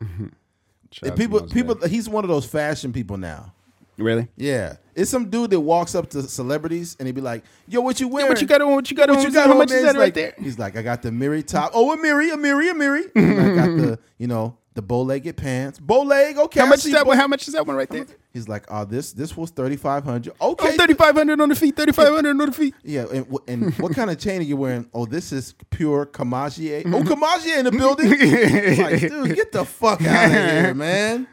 People, 1.17 1.43
people, 1.49 1.75
Def. 1.75 1.91
he's 1.91 2.09
one 2.09 2.25
of 2.25 2.29
those 2.29 2.47
fashion 2.47 2.93
people 2.93 3.17
now. 3.17 3.53
Really? 3.99 4.29
Yeah, 4.37 4.77
it's 4.95 5.11
some 5.11 5.31
dude 5.31 5.51
that 5.51 5.61
walks 5.61 5.95
up 5.95 6.11
to 6.11 6.23
celebrities 6.23 6.97
and 6.99 7.07
he'd 7.07 7.15
be 7.15 7.21
like, 7.23 7.45
"Yo, 7.67 7.81
what 7.81 7.99
you 7.99 8.09
wearing? 8.09 8.29
What 8.29 8.41
you 8.41 8.47
got 8.47 8.61
on? 8.61 8.75
What 8.75 8.91
you 8.91 8.97
got 8.97 9.09
on? 9.09 9.17
What 9.17 9.27
you 9.27 9.33
got? 9.33 9.49
How 9.49 9.55
much 9.55 9.71
is 9.71 9.83
that 9.83 9.95
like, 9.95 9.97
right 9.97 10.15
there? 10.15 10.35
He's 10.39 10.59
like, 10.59 10.77
I 10.77 10.83
got 10.83 11.03
the 11.03 11.11
Miri 11.11 11.43
top. 11.43 11.71
Oh, 11.75 11.93
a 11.93 11.97
Miri, 11.97 12.31
a 12.31 12.37
Miri, 12.37 12.69
a 12.69 12.75
Miri. 12.75 13.05
I 13.17 13.55
got 13.55 13.67
the, 13.77 13.99
you 14.19 14.27
know, 14.27 14.59
the 14.77 14.83
bow 14.83 15.03
legged 15.03 15.39
pants. 15.39 15.81
Bow 15.81 16.03
leg. 16.03 16.37
Okay. 16.37 16.61
How 16.61 16.67
I 16.67 16.69
much 16.69 16.85
is 16.85 16.93
that 16.93 17.05
bow- 17.05 17.09
one? 17.09 17.17
How 17.17 17.27
much 17.27 17.49
is 17.49 17.55
that 17.55 17.67
one 17.67 17.75
right 17.75 17.89
there? 17.89 18.07
He's 18.33 18.47
like, 18.47 18.67
oh, 18.69 18.85
this 18.85 19.13
this 19.13 19.37
was 19.37 19.51
thirty 19.51 19.77
five 19.77 20.05
hundred. 20.05 20.35
Oh, 20.41 20.53
Okay. 20.53 20.77
3500 20.77 21.41
on 21.41 21.49
the 21.49 21.55
feet, 21.55 21.75
3500 21.77 22.31
on 22.31 22.37
the 22.37 22.53
feet. 22.53 22.75
Yeah, 22.85 23.07
and, 23.13 23.39
and 23.49 23.75
what 23.79 23.95
kind 23.95 24.11
of 24.11 24.19
chain 24.19 24.41
are 24.41 24.45
you 24.45 24.57
wearing? 24.57 24.89
Oh, 24.95 25.07
this 25.07 25.33
is 25.33 25.55
pure 25.71 26.07
Kamagier. 26.07 26.83
Oh, 26.87 26.89
mm-hmm. 26.89 27.09
Kamagier 27.09 27.59
in 27.59 27.65
the 27.65 27.73
building. 27.73 28.11
like, 28.83 29.01
dude, 29.01 29.35
get 29.35 29.53
the 29.53 29.65
fuck 29.65 30.03
out 30.03 30.27
of 30.27 30.31
here, 30.31 30.75
man. 30.75 31.27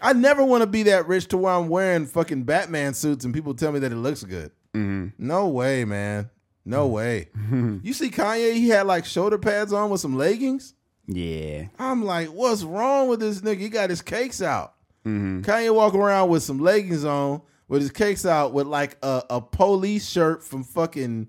I 0.00 0.12
never 0.12 0.44
want 0.44 0.62
to 0.62 0.66
be 0.68 0.84
that 0.84 1.06
rich 1.08 1.26
to 1.28 1.36
where 1.36 1.52
I'm 1.52 1.68
wearing 1.68 2.06
fucking 2.06 2.44
Batman 2.44 2.94
suits 2.94 3.24
and 3.24 3.34
people 3.34 3.54
tell 3.54 3.72
me 3.72 3.80
that 3.80 3.92
it 3.92 3.96
looks 3.96 4.22
good. 4.22 4.52
Mm-hmm. 4.74 5.08
No 5.18 5.48
way, 5.48 5.84
man. 5.84 6.30
No 6.64 6.88
mm. 6.88 6.92
way. 6.92 7.28
You 7.82 7.92
see 7.92 8.10
Kanye? 8.10 8.54
He 8.54 8.68
had 8.68 8.86
like 8.86 9.04
shoulder 9.04 9.38
pads 9.38 9.72
on 9.72 9.90
with 9.90 10.00
some 10.00 10.16
leggings. 10.16 10.74
Yeah. 11.14 11.66
I'm 11.78 12.04
like, 12.04 12.28
what's 12.28 12.62
wrong 12.62 13.08
with 13.08 13.20
this 13.20 13.40
nigga? 13.40 13.58
He 13.60 13.68
got 13.68 13.90
his 13.90 14.02
cakes 14.02 14.40
out. 14.42 14.74
Kanye 15.04 15.74
walk 15.74 15.94
around 15.94 16.28
with 16.28 16.42
some 16.44 16.58
leggings 16.60 17.04
on, 17.04 17.42
with 17.68 17.82
his 17.82 17.90
cakes 17.90 18.24
out, 18.24 18.52
with 18.52 18.66
like 18.68 18.96
a, 19.02 19.22
a 19.30 19.40
police 19.40 20.08
shirt 20.08 20.44
from 20.44 20.62
fucking 20.62 21.28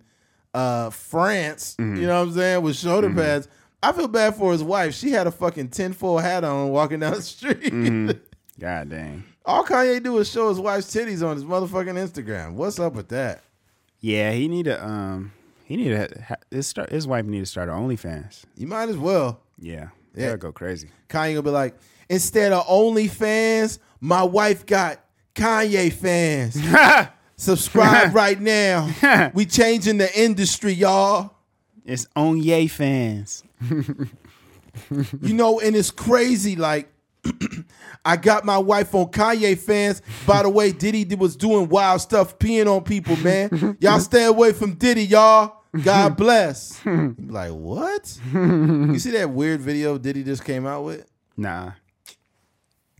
uh, 0.53 0.89
France. 0.91 1.75
You 1.79 1.86
know 1.86 2.19
what 2.19 2.27
I'm 2.29 2.34
saying? 2.34 2.61
With 2.61 2.75
shoulder 2.75 3.11
pads. 3.13 3.47
I 3.81 3.91
feel 3.91 4.07
bad 4.07 4.36
for 4.36 4.51
his 4.51 4.63
wife. 4.63 4.93
She 4.93 5.09
had 5.09 5.25
a 5.27 5.31
fucking 5.31 5.69
tinfoil 5.69 6.19
hat 6.19 6.43
on 6.43 6.69
walking 6.69 6.99
down 6.99 7.13
the 7.15 7.21
street. 7.21 7.71
God 8.59 8.89
dang. 8.89 9.23
All 9.45 9.65
Kanye 9.65 10.01
do 10.01 10.17
is 10.19 10.29
show 10.29 10.47
his 10.49 10.59
wife's 10.59 10.93
titties 10.93 11.27
on 11.27 11.36
his 11.36 11.43
motherfucking 11.43 11.95
Instagram. 11.97 12.53
What's 12.53 12.79
up 12.79 12.93
with 12.93 13.09
that? 13.09 13.41
Yeah, 13.99 14.31
he 14.31 14.47
need 14.47 14.65
to 14.65 14.86
um 14.86 15.34
he 15.65 15.75
need 15.75 15.89
to 15.89 16.21
ha- 16.21 16.36
his 16.51 16.67
start 16.67 16.91
his 16.91 17.07
wife 17.07 17.25
need 17.25 17.39
to 17.39 17.45
start 17.45 17.67
OnlyFans. 17.69 18.43
You 18.55 18.67
might 18.67 18.88
as 18.89 18.97
well. 18.97 19.41
Yeah. 19.60 19.89
Yeah. 20.16 20.36
Go 20.38 20.51
crazy. 20.51 20.89
Kanye 21.10 21.32
gonna 21.34 21.43
be 21.43 21.49
like, 21.49 21.76
instead 22.10 22.51
of 22.54 22.66
OnlyFans, 22.68 23.80
my 23.99 24.24
wife 24.24 24.66
got 24.66 25.04
Kanye 25.36 25.91
fans. 25.91 26.58
Subscribe 27.36 28.14
right 28.16 28.39
now. 28.39 29.32
We 29.34 29.45
changing 29.45 29.97
the 29.97 30.20
industry, 30.20 30.74
y'all. 30.74 31.34
It's 31.86 32.08
on 32.16 32.38
Yay 32.41 32.68
fans. 32.68 33.43
You 35.22 35.34
know, 35.34 35.60
and 35.60 35.76
it's 35.76 35.91
crazy. 35.91 36.56
Like, 36.56 36.89
I 38.06 38.18
got 38.18 38.45
my 38.45 38.58
wife 38.58 38.93
on 38.95 39.08
Kanye 39.08 39.58
fans. 39.58 40.01
By 40.26 40.43
the 40.43 40.49
way, 40.49 40.72
Diddy 40.72 41.16
was 41.16 41.36
doing 41.36 41.70
wild 41.70 42.01
stuff, 42.01 42.38
peeing 42.39 42.68
on 42.68 42.84
people, 42.84 43.16
man. 43.18 43.78
Y'all 43.80 43.99
stay 43.99 44.26
away 44.26 44.54
from 44.54 44.76
Diddy, 44.76 45.06
y'all. 45.06 45.62
God 45.82 46.17
bless. 46.17 46.80
Like, 46.86 47.51
what? 47.51 48.19
You 48.34 48.99
see 48.99 49.11
that 49.11 49.30
weird 49.30 49.61
video 49.61 49.97
Diddy 49.97 50.24
just 50.24 50.45
came 50.45 50.65
out 50.67 50.84
with? 50.84 51.09
Nah. 51.36 51.71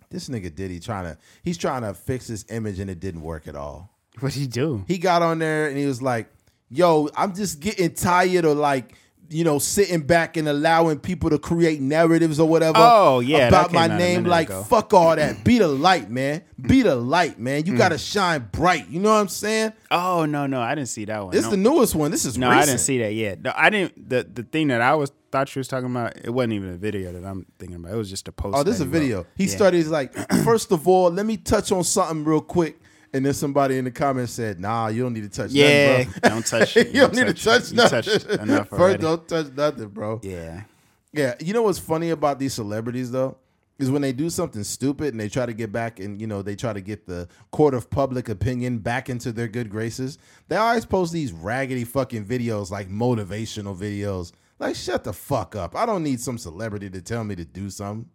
This 0.10 0.30
nigga 0.30 0.54
Diddy 0.54 0.80
trying 0.80 1.06
to, 1.06 1.18
he's 1.44 1.58
trying 1.58 1.82
to 1.82 1.94
fix 1.94 2.28
his 2.28 2.46
image 2.50 2.80
and 2.80 2.90
it 2.90 3.00
didn't 3.00 3.22
work 3.22 3.48
at 3.48 3.56
all. 3.56 3.90
What'd 4.20 4.40
he 4.40 4.48
do? 4.48 4.84
he 4.88 4.98
got 5.00 5.22
on 5.22 5.40
there 5.40 5.68
and 5.68 5.78
he 5.78 5.88
was 5.88 6.02
like, 6.02 6.30
"Yo, 6.70 7.10
I'm 7.18 7.34
just 7.34 7.60
getting 7.60 7.94
tired 7.96 8.46
of 8.46 8.58
like." 8.58 8.94
You 9.34 9.44
know, 9.44 9.60
sitting 9.60 10.02
back 10.02 10.38
and 10.38 10.48
allowing 10.48 11.00
people 11.00 11.30
to 11.32 11.40
create 11.40 11.82
narratives 11.82 12.40
or 12.40 12.48
whatever. 12.48 12.78
Oh, 12.78 13.20
yeah, 13.20 13.48
about 13.48 13.74
my 13.74 13.88
name. 13.88 14.24
Like, 14.26 14.50
ago. 14.50 14.64
fuck 14.64 14.94
all 14.94 15.16
that. 15.16 15.44
Be 15.44 15.58
the 15.58 15.68
light, 15.68 16.10
man. 16.10 16.44
Be 16.62 16.82
the 16.84 16.96
light, 16.96 17.40
man. 17.40 17.64
Mm. 17.64 17.68
You 17.68 17.78
gotta 17.78 17.98
shine 17.98 18.48
bright. 18.52 18.88
You 18.90 19.00
know 19.00 19.10
what 19.12 19.20
I'm 19.20 19.28
saying? 19.28 19.74
Oh 19.92 20.26
no, 20.26 20.46
no, 20.48 20.62
I 20.62 20.76
didn't 20.76 20.90
see 20.90 21.06
that 21.06 21.22
one. 21.24 21.32
This 21.32 21.44
no. 21.46 21.52
the 21.52 21.58
newest 21.58 21.96
one. 21.96 22.12
This 22.12 22.26
is 22.26 22.38
No, 22.38 22.48
recent. 22.50 22.64
I 22.64 22.66
didn't 22.68 22.80
see 22.82 22.98
that 23.00 23.14
yet. 23.14 23.42
No, 23.42 23.52
I 23.56 23.70
didn't. 23.70 24.10
The 24.10 24.24
the 24.24 24.44
thing 24.44 24.68
that 24.70 24.82
I 24.82 24.96
was 24.96 25.12
thought 25.32 25.54
you 25.56 25.60
was 25.60 25.68
talking 25.68 25.90
about, 25.90 26.16
it 26.24 26.30
wasn't 26.30 26.54
even 26.54 26.70
a 26.70 26.78
video 26.78 27.12
that 27.12 27.26
I'm 27.26 27.46
thinking 27.58 27.78
about. 27.78 27.94
It 27.94 27.98
was 27.98 28.10
just 28.10 28.28
a 28.28 28.32
post. 28.32 28.56
Oh, 28.56 28.62
this 28.64 28.76
is 28.76 28.82
a 28.82 28.84
he 28.86 28.90
wrote. 28.92 29.00
video. 29.00 29.26
He 29.36 29.46
Yeah. 29.46 29.56
started 29.56 29.78
he's 29.78 29.88
like, 29.90 30.14
first 30.46 30.72
of 30.72 30.88
all, 30.88 31.10
let 31.10 31.26
me 31.26 31.38
touch 31.38 31.72
on 31.72 31.84
something 31.84 32.24
real 32.24 32.40
quick. 32.40 32.80
And 33.14 33.24
then 33.26 33.34
somebody 33.34 33.78
in 33.78 33.86
the 33.86 33.92
comments 33.92 34.34
said, 34.34 34.60
"Nah, 34.60 34.88
you 34.88 35.04
don't 35.04 35.14
need 35.14 35.24
to 35.24 35.30
touch 35.30 35.52
Yeah, 35.52 35.98
nothing, 36.04 36.14
bro. 36.22 36.30
don't 36.30 36.46
touch. 36.46 36.76
you 36.76 36.84
don't 36.94 37.14
need 37.14 37.28
to 37.28 37.34
touch 37.34 37.70
you 37.72 37.78
nothing. 37.78 38.40
enough 38.40 38.70
First, 38.70 39.00
don't 39.00 39.28
touch 39.28 39.48
nothing, 39.56 39.88
bro. 39.90 40.20
Yeah, 40.24 40.64
Yeah, 41.12 41.36
you 41.40 41.54
know 41.54 41.62
what's 41.62 41.80
funny 41.80 42.10
about 42.10 42.40
these 42.40 42.54
celebrities 42.54 43.12
though 43.12 43.38
is 43.80 43.90
when 43.92 44.02
they 44.02 44.14
do 44.14 44.30
something 44.30 44.64
stupid 44.64 45.14
and 45.14 45.20
they 45.20 45.30
try 45.30 45.46
to 45.46 45.54
get 45.54 45.72
back 45.72 46.00
and 46.00 46.20
you 46.22 46.28
know 46.28 46.42
they 46.42 46.56
try 46.56 46.74
to 46.74 46.82
get 46.82 47.06
the 47.06 47.28
court 47.52 47.74
of 47.74 47.90
public 47.90 48.30
opinion 48.30 48.78
back 48.80 49.10
into 49.10 49.32
their 49.32 49.48
good 49.48 49.70
graces. 49.70 50.18
They 50.48 50.56
always 50.56 50.86
post 50.86 51.14
these 51.14 51.32
raggedy 51.32 51.84
fucking 51.84 52.26
videos 52.26 52.72
like 52.72 52.90
motivational 52.90 53.76
videos. 53.78 54.32
Like 54.60 54.76
shut 54.76 55.04
the 55.04 55.14
fuck 55.14 55.56
up. 55.56 55.76
I 55.76 55.86
don't 55.86 56.04
need 56.04 56.20
some 56.20 56.38
celebrity 56.38 56.90
to 56.92 57.02
tell 57.02 57.24
me 57.24 57.36
to 57.36 57.46
do 57.46 57.70
something. 57.70 58.10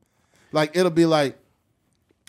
Like 0.52 0.76
it'll 0.76 0.90
be 0.90 1.06
like, 1.06 1.38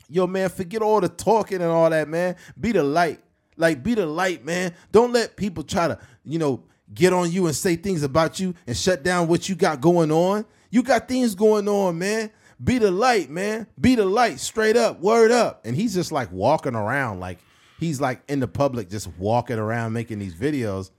yo 0.09 0.27
man, 0.27 0.49
forget 0.49 0.81
all 0.81 0.99
the 1.01 1.09
talking 1.09 1.61
and 1.61 1.71
all 1.71 1.89
that, 1.89 2.07
man. 2.07 2.35
Be 2.59 2.71
the 2.71 2.83
light. 2.83 3.19
Like 3.57 3.83
be 3.83 3.93
the 3.93 4.05
light, 4.05 4.43
man. 4.45 4.73
Don't 4.91 5.13
let 5.13 5.35
people 5.35 5.63
try 5.63 5.87
to, 5.87 5.99
you 6.23 6.39
know, 6.39 6.63
get 6.93 7.13
on 7.13 7.31
you 7.31 7.45
and 7.45 7.55
say 7.55 7.75
things 7.75 8.03
about 8.03 8.39
you 8.39 8.55
and 8.65 8.75
shut 8.75 9.03
down 9.03 9.27
what 9.27 9.47
you 9.47 9.55
got 9.55 9.81
going 9.81 10.11
on. 10.11 10.45
You 10.71 10.81
got 10.83 11.07
things 11.07 11.35
going 11.35 11.67
on, 11.67 11.97
man. 11.97 12.31
Be 12.63 12.77
the 12.77 12.91
light, 12.91 13.29
man. 13.29 13.67
Be 13.79 13.95
the 13.95 14.05
light, 14.05 14.39
straight 14.39 14.75
up, 14.75 14.99
word 14.99 15.31
up. 15.31 15.65
And 15.65 15.75
he's 15.75 15.93
just 15.93 16.11
like 16.11 16.31
walking 16.31 16.75
around, 16.75 17.19
like 17.19 17.39
he's 17.79 18.01
like 18.01 18.21
in 18.27 18.39
the 18.39 18.47
public, 18.47 18.89
just 18.89 19.07
walking 19.17 19.57
around 19.57 19.93
making 19.93 20.19
these 20.19 20.35
videos. 20.35 20.91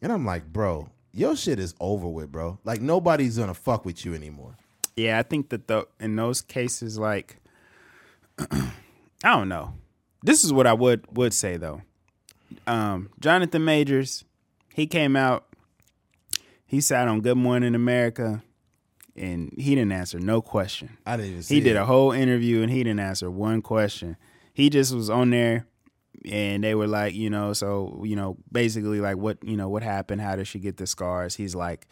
And 0.00 0.12
I'm 0.12 0.24
like, 0.24 0.50
bro, 0.52 0.88
your 1.12 1.36
shit 1.36 1.58
is 1.58 1.74
over 1.80 2.08
with, 2.08 2.30
bro. 2.32 2.58
Like 2.64 2.80
nobody's 2.80 3.38
gonna 3.38 3.54
fuck 3.54 3.84
with 3.84 4.04
you 4.04 4.14
anymore. 4.14 4.56
yeah. 4.96 5.18
I 5.18 5.22
think 5.22 5.48
that 5.50 5.68
the 5.68 5.86
in 6.00 6.16
those 6.16 6.40
cases, 6.40 6.98
like, 6.98 7.36
I 8.38 8.72
don't 9.22 9.48
know. 9.48 9.74
This 10.22 10.44
is 10.44 10.52
what 10.52 10.66
I 10.66 10.72
would 10.72 11.04
would 11.16 11.32
say 11.32 11.56
though. 11.56 11.82
Um, 12.66 13.10
Jonathan 13.20 13.64
Majors, 13.64 14.24
he 14.74 14.86
came 14.86 15.16
out. 15.16 15.46
He 16.66 16.80
sat 16.80 17.08
on 17.08 17.20
Good 17.20 17.36
Morning 17.36 17.74
America, 17.74 18.42
and 19.16 19.52
he 19.56 19.74
didn't 19.74 19.92
answer 19.92 20.18
no 20.18 20.40
question. 20.42 20.96
I 21.06 21.16
didn't 21.16 21.42
see 21.44 21.56
He 21.56 21.60
did 21.60 21.76
it. 21.76 21.78
a 21.78 21.84
whole 21.84 22.10
interview 22.12 22.62
and 22.62 22.70
he 22.70 22.82
didn't 22.82 23.00
answer 23.00 23.30
one 23.30 23.62
question. 23.62 24.16
He 24.52 24.70
just 24.70 24.92
was 24.94 25.08
on 25.10 25.30
there 25.30 25.66
and 26.30 26.64
they 26.64 26.74
were 26.74 26.86
like, 26.88 27.14
you 27.14 27.30
know, 27.30 27.52
so, 27.52 28.02
you 28.04 28.16
know, 28.16 28.38
basically 28.50 29.00
like 29.00 29.16
what, 29.16 29.38
you 29.44 29.56
know, 29.56 29.68
what 29.68 29.82
happened? 29.82 30.20
How 30.20 30.34
did 30.36 30.46
she 30.48 30.58
get 30.58 30.78
the 30.78 30.86
scars? 30.86 31.34
He's 31.36 31.54
like, 31.54 31.86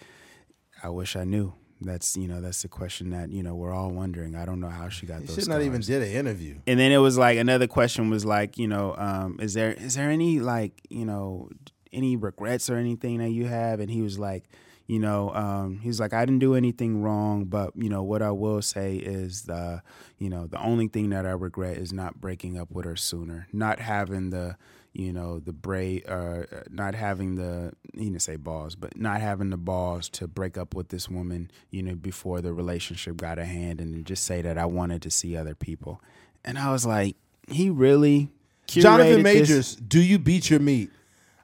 I 0.83 0.89
wish 0.89 1.15
I 1.17 1.25
knew. 1.25 1.53
That's, 1.83 2.17
you 2.17 2.29
know, 2.29 2.41
that's 2.41 2.63
the 2.63 2.69
question 2.69 3.11
that, 3.11 3.31
you 3.31 3.43
know, 3.43 3.55
we're 3.55 3.73
all 3.73 3.91
wondering. 3.91 4.35
I 4.35 4.45
don't 4.45 4.61
know 4.61 4.69
how 4.69 4.89
she 4.89 5.07
got 5.07 5.21
those 5.21 5.33
scars. 5.33 5.49
not 5.49 5.63
even 5.63 5.81
did 5.81 6.03
an 6.03 6.09
interview. 6.13 6.59
and 6.67 6.79
then 6.79 6.93
it 6.93 6.99
was 6.99 7.19
like 7.19 7.39
another 7.39 7.67
question 7.67 8.11
was 8.11 8.25
like, 8.25 8.59
you 8.59 8.69
know, 8.69 8.95
um, 8.97 9.39
is 9.41 9.55
there 9.55 9.73
is 9.73 9.95
there 9.95 10.11
any 10.11 10.41
like, 10.41 10.81
you 10.89 11.05
know, 11.05 11.49
any 11.93 12.17
regrets 12.17 12.71
or 12.71 12.77
anything 12.77 13.19
that 13.19 13.31
you 13.31 13.47
have? 13.47 13.81
And 13.81 13.91
he 13.91 14.03
was 14.03 14.19
like, 14.19 14.45
you 14.87 14.99
know, 14.99 15.33
um, 15.35 15.79
he's 15.79 16.01
like, 16.01 16.13
I 16.13 16.25
didn't 16.25 16.41
do 16.41 16.55
anything 16.55 17.03
wrong, 17.03 17.45
but 17.45 17.73
you 17.77 17.89
know, 17.89 18.03
what 18.03 18.21
I 18.23 18.31
will 18.31 18.63
say 18.63 18.97
is 18.97 19.43
the, 19.43 19.83
you 20.19 20.29
know, 20.29 20.47
the 20.47 20.61
only 20.61 20.89
thing 20.89 21.11
that 21.11 21.25
I 21.27 21.31
regret 21.31 21.77
is 21.77 21.93
not 21.93 22.21
breaking 22.21 22.59
up 22.59 22.71
with 22.71 22.85
her 22.85 22.97
sooner, 22.97 23.47
not 23.53 23.79
having 23.79 24.31
the, 24.31 24.57
you 24.93 25.13
know, 25.13 25.39
the 25.39 25.53
brave, 25.53 26.05
uh, 26.09 26.43
not 26.71 26.95
having 26.95 27.37
the, 27.37 27.73
he 27.95 28.05
didn't 28.05 28.21
say 28.23 28.37
balls, 28.37 28.75
but 28.75 28.97
not 28.97 29.21
having 29.21 29.51
the 29.51 29.57
balls 29.57 30.09
to 30.11 30.27
break 30.29 30.59
up 30.59 30.75
with 30.75 30.89
this 30.89 31.09
woman, 31.09 31.51
you 31.71 31.83
know, 31.83 31.95
before 31.95 32.41
the 32.43 32.53
relationship 32.53 33.17
got 33.17 33.39
a 33.39 33.45
hand, 33.45 33.81
and 33.81 34.05
just 34.05 34.25
say 34.25 34.43
that 34.43 34.59
I 34.59 34.67
wanted 34.67 35.01
to 35.03 35.11
see 35.11 35.37
other 35.37 35.55
people, 35.55 36.01
and 36.45 36.59
I 36.59 36.71
was 36.73 36.85
like, 36.85 37.17
he 37.49 37.71
really, 37.71 38.31
Jonathan 38.67 39.21
curated 39.21 39.23
this- 39.25 39.25
Majors, 39.25 39.77
do 39.77 40.01
you 40.01 40.19
beat 40.19 40.51
your 40.51 40.61
meat? 40.61 40.91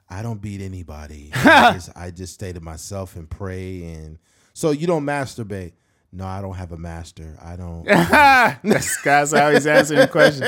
I 0.09 0.21
don't 0.23 0.41
beat 0.41 0.61
anybody. 0.61 1.29
I, 1.35 1.73
just, 1.73 1.89
I 1.95 2.09
just 2.11 2.33
stay 2.33 2.51
to 2.53 2.59
myself 2.59 3.15
and 3.15 3.29
pray. 3.29 3.83
And 3.93 4.17
so 4.53 4.71
you 4.71 4.87
don't 4.87 5.05
masturbate. 5.05 5.73
No, 6.11 6.25
I 6.25 6.41
don't 6.41 6.55
have 6.55 6.71
a 6.71 6.77
master. 6.77 7.37
I 7.41 7.55
don't. 7.55 7.85
That's 7.85 9.31
how 9.31 9.51
he's 9.51 9.67
answering 9.67 9.99
the 9.99 10.07
question. 10.07 10.43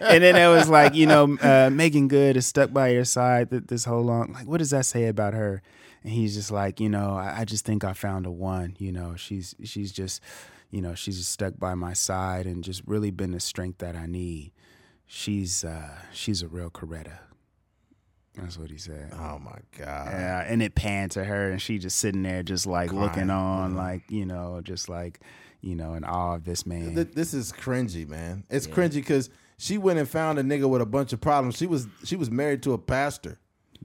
And 0.00 0.22
then 0.22 0.36
it 0.36 0.48
was 0.54 0.68
like, 0.68 0.94
you 0.94 1.06
know, 1.06 1.38
uh, 1.40 1.70
Meagan 1.70 2.06
Good 2.06 2.36
is 2.36 2.46
stuck 2.46 2.72
by 2.72 2.88
your 2.88 3.04
side 3.04 3.48
this 3.50 3.86
whole 3.86 4.02
long. 4.02 4.32
Like, 4.34 4.46
what 4.46 4.58
does 4.58 4.70
that 4.70 4.84
say 4.84 5.06
about 5.06 5.32
her? 5.32 5.62
And 6.02 6.12
he's 6.12 6.34
just 6.34 6.50
like, 6.50 6.80
you 6.80 6.90
know, 6.90 7.16
I, 7.16 7.40
I 7.40 7.44
just 7.46 7.64
think 7.64 7.82
I 7.82 7.94
found 7.94 8.26
a 8.26 8.30
one. 8.30 8.76
You 8.78 8.92
know, 8.92 9.16
she's 9.16 9.54
she's 9.64 9.90
just, 9.90 10.20
you 10.70 10.82
know, 10.82 10.94
she's 10.94 11.16
just 11.16 11.32
stuck 11.32 11.58
by 11.58 11.74
my 11.74 11.94
side 11.94 12.44
and 12.46 12.62
just 12.62 12.82
really 12.86 13.10
been 13.10 13.32
the 13.32 13.40
strength 13.40 13.78
that 13.78 13.96
I 13.96 14.04
need. 14.06 14.52
She's 15.06 15.64
uh, 15.64 15.96
she's 16.12 16.42
a 16.42 16.48
real 16.48 16.68
Coretta. 16.70 17.18
That's 18.36 18.58
what 18.58 18.70
he 18.70 18.78
said. 18.78 19.12
oh 19.14 19.38
my 19.38 19.58
god. 19.78 20.08
Yeah, 20.12 20.44
and 20.46 20.62
it 20.62 20.74
panned 20.74 21.12
to 21.12 21.24
her, 21.24 21.50
and 21.50 21.60
she 21.60 21.78
just 21.78 21.98
sitting 21.98 22.22
there, 22.22 22.42
just 22.42 22.66
like 22.66 22.90
Crying, 22.90 23.02
looking 23.02 23.30
on, 23.30 23.72
yeah. 23.74 23.78
like 23.78 24.02
you 24.10 24.26
know, 24.26 24.60
just 24.62 24.88
like 24.88 25.20
you 25.62 25.74
know, 25.74 25.94
in 25.94 26.04
awe 26.04 26.34
of 26.34 26.44
this 26.44 26.66
man. 26.66 26.94
Th- 26.94 27.12
This 27.12 27.34
is 27.34 27.52
cringy, 27.52 28.06
man. 28.06 28.44
It's 28.50 28.66
cringy 28.66 28.94
because 28.94 29.30
she 29.58 29.78
went 29.78 29.98
and 29.98 30.08
found 30.08 30.38
a 30.38 30.42
nigga 30.42 30.68
with 30.68 30.82
a 30.82 30.86
bunch 30.86 31.12
of 31.12 31.20
problems. 31.20 31.56
She 31.56 31.66
was 31.66 31.86
she 32.04 32.14
was 32.16 32.30
married 32.30 32.62
to 32.64 32.72
a 32.74 32.78
pastor. 32.78 33.38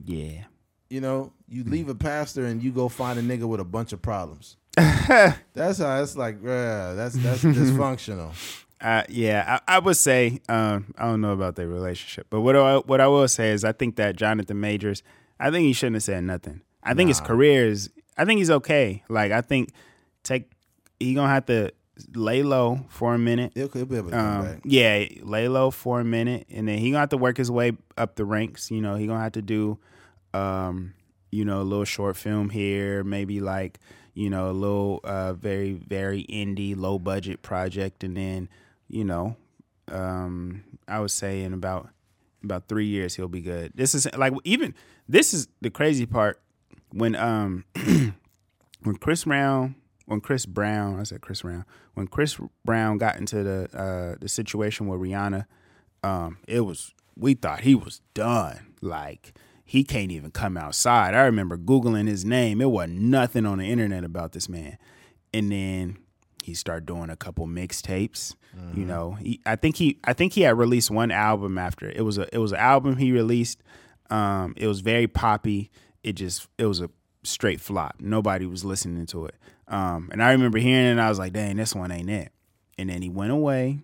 yeah, 0.04 0.44
You 0.90 1.00
know, 1.00 1.32
you 1.48 1.64
mm. 1.64 1.70
leave 1.70 1.88
a 1.88 1.94
pastor 1.94 2.44
and 2.44 2.62
you 2.62 2.72
go 2.72 2.88
find 2.88 3.18
a 3.18 3.22
nigga 3.22 3.44
with 3.48 3.60
a 3.60 3.64
bunch 3.64 3.92
of 3.92 4.02
problems. 4.02 4.56
that's 4.76 5.78
how 5.78 6.02
it's 6.02 6.16
like. 6.16 6.36
Yeah, 6.44 6.92
that's 6.94 7.14
that's 7.16 7.42
dysfunctional. 7.42 8.32
Uh, 8.82 9.04
yeah, 9.08 9.60
I, 9.68 9.76
I 9.76 9.78
would 9.78 9.96
say 9.96 10.40
um, 10.48 10.92
I 10.98 11.04
don't 11.06 11.20
know 11.20 11.32
about 11.32 11.54
their 11.56 11.68
relationship, 11.68 12.26
but 12.30 12.40
what 12.40 12.56
I, 12.56 12.78
what 12.78 13.00
I 13.00 13.06
will 13.06 13.28
say 13.28 13.50
is 13.50 13.64
I 13.64 13.72
think 13.72 13.96
that 13.96 14.16
Jonathan 14.16 14.58
Majors, 14.60 15.02
I 15.38 15.50
think 15.52 15.64
he 15.66 15.72
shouldn't 15.72 15.96
have 15.96 16.02
said 16.02 16.24
nothing. 16.24 16.62
I 16.82 16.94
think 16.94 17.08
his 17.08 17.20
career 17.20 17.66
is, 17.68 17.90
I 18.18 18.24
think 18.24 18.38
he's 18.38 18.50
okay. 18.50 19.04
Like 19.08 19.30
I 19.30 19.40
think 19.40 19.70
take 20.24 20.50
he 20.98 21.14
gonna 21.14 21.28
have 21.32 21.46
to 21.46 21.70
lay 22.16 22.42
low 22.42 22.80
for 22.88 23.14
a 23.14 23.18
minute. 23.18 23.52
He'll, 23.54 23.68
he'll 23.68 23.86
be 23.86 23.98
able 23.98 24.10
to 24.10 24.18
Um, 24.18 24.42
back. 24.46 24.60
yeah, 24.64 25.04
lay 25.22 25.46
low 25.46 25.70
for 25.70 26.00
a 26.00 26.04
minute, 26.04 26.46
and 26.50 26.66
then 26.66 26.78
he 26.78 26.90
gonna 26.90 27.00
have 27.00 27.10
to 27.10 27.16
work 27.16 27.36
his 27.36 27.50
way 27.52 27.72
up 27.96 28.16
the 28.16 28.24
ranks. 28.24 28.70
You 28.72 28.80
know, 28.80 28.96
he 28.96 29.06
gonna 29.06 29.20
have 29.22 29.32
to 29.32 29.42
do, 29.42 29.78
um, 30.34 30.94
you 31.30 31.44
know, 31.44 31.60
a 31.60 31.62
little 31.62 31.84
short 31.84 32.16
film 32.16 32.50
here, 32.50 33.04
maybe 33.04 33.40
like 33.40 33.78
you 34.14 34.28
know 34.28 34.50
a 34.50 34.52
little 34.52 35.00
uh, 35.04 35.34
very 35.34 35.72
very 35.72 36.24
indie, 36.24 36.76
low 36.76 36.98
budget 36.98 37.42
project, 37.42 38.02
and 38.04 38.16
then 38.16 38.48
you 38.92 39.04
know, 39.04 39.36
um, 39.90 40.62
I 40.86 41.00
would 41.00 41.10
say 41.10 41.42
in 41.42 41.52
about 41.52 41.88
about 42.44 42.68
three 42.68 42.86
years 42.86 43.16
he'll 43.16 43.28
be 43.28 43.40
good. 43.40 43.72
This 43.74 43.94
is 43.94 44.06
like 44.16 44.32
even 44.44 44.74
this 45.08 45.34
is 45.34 45.48
the 45.60 45.70
crazy 45.70 46.06
part. 46.06 46.40
When 46.92 47.16
um 47.16 47.64
when 48.82 48.96
Chris 49.00 49.24
Brown 49.24 49.74
when 50.06 50.20
Chris 50.20 50.44
Brown 50.44 51.00
I 51.00 51.04
said 51.04 51.22
Chris 51.22 51.42
Brown 51.42 51.64
when 51.94 52.06
Chris 52.06 52.38
Brown 52.64 52.98
got 52.98 53.16
into 53.16 53.42
the 53.42 53.68
uh 53.76 54.16
the 54.20 54.28
situation 54.28 54.86
with 54.88 55.00
Rihanna 55.00 55.46
um 56.02 56.38
it 56.46 56.60
was 56.60 56.92
we 57.16 57.34
thought 57.34 57.60
he 57.60 57.74
was 57.74 58.02
done. 58.12 58.74
Like 58.82 59.32
he 59.64 59.84
can't 59.84 60.12
even 60.12 60.32
come 60.32 60.58
outside. 60.58 61.14
I 61.14 61.22
remember 61.22 61.56
googling 61.56 62.08
his 62.08 62.24
name. 62.24 62.60
It 62.60 62.70
wasn't 62.70 63.00
nothing 63.00 63.46
on 63.46 63.58
the 63.58 63.70
internet 63.70 64.04
about 64.04 64.32
this 64.32 64.48
man. 64.48 64.76
And 65.32 65.50
then 65.50 65.98
he 66.42 66.52
started 66.52 66.84
doing 66.84 67.08
a 67.08 67.16
couple 67.16 67.46
mixtapes 67.46 68.34
you 68.74 68.84
know 68.84 69.12
he, 69.12 69.40
I 69.46 69.56
think 69.56 69.76
he 69.76 69.98
I 70.04 70.12
think 70.12 70.34
he 70.34 70.42
had 70.42 70.58
released 70.58 70.90
one 70.90 71.10
album 71.10 71.56
after 71.58 71.88
it. 71.88 72.02
Was 72.02 72.18
a 72.18 72.32
it 72.34 72.38
was 72.38 72.52
an 72.52 72.58
album 72.58 72.96
he 72.96 73.12
released. 73.12 73.62
Um 74.10 74.54
it 74.56 74.66
was 74.66 74.80
very 74.80 75.06
poppy. 75.06 75.70
It 76.02 76.14
just 76.14 76.48
it 76.58 76.66
was 76.66 76.80
a 76.80 76.90
straight 77.22 77.60
flop. 77.60 77.96
Nobody 77.98 78.46
was 78.46 78.64
listening 78.64 79.06
to 79.06 79.26
it. 79.26 79.34
Um 79.68 80.10
and 80.12 80.22
I 80.22 80.32
remember 80.32 80.58
hearing 80.58 80.86
it 80.86 80.90
and 80.90 81.00
I 81.00 81.08
was 81.08 81.18
like 81.18 81.32
dang 81.32 81.56
this 81.56 81.74
one 81.74 81.90
ain't 81.90 82.10
it. 82.10 82.32
And 82.78 82.90
then 82.90 83.00
he 83.02 83.08
went 83.08 83.32
away. 83.32 83.80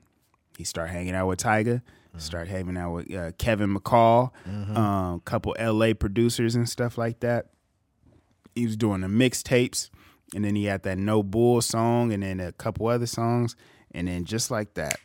He 0.57 0.65
started 0.65 0.93
hanging 0.93 1.15
out 1.15 1.29
with 1.29 1.39
Tyga. 1.41 1.83
Started 2.17 2.51
hanging 2.51 2.77
out 2.77 2.93
with 2.93 3.15
uh, 3.15 3.31
Kevin 3.39 3.75
McCall 3.77 4.33
um 4.77 5.21
couple 5.21 5.55
LA 5.59 5.93
producers 5.95 6.57
and 6.57 6.69
stuff 6.69 6.99
like 6.99 7.21
that. 7.21 7.47
He 8.55 8.67
was 8.67 8.77
doing 8.77 9.01
the 9.03 9.07
mixtapes. 9.09 9.89
And 10.35 10.45
then 10.45 10.57
he 10.57 10.65
had 10.65 10.83
that 10.83 10.99
no 10.99 11.23
bull 11.23 11.63
song 11.63 12.13
and 12.13 12.23
then 12.23 12.39
a 12.41 12.53
couple 12.53 12.87
other 12.89 13.07
songs 13.07 13.57
and 13.93 14.09
then 14.09 14.25
just 14.25 14.51
like 14.51 14.75
that 14.75 14.99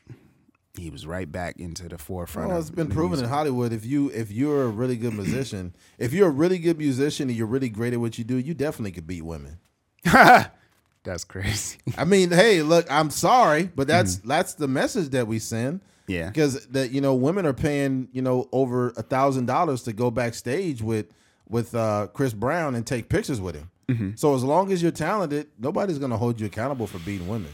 he 0.77 0.89
was 0.89 1.05
right 1.05 1.31
back 1.31 1.60
into 1.60 1.88
the 1.88 1.97
forefront 1.97 2.49
Well, 2.49 2.60
it's 2.60 2.72
been 2.72 2.89
proven 2.89 3.19
in. 3.19 3.26
Hollywood. 3.26 3.72
If 3.72 3.85
you 3.85 4.10
if 4.10 4.31
you're 4.31 4.64
a 4.64 4.68
really 4.69 4.95
good 4.95 5.14
musician, 5.14 5.76
if 5.99 6.14
you're 6.14 6.30
a 6.30 6.31
really 6.31 6.57
good 6.57 6.77
musician 6.77 7.30
and 7.30 7.38
you're 7.38 7.47
really 7.47 7.69
great 7.69 7.93
at 7.93 7.99
what 7.99 8.18
you 8.18 8.23
do, 8.23 8.38
you 8.38 8.53
definitely 8.53 8.91
could 8.91 9.05
beat 9.05 9.22
women. 9.22 9.60
that's 11.03 11.23
crazy 11.23 11.77
I 11.97 12.05
mean, 12.05 12.31
hey, 12.31 12.61
look, 12.61 12.91
I'm 12.91 13.10
sorry, 13.10 13.69
but 13.76 13.88
that's 13.88 14.18
that's 14.18 14.55
the 14.55 14.68
message 14.68 15.10
that 15.10 15.27
we 15.27 15.39
send. 15.39 15.81
Yeah. 16.05 16.27
because 16.27 16.65
that 16.68 16.91
you 16.91 16.99
know 16.99 17.14
women 17.14 17.45
are 17.45 17.53
paying 17.53 18.10
you 18.11 18.22
know 18.22 18.49
over 18.51 18.89
a 18.97 19.03
thousand 19.03 19.45
dollars 19.45 19.84
to 19.84 19.93
go 19.93 20.11
backstage 20.11 20.81
with 20.81 21.05
with 21.47 21.73
uh, 21.76 22.07
Chris 22.14 22.34
Brown 22.34 22.76
and 22.76 22.85
take 22.85 23.07
pictures 23.10 23.39
with 23.39 23.55
him. 23.55 23.69
Mm-hmm. 23.89 24.10
So 24.15 24.35
as 24.35 24.43
long 24.43 24.72
as 24.72 24.81
you're 24.81 24.91
talented, 24.91 25.47
nobody's 25.60 25.99
gonna 25.99 26.18
hold 26.18 26.41
you 26.41 26.47
accountable 26.47 26.88
for 26.88 26.97
beating 26.99 27.27
women. 27.27 27.51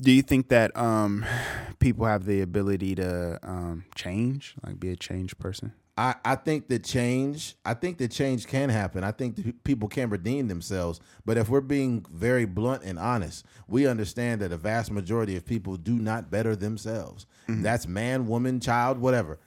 Do 0.00 0.10
you 0.12 0.22
think 0.22 0.48
that 0.48 0.76
um 0.76 1.24
people 1.78 2.06
have 2.06 2.24
the 2.24 2.40
ability 2.40 2.94
to 2.96 3.38
um, 3.42 3.84
change, 3.94 4.54
like 4.64 4.80
be 4.80 4.90
a 4.90 4.96
changed 4.96 5.38
person? 5.38 5.72
I, 5.96 6.14
I 6.24 6.36
think 6.36 6.68
the 6.68 6.78
change 6.78 7.56
I 7.64 7.74
think 7.74 7.98
that 7.98 8.12
change 8.12 8.46
can 8.46 8.68
happen. 8.68 9.02
I 9.02 9.10
think 9.10 9.64
people 9.64 9.88
can 9.88 10.10
redeem 10.10 10.46
themselves. 10.46 11.00
But 11.24 11.36
if 11.38 11.48
we're 11.48 11.60
being 11.60 12.06
very 12.10 12.44
blunt 12.44 12.84
and 12.84 13.00
honest, 13.00 13.44
we 13.66 13.86
understand 13.88 14.40
that 14.40 14.52
a 14.52 14.56
vast 14.56 14.92
majority 14.92 15.34
of 15.36 15.44
people 15.44 15.76
do 15.76 15.98
not 15.98 16.30
better 16.30 16.54
themselves. 16.54 17.26
That's 17.62 17.88
man, 17.88 18.28
woman, 18.28 18.60
child, 18.60 18.98
whatever. 18.98 19.38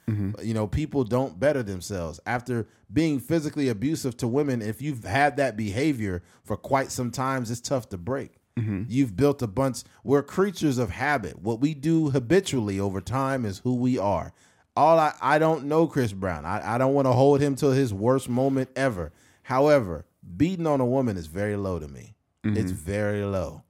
You 0.42 0.52
know, 0.52 0.66
people 0.66 1.04
don't 1.04 1.38
better 1.40 1.62
themselves. 1.62 2.20
After 2.26 2.66
being 2.92 3.18
physically 3.20 3.68
abusive 3.68 4.16
to 4.18 4.28
women, 4.28 4.60
if 4.60 4.82
you've 4.82 5.04
had 5.04 5.38
that 5.38 5.56
behavior 5.56 6.22
for 6.44 6.56
quite 6.58 6.90
some 6.90 7.10
times, 7.10 7.50
it's 7.50 7.60
tough 7.62 7.88
to 7.90 7.96
break. 7.96 8.41
Mm-hmm. 8.58 8.84
You've 8.88 9.16
built 9.16 9.42
a 9.42 9.46
bunch. 9.46 9.82
We're 10.04 10.22
creatures 10.22 10.78
of 10.78 10.90
habit. 10.90 11.40
What 11.40 11.60
we 11.60 11.74
do 11.74 12.10
habitually 12.10 12.78
over 12.78 13.00
time 13.00 13.44
is 13.44 13.58
who 13.60 13.74
we 13.74 13.98
are. 13.98 14.32
All 14.76 14.98
I, 14.98 15.14
I 15.20 15.38
don't 15.38 15.64
know 15.64 15.86
Chris 15.86 16.12
Brown. 16.12 16.44
I, 16.44 16.74
I 16.74 16.78
don't 16.78 16.94
want 16.94 17.06
to 17.06 17.12
hold 17.12 17.40
him 17.40 17.54
till 17.54 17.72
his 17.72 17.92
worst 17.92 18.28
moment 18.28 18.70
ever. 18.76 19.12
However, 19.42 20.06
beating 20.36 20.66
on 20.66 20.80
a 20.80 20.86
woman 20.86 21.16
is 21.16 21.26
very 21.26 21.56
low 21.56 21.78
to 21.78 21.88
me. 21.88 22.14
Mm-hmm. 22.44 22.56
It's 22.56 22.72
very 22.72 23.24
low. 23.24 23.62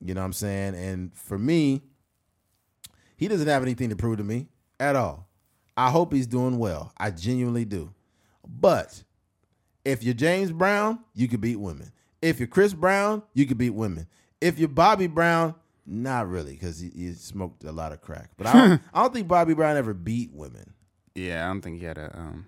You 0.00 0.14
know 0.14 0.20
what 0.20 0.26
I'm 0.26 0.32
saying? 0.32 0.74
And 0.74 1.14
for 1.14 1.38
me, 1.38 1.82
he 3.16 3.28
doesn't 3.28 3.48
have 3.48 3.62
anything 3.62 3.90
to 3.90 3.96
prove 3.96 4.18
to 4.18 4.24
me 4.24 4.46
at 4.78 4.96
all. 4.96 5.28
I 5.76 5.90
hope 5.90 6.12
he's 6.12 6.26
doing 6.26 6.58
well. 6.58 6.92
I 6.98 7.10
genuinely 7.10 7.64
do. 7.64 7.92
But 8.46 9.02
if 9.84 10.02
you're 10.02 10.14
James 10.14 10.52
Brown, 10.52 11.00
you 11.14 11.28
could 11.28 11.40
beat 11.40 11.56
women. 11.56 11.92
If 12.22 12.38
you're 12.40 12.48
Chris 12.48 12.74
Brown, 12.74 13.22
you 13.34 13.46
could 13.46 13.58
beat 13.58 13.70
women. 13.70 14.06
If 14.40 14.58
you're 14.58 14.68
Bobby 14.68 15.06
Brown, 15.06 15.54
not 15.86 16.28
really, 16.28 16.52
because 16.52 16.80
he, 16.80 16.90
he 16.90 17.12
smoked 17.14 17.64
a 17.64 17.72
lot 17.72 17.92
of 17.92 18.00
crack. 18.00 18.30
But 18.36 18.48
I 18.48 18.52
don't, 18.52 18.82
I 18.94 19.02
don't 19.02 19.14
think 19.14 19.28
Bobby 19.28 19.54
Brown 19.54 19.76
ever 19.76 19.94
beat 19.94 20.32
women. 20.32 20.74
Yeah, 21.14 21.44
I 21.44 21.48
don't 21.48 21.60
think 21.62 21.78
he 21.78 21.84
had 21.84 21.98
a, 21.98 22.16
um, 22.16 22.46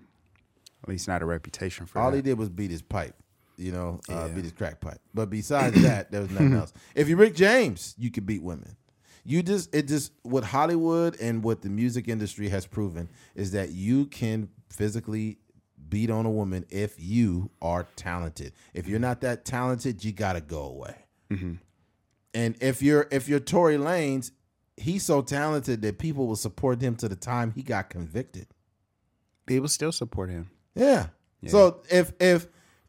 at 0.83 0.89
least 0.89 1.07
not 1.07 1.21
a 1.21 1.25
reputation 1.25 1.85
for 1.85 1.99
All 1.99 2.11
that. 2.11 2.17
he 2.17 2.21
did 2.21 2.37
was 2.37 2.49
beat 2.49 2.71
his 2.71 2.81
pipe, 2.81 3.15
you 3.57 3.71
know, 3.71 3.99
uh, 4.09 4.13
Yeah. 4.13 4.27
beat 4.29 4.43
his 4.43 4.53
crack 4.53 4.79
pipe. 4.79 4.99
But 5.13 5.29
besides 5.29 5.81
that, 5.83 6.11
there 6.11 6.21
was 6.21 6.31
nothing 6.31 6.53
else. 6.53 6.73
If 6.95 7.07
you're 7.09 7.17
Rick 7.17 7.35
James, 7.35 7.95
you 7.97 8.11
could 8.11 8.25
beat 8.25 8.43
women. 8.43 8.75
You 9.23 9.43
just 9.43 9.73
it 9.75 9.87
just 9.87 10.13
what 10.23 10.43
Hollywood 10.43 11.15
and 11.21 11.43
what 11.43 11.61
the 11.61 11.69
music 11.69 12.07
industry 12.07 12.49
has 12.49 12.65
proven 12.65 13.07
is 13.35 13.51
that 13.51 13.69
you 13.69 14.05
can 14.07 14.49
physically 14.69 15.37
beat 15.91 16.09
on 16.09 16.25
a 16.25 16.31
woman 16.31 16.65
if 16.71 16.95
you 16.97 17.51
are 17.61 17.85
talented. 17.95 18.53
If 18.73 18.87
you're 18.87 18.99
not 18.99 19.21
that 19.21 19.45
talented, 19.45 20.03
you 20.03 20.11
gotta 20.11 20.41
go 20.41 20.63
away. 20.63 20.95
And 22.33 22.55
if 22.59 22.81
you're 22.81 23.07
if 23.11 23.29
you're 23.29 23.39
Tory 23.39 23.77
Lanez, 23.77 24.31
he's 24.77 25.03
so 25.03 25.21
talented 25.21 25.83
that 25.83 25.99
people 25.99 26.25
will 26.25 26.35
support 26.35 26.81
him 26.81 26.95
to 26.95 27.07
the 27.07 27.15
time 27.15 27.51
he 27.51 27.61
got 27.61 27.89
convicted. 27.91 28.47
People 29.45 29.67
still 29.67 29.91
support 29.91 30.31
him. 30.31 30.49
Yeah. 30.73 31.07
So 31.47 31.81
if 31.91 32.13
if 32.19 32.47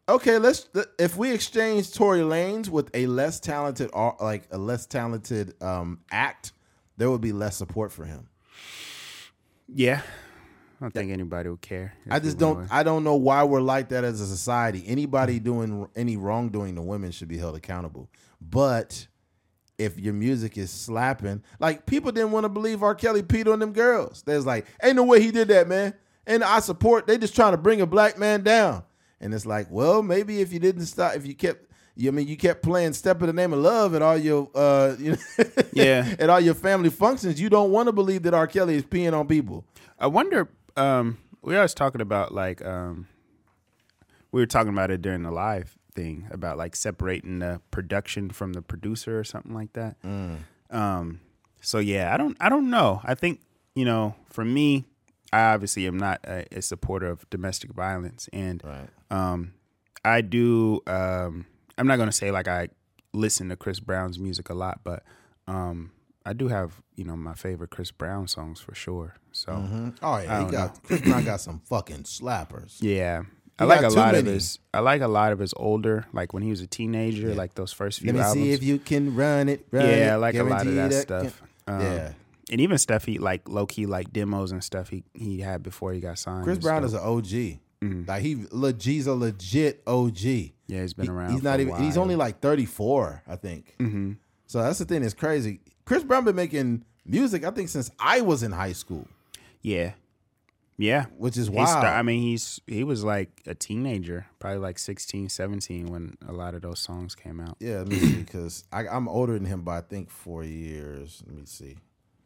okay, 0.09 0.39
let's 0.39 0.69
if 0.99 1.17
we 1.17 1.33
exchange 1.33 1.93
Tory 1.93 2.21
Lanez 2.21 2.69
with 2.69 2.91
a 2.95 3.07
less 3.07 3.41
talented 3.41 3.91
like 4.21 4.45
a 4.51 4.59
less 4.59 4.87
talented 4.87 5.61
um 5.63 6.01
act, 6.11 6.53
there 6.97 7.11
would 7.11 7.21
be 7.21 7.33
less 7.33 7.57
support 7.57 7.91
for 7.93 8.05
him. 8.05 8.29
Yeah, 9.75 10.03
don't 10.83 10.95
think 10.95 11.11
anybody 11.13 11.49
would 11.49 11.61
care. 11.61 11.95
I 12.11 12.19
just 12.19 12.39
don't. 12.39 12.71
I 12.71 12.83
don't 12.83 13.05
know 13.05 13.15
why 13.17 13.45
we're 13.45 13.61
like 13.61 13.89
that 13.91 14.05
as 14.05 14.21
a 14.21 14.27
society. 14.27 14.85
Anybody 14.87 15.39
doing 15.39 15.89
any 15.97 16.17
wrongdoing 16.17 16.75
to 16.75 16.83
women 16.83 17.13
should 17.13 17.29
be 17.29 17.39
held 17.39 17.57
accountable. 17.57 18.11
But 18.41 19.07
if 19.79 19.99
your 19.99 20.13
music 20.13 20.59
is 20.59 20.71
slapping, 20.71 21.43
like 21.61 21.87
people 21.87 22.13
didn't 22.13 22.33
want 22.33 22.45
to 22.45 22.49
believe 22.49 22.83
R. 22.83 22.95
Kelly 22.95 23.23
peed 23.23 23.51
on 23.51 23.59
them 23.61 23.73
girls. 23.73 24.23
There's 24.23 24.45
like, 24.45 24.67
ain't 24.83 24.97
no 24.97 25.05
way 25.05 25.21
he 25.21 25.31
did 25.31 25.49
that, 25.49 25.69
man. 25.69 25.95
And 26.27 26.45
I 26.45 26.61
support. 26.61 27.07
They 27.07 27.19
just 27.19 27.35
trying 27.35 27.53
to 27.53 27.59
bring 27.59 27.81
a 27.81 27.87
black 27.87 28.19
man 28.19 28.43
down. 28.43 28.85
And 29.21 29.33
it's 29.33 29.47
like, 29.47 29.69
well, 29.71 30.03
maybe 30.03 30.41
if 30.41 30.53
you 30.53 30.59
didn't 30.59 30.87
stop, 30.87 31.15
if 31.15 31.27
you 31.27 31.35
kept, 31.35 31.71
you 31.95 32.11
I 32.11 32.13
mean, 32.13 32.27
you 32.27 32.37
kept 32.37 32.63
playing 32.63 32.93
"Step 32.95 33.21
in 33.21 33.27
the 33.29 33.33
Name 33.33 33.53
of 33.53 33.61
Love" 33.61 33.95
at 33.95 34.03
all 34.03 34.17
your, 34.17 34.51
uh, 34.55 34.97
you 34.99 35.13
know, 35.13 35.45
Yeah. 35.73 36.15
at 36.19 36.29
all 36.29 36.41
your 36.41 36.55
family 36.55 36.91
functions. 36.91 37.41
You 37.41 37.49
don't 37.49 37.71
want 37.71 37.87
to 37.87 37.93
believe 37.93 38.23
that 38.25 38.35
R. 38.35 38.47
Kelly 38.47 38.75
is 38.77 38.85
peeing 38.85 39.13
on 39.13 39.29
people. 39.29 39.65
I 39.99 40.09
wonder. 40.09 40.49
Um, 40.77 41.19
we 41.43 41.57
always 41.57 41.75
talking 41.75 42.01
about 42.01 42.33
like 42.33 42.65
um, 42.65 43.09
we 44.31 44.41
were 44.41 44.47
talking 44.47 44.73
about 44.73 44.91
it 44.91 45.03
during 45.03 45.23
the 45.23 45.31
live 45.31 45.77
thing 45.95 46.27
about 46.31 46.57
like 46.57 46.75
separating 46.77 47.41
the 47.41 47.61
production 47.71 48.31
from 48.31 48.53
the 48.55 48.63
producer 48.63 49.19
or 49.19 49.25
something 49.25 49.55
like 49.55 49.73
that. 49.75 49.97
Um, 50.71 51.21
so 51.61 51.79
yeah, 51.79 52.13
I 52.15 52.17
don't. 52.17 52.37
I 52.41 52.49
don't 52.49 52.71
know. 52.71 53.01
I 53.05 53.15
think 53.15 53.41
you 53.75 53.85
know, 53.85 54.15
for 54.31 54.45
me, 54.45 54.85
I 55.33 55.53
obviously 55.55 55.87
am 55.87 55.99
not 55.99 56.21
a, 56.25 56.47
a 56.57 56.63
supporter 56.63 57.07
of 57.07 57.29
domestic 57.31 57.73
violence, 57.73 58.29
and 58.33 58.63
Right. 58.65 58.89
um, 59.11 59.53
I 60.05 60.21
do. 60.23 60.81
Um, 60.87 61.47
I'm 61.79 61.87
not 61.87 61.97
gonna 61.99 62.13
say 62.13 62.31
like 62.31 62.49
I 62.49 62.69
listen 63.13 63.49
to 63.51 63.57
Chris 63.57 63.81
Brown's 63.81 64.19
music 64.19 64.49
a 64.49 64.55
lot, 64.55 64.81
but 64.85 65.03
um, 65.47 65.93
I 66.25 66.33
do 66.33 66.49
have 66.49 66.83
you 66.97 67.05
know 67.05 67.17
my 67.17 67.35
favorite 67.35 67.71
Chris 67.71 67.91
Brown 67.91 68.27
songs 68.29 68.61
for 68.61 68.75
sure. 68.75 69.15
So 69.33 69.53
Oh 70.03 70.19
yeah, 70.19 70.45
he 70.45 70.51
got 70.51 70.83
Chris 70.83 71.01
Brown 71.01 71.25
got 71.25 71.41
some 71.41 71.61
fucking 71.67 72.05
slappers. 72.05 72.77
yeah. 72.81 73.23
I 73.59 73.65
He 73.65 73.69
like 73.69 73.83
a 73.83 73.89
lot 73.91 74.15
of 74.15 74.25
his. 74.27 74.59
I 74.73 74.81
like 74.81 75.03
a 75.03 75.09
lot 75.09 75.33
of 75.33 75.39
his 75.39 75.53
older, 75.57 76.07
like 76.13 76.33
when 76.33 76.43
he 76.43 76.49
was 76.51 76.61
a 76.63 76.67
teenager, 76.67 77.35
like 77.35 77.55
those 77.55 77.71
first 77.73 78.01
few 78.01 78.09
Let 78.09 78.15
me 78.15 78.21
albums. 78.23 78.45
see 78.47 78.53
if 78.53 78.63
you 78.63 78.79
can 78.79 79.15
run 79.15 79.49
it. 79.51 79.67
Run 79.71 79.87
yeah, 79.87 79.93
it, 79.93 80.11
I 80.11 80.17
like 80.17 80.35
a 80.37 80.43
lot 80.43 80.67
of 80.67 80.75
that 80.75 80.91
can- 80.91 81.01
stuff. 81.01 81.43
Um, 81.69 81.81
yeah, 81.81 82.13
and 82.51 82.61
even 82.61 82.79
stuff 82.79 83.05
he 83.05 83.19
like 83.19 83.49
low 83.49 83.67
key 83.67 83.85
like 83.87 84.13
demos 84.13 84.53
and 84.53 84.65
stuff 84.65 84.89
he 84.89 85.05
he 85.15 85.41
had 85.41 85.63
before 85.63 85.93
he 85.93 86.01
got 86.01 86.19
signed. 86.19 86.45
Chris 86.45 86.59
Brown 86.59 86.89
stuff. 86.89 86.89
is 86.89 86.95
an 86.95 87.53
OG. 87.81 88.07
Like 88.09 88.23
he, 88.23 88.47
le- 88.53 88.75
he's 88.81 89.07
a 89.09 89.15
legit 89.15 89.83
OG. 89.89 90.19
yeah, 90.23 90.53
he's 90.69 90.95
been 90.95 91.07
He- 91.07 91.11
around. 91.13 91.33
he's 91.33 91.43
not 91.43 91.61
even. 91.61 91.77
He's 91.77 91.97
only 91.99 92.17
like 92.17 92.41
thirty 92.41 92.65
four, 92.65 93.23
I 93.29 93.37
think. 93.37 93.75
Mhm. 93.79 94.17
So 94.47 94.63
that's 94.63 94.79
the 94.79 94.85
thing 94.87 95.03
that's 95.03 95.15
crazy. 95.15 95.61
Chris 95.85 96.05
Brown 96.05 96.25
been 96.25 96.37
making 96.37 96.85
music, 97.05 97.45
I 97.45 97.51
think, 97.51 97.69
since 97.69 97.91
I 97.99 98.21
was 98.21 98.43
in 98.43 98.53
high 98.53 98.73
school, 98.73 99.07
yeah, 99.63 99.93
yeah. 100.77 101.07
which 101.19 101.37
is 101.37 101.51
wild. 101.51 101.69
sta- 101.69 101.81
I 101.99 102.03
mean, 102.03 102.23
he's 102.23 102.61
he 102.67 102.85
was 102.85 103.03
like 103.05 103.43
a 103.47 103.55
teenager, 103.55 104.27
probably 104.39 104.59
like 104.61 104.79
16, 104.79 105.29
17 105.29 105.87
when 105.87 106.17
a 106.27 106.33
lot 106.33 106.55
of 106.55 106.63
those 106.63 106.79
songs 106.79 107.15
came 107.15 107.41
out. 107.41 107.57
yeah, 107.61 107.79
let 107.79 107.89
me 107.89 107.99
see, 107.99 108.17
because 108.23 108.65
I'm 108.73 109.09
older 109.09 109.35
than 109.35 109.45
him 109.47 109.63
by 109.63 109.79
I 109.79 109.81
think 109.83 110.11
four 110.11 110.45
years. 110.45 111.23
Let 111.27 111.37
me 111.37 111.43
see. 111.47 111.77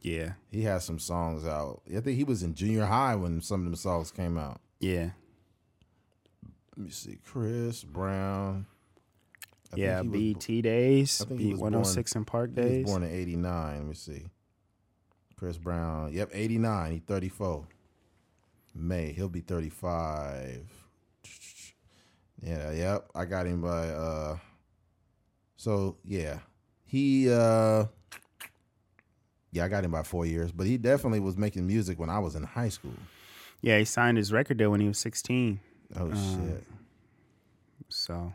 Yeah, 0.03 0.33
He 0.53 0.63
has 0.63 0.85
some 0.85 1.01
songs 1.01 1.45
out. 1.45 1.81
I 1.89 1.99
think 2.01 2.17
he 2.17 2.23
was 2.23 2.45
in 2.45 2.55
junior 2.55 2.85
high 2.85 3.17
when 3.17 3.41
some 3.41 3.61
of 3.61 3.65
them 3.65 3.75
songs 3.75 4.13
came 4.13 4.39
out. 4.39 4.61
yeah, 4.79 5.11
Let 6.77 6.85
me 6.85 6.91
see. 6.91 7.19
Chris 7.25 7.83
Brown. 7.83 8.67
I 9.73 9.77
yeah. 9.77 10.03
he 10.03 10.09
was 10.09 10.19
bo- 10.35 10.41
BET 10.41 10.63
days, 10.63 11.21
I 11.23 11.25
think 11.29 11.41
he 11.41 11.47
B 11.47 11.53
was 11.53 11.61
one 11.61 11.73
hundred 11.73 11.87
six 11.87 12.15
and 12.15 12.27
Park 12.27 12.55
days. 12.55 12.71
He 12.73 12.83
was 12.83 12.91
born 12.91 13.03
in 13.03 13.11
'89. 13.11 13.77
Let 13.79 13.87
me 13.87 13.95
see. 13.95 14.23
Chris 15.37 15.59
Brown. 15.59 16.13
Yep, 16.13 16.31
'89. 16.33 16.93
He 16.93 16.99
34. 17.01 17.67
May 18.75 19.13
he'll 19.13 19.29
be 19.29 19.41
35. 19.41 20.69
Yeah, 22.43 22.71
yep. 22.73 23.09
I 23.15 23.25
got 23.25 23.47
him 23.47 23.63
by. 23.63 23.89
uh 23.89 24.39
So 25.57 25.97
yeah, 26.05 26.39
he. 26.85 27.31
uh 27.31 27.87
Yeah, 29.53 29.65
I 29.65 29.69
got 29.69 29.85
him 29.85 29.91
by 29.91 30.03
four 30.03 30.27
years, 30.27 30.53
but 30.53 30.67
he 30.67 30.77
definitely 30.77 31.21
was 31.21 31.37
making 31.37 31.67
music 31.67 31.99
when 31.99 32.11
I 32.11 32.19
was 32.19 32.35
in 32.35 32.43
high 32.43 32.69
school. 32.69 32.93
Yeah, 33.63 33.79
he 33.79 33.85
signed 33.87 34.19
his 34.19 34.33
record 34.33 34.59
deal 34.59 34.71
when 34.71 34.81
he 34.81 34.89
was 34.89 34.99
sixteen. 34.99 35.61
Oh 35.99 36.11
shit. 36.11 36.65
So, 37.89 38.33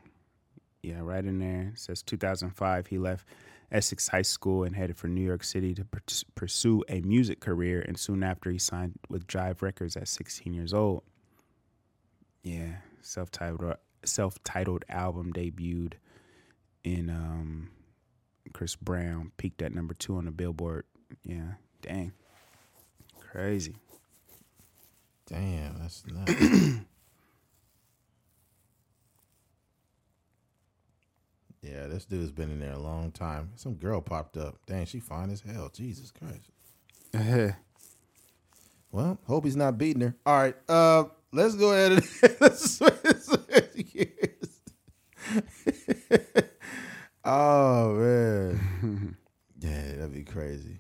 yeah, 0.84 1.00
right 1.02 1.24
in 1.24 1.40
there 1.40 1.72
it 1.74 1.80
says 1.80 2.02
2005. 2.02 2.88
He 2.88 2.98
left 2.98 3.28
Essex 3.72 4.08
High 4.08 4.22
School 4.24 4.64
and 4.64 4.76
headed 4.76 4.98
for 4.98 5.08
New 5.08 5.22
York 5.22 5.44
City 5.44 5.74
to 5.76 5.86
purs- 5.86 6.26
pursue 6.36 6.84
a 6.90 7.02
music 7.02 7.40
career. 7.40 7.82
And 7.88 7.98
soon 7.98 8.24
after, 8.24 8.52
he 8.52 8.58
signed 8.58 8.94
with 9.10 9.28
Jive 9.28 9.62
Records 9.62 9.96
at 9.96 10.08
16 10.08 10.54
years 10.54 10.74
old. 10.74 11.04
Yeah, 12.44 12.78
self-titled 13.02 13.76
self-titled 14.04 14.84
album 14.90 15.32
debuted 15.32 15.94
in 16.84 17.10
um, 17.10 17.70
Chris 18.52 18.76
Brown 18.76 19.32
peaked 19.38 19.62
at 19.62 19.74
number 19.74 19.94
two 19.94 20.18
on 20.18 20.26
the 20.26 20.32
Billboard. 20.32 20.86
Yeah, 21.24 21.54
dang, 21.82 22.14
crazy. 23.20 23.76
Damn, 25.28 25.80
that's 25.80 26.04
nuts. 26.08 26.34
yeah, 31.62 31.88
this 31.88 32.06
dude's 32.06 32.32
been 32.32 32.52
in 32.52 32.60
there 32.60 32.74
a 32.74 32.80
long 32.80 33.12
time. 33.12 33.52
Some 33.56 33.76
girl 33.76 34.02
popped 34.02 34.38
up. 34.38 34.58
Dang, 34.66 34.86
she 34.86 35.00
fine 35.00 35.30
as 35.30 35.42
hell. 35.42 35.70
Jesus 35.74 36.12
Christ. 36.12 36.52
Well, 38.92 39.20
hope 39.26 39.46
he's 39.46 39.56
not 39.56 39.78
beating 39.78 40.02
her. 40.02 40.16
All 40.26 40.38
right, 40.38 40.56
uh, 40.68 41.06
let's 41.32 41.56
go 41.56 41.72
ahead 41.72 41.94
and 41.94 42.10
let's 42.42 42.78
switch, 42.78 42.94
switch 43.20 43.94
gears. 43.94 44.60
oh 47.24 47.94
man, 47.94 49.18
yeah, 49.60 49.96
that'd 49.96 50.14
be 50.14 50.24
crazy. 50.24 50.78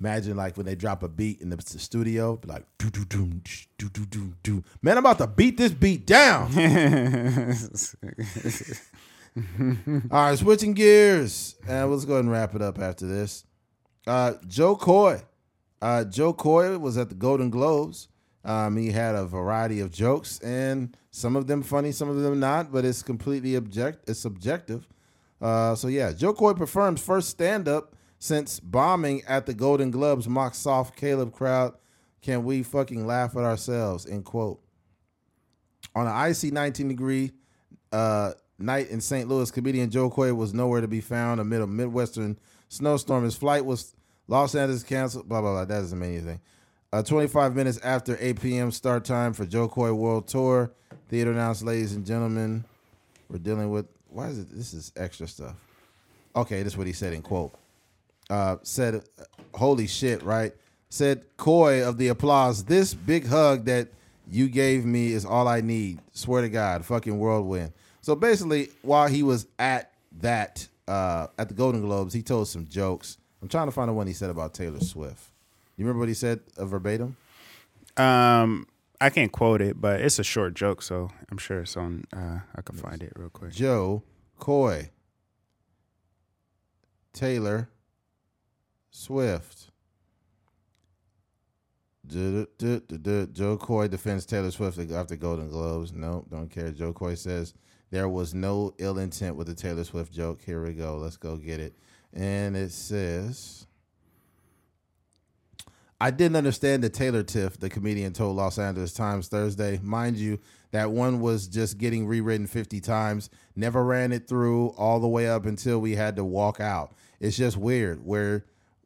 Imagine 0.00 0.36
like 0.36 0.56
when 0.56 0.64
they 0.66 0.74
drop 0.74 1.02
a 1.02 1.08
beat 1.08 1.42
in 1.42 1.50
the 1.50 1.60
studio, 1.60 2.36
be 2.36 2.48
like 2.48 2.64
do 2.78 2.88
do 2.88 3.04
do 3.04 3.40
do 3.76 3.88
do 3.90 4.06
do 4.06 4.34
do. 4.42 4.64
Man, 4.80 4.96
I'm 4.96 5.04
about 5.04 5.18
to 5.18 5.26
beat 5.26 5.58
this 5.58 5.72
beat 5.72 6.06
down. 6.06 6.52
All 9.36 10.00
right, 10.10 10.38
switching 10.38 10.74
gears, 10.74 11.56
and 11.66 11.90
let's 11.90 12.04
go 12.04 12.12
ahead 12.14 12.24
and 12.24 12.32
wrap 12.32 12.54
it 12.54 12.62
up 12.62 12.78
after 12.78 13.04
this. 13.06 13.44
Uh, 14.06 14.34
Jo 14.46 14.76
Koy, 14.76 15.22
uh, 15.82 16.04
Jo 16.04 16.32
Koy 16.32 16.78
was 16.78 16.96
at 16.96 17.08
the 17.08 17.16
Golden 17.16 17.50
Globes. 17.50 18.08
Um, 18.44 18.76
he 18.76 18.92
had 18.92 19.16
a 19.16 19.24
variety 19.24 19.80
of 19.80 19.90
jokes, 19.90 20.38
and 20.40 20.96
some 21.10 21.34
of 21.34 21.46
them 21.48 21.62
funny, 21.62 21.90
some 21.90 22.08
of 22.08 22.16
them 22.16 22.38
not, 22.38 22.70
but 22.70 22.84
it's 22.84 23.02
completely 23.02 23.56
object. 23.56 24.08
It's 24.08 24.20
subjective. 24.20 24.86
Uh, 25.40 25.74
so 25.74 25.88
yeah, 25.88 26.12
Jo 26.12 26.32
Koy 26.32 26.52
performs 26.52 27.00
first 27.00 27.28
stand 27.30 27.66
up 27.66 27.96
since 28.20 28.60
bombing 28.60 29.22
at 29.26 29.46
the 29.46 29.54
Golden 29.54 29.90
Globes 29.90 30.28
mock 30.28 30.54
soft 30.54 30.96
Caleb 30.96 31.32
crowd. 31.32 31.74
Can 32.22 32.44
we 32.44 32.62
fucking 32.62 33.06
laugh 33.06 33.36
at 33.36 33.42
ourselves? 33.42 34.06
End 34.06 34.24
quote. 34.24 34.62
On 35.94 36.06
an 36.06 36.12
icy 36.12 36.50
19 36.50 36.88
degree 36.88 37.32
uh, 37.92 38.32
night 38.58 38.88
in 38.88 39.00
St. 39.00 39.28
Louis, 39.28 39.50
comedian 39.50 39.90
Jo 39.90 40.10
Koy 40.10 40.32
was 40.34 40.54
nowhere 40.54 40.80
to 40.80 40.88
be 40.88 41.00
found 41.00 41.40
amid 41.40 41.60
a 41.60 41.66
Midwestern 41.66 42.38
snowstorm. 42.68 43.24
His 43.24 43.36
flight 43.36 43.64
was 43.64 43.94
Los 44.28 44.54
Angeles 44.54 44.82
canceled. 44.82 45.28
Blah 45.28 45.40
blah 45.40 45.52
blah. 45.52 45.64
That 45.64 45.80
doesn't 45.80 45.98
mean 45.98 46.14
anything. 46.14 46.40
Uh, 46.92 47.02
25 47.02 47.56
minutes 47.56 47.78
after 47.82 48.16
8 48.20 48.40
p.m. 48.40 48.70
start 48.70 49.04
time 49.04 49.32
for 49.32 49.44
Jo 49.44 49.66
Koy 49.66 49.92
World 49.92 50.28
Tour, 50.28 50.70
theater 51.08 51.32
announced, 51.32 51.64
ladies 51.64 51.94
and 51.94 52.06
gentlemen, 52.06 52.64
we're 53.28 53.38
dealing 53.38 53.70
with. 53.70 53.86
Why 54.08 54.28
is 54.28 54.38
it? 54.38 54.48
This 54.50 54.72
is 54.72 54.92
extra 54.96 55.26
stuff. 55.26 55.56
Okay, 56.36 56.62
this 56.62 56.74
is 56.74 56.76
what 56.76 56.86
he 56.86 56.92
said 56.92 57.12
in 57.12 57.22
quote. 57.22 57.52
Uh, 58.30 58.56
said, 58.62 59.02
"Holy 59.54 59.88
shit!" 59.88 60.22
Right? 60.22 60.54
Said 60.88 61.24
Koy 61.36 61.86
of 61.86 61.98
the 61.98 62.08
applause. 62.08 62.64
This 62.64 62.94
big 62.94 63.26
hug 63.26 63.64
that 63.64 63.88
you 64.30 64.48
gave 64.48 64.84
me 64.84 65.12
is 65.12 65.24
all 65.24 65.48
I 65.48 65.60
need. 65.60 65.98
Swear 66.12 66.42
to 66.42 66.48
God, 66.48 66.84
fucking 66.84 67.18
whirlwind. 67.18 67.72
So 68.04 68.14
basically, 68.14 68.68
while 68.82 69.08
he 69.08 69.22
was 69.22 69.46
at 69.58 69.90
that 70.20 70.68
uh, 70.86 71.28
at 71.38 71.48
the 71.48 71.54
Golden 71.54 71.80
Globes, 71.80 72.12
he 72.12 72.20
told 72.20 72.48
some 72.48 72.66
jokes. 72.68 73.16
I'm 73.40 73.48
trying 73.48 73.66
to 73.66 73.72
find 73.72 73.88
the 73.88 73.94
one 73.94 74.06
he 74.06 74.12
said 74.12 74.28
about 74.28 74.52
Taylor 74.52 74.80
Swift. 74.80 75.30
You 75.78 75.86
remember 75.86 76.00
what 76.00 76.08
he 76.08 76.14
said 76.14 76.40
uh, 76.58 76.66
verbatim? 76.66 77.16
Um, 77.96 78.66
I 79.00 79.08
can't 79.08 79.32
quote 79.32 79.62
it, 79.62 79.80
but 79.80 80.02
it's 80.02 80.18
a 80.18 80.22
short 80.22 80.52
joke, 80.52 80.82
so 80.82 81.12
I'm 81.30 81.38
sure 81.38 81.60
it's 81.60 81.78
on. 81.78 82.04
Uh, 82.14 82.40
I 82.54 82.60
can 82.60 82.76
find 82.76 83.02
it 83.02 83.14
real 83.16 83.30
quick. 83.30 83.52
Jo 83.52 84.02
Koy, 84.38 84.90
Taylor 87.14 87.70
Swift. 88.90 89.70
Jo 92.06 93.56
Koy 93.58 93.88
defends 93.88 94.26
Taylor 94.26 94.50
Swift 94.50 94.78
after 94.92 95.16
Golden 95.16 95.48
Globes. 95.48 95.90
Nope, 95.94 96.26
don't 96.30 96.50
care. 96.50 96.70
Jo 96.70 96.92
Koy 96.92 97.14
says 97.14 97.54
there 97.94 98.08
was 98.08 98.34
no 98.34 98.74
ill 98.78 98.98
intent 98.98 99.36
with 99.36 99.46
the 99.46 99.54
Taylor 99.54 99.84
Swift 99.84 100.12
joke. 100.12 100.40
Here 100.44 100.64
we 100.64 100.72
go. 100.72 100.96
Let's 100.96 101.16
go 101.16 101.36
get 101.36 101.60
it. 101.60 101.74
And 102.12 102.56
it 102.56 102.72
says. 102.72 103.68
I 106.00 106.10
didn't 106.10 106.36
understand 106.36 106.82
the 106.82 106.90
Taylor 106.90 107.22
Tiff, 107.22 107.58
the 107.60 107.70
comedian 107.70 108.12
told 108.12 108.36
Los 108.36 108.58
Angeles 108.58 108.92
Times 108.92 109.28
Thursday. 109.28 109.78
Mind 109.80 110.16
you, 110.16 110.40
that 110.72 110.90
one 110.90 111.20
was 111.20 111.46
just 111.46 111.78
getting 111.78 112.04
rewritten 112.08 112.48
50 112.48 112.80
times. 112.80 113.30
Never 113.54 113.84
ran 113.84 114.10
it 114.10 114.26
through 114.26 114.70
all 114.70 114.98
the 114.98 115.06
way 115.06 115.28
up 115.28 115.46
until 115.46 115.78
we 115.78 115.94
had 115.94 116.16
to 116.16 116.24
walk 116.24 116.58
out. 116.58 116.94
It's 117.20 117.36
just 117.36 117.56
weird. 117.56 118.04
Where 118.04 118.44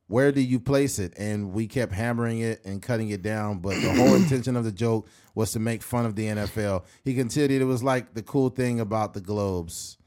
where 0.09 0.32
do 0.32 0.40
you 0.40 0.59
place 0.59 0.98
it? 0.98 1.12
And 1.16 1.52
we 1.52 1.66
kept 1.66 1.93
hammering 1.93 2.40
it 2.40 2.64
and 2.64 2.82
cutting 2.82 3.10
it 3.10 3.22
down, 3.22 3.59
but 3.59 3.80
the 3.80 3.93
whole 3.94 4.14
intention 4.16 4.56
of 4.56 4.64
the 4.64 4.72
joke 4.72 5.06
was 5.35 5.52
to 5.52 5.60
make 5.60 5.82
fun 5.82 6.06
of 6.06 6.16
the 6.16 6.26
NFL. 6.26 6.85
He 7.05 7.14
continued 7.14 7.62
it 7.62 7.66
was 7.66 7.82
like 7.82 8.14
the 8.14 8.22
cool 8.22 8.48
thing 8.48 8.80
about 8.80 9.14
the 9.14 9.20
Globes. 9.20 9.98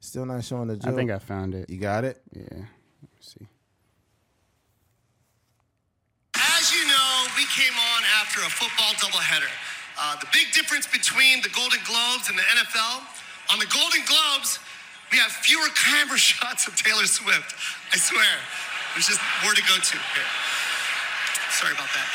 Still 0.00 0.26
not 0.26 0.44
showing 0.44 0.68
the 0.68 0.76
joke. 0.76 0.92
I 0.92 0.96
think 0.96 1.10
I 1.10 1.18
found 1.18 1.54
it. 1.54 1.70
you 1.70 1.78
got 1.78 2.04
it? 2.04 2.20
Yeah. 2.32 2.42
Let 2.50 2.60
me 2.60 3.20
see. 3.20 3.46
As 6.36 6.72
you 6.74 6.84
know, 6.86 7.26
we 7.38 7.46
came 7.46 7.72
on 7.72 8.02
after 8.20 8.40
a 8.40 8.50
football 8.50 8.92
doubleheader. 9.00 9.48
Uh, 9.98 10.18
the 10.18 10.26
big 10.32 10.52
difference 10.52 10.86
between 10.86 11.40
the 11.42 11.48
Golden 11.50 11.78
Globes 11.86 12.28
and 12.28 12.36
the 12.36 12.42
NFL 12.42 13.06
on 13.52 13.58
the 13.60 13.66
Golden 13.72 14.02
Globes, 14.04 14.58
we 15.12 15.18
have 15.18 15.30
fewer 15.30 15.68
camera 15.74 16.18
shots 16.18 16.66
of 16.66 16.74
Taylor 16.76 17.06
Swift. 17.06 17.54
I 17.92 17.96
swear. 17.96 18.36
There's 18.94 19.06
just 19.08 19.20
more 19.42 19.52
to 19.52 19.62
go 19.62 19.74
to 19.76 19.96
here. 19.96 20.24
Sorry 21.50 21.72
about 21.72 21.88
that. 21.94 22.08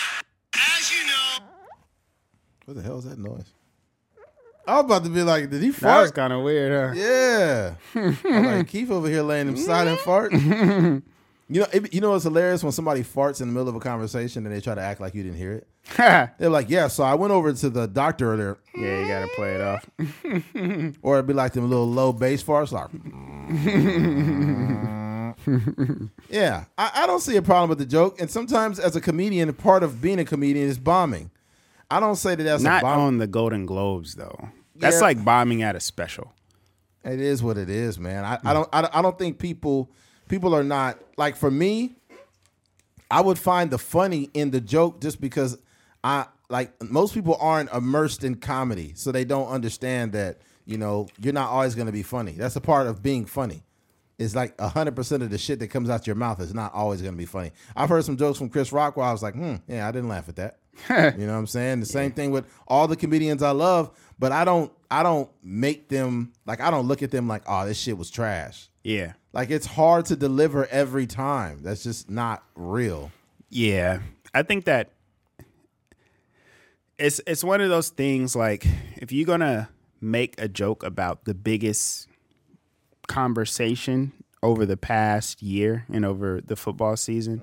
As 0.78 0.92
you 0.92 1.06
know, 1.08 1.46
What 2.66 2.78
the 2.78 2.84
hell 2.84 2.98
is 3.00 3.06
that 3.06 3.18
noise? 3.20 3.52
I 4.68 4.76
was 4.76 4.86
about 4.86 5.04
to 5.04 5.10
be 5.10 5.24
like, 5.24 5.50
did 5.50 5.62
he 5.64 5.72
fart? 5.72 5.82
That 5.96 6.02
was 6.02 6.12
kind 6.12 6.32
of 6.34 6.44
weird, 6.44 6.96
huh? 6.96 7.02
Yeah. 7.02 7.76
I'm 8.24 8.46
like 8.46 8.68
Keith 8.68 8.92
over 8.92 9.08
here 9.10 9.24
laying 9.24 9.48
him 9.48 9.58
silent 9.58 10.00
fart. 10.02 10.32
You 11.52 11.62
know, 11.62 11.68
it, 11.74 11.92
you 11.96 12.00
know 12.00 12.12
what's 12.12 12.26
hilarious 12.26 12.62
when 12.62 12.72
somebody 12.72 13.02
farts 13.02 13.42
in 13.42 13.48
the 13.48 13.54
middle 13.56 13.70
of 13.70 13.74
a 13.76 13.80
conversation 13.80 14.46
and 14.46 14.54
they 14.54 14.62
try 14.62 14.76
to 14.76 14.82
act 14.82 15.02
like 15.02 15.16
you 15.16 15.24
didn't 15.24 15.40
hear 15.40 15.54
it. 15.54 15.68
They're 16.38 16.48
like, 16.48 16.70
"Yeah, 16.70 16.90
so 16.90 17.04
I 17.04 17.16
went 17.16 17.34
over 17.34 17.52
to 17.52 17.70
the 17.72 17.88
doctor 17.88 18.34
earlier," 18.34 18.60
Yeah, 18.78 19.00
you 19.02 19.08
gotta 19.08 19.28
play 19.36 19.56
it 19.56 19.62
off. 19.62 19.90
or 21.02 21.16
it'd 21.16 21.26
be 21.26 21.34
like 21.34 21.54
them 21.54 21.68
little 21.68 21.90
low 21.90 22.14
bass 22.14 22.44
farts, 22.44 22.72
like. 22.72 22.92
yeah, 26.30 26.66
I, 26.78 26.92
I 26.96 27.08
don't 27.08 27.22
see 27.22 27.36
a 27.38 27.42
problem 27.42 27.70
with 27.70 27.78
the 27.80 27.86
joke, 27.86 28.20
and 28.20 28.30
sometimes 28.30 28.80
as 28.80 28.96
a 28.96 29.02
comedian, 29.02 29.52
part 29.54 29.84
of 29.84 30.02
being 30.02 30.20
a 30.20 30.26
comedian 30.26 30.68
is 30.68 30.78
bombing. 30.78 31.32
I 31.92 32.00
don't 32.00 32.16
say 32.18 32.36
that 32.36 32.44
that's 32.44 32.62
Not 32.64 32.84
on 32.84 33.18
the 33.18 33.28
Golden 33.28 33.66
Globes 33.66 34.16
though. 34.16 34.50
That's 34.76 34.98
Yeah. 34.98 35.02
like 35.02 35.26
bombing 35.26 35.64
at 35.64 35.76
a 35.76 35.80
special. 35.80 36.34
It 37.04 37.20
is 37.20 37.42
what 37.42 37.58
it 37.58 37.70
is, 37.70 37.98
man. 37.98 38.24
I, 38.26 38.38
I 38.44 38.54
don't 38.54 38.70
I, 38.72 38.82
don't- 38.82 38.96
I 38.98 39.02
don't 39.02 39.18
think 39.18 39.40
people 39.40 39.90
people 40.28 40.54
are 40.56 40.64
not 40.64 41.00
like 41.18 41.36
for 41.36 41.50
me. 41.50 41.96
I 43.12 43.22
would 43.22 43.40
find 43.40 43.72
the 43.72 43.80
funny 43.80 44.30
in 44.36 44.52
the 44.52 44.62
joke 44.62 45.02
just 45.02 45.20
because 45.20 45.58
I 46.04 46.26
like 46.50 46.72
most 46.84 47.14
people 47.14 47.38
aren't 47.40 47.72
immersed 47.74 48.24
in 48.24 48.36
comedy, 48.36 48.94
so 48.96 49.12
they 49.12 49.26
don't 49.26 49.48
understand 49.48 50.12
that 50.12 50.38
you 50.66 50.78
know 50.78 51.08
you're 51.20 51.34
not 51.34 51.50
always 51.50 51.74
going 51.74 51.88
to 51.88 51.92
be 51.94 52.04
funny. 52.04 52.34
That's 52.34 52.56
a 52.56 52.62
part 52.62 52.86
of 52.86 53.02
being 53.02 53.26
funny. 53.26 53.64
It's 54.20 54.36
like 54.36 54.60
hundred 54.60 54.98
percent 54.98 55.24
of 55.24 55.30
the 55.30 55.38
shit 55.38 55.60
that 55.60 55.70
comes 55.70 55.90
out 55.90 56.06
your 56.06 56.18
mouth 56.18 56.41
is 56.41 56.54
not 56.54 56.74
always 56.74 57.02
going 57.02 57.14
to 57.14 57.18
be 57.18 57.26
funny. 57.26 57.52
I've 57.76 57.88
heard 57.88 58.04
some 58.04 58.18
jokes 58.18 58.38
from 58.38 58.50
Chris 58.50 58.74
Rock 58.74 58.98
where 58.98 59.06
I 59.06 59.14
was 59.14 59.24
like, 59.24 59.34
hmm, 59.34 59.56
yeah, 59.68 59.88
I 59.88 59.91
didn't 59.91 60.10
laugh 60.10 60.28
at 60.28 60.36
that. 60.36 60.60
you 60.90 61.26
know 61.26 61.34
what 61.34 61.40
I'm 61.40 61.48
saying? 61.48 61.80
The 61.80 61.86
same 61.86 62.12
thing 62.12 62.32
with 62.32 62.46
all 62.68 62.88
the 62.88 62.98
comedians 62.98 63.41
I 63.41 63.52
love, 63.52 63.91
but 64.20 64.34
I 64.34 64.44
don't 64.44 64.72
I 64.91 65.04
don't 65.04 65.30
make 65.41 65.88
them 65.88 66.34
like 66.46 66.60
I 66.60 66.70
don't 66.70 66.88
look 66.88 67.02
at 67.02 67.12
them 67.12 67.28
like, 67.28 67.44
oh, 67.48 67.66
this 67.66 67.80
shit 67.80 67.98
was 67.98 68.10
trash. 68.10 68.70
Yeah. 68.84 69.14
Like 69.32 69.50
it's 69.52 69.66
hard 69.66 70.06
to 70.08 70.18
deliver 70.18 70.66
every 70.68 71.08
time. 71.08 71.60
That's 71.64 71.84
just 71.84 72.10
not 72.10 72.44
real. 72.56 73.12
Yeah. 73.50 74.00
I 74.34 74.44
think 74.44 74.66
that 74.66 74.91
it's 76.98 77.22
it's 77.26 77.44
one 77.44 77.62
of 77.62 77.70
those 77.70 77.90
things 77.90 78.36
like 78.36 78.66
if 78.98 79.14
you're 79.14 79.26
gonna 79.26 79.70
make 80.02 80.40
a 80.41 80.50
joke 80.50 80.84
about 80.84 81.24
the 81.24 81.34
biggest 81.34 82.09
conversation 83.10 84.14
over 84.41 84.65
the 84.65 84.77
past 84.77 85.41
year 85.41 85.86
and 85.91 86.06
over 86.06 86.40
the 86.40 86.56
football 86.56 86.95
season, 86.95 87.41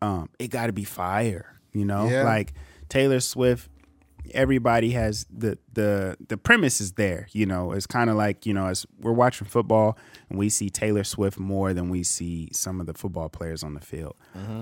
um, 0.00 0.30
it 0.38 0.48
gotta 0.48 0.72
be 0.72 0.84
fire. 0.84 1.60
You 1.72 1.84
know? 1.84 2.08
Yeah. 2.08 2.24
Like 2.24 2.54
Taylor 2.88 3.20
Swift 3.20 3.68
everybody 4.34 4.90
has 4.90 5.26
the 5.34 5.58
the 5.72 6.16
the 6.28 6.36
premise 6.36 6.80
is 6.80 6.92
there 6.92 7.26
you 7.32 7.46
know 7.46 7.72
it's 7.72 7.86
kind 7.86 8.10
of 8.10 8.16
like 8.16 8.44
you 8.46 8.52
know 8.52 8.66
as 8.66 8.86
we're 9.00 9.12
watching 9.12 9.46
football 9.46 9.96
and 10.28 10.38
we 10.38 10.48
see 10.48 10.68
taylor 10.68 11.04
swift 11.04 11.38
more 11.38 11.72
than 11.72 11.88
we 11.88 12.02
see 12.02 12.48
some 12.52 12.80
of 12.80 12.86
the 12.86 12.94
football 12.94 13.28
players 13.28 13.62
on 13.62 13.74
the 13.74 13.80
field 13.80 14.14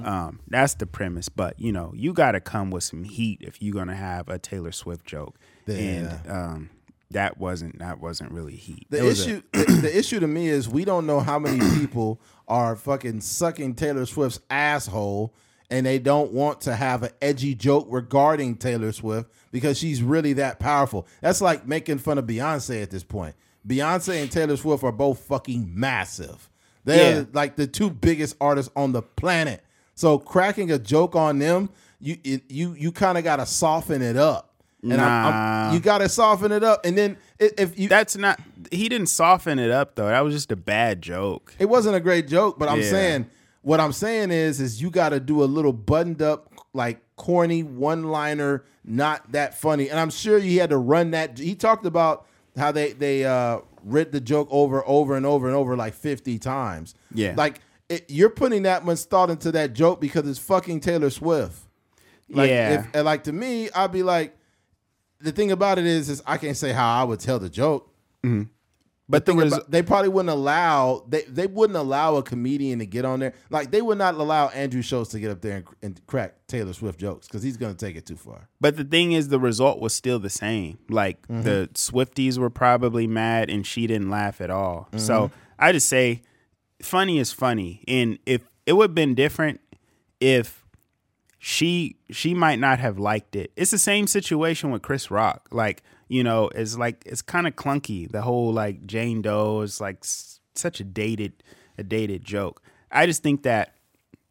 um, 0.05 0.41
that's 0.49 0.75
the 0.75 0.87
premise 0.87 1.29
but 1.29 1.59
you 1.59 1.73
know 1.73 1.93
you 1.97 2.13
got 2.13 2.33
to 2.33 2.41
come 2.41 2.71
with 2.71 2.85
some 2.85 3.05
heat 3.05 3.39
if 3.41 3.61
you're 3.61 3.75
gonna 3.75 3.97
have 3.97 4.29
a 4.29 4.39
taylor 4.39 4.73
swift 4.73 5.05
joke 5.05 5.37
and 5.67 6.07
um, 6.31 6.71
that 7.13 7.39
wasn't 7.39 7.79
that 7.79 8.01
wasn't 8.01 8.31
really 8.33 8.57
heat 8.57 8.87
The 8.91 9.03
was 9.03 9.27
a- 9.27 9.31
issue 9.31 9.43
the, 9.53 9.65
the 9.83 9.99
issue 9.99 10.21
to 10.21 10.27
me 10.27 10.49
is 10.49 10.69
we 10.69 10.85
don't 10.85 11.07
know 11.07 11.21
how 11.21 11.39
many 11.39 11.59
people 11.79 12.21
are 12.49 12.75
fucking 12.77 13.21
sucking 13.21 13.75
Taylor 13.75 14.07
Swift's 14.07 14.41
asshole 14.51 15.33
and 15.71 15.85
they 15.87 15.99
don't 15.99 16.33
want 16.33 16.61
to 16.63 16.77
have 16.77 17.03
an 17.03 17.11
edgy 17.21 17.55
joke 17.55 17.87
regarding 17.91 18.57
Taylor 18.57 18.93
Swift 18.93 19.31
because 19.51 19.77
she's 19.79 20.01
really 20.03 20.33
that 20.35 20.61
powerful. 20.61 21.07
That's 21.21 21.41
like 21.41 21.67
making 21.67 21.99
fun 21.99 22.19
of 22.19 22.27
Beyonce 22.27 22.83
at 22.83 22.91
this 22.91 23.03
point. 23.03 23.35
Beyonce 23.67 24.23
and 24.23 24.31
Taylor 24.31 24.57
Swift 24.57 24.85
are 24.85 24.93
both 24.93 25.19
fucking 25.21 25.69
massive. 25.75 26.49
They're 26.85 27.21
Yeah. 27.21 27.25
like 27.33 27.57
the 27.57 27.67
two 27.67 27.91
biggest 27.91 28.37
artists 28.41 28.71
on 28.77 28.93
the 28.93 29.03
planet. 29.03 29.65
So 29.97 30.19
cracking 30.21 30.71
a 30.71 30.79
joke 30.79 31.17
on 31.17 31.39
them, 31.41 31.71
you 31.99 32.19
it, 32.23 32.43
you 32.49 32.75
you 32.79 32.93
kind 32.93 33.19
of 33.19 33.25
got 33.25 33.37
to 33.37 33.47
soften 33.47 34.03
it 34.03 34.17
up. 34.17 34.53
And 34.83 34.95
I'm, 34.95 35.01
I'm- 35.01 35.33
Nah. 35.69 35.73
you 35.75 35.81
got 35.81 35.99
to 35.99 36.09
soften 36.09 36.53
it 36.53 36.63
up. 36.63 36.85
And 36.85 36.97
then 36.97 37.17
if 37.39 37.79
you 37.79 37.89
that's 37.89 38.17
not 38.17 38.41
he 38.71 38.89
didn't 38.89 39.09
soften 39.09 39.59
it 39.59 39.71
up 39.71 39.95
though 39.95 40.07
that 40.09 40.21
was 40.21 40.35
just 40.35 40.51
a 40.53 40.57
bad 40.57 41.01
joke 41.03 41.55
It 41.59 41.67
wasn't 41.67 41.95
a 41.97 42.01
great 42.01 42.27
joke, 42.29 42.59
but 42.59 42.69
I'm 42.69 42.81
Yeah. 42.81 42.91
saying 42.91 43.27
what 43.63 43.81
I'm 43.81 43.93
saying 43.93 44.31
is, 44.31 44.61
is 44.61 44.81
you 44.81 44.91
got 44.91 45.09
to 45.09 45.19
do 45.19 45.43
a 45.43 45.45
little 45.47 45.73
buttoned 45.73 46.23
up, 46.23 46.53
like 46.73 47.01
corny 47.17 47.65
one 47.65 48.05
liner, 48.05 48.65
not 48.85 49.33
that 49.33 49.59
funny. 49.59 49.91
And 49.91 49.99
I'm 49.99 50.11
sure 50.11 50.39
he 50.39 50.59
had 50.59 50.71
to 50.71 50.77
run 50.79 51.11
that. 51.11 51.37
He 51.39 51.57
talked 51.57 51.85
about 51.85 52.27
how 52.57 52.71
they 52.71 52.93
they 52.93 53.25
uh, 53.25 53.59
read 53.83 54.13
the 54.13 54.21
joke 54.21 54.47
over, 54.53 54.87
over 54.87 55.17
and 55.17 55.27
over 55.27 55.49
and 55.49 55.57
over 55.57 55.77
like 55.77 55.95
50 55.95 56.39
times. 56.39 56.95
Yeah. 57.13 57.35
like 57.37 57.61
it, 57.89 58.05
you're 58.09 58.31
putting 58.31 58.63
that 58.65 58.85
much 58.85 59.01
thought 59.01 59.31
into 59.31 59.51
that 59.53 59.73
joke 59.73 60.01
because 60.01 60.29
it's 60.29 60.39
fucking 60.39 60.81
Taylor 60.81 61.11
Swift. 61.11 61.59
Like, 62.29 62.51
Yeah. 62.51 62.87
If, 62.95 63.05
like 63.05 63.25
to 63.25 63.33
me, 63.33 63.69
I'd 63.75 63.91
be 63.93 64.03
like, 64.05 64.36
the 65.27 65.33
thing 65.33 65.51
about 65.53 65.79
it 65.79 65.85
is, 65.87 66.09
is 66.09 66.23
I 66.27 66.39
can't 66.39 66.57
say 66.57 66.73
how 66.73 67.01
I 67.01 67.05
would 67.05 67.21
tell 67.21 67.39
the 67.39 67.51
joke. 67.51 67.93
But 69.09 69.25
the 69.25 69.35
res- 69.35 69.53
about- 69.53 69.71
they 69.71 69.83
probably 69.83 70.09
wouldn't 70.09 70.31
allow 70.31 71.05
they 71.09 71.23
they 71.23 71.47
wouldn't 71.47 71.77
allow 71.77 72.17
a 72.17 72.25
comedian 72.25 72.81
to 72.81 72.87
get 72.87 73.05
on 73.05 73.21
there. 73.21 73.35
Like 73.51 73.71
they 73.71 73.81
would 73.81 73.99
not 73.99 74.15
allow 74.17 74.49
Andrew 74.49 74.83
Schulz 74.83 75.11
to 75.11 75.21
get 75.21 75.31
up 75.31 75.43
there 75.43 75.59
and, 75.59 75.67
and 75.81 76.07
crack 76.09 76.35
Taylor 76.49 76.73
Swift 76.73 76.99
jokes 76.99 77.29
because 77.29 77.45
he's 77.45 77.57
going 77.57 77.73
to 77.77 77.87
take 77.87 77.95
it 77.95 78.05
too 78.05 78.17
far. 78.17 78.49
But 78.61 78.77
the 78.77 78.83
thing 78.83 79.13
is, 79.13 79.29
the 79.29 79.39
result 79.39 79.79
was 79.81 79.95
still 79.95 80.19
the 80.19 80.31
same. 80.31 80.79
Like 80.91 81.23
Mm-hmm. 81.29 81.43
the 81.43 81.71
Swifties 81.75 82.37
were 82.39 82.51
probably 82.51 83.07
mad, 83.07 83.49
and 83.49 83.65
she 83.65 83.87
didn't 83.87 84.11
laugh 84.11 84.41
at 84.41 84.51
all. 84.51 84.89
Mm-hmm. 84.91 84.99
So 84.99 85.31
I 85.57 85.71
just 85.71 85.89
say, 85.89 86.23
funny 86.83 87.19
is 87.21 87.31
funny, 87.31 87.85
and 87.87 88.19
if 88.27 88.43
it 88.67 88.73
would 88.73 88.91
have 88.91 88.95
been 88.97 89.15
different, 89.15 89.61
if 90.19 90.66
she 91.49 91.95
she 92.11 92.35
might 92.35 92.59
not 92.59 92.81
have 92.81 92.99
liked 92.99 93.37
it. 93.37 93.53
It's 93.55 93.71
the 93.71 93.79
same 93.79 94.09
situation 94.09 94.73
with 94.73 94.83
Chris 94.83 95.13
Rock. 95.13 95.47
Like 95.53 95.85
you 96.09 96.25
know, 96.25 96.49
it's 96.49 96.77
like 96.77 97.05
it's 97.07 97.23
kind 97.23 97.47
of 97.47 97.55
clunky. 97.55 98.11
The 98.11 98.23
whole 98.23 98.53
like 98.53 98.85
Jane 98.85 99.23
Doe 99.23 99.61
is 99.61 99.81
like 99.81 99.99
s- 100.03 100.41
such 100.57 100.81
a 100.81 100.85
dated 100.85 101.45
a 101.79 101.85
dated 101.85 102.25
joke. 102.25 102.63
I 102.91 103.07
just 103.07 103.23
think 103.23 103.45
that 103.45 103.75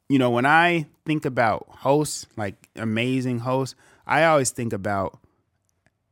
you 0.10 0.20
know, 0.20 0.30
when 0.30 0.46
I 0.46 0.88
think 1.06 1.24
about 1.24 1.66
hosts, 1.70 2.28
like 2.36 2.68
amazing 2.76 3.40
hosts, 3.40 3.76
I 4.06 4.26
always 4.26 4.50
think 4.50 4.74
about 4.74 5.18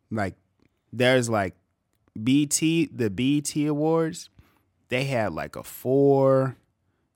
like 0.09 0.35
there's 0.93 1.29
like 1.29 1.53
BET, 2.15 2.59
the 2.61 3.11
BET 3.13 3.53
Awards, 3.67 4.29
they 4.87 5.03
had 5.03 5.33
like 5.33 5.57
a 5.57 5.63
four, 5.63 6.55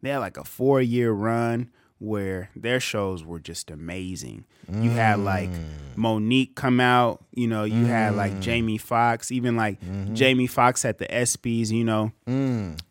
they 0.02 0.10
had 0.10 0.18
like 0.18 0.36
a 0.36 0.44
four 0.44 0.82
year 0.82 1.14
run 1.14 1.72
where 2.00 2.50
their 2.56 2.80
shows 2.80 3.24
were 3.24 3.40
just 3.40 3.72
amazing. 3.72 4.46
You 4.72 4.90
had 4.92 5.20
like 5.20 5.50
Mo'Nique 5.96 6.56
come 6.56 6.80
out, 6.80 7.24
you 7.34 7.48
know, 7.48 7.64
you 7.64 7.86
had 7.86 8.16
like 8.16 8.40
Jamie 8.40 8.78
Foxx, 8.78 9.32
even 9.32 9.56
like 9.56 9.80
Jamie 10.14 10.48
Foxx 10.48 10.86
at 10.86 10.98
the 11.00 11.06
ESPYs, 11.08 11.72
you 11.72 11.84
know, 11.84 12.12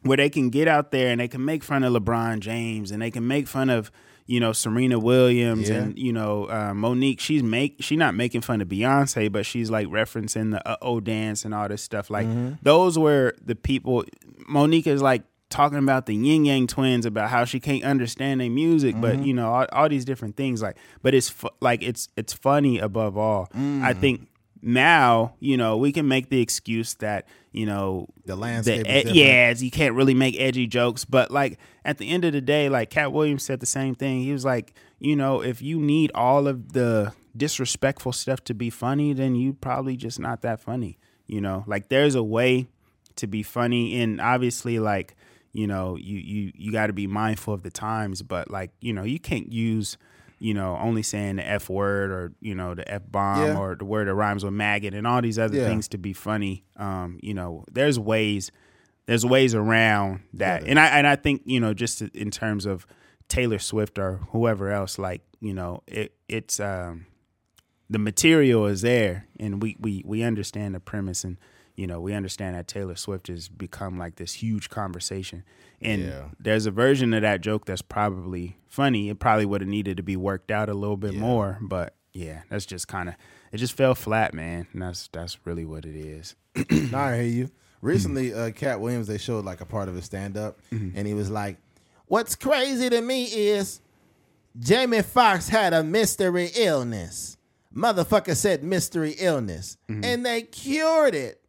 where 0.02 0.16
they 0.16 0.30
can 0.30 0.50
get 0.50 0.68
out 0.68 0.90
there 0.90 1.08
and 1.10 1.20
they 1.20 1.28
can 1.28 1.44
make 1.44 1.62
fun 1.62 1.84
of 1.84 1.92
LeBron 1.92 2.40
James 2.40 2.90
and 2.90 3.00
they 3.02 3.10
can 3.10 3.26
make 3.28 3.46
fun 3.46 3.70
of 3.70 3.90
you 4.28 4.40
know 4.40 4.52
Serena 4.52 4.98
Williams 4.98 5.68
Yeah. 5.68 5.76
and 5.84 5.96
you 5.98 6.12
know 6.12 6.46
uh, 6.46 6.72
Mo'Nique. 6.74 7.20
She's 7.20 7.44
make 7.44 7.76
she 7.80 7.94
not 7.94 8.14
making 8.16 8.40
fun 8.40 8.60
of 8.60 8.66
Beyonce, 8.68 9.30
but 9.30 9.46
she's 9.46 9.70
like 9.70 9.86
referencing 9.86 10.50
the 10.50 10.68
uh 10.68 10.76
oh 10.82 10.98
dance 10.98 11.44
and 11.44 11.54
all 11.54 11.68
this 11.68 11.82
stuff. 11.82 12.10
Like 12.10 12.26
those 12.62 12.98
were 12.98 13.34
the 13.44 13.54
people. 13.54 14.04
Mo'Nique 14.50 14.88
is 14.88 15.00
like 15.00 15.22
talking 15.56 15.78
about 15.78 16.04
the 16.04 16.14
Ying 16.14 16.44
Yang 16.44 16.66
Twins 16.66 17.06
about 17.06 17.30
how 17.30 17.46
she 17.46 17.58
can't 17.58 17.82
understand 17.82 18.42
their 18.42 18.50
music, 18.50 18.94
but 19.00 19.16
mm-hmm. 19.16 19.24
you 19.24 19.34
know 19.34 19.50
all, 19.50 19.66
all 19.72 19.88
these 19.88 20.04
different 20.04 20.36
things. 20.36 20.60
Like, 20.60 20.76
but 21.02 21.14
it's 21.14 21.30
fu- 21.30 21.48
like 21.60 21.82
it's 21.82 22.08
it's 22.16 22.34
funny 22.34 22.78
above 22.78 23.16
all. 23.16 23.48
I 23.54 23.56
mm. 23.56 24.00
think 24.00 24.28
now 24.60 25.34
you 25.40 25.56
know 25.56 25.78
we 25.78 25.92
can 25.92 26.06
make 26.08 26.28
the 26.28 26.42
excuse 26.42 26.94
that 26.94 27.26
you 27.52 27.64
know 27.64 28.06
The 28.26 28.36
landscape 28.36 28.86
is 28.86 29.12
yeah, 29.12 29.54
you 29.56 29.70
can't 29.70 29.94
really 29.94 30.12
make 30.12 30.38
edgy 30.38 30.66
jokes, 30.66 31.06
but 31.06 31.30
like 31.30 31.58
at 31.86 31.96
the 31.96 32.10
end 32.10 32.26
of 32.26 32.34
the 32.34 32.42
day, 32.42 32.68
like 32.68 32.90
Katt 32.90 33.12
Williams 33.12 33.42
said 33.42 33.60
the 33.60 33.66
same 33.66 33.94
thing. 33.94 34.20
He 34.20 34.32
was 34.32 34.44
like, 34.44 34.74
you 34.98 35.16
know, 35.16 35.40
if 35.40 35.62
you 35.62 35.78
need 35.78 36.12
all 36.14 36.46
of 36.46 36.74
the 36.74 37.14
disrespectful 37.34 38.12
stuff 38.12 38.44
to 38.44 38.54
be 38.54 38.68
funny, 38.68 39.14
then 39.14 39.34
you 39.34 39.54
probably 39.54 39.96
just 39.96 40.20
not 40.20 40.42
that 40.42 40.60
funny. 40.60 40.98
You 41.26 41.40
know, 41.40 41.64
like 41.66 41.88
there's 41.88 42.14
a 42.14 42.22
way 42.22 42.68
to 43.16 43.26
be 43.26 43.42
funny, 43.42 43.98
and 44.02 44.20
obviously, 44.20 44.78
like 44.78 45.16
you 45.56 45.66
know, 45.66 45.96
you 45.96 46.18
you 46.18 46.52
you 46.54 46.72
got 46.72 46.88
to 46.88 46.92
be 46.92 47.06
mindful 47.06 47.54
of 47.54 47.62
the 47.62 47.70
times, 47.70 48.22
but 48.22 48.50
like 48.50 48.70
you 48.80 48.92
know, 48.92 49.02
you 49.04 49.18
can't 49.18 49.52
use 49.52 49.96
you 50.38 50.52
know 50.52 50.76
only 50.82 51.02
saying 51.02 51.36
the 51.36 51.48
f 51.48 51.70
word 51.70 52.10
or 52.10 52.32
you 52.42 52.54
know 52.54 52.74
the 52.74 52.86
f 52.92 53.02
bomb 53.10 53.40
Yeah. 53.52 53.58
or 53.58 53.74
the 53.74 53.86
word 53.86 54.06
that 54.08 54.14
rhymes 54.14 54.44
with 54.44 54.52
maggot 54.52 54.92
and 54.94 55.06
all 55.06 55.22
these 55.22 55.38
other 55.38 55.56
Yeah. 55.56 55.64
things 55.64 55.88
to 55.88 55.98
be 55.98 56.12
funny. 56.12 56.64
Um, 56.76 57.18
you 57.22 57.32
know, 57.34 57.64
there's 57.72 57.98
ways 57.98 58.50
there's 59.06 59.24
ways 59.24 59.54
around 59.54 60.20
that, 60.34 60.64
and 60.64 60.78
I 60.78 60.86
and 60.88 61.06
I 61.06 61.16
think 61.16 61.42
you 61.46 61.58
know 61.60 61.72
just 61.74 62.02
in 62.02 62.30
terms 62.30 62.66
of 62.66 62.86
Taylor 63.28 63.58
Swift 63.58 63.98
or 63.98 64.18
whoever 64.32 64.70
else, 64.70 64.98
like 64.98 65.22
you 65.40 65.54
know, 65.54 65.82
it 65.86 66.12
it's 66.28 66.60
um, 66.60 67.06
the 67.88 67.98
material 67.98 68.66
is 68.66 68.82
there, 68.82 69.26
and 69.40 69.62
we 69.62 69.76
we 69.80 70.02
we 70.04 70.22
understand 70.22 70.74
the 70.74 70.80
premise, 70.80 71.24
and 71.24 71.36
you 71.76 71.86
know 71.86 72.00
we 72.00 72.12
understand 72.14 72.56
that 72.56 72.66
Taylor 72.66 72.96
Swift 72.96 73.28
has 73.28 73.48
become 73.48 73.98
like 73.98 74.16
this 74.16 74.34
huge 74.34 74.70
conversation, 74.70 75.44
and 75.80 76.02
Yeah. 76.02 76.24
there's 76.40 76.66
a 76.66 76.70
version 76.70 77.12
of 77.14 77.22
that 77.22 77.40
joke 77.40 77.66
that's 77.66 77.82
probably 77.82 78.58
funny. 78.66 79.08
It 79.08 79.18
probably 79.18 79.46
would 79.46 79.60
have 79.60 79.70
needed 79.70 79.96
to 79.98 80.02
be 80.02 80.16
worked 80.16 80.50
out 80.50 80.68
a 80.68 80.74
little 80.74 80.96
bit 80.96 81.14
more, 81.14 81.58
but 81.60 81.94
yeah, 82.12 82.42
that's 82.48 82.66
just 82.66 82.88
kind 82.88 83.08
of 83.08 83.14
it 83.52 83.58
just 83.58 83.74
fell 83.74 83.94
flat, 83.94 84.34
man, 84.34 84.66
and 84.72 84.82
that's 84.82 85.08
that's 85.08 85.38
really 85.46 85.64
what 85.64 85.84
it 85.84 85.96
is. 85.96 86.34
No, 86.90 86.98
I 86.98 87.16
hear 87.16 87.24
you. 87.24 87.50
Recently, 87.82 88.30
mm-hmm. 88.30 88.40
uh, 88.40 88.50
Katt 88.50 88.80
Williams 88.80 89.06
they 89.06 89.18
showed 89.18 89.44
like 89.44 89.60
a 89.60 89.66
part 89.66 89.88
of 89.88 89.94
his 89.94 90.06
stand 90.06 90.36
up, 90.36 90.58
mm-hmm. 90.72 90.96
and 90.96 91.06
he 91.06 91.14
was 91.14 91.30
like, 91.30 91.58
"What's 92.06 92.34
crazy 92.34 92.88
to 92.88 93.00
me 93.00 93.24
is 93.24 93.80
Jamie 94.58 95.02
Foxx 95.02 95.48
had 95.48 95.72
a 95.74 95.82
mystery 95.84 96.50
illness. 96.56 97.36
Motherfucker 97.74 98.34
said 98.34 98.64
mystery 98.64 99.14
illness, 99.18 99.76
mm-hmm. 99.88 100.02
and 100.04 100.24
they 100.24 100.42
cured 100.42 101.14
it. 101.14 101.42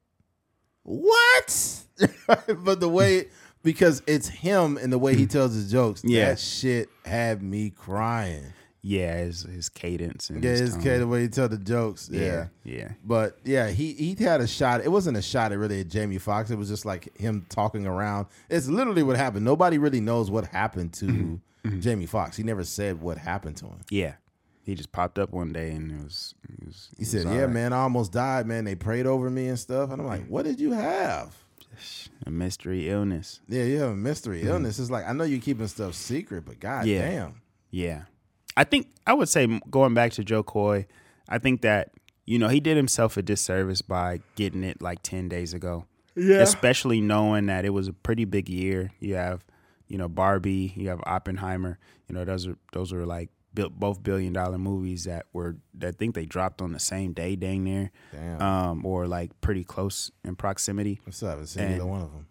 What? 0.88 1.84
but 2.64 2.80
the 2.80 2.88
way 2.89 3.26
because 3.64 4.01
it's 4.07 4.27
him 4.30 4.77
and 4.77 4.91
the 4.93 4.97
way 4.97 5.15
he 5.15 5.26
tells 5.27 5.53
his 5.53 5.69
jokes, 5.69 6.01
Yeah. 6.05 6.30
that 6.30 6.39
shit 6.39 6.89
had 7.05 7.41
me 7.41 7.69
crying. 7.72 8.53
Yeah, 8.81 9.18
his 9.18 9.41
his 9.41 9.68
cadence 9.68 10.30
and 10.30 10.41
Yeah, 10.41 10.51
his 10.51 10.59
his 10.76 10.77
kid, 10.77 10.99
the 10.99 11.07
way 11.07 11.23
he 11.23 11.27
tell 11.27 11.49
the 11.49 11.57
jokes. 11.57 12.09
Yeah. 12.09 12.47
yeah. 12.64 12.91
But 13.03 13.38
yeah, 13.43 13.69
he 13.69 13.91
he 13.93 14.15
had 14.23 14.39
a 14.39 14.47
shot. 14.47 14.80
It 14.81 14.89
wasn't 14.89 15.18
a 15.18 15.22
shot 15.22 15.51
at 15.51 15.57
really 15.57 15.81
at 15.81 15.89
Jamie 15.89 16.19
Foxx. 16.19 16.51
It 16.51 16.57
was 16.57 16.69
just 16.69 16.85
like 16.85 17.18
him 17.18 17.45
talking 17.49 17.85
around. 17.85 18.27
It's 18.49 18.68
literally 18.69 19.03
what 19.03 19.18
happened. 19.18 19.43
Nobody 19.43 19.77
really 19.77 19.99
knows 19.99 20.31
what 20.31 20.45
happened 20.45 20.93
to 20.93 21.05
Mm-hmm. 21.65 21.81
Jamie 21.81 22.05
Foxx. 22.05 22.38
He 22.38 22.43
never 22.43 22.64
said 22.64 23.01
what 23.01 23.18
happened 23.18 23.57
to 23.57 23.65
him. 23.65 23.80
Yeah. 23.89 24.14
He 24.68 24.76
just 24.76 24.91
popped 24.91 25.18
up 25.18 25.31
one 25.31 25.53
day 25.53 25.72
and 25.72 25.89
it 25.94 26.03
was. 26.03 26.35
It 26.44 26.65
was 26.68 26.89
He 26.99 27.06
said, 27.06 27.23
"Yeah, 27.26 27.48
man, 27.48 27.72
I 27.72 27.77
almost 27.77 28.11
died, 28.11 28.45
man. 28.45 28.65
They 28.65 28.76
prayed 28.76 29.06
over 29.06 29.30
me 29.30 29.48
and 29.48 29.57
stuff." 29.57 29.91
And 29.91 30.02
I'm 30.02 30.07
like, 30.07 30.27
"What 30.27 30.44
did 30.44 30.60
you 30.60 30.73
have?" 30.73 31.34
A 32.26 32.30
mystery 32.30 32.89
illness. 32.89 33.39
Yeah, 33.48 33.64
you 33.64 33.80
have 33.80 33.91
a 33.91 33.95
mystery 33.95 34.41
illness. 34.41 34.77
It's 34.77 34.91
like 34.91 35.07
I 35.07 35.14
know 35.14 35.23
you're 35.23 35.39
keeping 35.39 35.68
stuff 35.68 35.94
secret, 35.94 36.44
but 36.45 36.60
god 36.60 36.85
Mm-hmm. 36.85 36.89
Yeah. 36.89 37.10
damn. 37.10 37.41
Yeah. 37.72 38.02
I 38.57 38.65
think 38.65 38.89
I 39.06 39.14
would 39.14 39.30
say 39.30 39.48
going 39.69 39.94
back 39.94 40.11
to 40.14 40.23
Jo 40.26 40.44
Koy, 40.44 40.85
I 41.30 41.38
think 41.38 41.61
that 41.61 41.91
you 42.26 42.38
know 42.38 42.49
he 42.49 42.60
did 42.60 42.76
himself 42.76 43.15
a 43.15 43.22
disservice 43.22 43.81
by 43.81 44.19
getting 44.35 44.65
it 44.65 44.81
like 44.81 45.02
ten 45.02 45.30
days 45.30 45.53
ago. 45.53 45.85
Yeah. 46.14 46.39
Especially 46.39 46.99
knowing 46.99 47.45
that 47.45 47.64
it 47.64 47.69
was 47.69 47.88
a 47.88 47.94
pretty 47.94 48.26
big 48.26 48.49
year. 48.49 48.91
You 48.99 49.15
have, 49.15 49.45
you 49.88 49.98
know, 49.98 50.10
Barbie. 50.10 50.73
You 50.76 50.89
have 50.89 50.99
Oppenheimer. 51.06 51.77
You 52.10 52.15
know, 52.15 52.26
those 52.26 52.48
are 52.48 52.57
those 52.73 52.91
are 52.91 53.06
like 53.06 53.30
bil- 53.57 53.69
both 53.71 54.03
billion 54.03 54.31
dollar 54.34 54.57
movies 54.59 55.03
that 55.05 55.25
were 55.34 55.57
that 55.73 55.88
I 55.88 55.91
think 55.91 56.13
they 56.15 56.25
dropped 56.25 56.61
on 56.61 56.71
the 56.71 56.79
same 56.79 57.11
day, 57.13 57.35
dang 57.35 57.63
near, 57.63 57.91
Damn. 58.13 58.41
um, 58.41 58.85
or 58.85 59.07
like 59.07 59.31
pretty 59.41 59.63
close 59.63 60.11
in 60.23 60.35
proximity. 60.35 61.01
I 61.07 61.11
still 61.11 61.29
haven't 61.29 61.47
seen 61.47 61.63
And- 61.63 61.75
either 61.75 61.85
one 61.85 62.01
of 62.01 62.11
them. 62.13 62.27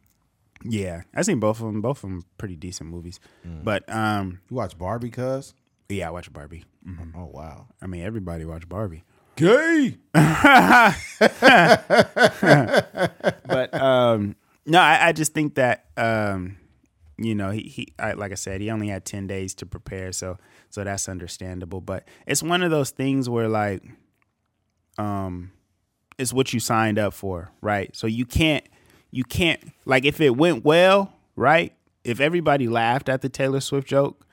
Yeah, 0.64 1.02
I 1.14 1.22
seen 1.22 1.38
both 1.38 1.60
of 1.60 1.66
them. 1.66 1.80
Both 1.82 1.98
of 2.02 2.10
them 2.10 2.24
pretty 2.38 2.56
decent 2.56 2.88
movies. 2.90 3.20
Mm. 3.46 3.62
But 3.62 3.84
um, 3.92 4.40
You 4.48 4.56
watch 4.56 4.78
Barbie, 4.78 5.10
cuz? 5.10 5.52
yeah, 5.88 6.08
I 6.08 6.10
watched 6.10 6.32
Barbie. 6.32 6.64
Mhm. 6.88 7.12
Oh 7.14 7.26
wow. 7.26 7.66
I 7.82 7.86
mean, 7.86 8.02
everybody 8.02 8.44
watched 8.44 8.68
Barbie. 8.68 9.04
Gay. 9.36 9.98
but 13.46 13.74
um, 13.74 14.36
no, 14.64 14.80
I, 14.80 15.08
I 15.08 15.12
just 15.12 15.32
think 15.34 15.54
that 15.56 15.84
um, 15.96 16.56
you 17.18 17.34
know 17.34 17.50
he, 17.50 17.62
he 17.62 17.88
I, 17.98 18.12
like 18.12 18.32
I 18.32 18.36
said, 18.36 18.60
he 18.60 18.70
only 18.70 18.88
had 18.88 19.04
ten 19.04 19.26
days 19.26 19.54
to 19.56 19.66
prepare, 19.66 20.12
so 20.12 20.38
so 20.70 20.84
that's 20.84 21.08
understandable. 21.08 21.80
But 21.80 22.06
it's 22.26 22.42
one 22.42 22.62
of 22.62 22.70
those 22.70 22.90
things 22.90 23.28
where 23.28 23.48
like, 23.48 23.82
um, 24.98 25.52
it's 26.18 26.32
what 26.32 26.52
you 26.52 26.60
signed 26.60 26.98
up 26.98 27.12
for, 27.14 27.50
right? 27.60 27.94
So 27.94 28.06
you 28.06 28.24
can't 28.24 28.64
you 29.10 29.24
can't 29.24 29.60
like 29.84 30.04
if 30.04 30.20
it 30.20 30.36
went 30.36 30.64
well, 30.64 31.12
right? 31.34 31.72
If 32.04 32.20
everybody 32.20 32.68
laughed 32.68 33.08
at 33.08 33.20
the 33.22 33.28
Taylor 33.28 33.60
Swift 33.60 33.88
joke, 33.88 34.26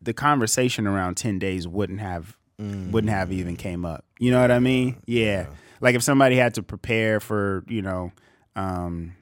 the 0.00 0.12
conversation 0.12 0.86
around 0.86 1.16
10 1.16 1.38
days 1.38 1.66
wouldn't 1.66 2.00
have 2.00 2.36
wouldn't 2.92 3.10
have 3.10 3.32
even 3.32 3.56
came 3.56 3.84
up. 3.84 4.04
You 4.18 4.30
know 4.30 4.40
what 4.40 4.50
I 4.50 4.60
mean? 4.60 4.96
Yeah. 5.06 5.46
Like 5.80 5.94
if 5.94 6.02
somebody 6.02 6.36
had 6.36 6.54
to 6.54 6.62
prepare 6.62 7.20
for, 7.20 7.64
you 7.68 7.82
know, 7.82 8.12
um 8.54 9.14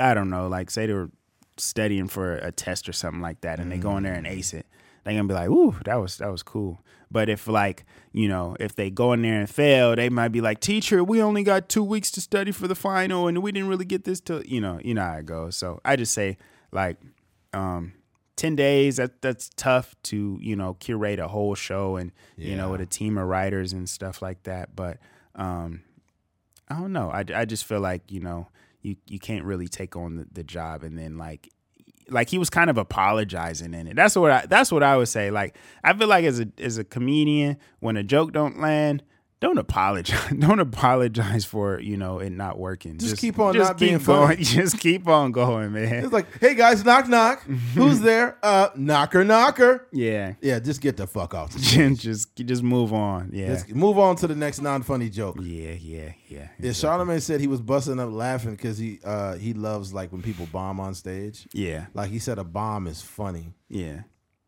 I 0.00 0.12
don't 0.14 0.28
know, 0.30 0.48
like 0.48 0.70
say 0.70 0.86
they 0.86 0.92
were 0.92 1.10
studying 1.56 2.08
for 2.08 2.34
a 2.34 2.50
test 2.50 2.88
or 2.88 2.92
something 2.92 3.20
like 3.22 3.42
that, 3.42 3.60
and 3.60 3.70
they 3.70 3.78
go 3.78 3.96
in 3.96 4.02
there 4.02 4.14
and 4.14 4.26
ace 4.26 4.52
it, 4.52 4.66
they're 5.04 5.14
gonna 5.14 5.28
be 5.28 5.34
like, 5.34 5.50
"Ooh, 5.50 5.76
that 5.84 5.96
was 5.96 6.18
that 6.18 6.30
was 6.30 6.42
cool." 6.42 6.80
But 7.10 7.28
if 7.28 7.46
like 7.46 7.84
you 8.12 8.28
know, 8.28 8.56
if 8.58 8.74
they 8.74 8.90
go 8.90 9.12
in 9.12 9.22
there 9.22 9.40
and 9.40 9.50
fail, 9.50 9.94
they 9.96 10.08
might 10.08 10.28
be 10.28 10.40
like, 10.40 10.60
"Teacher, 10.60 11.04
we 11.04 11.22
only 11.22 11.42
got 11.42 11.68
two 11.68 11.84
weeks 11.84 12.10
to 12.12 12.20
study 12.20 12.52
for 12.52 12.66
the 12.68 12.74
final, 12.74 13.28
and 13.28 13.42
we 13.42 13.52
didn't 13.52 13.68
really 13.68 13.84
get 13.84 14.04
this 14.04 14.20
till 14.20 14.42
you 14.44 14.60
know, 14.60 14.80
you 14.82 14.94
know 14.94 15.02
how 15.02 15.16
it 15.16 15.26
goes." 15.26 15.56
So 15.56 15.80
I 15.84 15.96
just 15.96 16.12
say 16.12 16.38
like, 16.72 16.96
um, 17.52 17.92
ten 18.36 18.56
days. 18.56 18.96
That 18.96 19.20
that's 19.22 19.50
tough 19.56 19.94
to 20.04 20.38
you 20.40 20.56
know 20.56 20.74
curate 20.74 21.18
a 21.18 21.28
whole 21.28 21.54
show 21.54 21.96
and 21.96 22.12
you 22.36 22.56
know 22.56 22.70
with 22.70 22.80
a 22.80 22.86
team 22.86 23.18
of 23.18 23.28
writers 23.28 23.72
and 23.72 23.88
stuff 23.88 24.22
like 24.22 24.42
that. 24.44 24.74
But 24.74 24.98
um, 25.34 25.82
I 26.68 26.78
don't 26.78 26.92
know. 26.92 27.10
I, 27.10 27.24
I 27.34 27.44
just 27.44 27.64
feel 27.64 27.80
like 27.80 28.10
you 28.10 28.20
know 28.20 28.48
you 28.82 28.96
you 29.06 29.18
can't 29.18 29.44
really 29.44 29.68
take 29.68 29.96
on 29.96 30.16
the, 30.16 30.26
the 30.32 30.44
job 30.44 30.82
and 30.82 30.98
then 30.98 31.16
like 31.18 31.50
like 32.08 32.28
he 32.28 32.38
was 32.38 32.50
kind 32.50 32.70
of 32.70 32.78
apologizing 32.78 33.74
in 33.74 33.86
it. 33.86 33.96
That's 33.96 34.16
what 34.16 34.30
I 34.30 34.46
that's 34.46 34.70
what 34.70 34.82
I 34.82 34.96
would 34.96 35.08
say. 35.08 35.30
Like 35.30 35.56
I 35.82 35.92
feel 35.92 36.08
like 36.08 36.24
as 36.24 36.40
a 36.40 36.48
as 36.58 36.78
a 36.78 36.84
comedian, 36.84 37.58
when 37.80 37.96
a 37.96 38.02
joke 38.02 38.32
don't 38.32 38.60
land, 38.60 39.02
don't 39.44 39.58
apologize. 39.58 40.30
Don't 40.38 40.58
apologize 40.58 41.44
for 41.44 41.78
you 41.78 41.96
know 41.98 42.18
it 42.18 42.30
not 42.30 42.58
working. 42.58 42.96
Just 42.98 43.18
keep 43.18 43.38
on 43.38 43.56
not 43.56 43.78
being 43.78 43.98
keep 43.98 44.06
funny. 44.06 44.36
going. 44.36 44.44
Just 44.44 44.78
keep 44.80 45.06
on 45.06 45.32
going, 45.32 45.72
man. 45.72 46.02
It's 46.04 46.12
like, 46.12 46.26
hey 46.40 46.54
guys, 46.54 46.82
knock 46.84 47.08
knock. 47.08 47.42
Who's 47.74 48.00
there? 48.00 48.38
Uh, 48.42 48.68
knocker 48.74 49.22
knocker. 49.22 49.86
Yeah, 49.92 50.34
Yeah, 50.40 50.58
just 50.60 50.80
get 50.80 50.96
the 50.96 51.06
fuck 51.06 51.34
off. 51.34 51.54
just 51.56 52.34
just 52.36 52.62
move 52.62 52.94
on. 52.94 53.30
Yeah, 53.34 53.50
Let's 53.50 53.68
move 53.68 53.98
on 53.98 54.16
to 54.16 54.26
the 54.26 54.34
next 54.34 54.62
non-funny 54.62 55.10
joke. 55.10 55.36
yeah, 55.40 55.72
yeah, 55.72 56.12
yeah. 56.28 56.48
Yeah, 56.58 56.70
Charlamagne 56.70 57.20
said 57.20 57.40
he 57.40 57.46
was 57.46 57.60
busting 57.60 58.00
up 58.00 58.10
laughing 58.12 58.52
because 58.52 58.78
he 58.78 58.98
uh, 59.04 59.34
he 59.36 59.52
loves 59.52 59.92
like 59.92 60.10
when 60.10 60.22
people 60.22 60.48
bomb 60.52 60.80
on 60.80 60.94
stage. 60.94 61.46
Yeah, 61.52 61.86
Like 61.92 62.10
he 62.10 62.18
said, 62.18 62.38
a 62.38 62.44
bomb 62.44 62.86
is 62.86 63.02
funny. 63.02 63.52
yeah, 63.68 64.04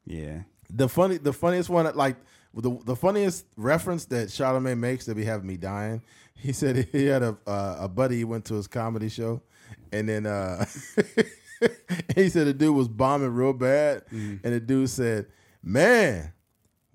yeah. 0.07 0.43
The 0.71 0.89
funny, 0.89 1.19
the 1.19 1.33
funniest 1.33 1.69
one, 1.71 1.85
like 1.95 2.17
the 2.63 2.79
the 2.85 2.97
funniest 2.97 3.47
reference 3.57 4.07
that 4.07 4.29
Charlamagne 4.29 4.79
makes 4.79 5.07
that 5.07 5.15
be 5.15 5.25
having 5.25 5.47
me 5.47 5.57
dying. 5.57 6.03
He 6.39 6.53
said 6.53 6.87
he 6.93 7.07
had 7.07 7.23
a 7.23 7.35
uh, 7.47 7.77
a 7.81 7.89
buddy 7.89 8.19
he 8.19 8.25
went 8.25 8.45
to 8.45 8.55
his 8.57 8.67
comedy 8.67 9.09
show, 9.09 9.41
and 9.91 10.07
then 10.07 10.27
uh, 10.27 10.67
he 12.15 12.29
said 12.29 12.47
the 12.47 12.53
dude 12.53 12.77
was 12.77 12.89
bombing 12.89 13.31
real 13.31 13.55
bad, 13.55 14.03
and 14.11 14.43
the 14.43 14.61
dude 14.61 14.91
said, 14.91 15.29
"Man." 15.63 16.35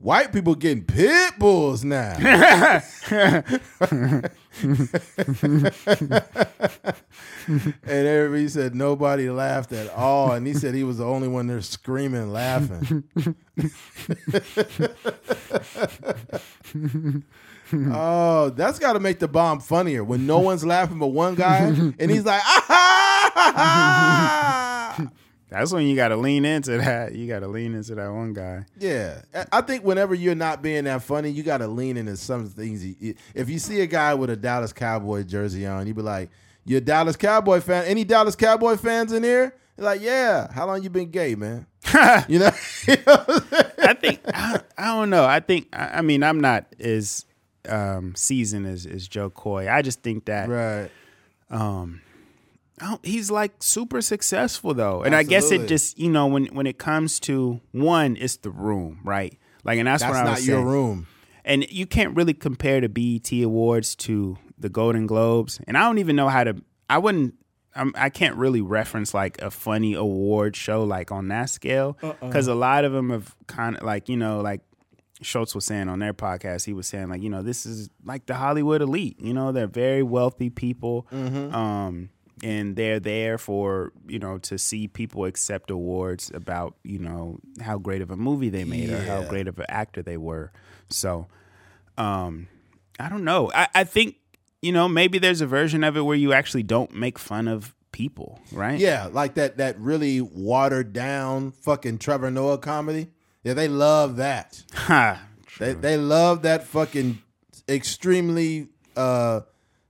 White 0.02 0.34
people 0.34 0.56
getting 0.56 0.84
pit 0.84 1.38
bulls 1.38 1.84
now. 1.84 2.14
and 2.18 2.84
everybody 7.84 8.48
said 8.48 8.74
nobody 8.74 9.30
laughed 9.30 9.72
at 9.74 9.92
all. 9.92 10.32
And 10.32 10.48
he 10.48 10.56
said 10.56 10.74
he 10.74 10.84
was 10.84 10.98
the 10.98 11.06
only 11.06 11.28
one 11.28 11.46
there 11.46 11.62
screaming 11.62 12.34
laughing. 12.34 13.04
oh, 17.94 18.50
that's 18.50 18.80
got 18.80 18.94
to 18.94 19.00
make 19.00 19.20
the 19.20 19.28
bomb 19.28 19.60
funnier 19.60 20.04
when 20.04 20.26
no 20.26 20.40
one's 20.40 20.66
laughing 20.66 20.98
but 20.98 21.10
one 21.10 21.36
guy, 21.36 21.58
and 21.60 22.10
he's 22.10 22.26
like, 22.26 22.42
ah, 22.44 22.66
ha, 22.68 23.32
ha, 23.36 24.96
ha." 24.98 25.12
That's 25.52 25.74
when 25.74 25.86
you 25.86 25.98
got 25.98 26.08
to 26.08 26.16
lean 26.16 26.46
into 26.46 26.78
that. 26.78 27.14
You 27.14 27.28
got 27.28 27.40
to 27.42 27.48
lean 27.48 27.76
into 27.76 27.94
that 27.96 28.10
one 28.12 28.32
guy. 28.34 28.66
yeah. 28.80 29.22
I- 29.52 29.62
think 29.62 29.84
whenever 29.84 30.16
you're 30.16 30.34
not 30.34 30.62
being 30.62 30.86
that 30.86 31.04
funny, 31.04 31.30
you 31.30 31.44
got 31.44 31.58
to 31.58 31.68
lean 31.68 31.98
into 31.98 32.16
some 32.18 32.48
things. 32.48 32.84
If 33.36 33.50
you 33.50 33.60
see 33.60 33.82
a 33.82 33.86
guy 33.86 34.14
with 34.14 34.30
a 34.30 34.36
Dallas 34.38 34.72
Cowboy 34.74 35.24
jersey 35.24 35.68
on, 35.68 35.86
you 35.88 35.94
be 35.94 36.02
like, 36.02 36.30
"You're 36.66 36.78
a 36.78 36.82
Dallas 36.82 37.18
Cowboy 37.18 37.60
fan? 37.60 37.84
Any 37.86 38.04
Dallas 38.06 38.36
Cowboy 38.36 38.78
fans 38.78 39.12
in 39.12 39.24
here?" 39.24 39.54
They're 39.76 39.86
like, 39.86 40.02
"Yeah." 40.02 40.52
How 40.52 40.66
long 40.68 40.82
you 40.84 40.90
been 40.90 41.12
gay, 41.12 41.36
man? 41.36 41.68
you 42.30 42.40
know. 42.40 42.52
You 42.88 42.96
know 43.06 43.16
what 43.26 43.30
I'm 43.30 43.48
saying? 43.50 43.66
I 43.78 43.94
think 43.94 44.20
I, 44.34 44.62
I 44.78 44.86
don't 44.86 45.10
know. 45.10 45.26
I 45.26 45.40
think 45.42 45.68
I, 45.74 45.98
I 45.98 46.02
mean 46.02 46.24
I'm 46.24 46.40
not 46.40 46.66
as 46.80 47.26
um, 47.70 48.16
seasoned 48.16 48.66
as, 48.68 48.86
as 48.86 49.08
Jo 49.08 49.30
Koy. 49.30 49.70
I 49.70 49.82
just 49.82 50.02
think 50.02 50.26
that 50.26 50.50
right. 50.50 50.90
Don't- 51.52 52.02
he's 53.04 53.30
like 53.32 53.52
super 53.60 54.02
successful 54.02 54.74
though, 54.74 55.04
and 55.04 55.16
I 55.16 55.24
guess 55.24 55.52
it 55.52 55.68
just 55.68 55.98
you 56.00 56.10
know 56.10 56.28
when 56.28 56.46
when 56.48 56.68
it 56.68 56.78
comes 56.78 57.20
to 57.22 57.62
one, 57.72 58.18
it's 58.20 58.38
the 58.38 58.50
room, 58.52 59.00
right? 59.04 59.38
Like, 59.64 59.78
and 59.80 59.88
that's, 59.88 60.02
That's 60.02 60.14
what 60.16 60.22
I 60.22 60.24
not 60.26 60.36
was 60.38 60.48
your 60.48 60.58
saying. 60.58 60.68
room. 60.68 61.08
and 61.46 61.72
you 61.72 61.86
can't 61.86 62.16
really 62.16 62.34
compare 62.34 62.82
the 62.82 62.90
BET 62.90 63.32
Awards 63.44 63.96
to 63.98 64.38
the 64.58 64.70
Golden 64.70 65.06
Globes. 65.06 65.60
And 65.68 65.78
I 65.78 65.82
don't 65.82 66.00
even 66.00 66.16
know 66.16 66.30
how 66.30 66.44
to. 66.44 66.56
I 66.90 66.98
wouldn't. 66.98 67.36
I'm, 67.76 67.94
I 67.96 68.10
can't 68.10 68.36
really 68.36 68.60
reference 68.62 69.14
like 69.14 69.42
a 69.42 69.50
funny 69.52 69.94
award 69.94 70.56
show 70.56 70.84
like 70.84 71.12
on 71.12 71.28
that 71.30 71.50
scale 71.50 71.98
because 72.22 72.48
a 72.48 72.56
lot 72.56 72.84
of 72.86 72.92
them 72.92 73.12
have 73.12 73.34
kind 73.48 73.78
of 73.78 73.84
like 73.84 74.10
you 74.10 74.18
know 74.18 74.42
like 74.42 74.60
Schulz 75.22 75.54
was 75.56 75.64
saying 75.66 75.88
on 75.88 76.00
their 76.00 76.14
podcast. 76.14 76.66
He 76.66 76.74
was 76.74 76.88
saying 76.88 77.08
like 77.10 77.22
you 77.22 77.30
know 77.30 77.44
this 77.44 77.66
is 77.66 77.90
like 78.04 78.26
the 78.26 78.34
Hollywood 78.36 78.82
elite. 78.82 79.20
You 79.22 79.34
know 79.34 79.52
they're 79.52 79.68
very 79.68 80.04
wealthy 80.04 80.50
people. 80.50 81.08
Um, 81.12 82.10
and 82.44 82.76
they're 82.76 83.00
there 83.00 83.38
for 83.38 83.92
you 84.08 84.20
know 84.20 84.38
to 84.40 84.58
see 84.58 84.88
people 84.88 85.26
accept 85.26 85.70
awards 85.70 86.32
about 86.34 86.76
you 86.84 87.00
know 87.00 87.40
how 87.62 87.78
great 87.78 88.02
of 88.02 88.12
a 88.12 88.18
movie 88.18 88.50
they 88.50 88.64
made 88.64 88.90
or 88.90 89.02
how 89.04 89.24
great 89.24 89.48
of 89.48 89.60
an 89.60 89.66
actor 89.70 90.02
they 90.02 90.18
were. 90.18 90.52
So, 90.90 91.28
um, 91.98 92.48
I 93.00 93.10
don't 93.10 93.24
know. 93.24 93.52
I, 93.54 93.68
I 93.76 93.84
think 93.84 94.16
you 94.62 94.72
know 94.72 94.88
maybe 94.88 95.20
there's 95.20 95.42
a 95.42 95.48
version 95.48 95.84
of 95.84 95.96
it 95.98 96.02
where 96.02 96.18
you 96.18 96.34
actually 96.34 96.64
don't 96.64 96.94
make 96.94 97.20
fun 97.20 97.48
of 97.48 97.74
people, 97.92 98.40
right? 98.52 98.80
Yeah, 98.80 99.10
like 99.12 99.36
that 99.36 99.58
that 99.58 99.80
really 99.80 100.22
watered 100.22 100.94
down 100.94 101.52
fucking 101.52 102.00
Trevor 102.00 102.32
Noah 102.32 102.58
comedy. 102.58 103.10
Yeah, 103.44 103.54
they 103.54 103.68
love 103.68 104.18
that. 104.18 104.64
Ha. 104.74 105.28
They 105.60 105.74
they 105.74 105.98
love 105.98 106.42
that 106.42 106.64
fucking 106.64 107.22
extremely 107.70 108.70
uh 108.96 109.42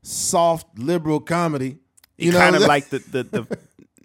soft 0.01 0.77
liberal 0.77 1.19
comedy. 1.19 1.77
You 2.21 2.31
know, 2.31 2.39
kind 2.39 2.55
of 2.55 2.63
like 2.63 2.89
the, 2.89 2.99
the 2.99 3.23
the 3.23 3.57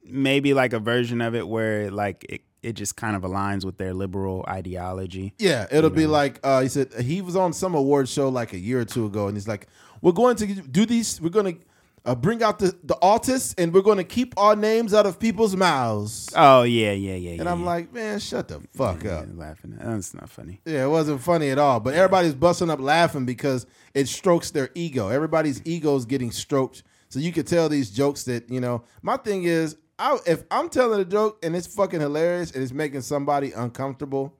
maybe 0.04 0.54
like 0.54 0.72
a 0.72 0.78
version 0.78 1.20
of 1.20 1.34
it 1.34 1.46
where 1.46 1.90
like 1.90 2.24
it, 2.28 2.42
it 2.62 2.72
just 2.74 2.96
kind 2.96 3.16
of 3.16 3.22
aligns 3.22 3.64
with 3.64 3.78
their 3.78 3.94
liberal 3.94 4.44
ideology. 4.48 5.34
Yeah, 5.38 5.66
it'll 5.70 5.90
be 5.90 6.06
like 6.06 6.40
uh, 6.42 6.62
he 6.62 6.68
said 6.68 6.92
he 6.94 7.22
was 7.22 7.36
on 7.36 7.52
some 7.52 7.74
award 7.74 8.08
show 8.08 8.28
like 8.28 8.52
a 8.52 8.58
year 8.58 8.80
or 8.80 8.84
two 8.84 9.06
ago, 9.06 9.28
and 9.28 9.36
he's 9.36 9.48
like, 9.48 9.68
"We're 10.02 10.12
going 10.12 10.36
to 10.36 10.46
do 10.46 10.86
these. 10.86 11.20
We're 11.20 11.30
going 11.30 11.56
to 11.56 11.60
uh, 12.04 12.14
bring 12.14 12.42
out 12.42 12.58
the 12.58 12.76
the 12.82 12.96
autists, 13.02 13.54
and 13.58 13.72
we're 13.72 13.82
going 13.82 13.98
to 13.98 14.04
keep 14.04 14.34
our 14.36 14.56
names 14.56 14.94
out 14.94 15.06
of 15.06 15.20
people's 15.20 15.54
mouths." 15.54 16.28
Oh 16.34 16.62
yeah, 16.64 16.92
yeah, 16.92 17.14
yeah. 17.14 17.38
And 17.40 17.48
I'm 17.48 17.64
like, 17.64 17.92
"Man, 17.92 18.18
shut 18.18 18.48
the 18.48 18.60
fuck 18.74 19.04
up." 19.04 19.26
laughing. 19.34 19.76
That's 19.78 20.14
not 20.14 20.28
funny. 20.28 20.60
Yeah, 20.64 20.84
it 20.86 20.88
wasn't 20.88 21.20
funny 21.20 21.50
at 21.50 21.58
all. 21.58 21.78
But 21.78 21.94
everybody's 21.94 22.34
busting 22.34 22.70
up 22.70 22.80
laughing 22.80 23.26
because 23.26 23.66
it 23.94 24.08
strokes 24.08 24.50
their 24.50 24.70
ego. 24.74 25.08
Everybody's 25.08 25.62
ego 25.64 25.94
is 25.96 26.04
getting 26.04 26.32
stroked. 26.32 26.82
So 27.16 27.20
you 27.22 27.32
could 27.32 27.46
tell 27.46 27.70
these 27.70 27.88
jokes 27.88 28.24
that, 28.24 28.50
you 28.50 28.60
know, 28.60 28.84
my 29.00 29.16
thing 29.16 29.44
is, 29.44 29.78
I, 29.98 30.18
if 30.26 30.44
I'm 30.50 30.68
telling 30.68 31.00
a 31.00 31.04
joke 31.06 31.42
and 31.42 31.56
it's 31.56 31.66
fucking 31.66 31.98
hilarious 31.98 32.50
and 32.50 32.62
it's 32.62 32.72
making 32.72 33.00
somebody 33.00 33.52
uncomfortable, 33.52 34.36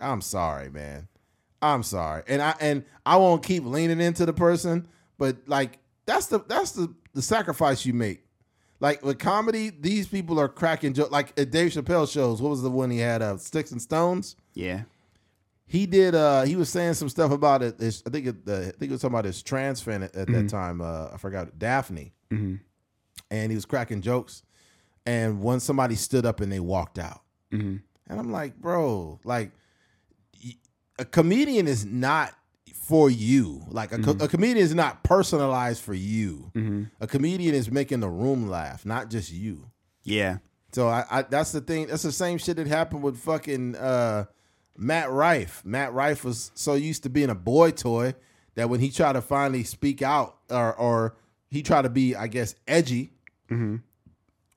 I'm 0.00 0.22
sorry, 0.22 0.70
man. 0.70 1.08
I'm 1.60 1.82
sorry. 1.82 2.22
And 2.26 2.40
I 2.40 2.54
and 2.60 2.86
I 3.04 3.18
won't 3.18 3.42
keep 3.42 3.66
leaning 3.66 4.00
into 4.00 4.24
the 4.24 4.32
person, 4.32 4.88
but 5.18 5.36
like 5.46 5.80
that's 6.06 6.28
the 6.28 6.38
that's 6.48 6.70
the 6.70 6.94
the 7.12 7.20
sacrifice 7.20 7.84
you 7.84 7.92
make. 7.92 8.24
Like 8.80 9.04
with 9.04 9.18
comedy, 9.18 9.68
these 9.68 10.06
people 10.06 10.40
are 10.40 10.48
cracking 10.48 10.94
jokes. 10.94 11.10
Like 11.10 11.38
at 11.38 11.50
Dave 11.50 11.72
Chappelle 11.72 12.10
shows, 12.10 12.40
what 12.40 12.48
was 12.48 12.62
the 12.62 12.70
one 12.70 12.90
he 12.90 13.00
had? 13.00 13.20
Uh, 13.20 13.36
Sticks 13.36 13.70
and 13.70 13.82
Stones 13.82 14.34
Yeah. 14.54 14.84
He 15.66 15.86
did 15.86 16.14
uh 16.14 16.42
he 16.42 16.56
was 16.56 16.68
saying 16.68 16.94
some 16.94 17.08
stuff 17.08 17.30
about 17.32 17.62
it 17.62 17.78
his, 17.80 18.02
i 18.06 18.10
think 18.10 18.26
it, 18.26 18.36
uh, 18.46 18.56
i 18.58 18.64
think 18.64 18.82
he 18.82 18.88
was 18.90 19.00
talking 19.00 19.14
about 19.14 19.24
his 19.24 19.42
trans 19.42 19.80
fan 19.80 20.02
at, 20.02 20.14
at 20.14 20.28
that 20.28 20.48
time 20.48 20.80
uh 20.80 21.08
i 21.12 21.16
forgot 21.16 21.58
daphne. 21.58 22.12
And 23.30 23.50
he 23.50 23.54
was 23.56 23.64
cracking 23.64 24.00
jokes. 24.02 24.42
And 25.06 25.42
when 25.42 25.60
somebody 25.60 25.94
stood 25.94 26.24
up 26.26 26.40
and 26.40 26.50
they 26.52 26.60
walked 26.60 26.98
out. 26.98 27.22
And 27.50 27.80
i'm 28.08 28.30
like 28.32 28.56
bro 28.60 29.20
like 29.24 29.52
a 30.98 31.04
comedian 31.04 31.66
is 31.66 31.84
not 31.84 32.32
for 32.74 33.08
you. 33.10 33.62
Like 33.68 33.92
a, 33.92 33.98
co- 33.98 34.10
a 34.24 34.28
comedian 34.28 34.58
is 34.58 34.74
not 34.74 35.02
personalized 35.04 35.80
for 35.82 35.94
you. 35.94 36.50
A 37.00 37.06
comedian 37.06 37.54
is 37.54 37.70
making 37.70 38.00
the 38.00 38.08
room 38.10 38.48
laugh 38.48 38.84
not 38.84 39.10
just 39.10 39.32
you. 39.32 39.70
Yeah. 40.02 40.38
so 40.72 40.88
I, 40.88 41.04
I 41.10 41.22
that's 41.22 41.52
the 41.52 41.60
thing. 41.62 41.86
That's 41.86 42.02
the 42.02 42.12
same 42.12 42.36
shit 42.38 42.56
that 42.58 42.66
happened 42.66 43.02
with 43.02 43.16
fucking 43.18 43.74
uh, 43.76 44.26
Matt 44.76 45.10
Rife. 45.10 45.62
Matt 45.64 45.92
Rife 45.92 46.24
was 46.24 46.50
so 46.54 46.74
used 46.74 47.02
to 47.04 47.10
being 47.10 47.30
a 47.30 47.34
boy 47.34 47.70
toy 47.70 48.14
that 48.54 48.68
when 48.68 48.80
he 48.80 48.90
tried 48.90 49.14
to 49.14 49.22
finally 49.22 49.64
speak 49.64 50.02
out 50.02 50.36
or 50.50 50.74
or 50.74 51.16
he 51.50 51.62
tried 51.62 51.82
to 51.82 51.90
be, 51.90 52.16
I 52.16 52.26
guess, 52.26 52.54
edgy, 52.66 53.12
mm-hmm. 53.50 53.76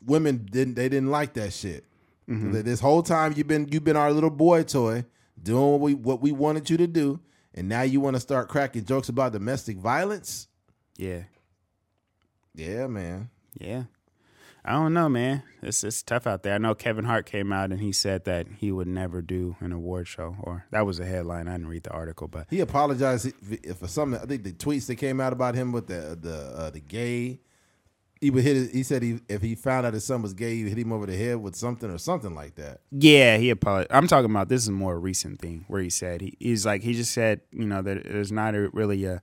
women 0.05 0.47
didn't 0.51 0.75
they 0.75 0.89
didn't 0.89 1.11
like 1.11 1.33
that 1.33 1.53
shit. 1.53 1.85
Mm-hmm. 2.29 2.51
Th- 2.53 2.65
This 2.65 2.79
whole 2.79 3.03
time 3.03 3.33
you've 3.35 3.47
been 3.47 3.67
you've 3.71 3.83
been 3.83 3.97
our 3.97 4.11
little 4.11 4.29
boy 4.29 4.63
toy 4.63 5.05
doing 5.41 5.71
what 5.71 5.79
we 5.81 5.93
what 5.93 6.21
we 6.21 6.31
wanted 6.31 6.69
you 6.69 6.77
to 6.77 6.87
do, 6.87 7.19
and 7.53 7.69
now 7.69 7.83
you 7.83 7.99
want 8.01 8.15
to 8.15 8.19
start 8.19 8.49
cracking 8.49 8.85
jokes 8.85 9.09
about 9.09 9.31
domestic 9.33 9.77
violence. 9.77 10.47
Yeah. 10.97 11.23
Yeah, 12.55 12.87
man. 12.87 13.29
Yeah. 13.59 13.83
I 14.67 14.73
don't 14.73 14.93
know, 14.93 15.07
man. 15.07 15.43
It's 15.61 15.81
it's 15.85 16.03
tough 16.03 16.27
out 16.27 16.43
there. 16.43 16.53
I 16.53 16.57
know 16.57 16.75
Kevin 16.75 17.05
Hart 17.05 17.25
came 17.25 17.53
out 17.53 17.71
and 17.71 17.79
he 17.79 17.93
said 17.93 18.25
that 18.25 18.47
he 18.57 18.69
would 18.69 18.87
never 18.87 19.21
do 19.21 19.55
an 19.61 19.71
award 19.71 20.09
show, 20.09 20.35
or 20.41 20.65
that 20.71 20.85
was 20.85 20.99
a 20.99 21.05
headline. 21.05 21.47
I 21.47 21.53
didn't 21.53 21.69
read 21.69 21.83
the 21.83 21.91
article, 21.91 22.27
but 22.27 22.47
He 22.49 22.59
apologized 22.59 23.31
for 23.79 23.87
something. 23.87 24.19
I 24.21 24.25
think 24.25 24.43
the 24.43 24.51
tweets 24.51 24.87
that 24.87 24.95
came 24.95 25.21
out 25.21 25.31
about 25.31 25.55
him 25.55 25.71
with 25.71 25.87
the 25.87 26.17
the 26.21 26.53
uh, 26.55 26.69
the 26.69 26.81
gay. 26.81 27.39
He 28.19 28.29
would 28.29 28.43
hit. 28.43 28.55
His, 28.55 28.71
he 28.71 28.83
said 28.83 29.03
he 29.03 29.19
if 29.29 29.41
he 29.41 29.55
found 29.55 29.85
out 29.85 29.93
his 29.93 30.03
son 30.03 30.21
was 30.21 30.33
gay, 30.33 30.55
he 30.55 30.63
would 30.63 30.69
hit 30.69 30.79
him 30.79 30.91
over 30.91 31.05
the 31.05 31.15
head 31.15 31.37
with 31.37 31.55
something 31.55 31.89
or 31.89 31.97
something 31.97 32.35
like 32.35 32.55
that. 32.55 32.81
yeah, 32.91 33.37
he 33.37 33.49
apologized. 33.51 33.91
I'm 33.91 34.07
talking 34.07 34.29
about 34.29 34.49
this 34.49 34.63
is 34.63 34.67
a 34.67 34.73
more 34.73 34.99
recent 34.99 35.39
thing 35.39 35.63
where 35.69 35.81
he 35.81 35.89
said 35.89 36.19
he, 36.19 36.35
he's 36.39 36.65
like 36.65 36.81
he 36.81 36.93
just 36.93 37.13
said 37.13 37.39
you 37.51 37.65
know 37.65 37.81
that 37.83 38.03
there's 38.03 38.33
not 38.33 38.53
a, 38.53 38.69
really 38.73 39.05
a 39.05 39.21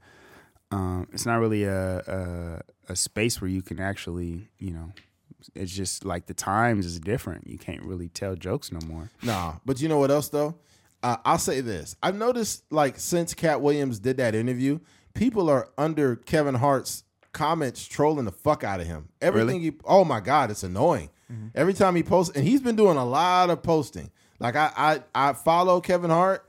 um, 0.70 1.06
it's 1.12 1.26
not 1.26 1.40
really 1.40 1.64
a, 1.64 1.98
a 1.98 2.60
a 2.92 2.96
space 2.96 3.40
where 3.42 3.50
you 3.50 3.62
can 3.62 3.78
actually 3.80 4.48
you 4.58 4.70
know 4.70 4.92
it's 5.54 5.72
just 5.72 6.04
like 6.04 6.26
the 6.26 6.34
times 6.34 6.86
is 6.86 7.00
different. 7.00 7.46
You 7.46 7.58
can't 7.58 7.82
really 7.82 8.08
tell 8.08 8.34
jokes 8.34 8.72
no 8.72 8.80
more. 8.86 9.10
Nah, 9.22 9.54
but 9.64 9.80
you 9.80 9.88
know 9.88 9.98
what 9.98 10.10
else 10.10 10.28
though? 10.28 10.56
Uh, 11.02 11.16
I'll 11.24 11.38
say 11.38 11.60
this: 11.60 11.96
I've 12.02 12.16
noticed 12.16 12.64
like 12.70 12.98
since 12.98 13.34
Katt 13.34 13.60
Williams 13.60 13.98
did 13.98 14.16
that 14.18 14.34
interview, 14.34 14.80
people 15.14 15.48
are 15.50 15.68
under 15.76 16.16
Kevin 16.16 16.54
Hart's 16.54 17.04
comments 17.32 17.86
trolling 17.86 18.24
the 18.24 18.32
fuck 18.32 18.64
out 18.64 18.80
of 18.80 18.86
him. 18.86 19.08
Everything 19.20 19.60
he, 19.60 19.72
oh 19.84 20.04
my 20.04 20.20
god, 20.20 20.50
it's 20.50 20.62
annoying. 20.62 21.10
Every 21.54 21.74
time 21.74 21.96
he 21.96 22.04
posts, 22.04 22.36
and 22.36 22.46
he's 22.46 22.60
been 22.60 22.76
doing 22.76 22.96
a 22.96 23.04
lot 23.04 23.50
of 23.50 23.60
posting. 23.62 24.10
Like 24.38 24.54
I, 24.54 24.70
I, 24.76 25.02
I 25.14 25.32
follow 25.32 25.80
Kevin 25.80 26.10
Hart, 26.10 26.48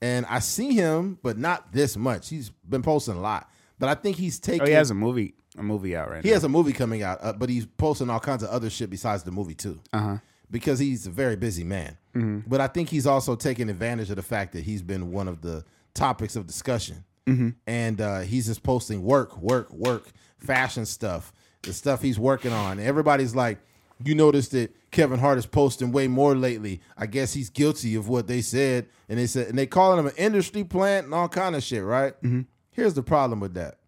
and 0.00 0.24
I 0.26 0.38
see 0.38 0.72
him, 0.72 1.18
but 1.22 1.36
not 1.36 1.72
this 1.72 1.98
much. 1.98 2.30
He's 2.30 2.48
been 2.66 2.82
posting 2.82 3.14
a 3.14 3.20
lot, 3.20 3.50
but 3.78 3.90
I 3.90 3.94
think 3.94 4.16
he's 4.16 4.38
taking. 4.38 4.62
Oh, 4.62 4.66
he 4.66 4.72
has 4.72 4.90
a 4.90 4.94
movie 4.94 5.34
a 5.58 5.62
movie 5.62 5.96
out 5.96 6.08
right 6.08 6.16
now. 6.16 6.22
He 6.22 6.28
now. 6.28 6.34
has 6.34 6.44
a 6.44 6.48
movie 6.48 6.72
coming 6.72 7.02
out, 7.02 7.18
uh, 7.22 7.32
but 7.32 7.48
he's 7.48 7.66
posting 7.66 8.10
all 8.10 8.20
kinds 8.20 8.42
of 8.42 8.50
other 8.50 8.70
shit 8.70 8.90
besides 8.90 9.22
the 9.22 9.30
movie 9.30 9.54
too. 9.54 9.80
Uh-huh. 9.92 10.18
Because 10.50 10.78
he's 10.78 11.06
a 11.06 11.10
very 11.10 11.36
busy 11.36 11.64
man. 11.64 11.96
Mm-hmm. 12.14 12.40
But 12.46 12.60
I 12.60 12.66
think 12.66 12.90
he's 12.90 13.06
also 13.06 13.36
taking 13.36 13.70
advantage 13.70 14.10
of 14.10 14.16
the 14.16 14.22
fact 14.22 14.52
that 14.52 14.64
he's 14.64 14.82
been 14.82 15.10
one 15.10 15.28
of 15.28 15.40
the 15.40 15.64
topics 15.94 16.36
of 16.36 16.46
discussion. 16.46 17.04
Mm-hmm. 17.26 17.50
And 17.66 18.00
uh, 18.00 18.20
he's 18.20 18.46
just 18.46 18.62
posting 18.62 19.02
work, 19.02 19.36
work, 19.38 19.72
work, 19.72 20.08
fashion 20.38 20.84
stuff, 20.84 21.32
the 21.62 21.72
stuff 21.72 22.02
he's 22.02 22.18
working 22.18 22.52
on. 22.52 22.80
Everybody's 22.80 23.34
like, 23.34 23.58
you 24.04 24.14
notice 24.14 24.48
that 24.48 24.74
Kevin 24.90 25.20
Hart 25.20 25.38
is 25.38 25.46
posting 25.46 25.92
way 25.92 26.08
more 26.08 26.34
lately. 26.34 26.80
I 26.98 27.06
guess 27.06 27.32
he's 27.32 27.48
guilty 27.48 27.94
of 27.94 28.08
what 28.08 28.26
they 28.26 28.40
said, 28.40 28.88
and 29.08 29.18
they 29.18 29.26
said, 29.26 29.48
and 29.48 29.56
they 29.56 29.66
calling 29.66 29.98
him 29.98 30.06
an 30.06 30.16
industry 30.16 30.64
plant 30.64 31.06
and 31.06 31.14
all 31.14 31.28
kind 31.28 31.54
of 31.54 31.62
shit. 31.62 31.84
Right? 31.84 32.14
Mm-hmm. 32.22 32.42
Here's 32.72 32.94
the 32.94 33.02
problem 33.02 33.38
with 33.40 33.54
that. 33.54 33.78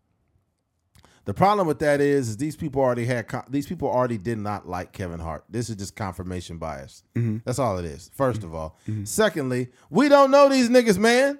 The 1.24 1.34
problem 1.34 1.66
with 1.66 1.78
that 1.78 2.00
is, 2.00 2.28
is 2.28 2.36
these 2.36 2.56
people 2.56 2.82
already 2.82 3.06
had 3.06 3.26
these 3.48 3.66
people 3.66 3.88
already 3.88 4.18
did 4.18 4.38
not 4.38 4.68
like 4.68 4.92
Kevin 4.92 5.20
Hart. 5.20 5.44
This 5.48 5.70
is 5.70 5.76
just 5.76 5.96
confirmation 5.96 6.58
bias. 6.58 7.02
Mm-hmm. 7.14 7.38
That's 7.44 7.58
all 7.58 7.78
it 7.78 7.86
is. 7.86 8.10
1st 8.18 8.32
mm-hmm. 8.32 8.44
of 8.44 8.54
all, 8.54 8.78
mm-hmm. 8.88 9.04
secondly, 9.04 9.68
we 9.88 10.08
don't 10.08 10.30
know 10.30 10.48
these 10.48 10.68
niggas, 10.68 10.98
man. 10.98 11.38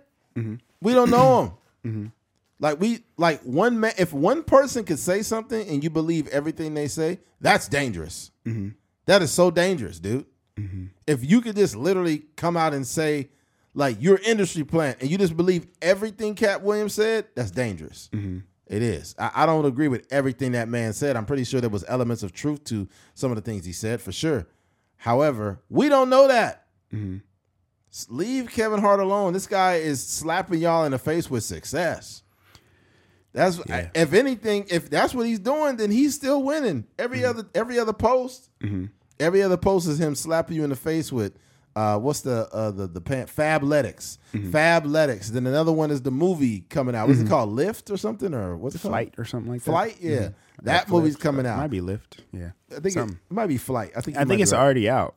We 0.81 0.95
don't 0.95 1.11
know 1.11 1.59
them. 1.83 2.13
Like 2.61 2.81
we 2.81 3.01
like 3.19 3.43
one 3.43 3.79
man. 3.81 3.93
If 3.99 4.13
one 4.13 4.43
person 4.43 4.85
could 4.85 5.01
say 5.01 5.23
something 5.23 5.69
and 5.69 5.83
you 5.83 5.91
believe 5.91 6.29
everything 6.29 6.73
they 6.73 6.87
say, 6.87 7.19
that's 7.41 7.69
dangerous. 7.69 8.31
That 9.07 9.21
is 9.23 9.33
so 9.33 9.51
dangerous, 9.51 9.99
dude. 9.99 10.25
If 11.07 11.29
you 11.29 11.41
could 11.43 11.57
just 11.57 11.77
literally 11.77 12.23
come 12.37 12.57
out 12.57 12.73
and 12.73 12.87
say, 12.87 13.29
like 13.75 14.01
your 14.01 14.19
industry 14.25 14.65
plant, 14.65 14.99
and 15.01 15.11
you 15.11 15.19
just 15.19 15.37
believe 15.37 15.67
everything 15.83 16.37
Katt 16.37 16.63
Williams 16.63 16.95
said, 16.95 17.27
that's 17.35 17.51
dangerous. 17.51 18.09
It 18.67 18.83
is. 18.83 19.15
I, 19.19 19.31
I 19.35 19.47
don't 19.47 19.67
agree 19.67 19.89
with 19.89 20.07
everything 20.11 20.53
that 20.53 20.69
man 20.69 20.93
said. 20.93 21.17
I'm 21.17 21.27
pretty 21.27 21.45
sure 21.45 21.61
there 21.61 21.71
was 21.71 21.85
elements 21.87 22.23
of 22.23 22.33
truth 22.33 22.65
to 22.65 22.89
some 23.15 23.31
of 23.31 23.37
the 23.37 23.43
things 23.43 23.65
he 23.65 23.73
said, 23.73 24.01
for 24.01 24.13
sure. 24.13 24.47
However, 24.97 25.61
we 25.69 25.89
don't 25.89 26.09
know 26.09 26.29
that. 26.29 26.67
Mm-hmm. 26.93 27.19
S- 27.93 28.07
Leave 28.09 28.51
Kevin 28.51 28.81
Hart 28.81 29.01
alone. 29.01 29.35
This 29.35 29.47
guy 29.47 29.77
is 29.77 30.05
slapping 30.05 30.61
y'all 30.61 30.85
in 30.85 30.93
the 30.93 30.99
face 30.99 31.29
with 31.31 31.45
success. 31.45 32.23
That's 33.35 33.61
Yeah. 33.67 33.91
if 33.95 34.15
anything, 34.15 34.67
if 34.71 34.89
that's 34.89 35.15
what 35.15 35.27
he's 35.27 35.41
doing, 35.41 35.77
then 35.77 35.91
he's 35.91 36.15
still 36.15 36.43
winning. 36.43 36.87
Every 36.99 37.19
mm-hmm. 37.19 37.39
other 37.39 37.49
every 37.55 37.79
other 37.79 37.93
post, 37.93 38.49
mm-hmm. 38.61 38.87
every 39.21 39.43
other 39.43 39.57
post 39.57 39.89
is 39.89 40.01
him 40.01 40.15
slapping 40.15 40.57
you 40.57 40.65
in 40.65 40.71
the 40.71 40.77
face 40.77 41.13
with 41.13 41.37
uh, 41.77 41.99
what's 41.99 42.21
the 42.21 42.49
uh, 42.53 42.71
the 42.71 42.87
the 42.87 43.01
pan- 43.01 43.27
Fabletics, 43.27 44.19
Fabletics. 44.33 45.29
Then 45.29 45.47
another 45.47 45.73
one 45.73 45.91
is 45.91 46.03
the 46.03 46.11
movie 46.11 46.61
coming 46.71 46.95
out. 46.95 47.09
What's 47.09 47.21
it 47.21 47.29
called? 47.29 47.51
Lift 47.51 47.91
or 47.91 47.97
something 47.97 48.33
or 48.33 48.57
what's 48.57 48.77
it 48.77 48.83
called? 48.83 48.93
Flight 48.93 49.15
or 49.19 49.25
something 49.25 49.51
like 49.53 49.63
that. 49.63 49.71
Flight, 49.71 49.97
yeah. 50.01 50.31
That 50.63 50.87
Netflix. 50.87 50.91
movie's 50.91 51.17
coming 51.17 51.47
out. 51.47 51.59
Might 51.59 51.71
be 51.71 51.81
Lift. 51.81 52.21
Yeah. 52.33 52.51
I 52.71 52.81
think 52.81 52.97
it, 52.97 53.11
it 53.11 53.17
might 53.31 53.49
be 53.49 53.59
Flight. 53.59 53.93
I 53.97 54.01
think. 54.01 54.17
I 54.17 54.25
think 54.25 54.41
it's 54.41 54.53
right. 54.53 54.61
already 54.61 54.89
out. 54.89 55.17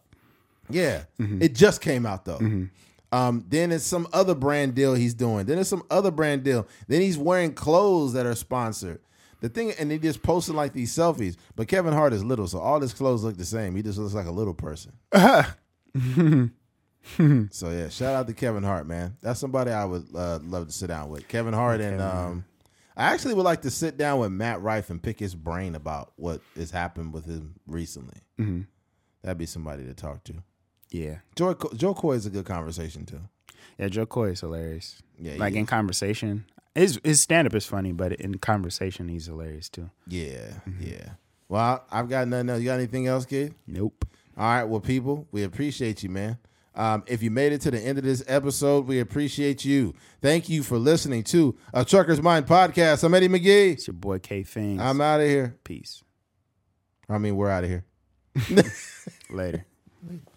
Yeah, 0.70 1.04
it 1.18 1.54
just 1.56 1.82
came 1.82 2.06
out 2.06 2.26
though. 2.26 2.68
Um, 3.12 3.46
then 3.48 3.72
it's 3.72 3.86
some 3.86 4.08
other 4.12 4.36
brand 4.36 4.76
deal 4.76 4.94
he's 4.94 5.14
doing. 5.14 5.46
Then 5.46 5.60
it's 5.60 5.70
some 5.70 5.84
other 5.90 6.12
brand 6.12 6.44
deal. 6.44 6.68
Then 6.88 7.02
he's 7.02 7.18
wearing 7.18 7.54
clothes 7.54 8.14
that 8.14 8.26
are 8.26 8.36
sponsored. 8.36 9.00
The 9.40 9.50
thing, 9.50 9.72
and 9.80 9.92
he 9.92 10.00
just 10.00 10.24
posting 10.24 10.56
like 10.56 10.74
these 10.74 10.94
selfies. 10.94 11.38
But 11.56 11.68
Kevin 11.68 11.94
Hart 11.94 12.12
is 12.12 12.24
little, 12.24 12.48
so 12.48 12.60
all 12.60 12.82
his 12.82 12.94
clothes 12.94 13.24
look 13.24 13.38
the 13.38 13.46
same. 13.46 13.76
He 13.76 13.84
just 13.84 13.98
looks 13.98 14.14
like 14.14 14.26
a 14.26 14.32
little 14.32 14.54
person. 14.54 14.94
so 17.52 17.70
yeah, 17.70 17.90
shout 17.90 18.16
out 18.16 18.28
to 18.28 18.34
Kevin 18.34 18.64
Hart, 18.64 18.88
man. 18.88 19.18
That's 19.22 19.40
somebody 19.40 19.72
I 19.72 19.86
would 19.86 20.08
uh, 20.14 20.40
love 20.44 20.68
to 20.68 20.74
sit 20.74 20.88
down 20.88 21.10
with. 21.10 21.28
Kevin 21.28 21.54
Hart 21.54 21.82
and 21.82 22.02
um, 22.02 22.46
I 22.96 23.14
actually 23.14 23.36
would 23.36 23.46
like 23.46 23.62
to 23.62 23.70
sit 23.70 23.98
down 23.98 24.20
with 24.20 24.32
Matt 24.32 24.62
Rife 24.62 24.90
and 24.90 25.02
pick 25.02 25.20
his 25.20 25.36
brain 25.36 25.76
about 25.76 26.14
what 26.16 26.42
has 26.56 26.72
happened 26.72 27.14
with 27.14 27.26
him 27.26 27.56
recently. 27.68 28.22
That'd 29.22 29.38
be 29.38 29.46
somebody 29.46 29.86
to 29.86 29.94
talk 29.94 30.24
to. 30.26 30.34
Yeah. 30.90 31.18
Jo 31.36 31.54
Jo 31.76 31.94
Koy 31.94 32.14
is 32.14 32.26
a 32.26 32.30
good 32.30 32.46
conversation 32.46 33.06
too. 33.06 33.22
Yeah, 33.78 33.88
Jo 33.90 34.06
Koy 34.06 34.30
is 34.32 34.42
hilarious. 34.42 35.02
Yeah, 35.20 35.36
like 35.38 35.54
in 35.54 35.64
is. 35.64 35.70
conversation, 35.70 36.46
his 36.74 37.00
his 37.04 37.22
stand 37.22 37.48
up 37.48 37.54
is 37.54 37.66
funny, 37.66 37.92
but 37.92 38.14
in 38.14 38.38
conversation, 38.38 39.10
he's 39.10 39.26
hilarious 39.26 39.70
too. 39.70 39.90
Yeah, 40.08 40.54
yeah. 40.80 41.12
Well, 41.50 41.84
I've 41.92 42.10
got 42.10 42.28
nothing 42.28 42.50
else. 42.50 42.60
You 42.60 42.66
got 42.66 42.76
anything 42.76 43.08
else, 43.08 43.26
kid? 43.26 43.54
Nope. 43.66 44.06
All 44.38 44.46
right. 44.46 44.64
Well, 44.64 44.80
people, 44.80 45.28
we 45.32 45.44
appreciate 45.44 46.04
you, 46.04 46.10
man. 46.10 46.38
Um, 46.76 47.04
if 47.08 47.24
you 47.24 47.32
made 47.32 47.54
it 47.54 47.62
to 47.62 47.72
the 47.72 47.80
end 47.80 47.98
of 47.98 48.04
this 48.04 48.24
episode, 48.28 48.86
we 48.86 49.00
appreciate 49.00 49.66
you. 49.66 49.96
Thank 50.22 50.48
you 50.48 50.62
for 50.62 50.78
listening 50.78 51.24
to 51.26 51.58
a 51.74 51.84
Trucker's 51.84 52.22
Mind 52.22 52.46
podcast. 52.46 53.04
I'm 53.04 53.16
Eddie 53.16 53.30
McGee. 53.30 53.74
It's 53.74 53.88
your 53.88 53.96
boy 53.96 54.20
K 54.20 54.44
Fings. 54.44 54.80
I'm 54.80 55.02
out 55.02 55.20
of 55.20 55.28
here. 55.28 55.58
Peace. 55.64 56.04
I 57.10 57.18
mean, 57.18 57.36
we're 57.36 57.50
out 57.50 57.64
of 57.64 57.70
here. 57.72 57.86
Later. 59.32 59.66